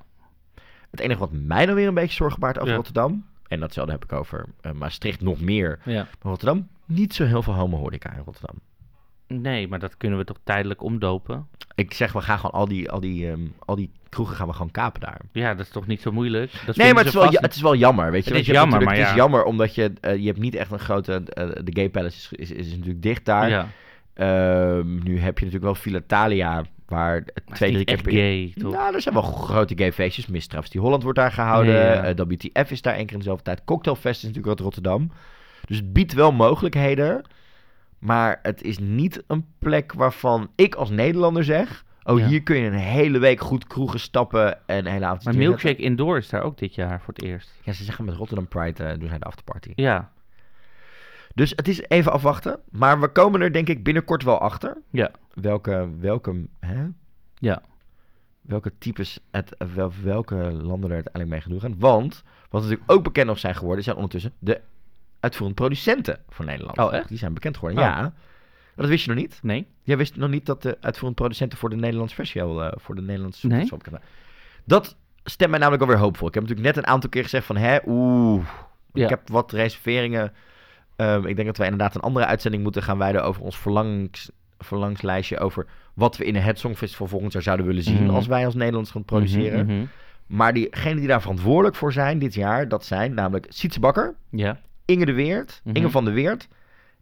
Het 0.90 1.00
enige 1.00 1.18
wat 1.20 1.32
mij 1.32 1.66
dan 1.66 1.74
weer 1.74 1.88
een 1.88 1.94
beetje 1.94 2.16
zorgen 2.16 2.40
baart 2.40 2.58
over. 2.58 2.74
Rotterdam, 2.74 3.24
en 3.48 3.60
datzelfde 3.60 3.92
heb 3.92 4.04
ik 4.04 4.12
over 4.12 4.44
eh, 4.60 4.72
Maastricht 4.72 5.20
nog 5.20 5.40
meer, 5.40 5.78
Ja. 5.84 6.02
maar 6.02 6.08
Rotterdam, 6.20 6.68
niet 6.84 7.14
zo 7.14 7.24
heel 7.24 7.42
veel 7.42 7.54
homo-horeca 7.54 8.12
in 8.12 8.22
Rotterdam. 8.24 8.56
Nee, 9.28 9.68
maar 9.68 9.78
dat 9.78 9.96
kunnen 9.96 10.18
we 10.18 10.24
toch 10.24 10.38
tijdelijk 10.44 10.82
omdopen? 10.82 11.46
Ik 11.74 11.94
zeg, 11.94 12.12
we 12.12 12.20
gaan 12.20 12.38
gewoon 12.38 12.60
al 12.60 12.68
die, 12.68 12.90
al 12.90 13.00
die, 13.00 13.30
ehm, 13.30 13.40
al 13.58 13.76
die 13.76 13.90
kroegen 14.08 14.36
gaan 14.36 14.46
we 14.46 14.52
gewoon 14.52 14.70
kapen 14.70 15.00
daar. 15.00 15.20
Ja, 15.32 15.54
dat 15.54 15.66
is 15.66 15.72
toch 15.72 15.86
niet 15.86 16.00
zo 16.00 16.12
moeilijk? 16.12 16.52
Dat 16.66 16.76
Nee, 16.76 16.88
maar 16.88 16.98
het 16.98 17.06
is, 17.06 17.14
wel, 17.14 17.22
vast 17.22 17.34
ja, 17.34 17.40
het 17.40 17.54
is 17.54 17.60
wel 17.60 17.74
jammer, 17.74 18.10
weet 18.10 18.24
je. 18.24 18.30
Het 18.30 18.40
is 18.40 18.46
je 18.46 18.52
jammer, 18.52 18.82
maar 18.82 18.94
Het 18.94 19.02
is 19.02 19.10
ja. 19.10 19.16
jammer, 19.16 19.44
omdat 19.44 19.74
je, 19.74 19.92
eh, 20.00 20.16
je 20.16 20.26
hebt 20.26 20.38
niet 20.38 20.54
echt 20.54 20.70
een 20.72 20.78
grote... 20.78 21.12
eh, 21.12 21.48
de 21.64 21.72
Gay 21.72 21.88
Palace 21.88 22.36
is, 22.36 22.50
is, 22.50 22.66
is 22.66 22.70
natuurlijk 22.70 23.02
dicht 23.02 23.24
daar. 23.24 23.48
Ja. 23.48 23.68
Ehm, 24.14 25.02
nu 25.02 25.18
heb 25.18 25.38
je 25.38 25.44
natuurlijk 25.44 25.62
wel 25.62 25.74
Villa 25.74 26.00
Thalia, 26.06 26.64
waar 26.86 27.24
twee, 27.54 27.72
drie 27.72 27.84
keer 27.84 28.02
per 28.02 28.12
gay, 28.12 28.52
toch? 28.58 28.72
Nou, 28.72 28.94
er 28.94 29.00
zijn 29.00 29.14
wel 29.14 29.22
grote 29.22 29.74
gay 29.76 29.92
feestjes. 29.92 30.26
Miss 30.26 30.46
Travesty 30.46 30.78
Holland 30.78 31.02
wordt 31.02 31.18
daar 31.18 31.32
gehouden. 31.32 31.74
Ja, 31.74 31.92
ja. 31.92 32.04
Eh, 32.04 32.26
WTF 32.26 32.70
is 32.70 32.82
daar 32.82 32.94
één 32.94 33.04
keer 33.04 33.12
in 33.12 33.18
dezelfde 33.18 33.44
tijd. 33.44 33.64
Cocktailfest 33.64 34.16
is 34.16 34.22
natuurlijk 34.22 34.48
uit 34.48 34.60
Rotterdam. 34.60 35.10
Dus 35.66 35.76
het 35.76 35.92
biedt 35.92 36.12
wel 36.12 36.32
mogelijkheden. 36.32 37.22
Maar 38.06 38.38
het 38.42 38.62
is 38.62 38.78
niet 38.78 39.22
een 39.26 39.46
plek 39.58 39.92
waarvan 39.92 40.50
ik 40.54 40.74
als 40.74 40.90
Nederlander 40.90 41.44
zeg... 41.44 41.84
Oh, 42.02 42.18
Ja. 42.18 42.26
hier 42.26 42.42
kun 42.42 42.56
je 42.56 42.66
een 42.66 42.72
hele 42.72 43.18
week 43.18 43.40
goed 43.40 43.66
kroegen 43.66 44.00
stappen 44.00 44.66
en 44.68 44.78
een 44.86 44.92
hele 44.92 45.04
avond... 45.04 45.24
Maar 45.24 45.36
Milkshake 45.36 45.82
Indoor 45.82 46.16
is 46.16 46.28
daar 46.28 46.42
ook 46.42 46.58
dit 46.58 46.74
jaar 46.74 47.00
voor 47.00 47.14
het 47.14 47.22
eerst. 47.22 47.52
Ja, 47.62 47.72
ze 47.72 47.84
zeggen 47.84 48.04
met 48.04 48.14
Rotterdam 48.14 48.48
Pride 48.48 48.84
eh, 48.84 48.98
doen 48.98 49.08
zij 49.08 49.18
de 49.18 49.24
afterparty. 49.24 49.72
Ja, 49.74 50.10
Dus 51.34 51.52
het 51.56 51.68
is 51.68 51.82
even 51.88 52.12
afwachten. 52.12 52.60
Maar 52.70 53.00
we 53.00 53.08
komen 53.08 53.40
er 53.40 53.52
denk 53.52 53.68
ik 53.68 53.84
binnenkort 53.84 54.22
wel 54.22 54.38
achter. 54.38 54.76
ja, 54.90 55.10
Welke, 55.34 55.88
welke, 56.00 56.46
hè? 56.60 56.84
ja. 57.38 57.62
welke 58.40 58.72
types, 58.78 59.20
het, 59.30 59.56
wel, 59.74 59.92
welke 60.02 60.34
landen 60.52 60.90
er 60.90 60.94
uiteindelijk 60.94 61.28
mee 61.32 61.40
gaan 61.40 61.50
doen 61.50 61.60
gaan. 61.60 61.76
Want, 61.78 62.22
wat 62.50 62.62
natuurlijk 62.62 62.90
ook 62.90 63.02
bekend 63.04 63.26
nog 63.26 63.38
zijn 63.38 63.54
geworden, 63.54 63.84
zijn 63.84 63.96
ondertussen 63.96 64.32
de 64.38 64.60
uitvoerend 65.26 65.56
producenten 65.56 66.18
van 66.28 66.44
Nederland. 66.46 66.78
Oh, 66.78 66.94
echt? 66.94 67.08
Die 67.08 67.18
zijn 67.18 67.34
bekend 67.34 67.54
geworden, 67.54 67.82
Oh. 67.82 67.88
ja. 67.88 68.12
Dat 68.76 68.88
wist 68.88 69.04
je 69.04 69.10
nog 69.10 69.18
niet. 69.20 69.38
Nee? 69.42 69.66
Jij 69.82 69.96
wist 69.96 70.16
nog 70.16 70.30
niet 70.30 70.46
dat 70.46 70.62
de 70.62 70.76
uitvoerend 70.80 71.16
producenten 71.16 71.58
voor 71.58 71.70
de 71.70 71.76
Nederlandse 71.76 72.14
versie 72.14 72.42
al, 72.42 72.62
eh, 72.62 72.72
voor 72.74 72.94
de 72.94 73.02
Nederlandse 73.02 73.46
Nee. 73.46 73.68
Dat 74.64 74.96
stemt 75.24 75.50
mij 75.50 75.58
namelijk 75.58 75.82
alweer 75.82 75.98
hoopvol. 75.98 76.28
Ik 76.28 76.34
heb 76.34 76.42
natuurlijk 76.42 76.74
net 76.74 76.84
een 76.84 76.90
aantal 76.90 77.10
keer 77.10 77.22
gezegd 77.22 77.46
van, 77.46 77.56
hè, 77.56 77.78
oeh, 77.86 78.44
Ja. 78.92 79.04
ik 79.04 79.08
heb 79.10 79.28
wat 79.28 79.52
reserveringen. 79.52 80.32
Ehm, 80.96 81.26
ik 81.26 81.34
denk 81.36 81.46
dat 81.48 81.56
wij 81.56 81.66
inderdaad 81.68 81.94
een 81.94 82.00
andere 82.00 82.26
uitzending 82.26 82.62
moeten 82.62 82.82
gaan 82.82 82.98
wijden 82.98 83.24
over 83.24 83.42
ons 83.42 83.58
verlangs, 83.58 84.30
verlangslijstje 84.58 85.38
over 85.38 85.66
wat 85.94 86.16
we 86.16 86.24
in 86.24 86.34
het 86.36 86.58
Songfestival 86.58 87.06
volgend 87.06 87.32
jaar 87.32 87.42
zouden 87.42 87.66
willen 87.66 87.82
zien 87.82 88.02
Mhm. 88.04 88.14
als 88.14 88.26
wij 88.26 88.44
als 88.44 88.54
Nederlands 88.54 88.90
gaan 88.90 89.04
produceren. 89.04 89.66
Mhm, 89.66 89.76
mhm. 89.76 89.86
Maar 90.26 90.52
diegenen 90.52 90.96
die 90.96 91.06
daar 91.06 91.20
verantwoordelijk 91.20 91.76
voor 91.76 91.92
zijn 91.92 92.18
dit 92.18 92.34
jaar, 92.34 92.68
dat 92.68 92.84
zijn 92.84 93.14
namelijk 93.14 93.46
Sietse 93.48 93.80
Bakker, 93.80 94.14
Ja. 94.30 94.60
Inge 94.86 95.04
de 95.06 95.12
Weert, 95.12 95.60
Mhm. 95.64 95.76
Inge 95.76 95.90
van 95.90 96.04
de 96.04 96.10
Weert, 96.10 96.48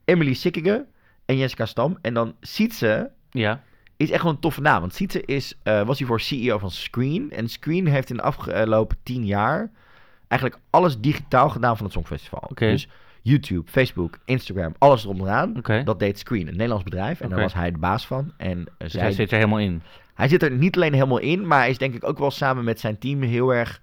Emily 0.05 0.35
Sikkingen 0.35 0.87
en 1.25 1.37
Jessica 1.39 1.67
Stam. 1.67 1.99
En 2.03 2.15
dan 2.15 2.35
Sietse 2.41 3.11
Ja. 3.31 3.63
is 3.97 4.11
echt 4.11 4.23
wel 4.23 4.33
een 4.33 4.39
toffe 4.39 4.61
naam. 4.61 4.81
Want 4.81 4.95
Sietse 4.95 5.23
is, 5.25 5.55
eh, 5.63 5.83
was 5.87 5.99
hiervoor 5.99 6.21
CEO 6.21 6.59
van 6.59 6.71
Screen. 6.71 7.31
En 7.31 7.49
Screen 7.49 7.87
heeft 7.87 8.11
in 8.11 8.17
de 8.17 8.23
afgelopen 8.23 8.97
tien 9.03 9.27
jaar 9.27 9.71
eigenlijk 10.29 10.61
alles 10.71 10.99
digitaal 11.01 11.51
gedaan 11.51 11.77
van 11.77 11.85
het 11.85 11.95
Songfestival. 11.95 12.51
Dus 12.55 12.89
YouTube, 13.23 13.71
Facebook, 13.71 14.19
Instagram, 14.25 14.75
alles 14.79 15.05
erop 15.05 15.21
eraan. 15.21 15.53
Dat 15.85 15.99
deed 15.99 16.19
Screen, 16.19 16.47
een 16.47 16.53
Nederlands 16.53 16.85
bedrijf. 16.85 17.21
En 17.21 17.29
daar 17.29 17.39
Oké. 17.39 17.47
was 17.47 17.55
hij 17.55 17.71
de 17.71 17.79
baas 17.79 18.07
van. 18.07 18.33
En 18.37 18.59
eh, 18.59 18.65
Dus 18.79 18.93
zij 18.93 19.03
hij 19.03 19.13
zit 19.13 19.31
er 19.31 19.37
helemaal 19.37 19.59
in. 19.59 19.83
hij 20.15 20.29
zit 20.29 20.43
er 20.43 20.51
niet 20.51 20.77
alleen 20.77 20.93
helemaal 20.93 21.19
in, 21.19 21.47
maar 21.47 21.59
hij 21.59 21.71
is 21.71 21.79
denk 21.79 21.95
ik 21.95 22.05
ook 22.05 22.19
wel 22.19 22.31
samen 22.31 22.65
met 22.65 22.81
zijn 22.81 22.99
team 22.99 23.23
heel 23.23 23.55
erg 23.55 23.81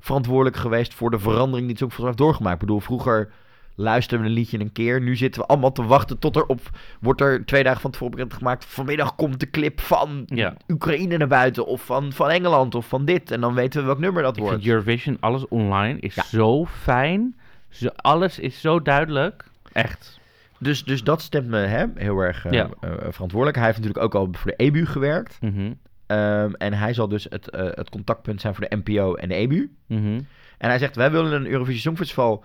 verantwoordelijk 0.00 0.56
geweest 0.56 0.94
voor 0.94 1.10
de 1.10 1.18
verandering 1.18 1.66
die 1.66 1.76
ook 1.84 1.92
heeft 1.92 2.16
doorgemaakt. 2.16 2.54
Ik 2.54 2.60
bedoel, 2.60 2.80
vroeger 2.80 3.30
luisterden 3.74 4.26
we 4.26 4.32
een 4.32 4.38
liedje 4.38 4.60
een 4.60 4.72
keer. 4.72 5.00
Nu 5.00 5.16
zitten 5.16 5.40
we 5.40 5.46
allemaal 5.46 5.72
te 5.72 5.84
wachten 5.84 6.18
tot 6.18 6.36
er 6.36 6.46
op 6.46 6.60
wordt 7.00 7.20
er 7.20 7.44
twee 7.46 7.62
dagen 7.62 7.80
van 7.80 7.90
tevoren 7.90 8.14
bekend 8.14 8.34
gemaakt. 8.34 8.64
Vanmiddag 8.64 9.14
komt 9.14 9.40
de 9.40 9.50
clip 9.50 9.80
van 9.80 10.22
Ja. 10.26 10.54
Oekraïne 10.68 11.16
naar 11.16 11.28
buiten 11.28 11.66
of 11.66 11.84
van, 11.84 12.12
van 12.12 12.30
Engeland 12.30 12.74
of 12.74 12.88
van 12.88 13.04
dit. 13.04 13.30
En 13.30 13.40
dan 13.40 13.54
weten 13.54 13.80
we 13.80 13.86
welk 13.86 13.98
nummer 13.98 14.22
dat 14.22 14.36
Ik 14.36 14.42
wordt. 14.42 14.66
Eurovision, 14.66 15.16
alles 15.20 15.48
online, 15.48 15.98
is 16.00 16.14
Ja. 16.14 16.22
zo 16.22 16.64
fijn. 16.66 17.36
Zo, 17.68 17.88
alles 17.96 18.38
is 18.38 18.60
zo 18.60 18.82
duidelijk. 18.82 19.44
Echt. 19.72 20.18
Dus, 20.58 20.84
dus 20.84 21.02
dat 21.04 21.22
stemt 21.22 21.46
me 21.46 21.56
hè, 21.58 21.84
heel 21.94 22.18
erg 22.18 22.44
eh, 22.46 22.52
Ja. 22.52 22.68
eh, 22.80 22.90
verantwoordelijk. 22.90 23.56
Hij 23.56 23.66
heeft 23.66 23.78
natuurlijk 23.78 24.04
ook 24.04 24.14
al 24.14 24.28
voor 24.32 24.50
de 24.50 24.56
EBU 24.64 24.86
gewerkt. 24.86 25.36
Mhm. 25.40 25.72
Ehm, 26.10 26.52
en 26.52 26.72
hij 26.72 26.94
zal 26.94 27.08
dus 27.08 27.26
het, 27.28 27.50
eh, 27.50 27.66
het 27.70 27.90
contactpunt 27.90 28.40
zijn 28.40 28.54
voor 28.54 28.68
de 28.68 28.76
NPO 28.84 29.14
en 29.14 29.28
de 29.28 29.34
EBU. 29.34 29.70
Mhm. 29.86 30.20
En 30.58 30.68
hij 30.68 30.78
zegt, 30.78 30.96
wij 30.96 31.10
willen 31.10 31.32
een 31.32 31.46
Eurovisie 31.46 31.80
Songfestival 31.80 32.44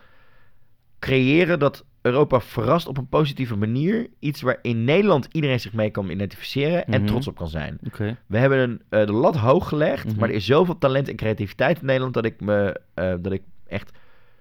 creëren 0.99 1.59
dat 1.59 1.85
Europa 2.01 2.39
verrast 2.41 2.87
op 2.87 2.97
een 2.97 3.07
positieve 3.09 3.55
manier. 3.55 4.07
Iets 4.19 4.41
waar 4.41 4.59
in 4.61 4.83
Nederland 4.83 5.27
iedereen 5.31 5.59
zich 5.59 5.73
mee 5.73 5.89
kan 5.89 6.09
identificeren 6.09 6.85
en 6.85 6.99
Mhm. 7.01 7.09
trots 7.09 7.27
op 7.27 7.35
kan 7.37 7.47
zijn. 7.47 7.77
We 8.25 8.37
hebben 8.37 8.59
een, 8.59 8.81
eh, 8.89 9.05
de 9.05 9.11
lat 9.13 9.35
hoog 9.35 9.67
gelegd, 9.67 10.05
Mhm. 10.07 10.19
maar 10.19 10.29
er 10.29 10.35
is 10.35 10.45
zoveel 10.45 10.77
talent 10.77 11.09
en 11.09 11.15
creativiteit 11.15 11.79
in 11.79 11.85
Nederland 11.85 12.13
dat 12.13 12.25
ik, 12.25 12.41
me, 12.41 12.79
eh, 12.93 13.13
dat 13.19 13.31
ik 13.31 13.41
echt 13.67 13.91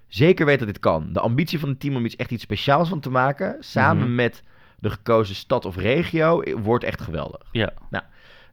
zeker 0.07 0.47
weet 0.47 0.59
dat 0.59 0.68
dit 0.68 0.79
kan. 0.79 1.12
De 1.12 1.20
ambitie 1.20 1.59
van 1.59 1.68
het 1.68 1.81
team 1.81 1.97
om 1.97 2.05
iets 2.05 2.16
echt 2.16 2.31
iets 2.31 2.43
speciaals 2.43 2.89
van 2.89 3.01
te 3.01 3.11
maken, 3.11 3.57
samen 3.61 4.14
met 4.14 4.43
de 4.79 4.91
gekozen 4.91 5.35
stad 5.35 5.64
of 5.64 5.77
regio, 5.77 6.43
wordt 6.62 6.85
echt 6.85 7.01
geweldig. 7.01 7.49
Ja. 7.91 8.05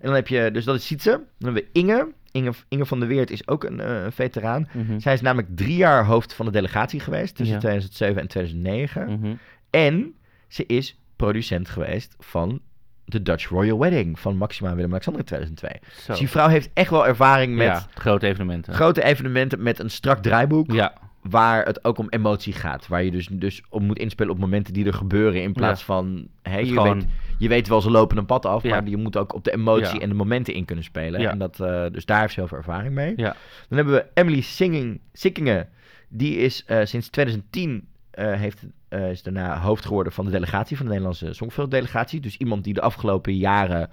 En 0.02 0.08
dan 0.08 0.16
heb 0.16 0.28
je, 0.28 0.50
dus 0.52 0.66
dat 0.66 0.76
is 0.76 0.86
Sietse. 0.86 1.10
Dan 1.10 1.54
hebben 1.54 1.64
we 1.64 1.80
Inge. 1.80 2.08
Inge, 2.32 2.52
Inge 2.70 2.86
van 2.86 3.00
der 3.00 3.08
Weert 3.08 3.32
is 3.32 3.48
ook 3.48 3.64
een 3.64 3.80
eh, 3.80 4.06
veteraan. 4.10 4.68
Mhm. 4.74 5.00
Zij 5.00 5.14
is 5.14 5.22
namelijk 5.22 5.56
drie 5.56 5.76
jaar 5.76 6.06
hoofd 6.06 6.34
van 6.34 6.46
de 6.46 6.52
delegatie 6.52 7.00
geweest 7.00 7.36
tussen 7.36 7.56
Ja. 7.56 7.62
2007 7.62 8.22
en 8.22 8.28
2009. 8.28 9.20
Mhm. 9.20 9.34
En 9.70 10.14
ze 10.48 10.66
is 10.66 11.00
producent 11.16 11.70
geweest 11.70 12.16
van 12.20 12.62
de 13.06 13.22
Dutch 13.22 13.48
Royal 13.50 13.80
Wedding 13.80 14.20
van 14.20 14.38
Maxima 14.38 14.70
en 14.70 14.76
Willem-Alexander 14.76 15.22
in 15.22 15.28
2002. 15.28 15.72
Zo. 16.02 16.08
Dus 16.12 16.20
die 16.20 16.30
vrouw 16.30 16.48
heeft 16.48 16.70
echt 16.74 16.90
wel 16.90 17.08
ervaring 17.08 17.56
met 17.56 17.66
ja, 17.66 17.86
grote 17.94 18.28
evenementen. 18.28 18.74
grote 18.74 19.04
evenementen 19.04 19.64
met 19.64 19.80
een 19.80 19.90
strak 19.90 20.22
draaiboek. 20.24 20.72
ja. 20.72 20.94
Waar 21.22 21.66
het 21.66 21.84
ook 21.86 21.98
om 21.98 22.08
emotie 22.10 22.54
gaat. 22.54 22.88
Waar 22.88 23.04
je 23.04 23.12
dus, 23.12 23.28
dus 23.32 23.62
op 23.70 23.82
moet 23.82 23.98
inspelen 24.00 24.32
op 24.32 24.40
momenten 24.40 24.74
die 24.74 24.86
er 24.86 24.94
gebeuren. 24.94 25.42
In 25.42 25.54
plaats 25.54 25.80
Ja. 25.80 25.86
van. 25.86 26.28
Is 26.44 26.52
je, 26.52 26.66
gewoon- 26.66 27.00
weet, 27.00 27.08
je 27.42 27.48
weet 27.48 27.68
wel, 27.68 27.82
ze 27.82 27.92
lopen 27.92 28.18
een 28.18 28.26
pad 28.26 28.46
af. 28.46 28.64
Maar 28.64 28.88
je 28.90 28.98
moet 28.98 29.18
ook 29.18 29.34
op 29.34 29.44
de 29.44 29.54
emotie 29.54 30.00
en 30.00 30.10
de 30.10 30.16
momenten 30.16 30.54
in 30.54 30.66
kunnen 30.66 30.84
spelen. 30.84 31.30
En 31.30 31.38
dat, 31.38 31.60
eh, 31.60 31.86
dus 31.92 32.06
daar 32.06 32.20
heeft 32.22 32.34
ze 32.34 32.40
heel 32.40 32.50
veel 32.50 32.58
ervaring 32.58 32.94
mee. 32.94 33.14
Ja. 33.16 33.36
Dan 33.68 33.78
hebben 33.78 33.94
we 33.94 34.06
Emily 34.14 34.42
Singing, 34.42 35.00
Sikkingen. 35.14 35.70
Die 36.10 36.38
is 36.38 36.66
eh, 36.66 36.80
sinds 36.84 37.10
2010 37.10 37.88
eh, 38.12 38.34
heeft, 38.34 38.66
is 38.90 39.24
daarna 39.24 39.60
hoofd 39.60 39.86
geworden 39.86 40.14
van 40.14 40.26
de 40.26 40.32
delegatie, 40.32 40.76
van 40.78 40.86
de 40.86 40.92
Nederlandse 40.92 41.26
Songfestival-delegatie. 41.34 42.20
Dus 42.20 42.38
iemand 42.38 42.64
die 42.64 42.74
de 42.74 42.82
afgelopen 42.82 43.36
jaren, 43.38 43.90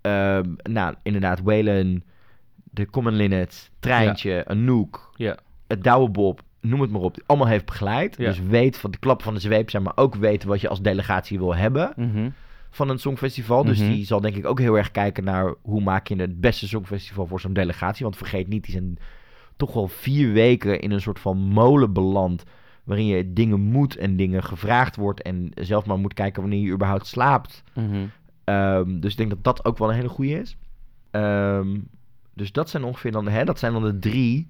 ehm, 0.00 0.48
nou, 0.62 0.94
inderdaad, 1.02 1.40
Waylon, 1.42 2.02
de 2.54 2.86
Common 2.90 3.14
Linnet, 3.14 3.70
Treintje, 3.80 4.44
Anouk, 4.46 5.10
Ja. 5.16 5.36
het 5.66 5.84
Douwe 5.84 6.10
Bob, 6.10 6.40
noem 6.60 6.80
het 6.80 6.90
maar 6.90 7.00
op, 7.00 7.16
allemaal 7.26 7.48
heeft 7.48 7.64
begeleid. 7.64 8.16
Ja. 8.18 8.26
Dus 8.28 8.40
weet 8.40 8.76
van 8.76 8.90
de 8.90 8.98
klap 8.98 9.22
van 9.22 9.34
de 9.34 9.40
zweep 9.40 9.70
zijn, 9.70 9.82
maar 9.82 9.96
ook 9.96 10.14
weet 10.14 10.44
wat 10.44 10.60
je 10.60 10.68
als 10.68 10.80
delegatie 10.82 11.38
wil 11.38 11.54
hebben 11.54 11.92
Mhm. 11.96 12.28
Van 12.74 12.88
een 12.88 12.98
songfestival. 12.98 13.64
Dus 13.64 13.78
Mhm. 13.78 13.90
die 13.90 14.04
zal 14.06 14.20
denk 14.20 14.36
ik 14.36 14.46
ook 14.46 14.58
heel 14.58 14.76
erg 14.76 14.90
kijken 14.90 15.24
naar 15.24 15.54
hoe 15.62 15.80
maak 15.80 16.06
je 16.06 16.16
het 16.16 16.40
beste 16.40 16.68
songfestival 16.68 17.26
voor 17.26 17.40
zo'n 17.40 17.52
delegatie. 17.52 18.04
Want 18.04 18.16
vergeet 18.16 18.48
niet, 18.48 18.62
die 18.64 18.72
zijn 18.72 18.98
toch 19.56 19.72
wel 19.72 19.88
vier 19.88 20.32
weken 20.32 20.80
in 20.80 20.90
een 20.90 21.00
soort 21.00 21.18
van 21.20 21.36
molen 21.38 21.92
beland. 21.92 22.44
Waarin 22.84 23.06
je 23.06 23.32
dingen 23.32 23.60
moet 23.60 23.96
en 23.96 24.16
dingen 24.16 24.42
gevraagd 24.42 24.96
wordt. 24.96 25.22
En 25.22 25.50
zelf 25.54 25.86
maar 25.86 25.98
moet 25.98 26.14
kijken 26.14 26.42
wanneer 26.42 26.60
je 26.60 26.72
überhaupt 26.72 27.06
slaapt. 27.06 27.62
Mhm. 27.74 28.04
Ehm, 28.44 29.00
dus 29.00 29.10
ik 29.10 29.16
denk 29.16 29.30
dat 29.30 29.44
dat 29.44 29.64
ook 29.64 29.78
wel 29.78 29.88
een 29.88 29.94
hele 29.94 30.08
goede 30.08 30.40
is. 30.40 30.56
Ehm, 31.10 31.78
dus 32.34 32.52
dat 32.52 32.70
zijn 32.70 32.84
ongeveer 32.84 33.12
dan, 33.12 33.28
hè, 33.28 33.44
dat 33.44 33.58
zijn 33.58 33.72
dan 33.72 33.82
de 33.82 33.98
drie 33.98 34.46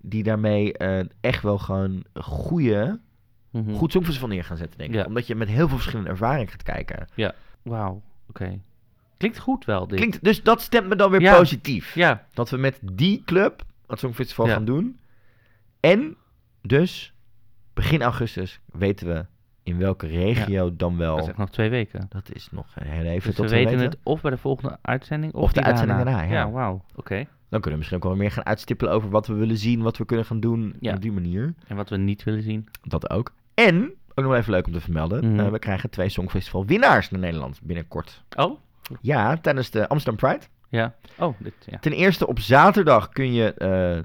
die 0.00 0.22
daarmee 0.22 0.72
eh, 0.76 1.04
echt 1.20 1.42
wel 1.42 1.58
gewoon 1.58 2.02
een 2.12 2.22
Mhm. 3.50 3.72
goed 3.72 3.92
songfestival 3.92 4.28
neer 4.28 4.44
gaan 4.44 4.56
zetten, 4.56 4.78
denk 4.78 4.90
ik. 4.90 4.96
Ja. 4.96 5.04
Omdat 5.04 5.26
je 5.26 5.34
met 5.34 5.48
heel 5.48 5.68
veel 5.68 5.76
verschillende 5.76 6.10
ervaring 6.10 6.50
gaat 6.50 6.62
kijken. 6.62 7.06
Wauw. 7.62 8.02
Oké. 8.28 8.60
Klinkt 9.16 9.38
goed 9.38 9.64
wel, 9.64 9.86
dit. 9.86 9.98
Klinkt, 9.98 10.24
dus 10.24 10.42
dat 10.42 10.60
stemt 10.62 10.88
me 10.88 10.96
dan 10.96 11.10
weer 11.10 11.20
Ja. 11.20 11.36
positief. 11.36 11.94
Ja. 11.94 12.26
Dat 12.32 12.50
we 12.50 12.56
met 12.56 12.78
die 12.92 13.22
club 13.24 13.62
het 13.86 13.98
Songfestival 13.98 14.46
Ja. 14.46 14.52
gaan 14.52 14.64
doen. 14.64 14.98
En 15.80 16.16
dus 16.62 17.12
begin 17.74 18.02
augustus 18.02 18.60
weten 18.72 19.06
we 19.06 19.26
in 19.62 19.78
welke 19.78 20.06
regio 20.06 20.76
dan 20.76 20.96
wel. 20.96 21.14
Dat 21.14 21.22
is 21.24 21.28
echt 21.28 21.38
nog 21.38 21.50
twee 21.50 21.70
weken. 21.70 22.06
Dat 22.08 22.32
is 22.32 22.48
nog 22.50 22.66
heel 22.74 23.04
even 23.04 23.26
Dus 23.26 23.34
tot 23.34 23.44
we 23.44 23.50
we 23.50 23.56
weten 23.56 23.70
weten. 23.78 23.90
het 23.90 23.98
of 24.02 24.20
bij 24.20 24.30
de 24.30 24.36
volgende 24.36 24.78
uitzending 24.82 25.32
of, 25.34 25.42
Of 25.42 25.48
de 25.52 25.54
die 25.54 25.64
uitzending 25.64 25.98
daarna. 25.98 26.18
daarna, 26.18 26.34
ja. 26.34 26.50
wauw. 26.50 26.84
Oké. 26.94 27.14
Dan 27.48 27.60
kunnen 27.60 27.70
we 27.70 27.76
misschien 27.76 27.96
ook 27.96 28.04
wel 28.04 28.16
meer 28.16 28.30
gaan 28.30 28.46
uitstippelen 28.46 28.92
over 28.92 29.10
wat 29.10 29.26
we 29.26 29.34
willen 29.34 29.56
zien, 29.56 29.82
wat 29.82 29.96
we 29.96 30.04
kunnen 30.04 30.24
gaan 30.24 30.40
doen 30.40 30.74
Ja. 30.80 30.94
op 30.94 31.00
die 31.02 31.12
manier. 31.12 31.54
En 31.66 31.76
wat 31.76 31.88
we 31.88 31.96
niet 31.96 32.22
willen 32.24 32.42
zien. 32.42 32.68
Dat 32.82 33.10
ook. 33.10 33.32
En, 33.54 33.92
ook 34.14 34.24
nog 34.24 34.34
even 34.34 34.52
leuk 34.52 34.66
om 34.66 34.72
te 34.72 34.80
vermelden, 34.80 35.30
Mhm. 35.32 35.40
eh, 35.40 35.50
we 35.50 35.58
krijgen 35.58 35.90
twee 35.90 36.08
Songfestival 36.08 36.66
winnaars 36.66 37.10
naar 37.10 37.20
Nederland 37.20 37.60
binnenkort. 37.62 38.22
Oh? 38.36 38.58
Ja, 39.00 39.36
tijdens 39.36 39.70
de 39.70 39.88
Amsterdam 39.88 40.28
Pride. 40.30 40.44
Ja. 40.68 40.94
Oh, 41.18 41.34
dit, 41.38 41.52
ja. 41.66 41.78
Ten 41.78 41.92
eerste 41.92 42.26
op 42.26 42.38
zaterdag 42.40 43.08
kun 43.08 43.32
je 43.32 43.54
eh 43.54 43.98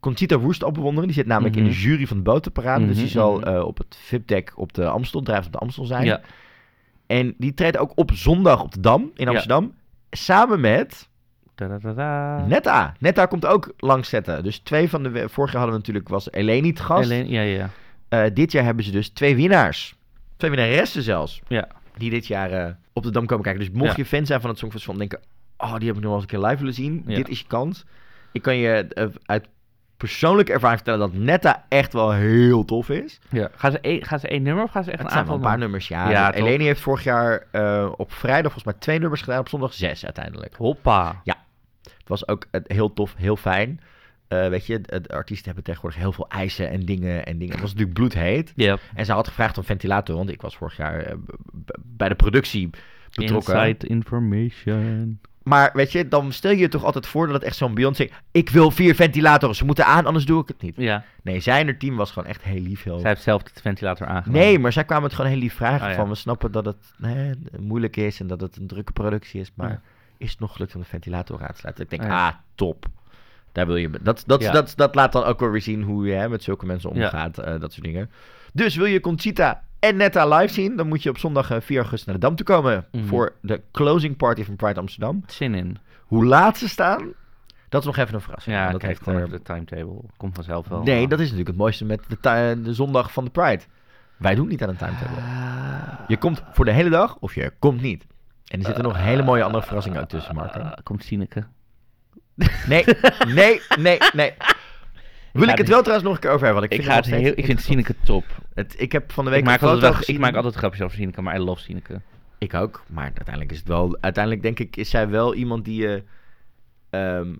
Conchita 0.00 0.38
Woest 0.38 0.64
al 0.64 0.72
bewonderen. 0.72 1.06
Die 1.08 1.16
zit 1.16 1.26
namelijk 1.26 1.56
in 1.56 1.62
Mhm. 1.62 1.72
de 1.72 1.78
jury 1.78 2.06
van 2.06 2.16
de 2.16 2.22
botenparade. 2.22 2.86
Dus 2.86 2.94
die 2.96 3.04
Mhm, 3.04 3.12
zal 3.12 3.38
mhm. 3.38 3.48
eh, 3.48 3.64
op 3.66 3.78
het 3.78 3.96
VIP-deck 4.00 4.52
op 4.56 4.72
de 4.72 4.88
Amstel, 4.88 5.22
drijft 5.22 5.46
op 5.46 5.52
de 5.52 5.58
Amstel 5.58 5.84
zijn. 5.84 6.04
Ja. 6.04 6.20
En 7.06 7.34
die 7.38 7.54
treedt 7.54 7.76
ook 7.76 7.92
op 7.94 8.10
zondag 8.14 8.62
op 8.62 8.72
de 8.72 8.80
Dam 8.80 9.02
in 9.14 9.24
Ja. 9.24 9.30
Amsterdam. 9.30 9.74
Samen 10.10 10.60
met. 10.60 11.08
Netta. 12.46 12.94
Netta 12.98 13.26
komt 13.26 13.46
ook 13.46 13.72
langs 13.76 14.08
zetten. 14.08 14.42
Dus 14.42 14.58
twee 14.58 14.88
van 14.90 15.02
de... 15.02 15.10
Vorig 15.28 15.52
jaar 15.52 15.62
hadden 15.62 15.70
we 15.70 15.76
natuurlijk, 15.86 16.08
was 16.08 16.32
Eleni 16.32 16.68
het 16.68 16.80
gast. 16.80 17.04
Alleen, 17.04 17.28
ja, 17.28 17.40
ja. 17.42 17.68
Eh, 18.12 18.24
dit 18.32 18.52
jaar 18.52 18.64
hebben 18.64 18.84
ze 18.84 18.90
dus 18.90 19.08
twee 19.08 19.36
winnaars. 19.36 19.94
Twee 20.36 20.50
winnaressen 20.50 21.02
zelfs. 21.02 21.40
Ja. 21.48 21.68
die 21.96 22.10
dit 22.10 22.26
jaar 22.26 22.50
eh, 22.50 22.72
op 22.92 23.02
de 23.02 23.10
Dam 23.10 23.26
komen 23.26 23.44
kijken. 23.44 23.60
Dus 23.64 23.70
mocht 23.70 23.90
Ja. 23.90 23.94
je 23.96 24.04
fan 24.04 24.26
zijn 24.26 24.40
van 24.40 24.50
het 24.50 24.58
Songfestival 24.58 24.94
en 24.94 25.00
denken... 25.00 25.20
Oh, 25.56 25.76
die 25.76 25.86
heb 25.86 25.96
ik 25.96 26.02
nog 26.02 26.10
wel 26.12 26.20
eens 26.20 26.22
een 26.22 26.38
keer 26.38 26.48
live 26.48 26.58
willen 26.58 26.74
zien. 26.74 27.02
Ja. 27.06 27.16
Dit 27.16 27.28
is 27.28 27.38
je 27.38 27.46
kans. 27.46 27.84
Ik 28.32 28.42
kan 28.42 28.56
je 28.56 28.68
eh, 28.88 29.06
uit 29.24 29.48
persoonlijke 29.96 30.52
ervaring 30.52 30.80
vertellen 30.80 31.10
dat 31.10 31.20
Netta 31.20 31.64
echt 31.68 31.92
wel 31.92 32.12
heel 32.12 32.64
tof 32.64 32.88
is. 32.88 33.20
Ja. 33.30 33.50
Gaan, 33.54 33.70
ze 33.72 33.80
één, 33.80 34.04
gaan 34.04 34.18
ze 34.18 34.28
één 34.28 34.42
nummer 34.42 34.64
of 34.64 34.70
gaan 34.70 34.84
ze 34.84 34.90
echt 34.90 34.98
Het 34.98 35.06
een 35.08 35.12
zijn 35.12 35.24
wel 35.24 35.34
aantal 35.34 35.50
een 35.50 35.52
paar 35.54 35.62
nummers, 35.62 35.88
ja. 35.88 36.04
Ja, 36.04 36.10
Ja 36.10 36.30
toch? 36.30 36.40
Eleni 36.46 36.64
heeft 36.64 36.80
vorig 36.80 37.04
jaar 37.04 37.46
op 37.96 38.12
vrijdag 38.12 38.52
volgens 38.52 38.64
mij 38.64 38.74
twee 38.78 38.98
nummers 38.98 39.22
gedaan. 39.22 39.38
Op 39.40 39.48
zondag 39.48 39.74
zes 39.74 40.04
uiteindelijk. 40.04 40.54
Hoppa. 40.56 41.22
Het 41.82 42.08
was 42.08 42.28
ook 42.28 42.46
heel 42.66 42.92
tof, 42.92 43.14
heel 43.16 43.36
fijn. 43.36 43.80
Eh, 44.32 44.48
weet 44.48 44.66
je, 44.66 44.80
de, 44.80 45.00
de 45.00 45.08
artiesten 45.08 45.46
hebben 45.46 45.64
tegenwoordig 45.64 46.00
heel 46.00 46.12
veel 46.12 46.28
eisen 46.28 46.70
en 46.70 46.80
dingen 46.84 47.26
en 47.26 47.38
dingen. 47.38 47.52
Het 47.52 47.60
was 47.60 47.70
natuurlijk 47.70 47.98
bloedheet. 47.98 48.52
Ja. 48.56 48.78
En 48.94 49.04
ze 49.04 49.12
had 49.12 49.28
gevraagd 49.28 49.58
om 49.58 49.64
ventilator, 49.64 50.16
want 50.16 50.30
ik 50.30 50.40
was 50.42 50.56
vorig 50.56 50.76
jaar 50.76 51.00
eh, 51.00 51.14
bij 51.82 52.08
de 52.08 52.14
productie 52.14 52.70
betrokken. 53.14 53.54
Inside 53.54 53.86
information. 53.86 55.18
Maar 55.42 55.70
weet 55.72 55.92
je, 55.92 56.08
dan 56.08 56.32
stel 56.32 56.50
je 56.50 56.56
je 56.58 56.68
toch 56.68 56.84
altijd 56.84 57.06
voor 57.06 57.26
dat 57.26 57.34
het 57.34 57.44
echt 57.44 57.56
zo'n 57.56 57.74
Beyoncé... 57.74 58.08
Ik 58.30 58.48
wil 58.50 58.70
vier 58.70 58.94
ventilatoren, 58.94 59.56
ze 59.56 59.64
moeten 59.64 59.86
aan, 59.86 60.06
anders 60.06 60.24
doe 60.24 60.42
ik 60.42 60.48
het 60.48 60.62
niet. 60.62 60.74
Ja. 60.76 61.04
Nee, 61.22 61.40
zij 61.40 61.60
en 61.60 61.66
haar 61.66 61.76
team 61.76 61.96
was 61.96 62.10
gewoon 62.10 62.28
echt 62.28 62.42
heel 62.42 62.60
lief. 62.60 62.82
Heel... 62.82 62.98
Zij 62.98 63.08
heeft 63.08 63.22
zelf 63.22 63.42
de 63.42 63.60
ventilator 63.60 64.06
aangenomen. 64.06 64.44
Nee, 64.46 64.58
maar 64.58 64.72
zij 64.72 64.84
kwamen 64.84 65.04
het 65.04 65.14
gewoon 65.14 65.30
heel 65.30 65.40
lief 65.40 65.54
vragen. 65.54 65.88
Ja. 65.88 65.94
Van, 65.94 66.08
we 66.08 66.14
snappen 66.14 66.52
dat 66.52 66.64
het 66.64 66.94
hè, 67.00 67.30
moeilijk 67.60 67.96
is 67.96 68.20
en 68.20 68.26
dat 68.26 68.40
het 68.40 68.56
een 68.56 68.66
drukke 68.66 68.92
productie 68.92 69.40
is. 69.40 69.52
Maar 69.54 69.70
Ja. 69.70 69.80
is 70.16 70.30
het 70.30 70.40
nog 70.40 70.52
gelukt 70.52 70.74
om 70.74 70.80
de 70.80 70.86
ventilator 70.86 71.42
aan 71.42 71.52
te 71.52 71.58
sluiten? 71.58 71.84
Ik 71.84 71.90
denk, 71.90 72.02
ja. 72.02 72.26
ah, 72.26 72.34
top. 72.54 72.86
Daar 73.52 73.66
wil 73.66 73.76
je... 73.76 73.90
Dat, 74.02 74.22
dat, 74.26 74.42
Ja. 74.42 74.52
dat, 74.52 74.72
dat 74.76 74.94
laat 74.94 75.12
dan 75.12 75.24
ook 75.24 75.40
wel 75.40 75.50
weer 75.50 75.62
zien 75.62 75.82
hoe 75.82 76.06
je 76.06 76.12
hè, 76.12 76.28
met 76.28 76.42
zulke 76.42 76.66
mensen 76.66 76.94
Ja. 76.94 77.04
omgaat. 77.04 77.38
eh, 77.38 77.60
dat 77.60 77.72
soort 77.72 77.84
dingen. 77.84 78.10
Dus 78.52 78.76
wil 78.76 78.86
je 78.86 79.00
Conchita 79.00 79.62
en 79.78 79.96
Netta 79.96 80.28
live 80.36 80.52
zien... 80.52 80.76
dan 80.76 80.88
moet 80.88 81.02
je 81.02 81.08
op 81.10 81.18
zondag 81.18 81.50
eh, 81.50 81.60
4 81.60 81.76
augustus 81.76 82.06
naar 82.06 82.14
de 82.14 82.20
Dam 82.20 82.36
toe 82.36 82.46
komen... 82.46 82.86
Mhm. 82.92 83.04
voor 83.04 83.32
de 83.40 83.60
closing 83.72 84.16
party 84.16 84.44
van 84.44 84.56
Pride 84.56 84.80
Amsterdam. 84.80 85.22
Zin 85.26 85.54
in. 85.54 85.76
Hoe 86.02 86.24
laat 86.24 86.58
ze 86.58 86.68
staan, 86.68 87.12
dat 87.68 87.80
is 87.80 87.86
nog 87.86 87.96
even 87.96 88.14
een 88.14 88.20
verrassing. 88.20 88.56
Ja, 88.56 88.70
dat 88.70 88.82
heeft 88.82 89.02
gewoon 89.02 89.22
eh, 89.22 89.30
de 89.30 89.42
timetable. 89.42 90.00
Komt 90.16 90.34
vanzelf 90.34 90.68
wel. 90.68 90.82
Nee, 90.82 91.08
dat 91.08 91.18
is 91.18 91.24
natuurlijk 91.24 91.48
het 91.48 91.58
mooiste 91.58 91.84
met 91.84 92.00
de, 92.20 92.72
zondag 92.74 93.12
van 93.12 93.24
de 93.24 93.30
Pride. 93.30 93.62
Wij 94.16 94.34
doen 94.34 94.48
niet 94.48 94.62
aan 94.62 94.68
een 94.68 94.76
timetable. 94.76 95.16
Ah. 95.16 96.08
Je 96.08 96.16
komt 96.16 96.42
voor 96.52 96.64
de 96.64 96.72
hele 96.72 96.90
dag 96.90 97.16
of 97.20 97.34
je 97.34 97.52
komt 97.58 97.80
niet. 97.80 98.06
En 98.46 98.58
er 98.58 98.64
zitten 98.64 98.84
nog 98.84 98.96
hele 98.96 99.22
mooie 99.22 99.42
andere 99.42 99.64
verrassingen 99.64 100.00
ook 100.00 100.08
tussen, 100.08 100.34
Marco. 100.34 100.60
Ah, 100.60 100.72
komt 100.82 101.04
Sineke. 101.04 101.44
Nee, 102.68 102.84
nee, 103.34 103.60
nee, 103.78 103.98
nee. 104.12 104.32
Wil 105.32 105.42
ik 105.42 105.48
het 105.48 105.58
niet- 105.58 105.68
wel 105.68 105.80
trouwens 105.82 106.02
nog 106.08 106.14
een 106.14 106.20
keer 106.20 106.30
over 106.30 106.44
hebben? 106.46 106.60
Want 106.60 106.72
ik, 106.72 106.78
Ik, 106.78 106.84
vind 106.84 106.94
ga 107.04 107.10
het 107.10 107.20
heel, 107.22 107.32
ik 107.36 107.44
vind. 107.44 107.60
Sineke 107.60 107.94
top. 108.04 108.24
Het, 108.54 108.74
ik 108.78 108.92
heb 108.92 109.12
van 109.12 109.24
de 109.24 109.30
week 109.30 109.38
Ik 109.40 109.44
maak, 109.44 109.62
altijd 109.62 109.94
gezien. 109.94 110.14
ik 110.14 110.20
maak 110.20 110.34
altijd 110.34 110.54
grapjes 110.54 110.82
over 110.82 110.96
Sineke, 110.96 111.22
maar 111.22 111.36
I 111.36 111.38
love 111.38 111.60
Sineke. 111.60 112.00
Ik 112.38 112.54
ook, 112.54 112.82
maar 112.88 113.04
uiteindelijk 113.04 113.50
is 113.52 113.58
het 113.58 113.68
wel... 113.68 113.96
Uiteindelijk 114.00 114.42
denk 114.42 114.58
ik, 114.58 114.76
is 114.76 114.90
zij 114.90 115.08
wel 115.08 115.34
iemand 115.34 115.64
die 115.64 115.80
je... 115.82 116.02
ehm, 116.90 117.34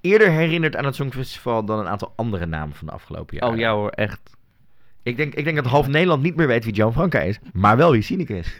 eerder 0.00 0.30
herinnert 0.30 0.76
aan 0.76 0.84
het 0.84 0.94
Songfestival 0.94 1.64
dan 1.64 1.78
een 1.78 1.88
aantal 1.88 2.12
andere 2.16 2.46
namen 2.46 2.76
van 2.76 2.86
de 2.86 2.92
afgelopen 2.92 3.36
jaren. 3.36 3.54
Oh 3.54 3.58
ja 3.60 3.72
hoor, 3.72 3.90
echt. 3.90 4.20
Ik 5.02 5.16
denk, 5.16 5.34
ik 5.34 5.44
denk 5.44 5.56
dat 5.56 5.66
half 5.66 5.86
Nederland 5.88 6.22
niet 6.22 6.36
meer 6.36 6.46
weet 6.46 6.64
wie 6.64 6.74
Gianfranca 6.74 7.20
is, 7.20 7.38
maar 7.52 7.76
wel 7.76 7.90
wie 7.92 8.02
Sineke 8.02 8.36
is. 8.38 8.58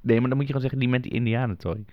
Nee, 0.00 0.20
maar 0.20 0.28
dan 0.28 0.38
moet 0.38 0.46
je 0.46 0.52
gewoon 0.52 0.60
zeggen, 0.70 0.78
die 0.80 0.88
met 0.88 1.02
die 1.02 1.12
indianentooi. 1.12 1.84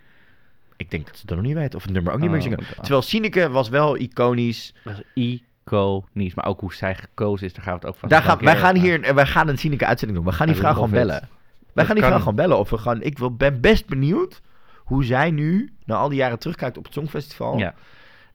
Ik 0.77 0.91
denk 0.91 1.05
dat 1.05 1.17
ze 1.17 1.25
dat 1.25 1.37
nog 1.37 1.45
niet 1.45 1.55
weten, 1.55 1.75
of 1.77 1.83
het 1.83 1.93
nummer 1.93 2.13
ook 2.13 2.19
niet 2.19 2.29
meer 2.29 2.37
Oh, 2.37 2.43
zingen. 2.43 2.59
Terwijl 2.75 3.01
Sineke 3.01 3.49
was 3.49 3.69
wel 3.69 3.97
iconisch. 3.97 4.73
Dat 4.83 5.01
is 5.13 5.39
iconisch. 5.63 6.33
Maar 6.33 6.45
ook 6.45 6.59
hoe 6.59 6.73
zij 6.73 6.95
gekozen 6.95 7.45
is, 7.47 7.53
daar 7.53 7.63
gaan 7.63 7.73
we 7.73 7.79
het 7.79 7.89
ook 7.89 7.95
van. 7.99 8.09
Daar 8.09 8.21
gaan, 8.21 8.37
wij 8.39 8.57
gaan 8.57 8.75
hier, 8.75 9.15
wij 9.15 9.25
gaan 9.25 9.47
een 9.47 9.57
Sineke 9.57 9.85
uitzending 9.85 10.19
doen. 10.19 10.29
We 10.29 10.35
gaan 10.35 10.47
die 10.47 10.55
vraag 10.55 10.73
gewoon 10.73 10.89
bellen. 10.89 11.19
Wij 11.19 11.29
Dat 11.73 11.85
gaan 11.85 11.95
die 11.95 12.03
vraag 12.03 12.19
gewoon 12.19 12.35
bellen 12.35 12.57
of 12.59 12.69
we 12.69 12.77
gaan. 12.77 13.01
Ik 13.01 13.17
wil, 13.17 13.35
ben 13.35 13.61
best 13.61 13.85
benieuwd 13.87 14.41
hoe 14.75 15.03
zij 15.03 15.31
nu, 15.31 15.73
na 15.85 15.95
al 15.95 16.09
die 16.09 16.17
jaren 16.17 16.39
terugkijkt 16.39 16.77
op 16.77 16.83
het 16.83 16.93
Songfestival. 16.93 17.57
Ja. 17.57 17.73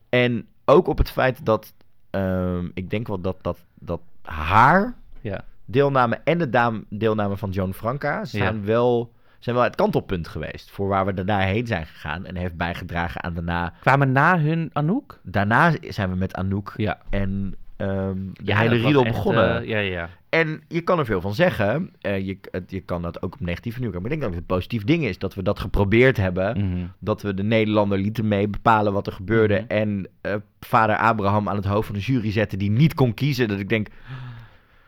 En 0.09 0.47
ook 0.65 0.87
op 0.89 0.99
het 0.99 1.11
feit 1.11 1.45
dat, 1.47 1.73
ehm, 2.11 2.69
ik 2.75 2.91
denk 2.91 3.07
wel 3.07 3.21
dat, 3.21 3.37
dat, 3.43 3.59
dat 3.79 4.01
haar 4.23 4.95
Ja. 5.21 5.45
deelname 5.65 6.21
en 6.25 6.39
de 6.39 6.51
daam, 6.51 6.85
deelname 6.89 7.37
van 7.37 7.51
Joan 7.51 7.75
Franca 7.75 8.25
zijn, 8.25 8.55
Ja. 8.55 8.65
wel, 8.65 9.13
zijn 9.41 9.57
wel 9.57 9.65
het 9.65 9.75
kantelpunt 9.77 10.29
geweest. 10.29 10.71
Voor 10.71 10.89
waar 10.89 11.07
we 11.07 11.15
daarna 11.15 11.39
heen 11.39 11.67
zijn 11.67 11.87
gegaan. 11.87 12.27
En 12.27 12.37
heeft 12.37 12.57
bijgedragen 12.57 13.23
aan 13.23 13.35
daarna. 13.35 13.73
Kwamen 13.81 14.13
na 14.13 14.39
hun 14.39 14.71
Anouk? 14.73 15.21
Daarna 15.23 15.73
zijn 15.89 16.11
we 16.11 16.17
met 16.17 16.35
Anouk 16.35 16.73
Ja. 16.77 16.99
en 17.11 17.55
ehm, 17.77 18.17
de 18.33 18.41
Ja, 18.45 18.59
hele 18.59 18.77
riedel 18.77 19.05
begonnen. 19.05 19.61
eh, 19.63 19.69
ja, 19.69 19.79
ja. 19.79 20.09
En 20.29 20.63
je 20.69 20.81
kan 20.81 20.99
er 20.99 21.05
veel 21.05 21.21
van 21.21 21.35
zeggen. 21.35 21.91
Eh, 22.01 22.27
je, 22.27 22.39
je 22.67 22.81
kan 22.81 23.03
dat 23.03 23.23
ook 23.23 23.33
op 23.35 23.41
negatieve 23.41 23.81
nieuw. 23.81 23.91
Maar 23.91 24.01
ik 24.03 24.09
denk 24.09 24.21
dat 24.21 24.31
het 24.31 24.39
een 24.41 24.47
positief 24.47 24.85
ding 24.85 25.05
is 25.05 25.19
dat 25.19 25.35
we 25.35 25.43
dat 25.43 25.59
geprobeerd 25.59 26.17
hebben. 26.17 26.59
Mhm. 26.69 26.87
Dat 26.99 27.23
we 27.23 27.35
de 27.35 27.43
Nederlander 27.43 27.99
lieten 27.99 28.29
mee 28.29 28.49
bepalen 28.49 28.93
wat 28.93 29.07
er 29.07 29.13
gebeurde. 29.13 29.55
Mhm. 29.55 29.65
En 29.79 30.09
eh, 30.21 30.35
vader 30.61 30.97
Abraham 30.97 31.49
aan 31.49 31.57
het 31.57 31.65
hoofd 31.65 31.87
van 31.87 31.95
de 31.95 32.01
jury 32.03 32.33
zetten 32.33 32.59
die 32.59 32.71
niet 32.71 32.95
kon 32.95 33.15
kiezen. 33.15 33.49
Dat 33.49 33.59
ik 33.59 33.69
denk, 33.69 33.89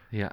Ja. 0.08 0.32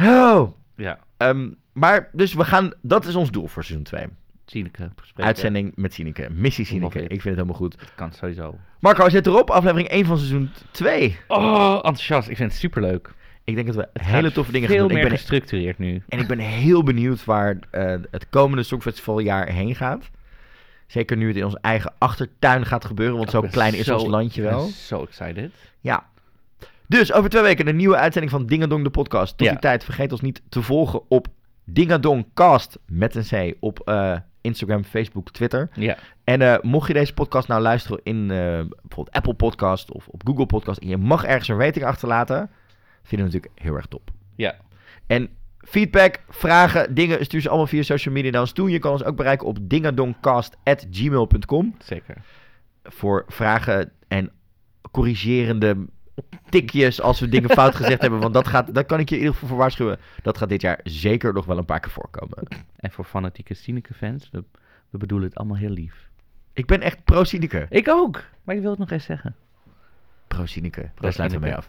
oh. 0.00 0.52
Ja. 0.76 0.98
Ehm, 1.16 1.48
maar 1.78 2.08
dus 2.12 2.34
we 2.34 2.44
gaan, 2.44 2.72
dat 2.82 3.06
is 3.06 3.14
ons 3.14 3.30
doel 3.30 3.46
voor 3.46 3.64
seizoen 3.64 3.84
2. 3.86 4.06
Sineke. 4.46 4.90
bespreken. 4.94 5.24
Uitzending 5.24 5.72
met 5.76 5.94
Sineke. 5.94 6.28
Missie 6.30 6.64
Sineke. 6.64 6.98
Ik 7.02 7.08
vind 7.08 7.22
het 7.24 7.34
helemaal 7.34 7.54
goed. 7.54 7.78
Dat 7.78 7.92
kan 7.94 8.12
sowieso. 8.12 8.58
Marco, 8.80 9.08
zit 9.08 9.26
erop. 9.26 9.50
Aflevering 9.50 9.88
1 9.88 10.04
van 10.06 10.16
seizoen 10.18 10.50
2. 10.70 11.16
Oh, 11.28 11.74
enthousiast. 11.74 12.28
Ik 12.28 12.36
vind 12.36 12.50
het 12.50 12.60
superleuk. 12.60 13.10
Ik 13.44 13.54
denk 13.54 13.66
dat 13.66 13.76
we 13.76 13.88
Het 13.92 14.02
hele 14.02 14.32
toffe 14.32 14.52
dingen 14.52 14.68
gaan 14.68 14.76
Veel 14.78 14.88
doen. 14.88 14.96
Ik 14.96 15.02
ben, 15.02 15.12
gestructureerd 15.12 15.78
nu. 15.78 16.02
en 16.08 16.18
ik 16.18 16.26
ben 16.26 16.38
heel 16.38 16.82
benieuwd 16.82 17.24
waar 17.24 17.58
eh, 17.70 17.94
het 18.10 18.26
komende 18.30 18.62
Songfestivaljaar 18.62 19.48
heen 19.48 19.74
gaat. 19.74 20.10
Zeker 20.86 21.16
nu 21.16 21.26
het 21.28 21.36
in 21.36 21.44
onze 21.44 21.58
eigen 21.60 21.92
achtertuin 21.98 22.66
gaat 22.66 22.84
gebeuren. 22.84 23.16
Want 23.16 23.30
zo 23.30 23.40
klein 23.40 23.74
is 23.74 23.86
zo- 23.86 23.94
ons 23.94 24.06
landje 24.08 24.42
wel. 24.42 24.60
Zo 24.66 25.02
excited. 25.02 25.50
Ja. 25.80 26.06
Dus 26.86 27.12
over 27.12 27.30
twee 27.30 27.42
weken 27.42 27.68
een 27.68 27.76
nieuwe 27.76 27.96
uitzending 27.96 28.32
van 28.32 28.46
Dingadong 28.46 28.84
de 28.84 28.90
podcast. 28.90 29.36
Tot 29.36 29.46
Ja. 29.46 29.52
die 29.52 29.60
tijd 29.62 29.84
vergeet 29.84 30.12
ons 30.12 30.20
niet 30.20 30.42
te 30.48 30.62
volgen 30.62 31.00
op 31.08 31.26
Dingadongcast 31.70 32.78
met 32.86 33.14
een 33.14 33.52
C 33.52 33.56
op 33.60 33.80
eh, 33.80 34.16
Instagram, 34.40 34.84
Facebook, 34.84 35.30
Twitter. 35.30 35.68
Ja. 35.74 35.96
En 36.24 36.42
eh, 36.42 36.56
mocht 36.62 36.88
je 36.88 36.94
deze 36.94 37.14
podcast 37.14 37.48
nou 37.48 37.62
luisteren 37.62 38.00
in 38.02 38.20
eh, 38.20 38.28
bijvoorbeeld 38.28 39.10
Apple 39.10 39.34
Podcast 39.34 39.92
of 39.92 40.08
op 40.08 40.26
Google 40.26 40.46
Podcast 40.46 40.78
en 40.78 40.88
je 40.88 40.96
mag 40.96 41.24
ergens 41.24 41.48
een 41.48 41.58
rating 41.58 41.84
achterlaten, 41.84 42.50
vinden 43.02 43.28
we 43.28 43.34
natuurlijk 43.34 43.62
heel 43.62 43.74
erg 43.74 43.86
top. 43.86 44.10
Ja. 44.36 44.56
En 45.06 45.28
feedback, 45.58 46.20
vragen, 46.28 46.94
dingen, 46.94 47.24
stuur 47.24 47.40
ze 47.40 47.48
allemaal 47.48 47.66
via 47.66 47.82
social 47.82 48.14
media 48.14 48.30
naar 48.30 48.40
ons 48.40 48.52
toe. 48.52 48.70
Je 48.70 48.78
kan 48.78 48.92
ons 48.92 49.04
ook 49.04 49.16
bereiken 49.16 49.46
op 49.46 49.58
dingadongcast.gmail.com 49.60 51.74
Zeker. 51.78 52.16
voor 52.82 53.24
vragen 53.26 53.92
en 54.08 54.30
corrigerende 54.90 55.86
tikjes 56.48 57.00
als 57.00 57.20
we 57.20 57.28
dingen 57.28 57.50
fout 57.50 57.74
gezegd 57.74 58.00
hebben. 58.00 58.20
Want 58.20 58.34
dat, 58.34 58.48
gaat, 58.48 58.74
dat 58.74 58.86
kan 58.86 59.00
ik 59.00 59.08
je 59.08 59.14
in 59.14 59.20
ieder 59.20 59.34
geval 59.34 59.48
voor 59.48 59.58
waarschuwen. 59.58 59.98
Dat 60.22 60.38
gaat 60.38 60.48
dit 60.48 60.60
jaar 60.60 60.80
zeker 60.82 61.32
nog 61.32 61.46
wel 61.46 61.58
een 61.58 61.64
paar 61.64 61.80
keer 61.80 61.90
voorkomen. 61.90 62.46
En 62.76 62.90
voor 62.90 63.04
fanatieke 63.04 63.54
Sineke-fans, 63.54 64.28
we, 64.32 64.44
we 64.90 64.98
bedoelen 64.98 65.28
het 65.28 65.38
allemaal 65.38 65.56
heel 65.56 65.70
lief. 65.70 66.08
Ik 66.52 66.66
ben 66.66 66.80
echt 66.80 67.04
pro-Sineke. 67.04 67.66
Ik 67.68 67.88
ook. 67.88 68.24
Maar 68.44 68.54
ik 68.54 68.60
wil 68.60 68.70
het 68.70 68.78
nog 68.78 68.90
eens 68.90 69.04
zeggen. 69.04 69.36
Pro-Sineke. 70.26 70.90
Daar 71.00 71.12
sluiten 71.12 71.40
we 71.40 71.44
mee 71.46 71.54
af. 71.54 71.68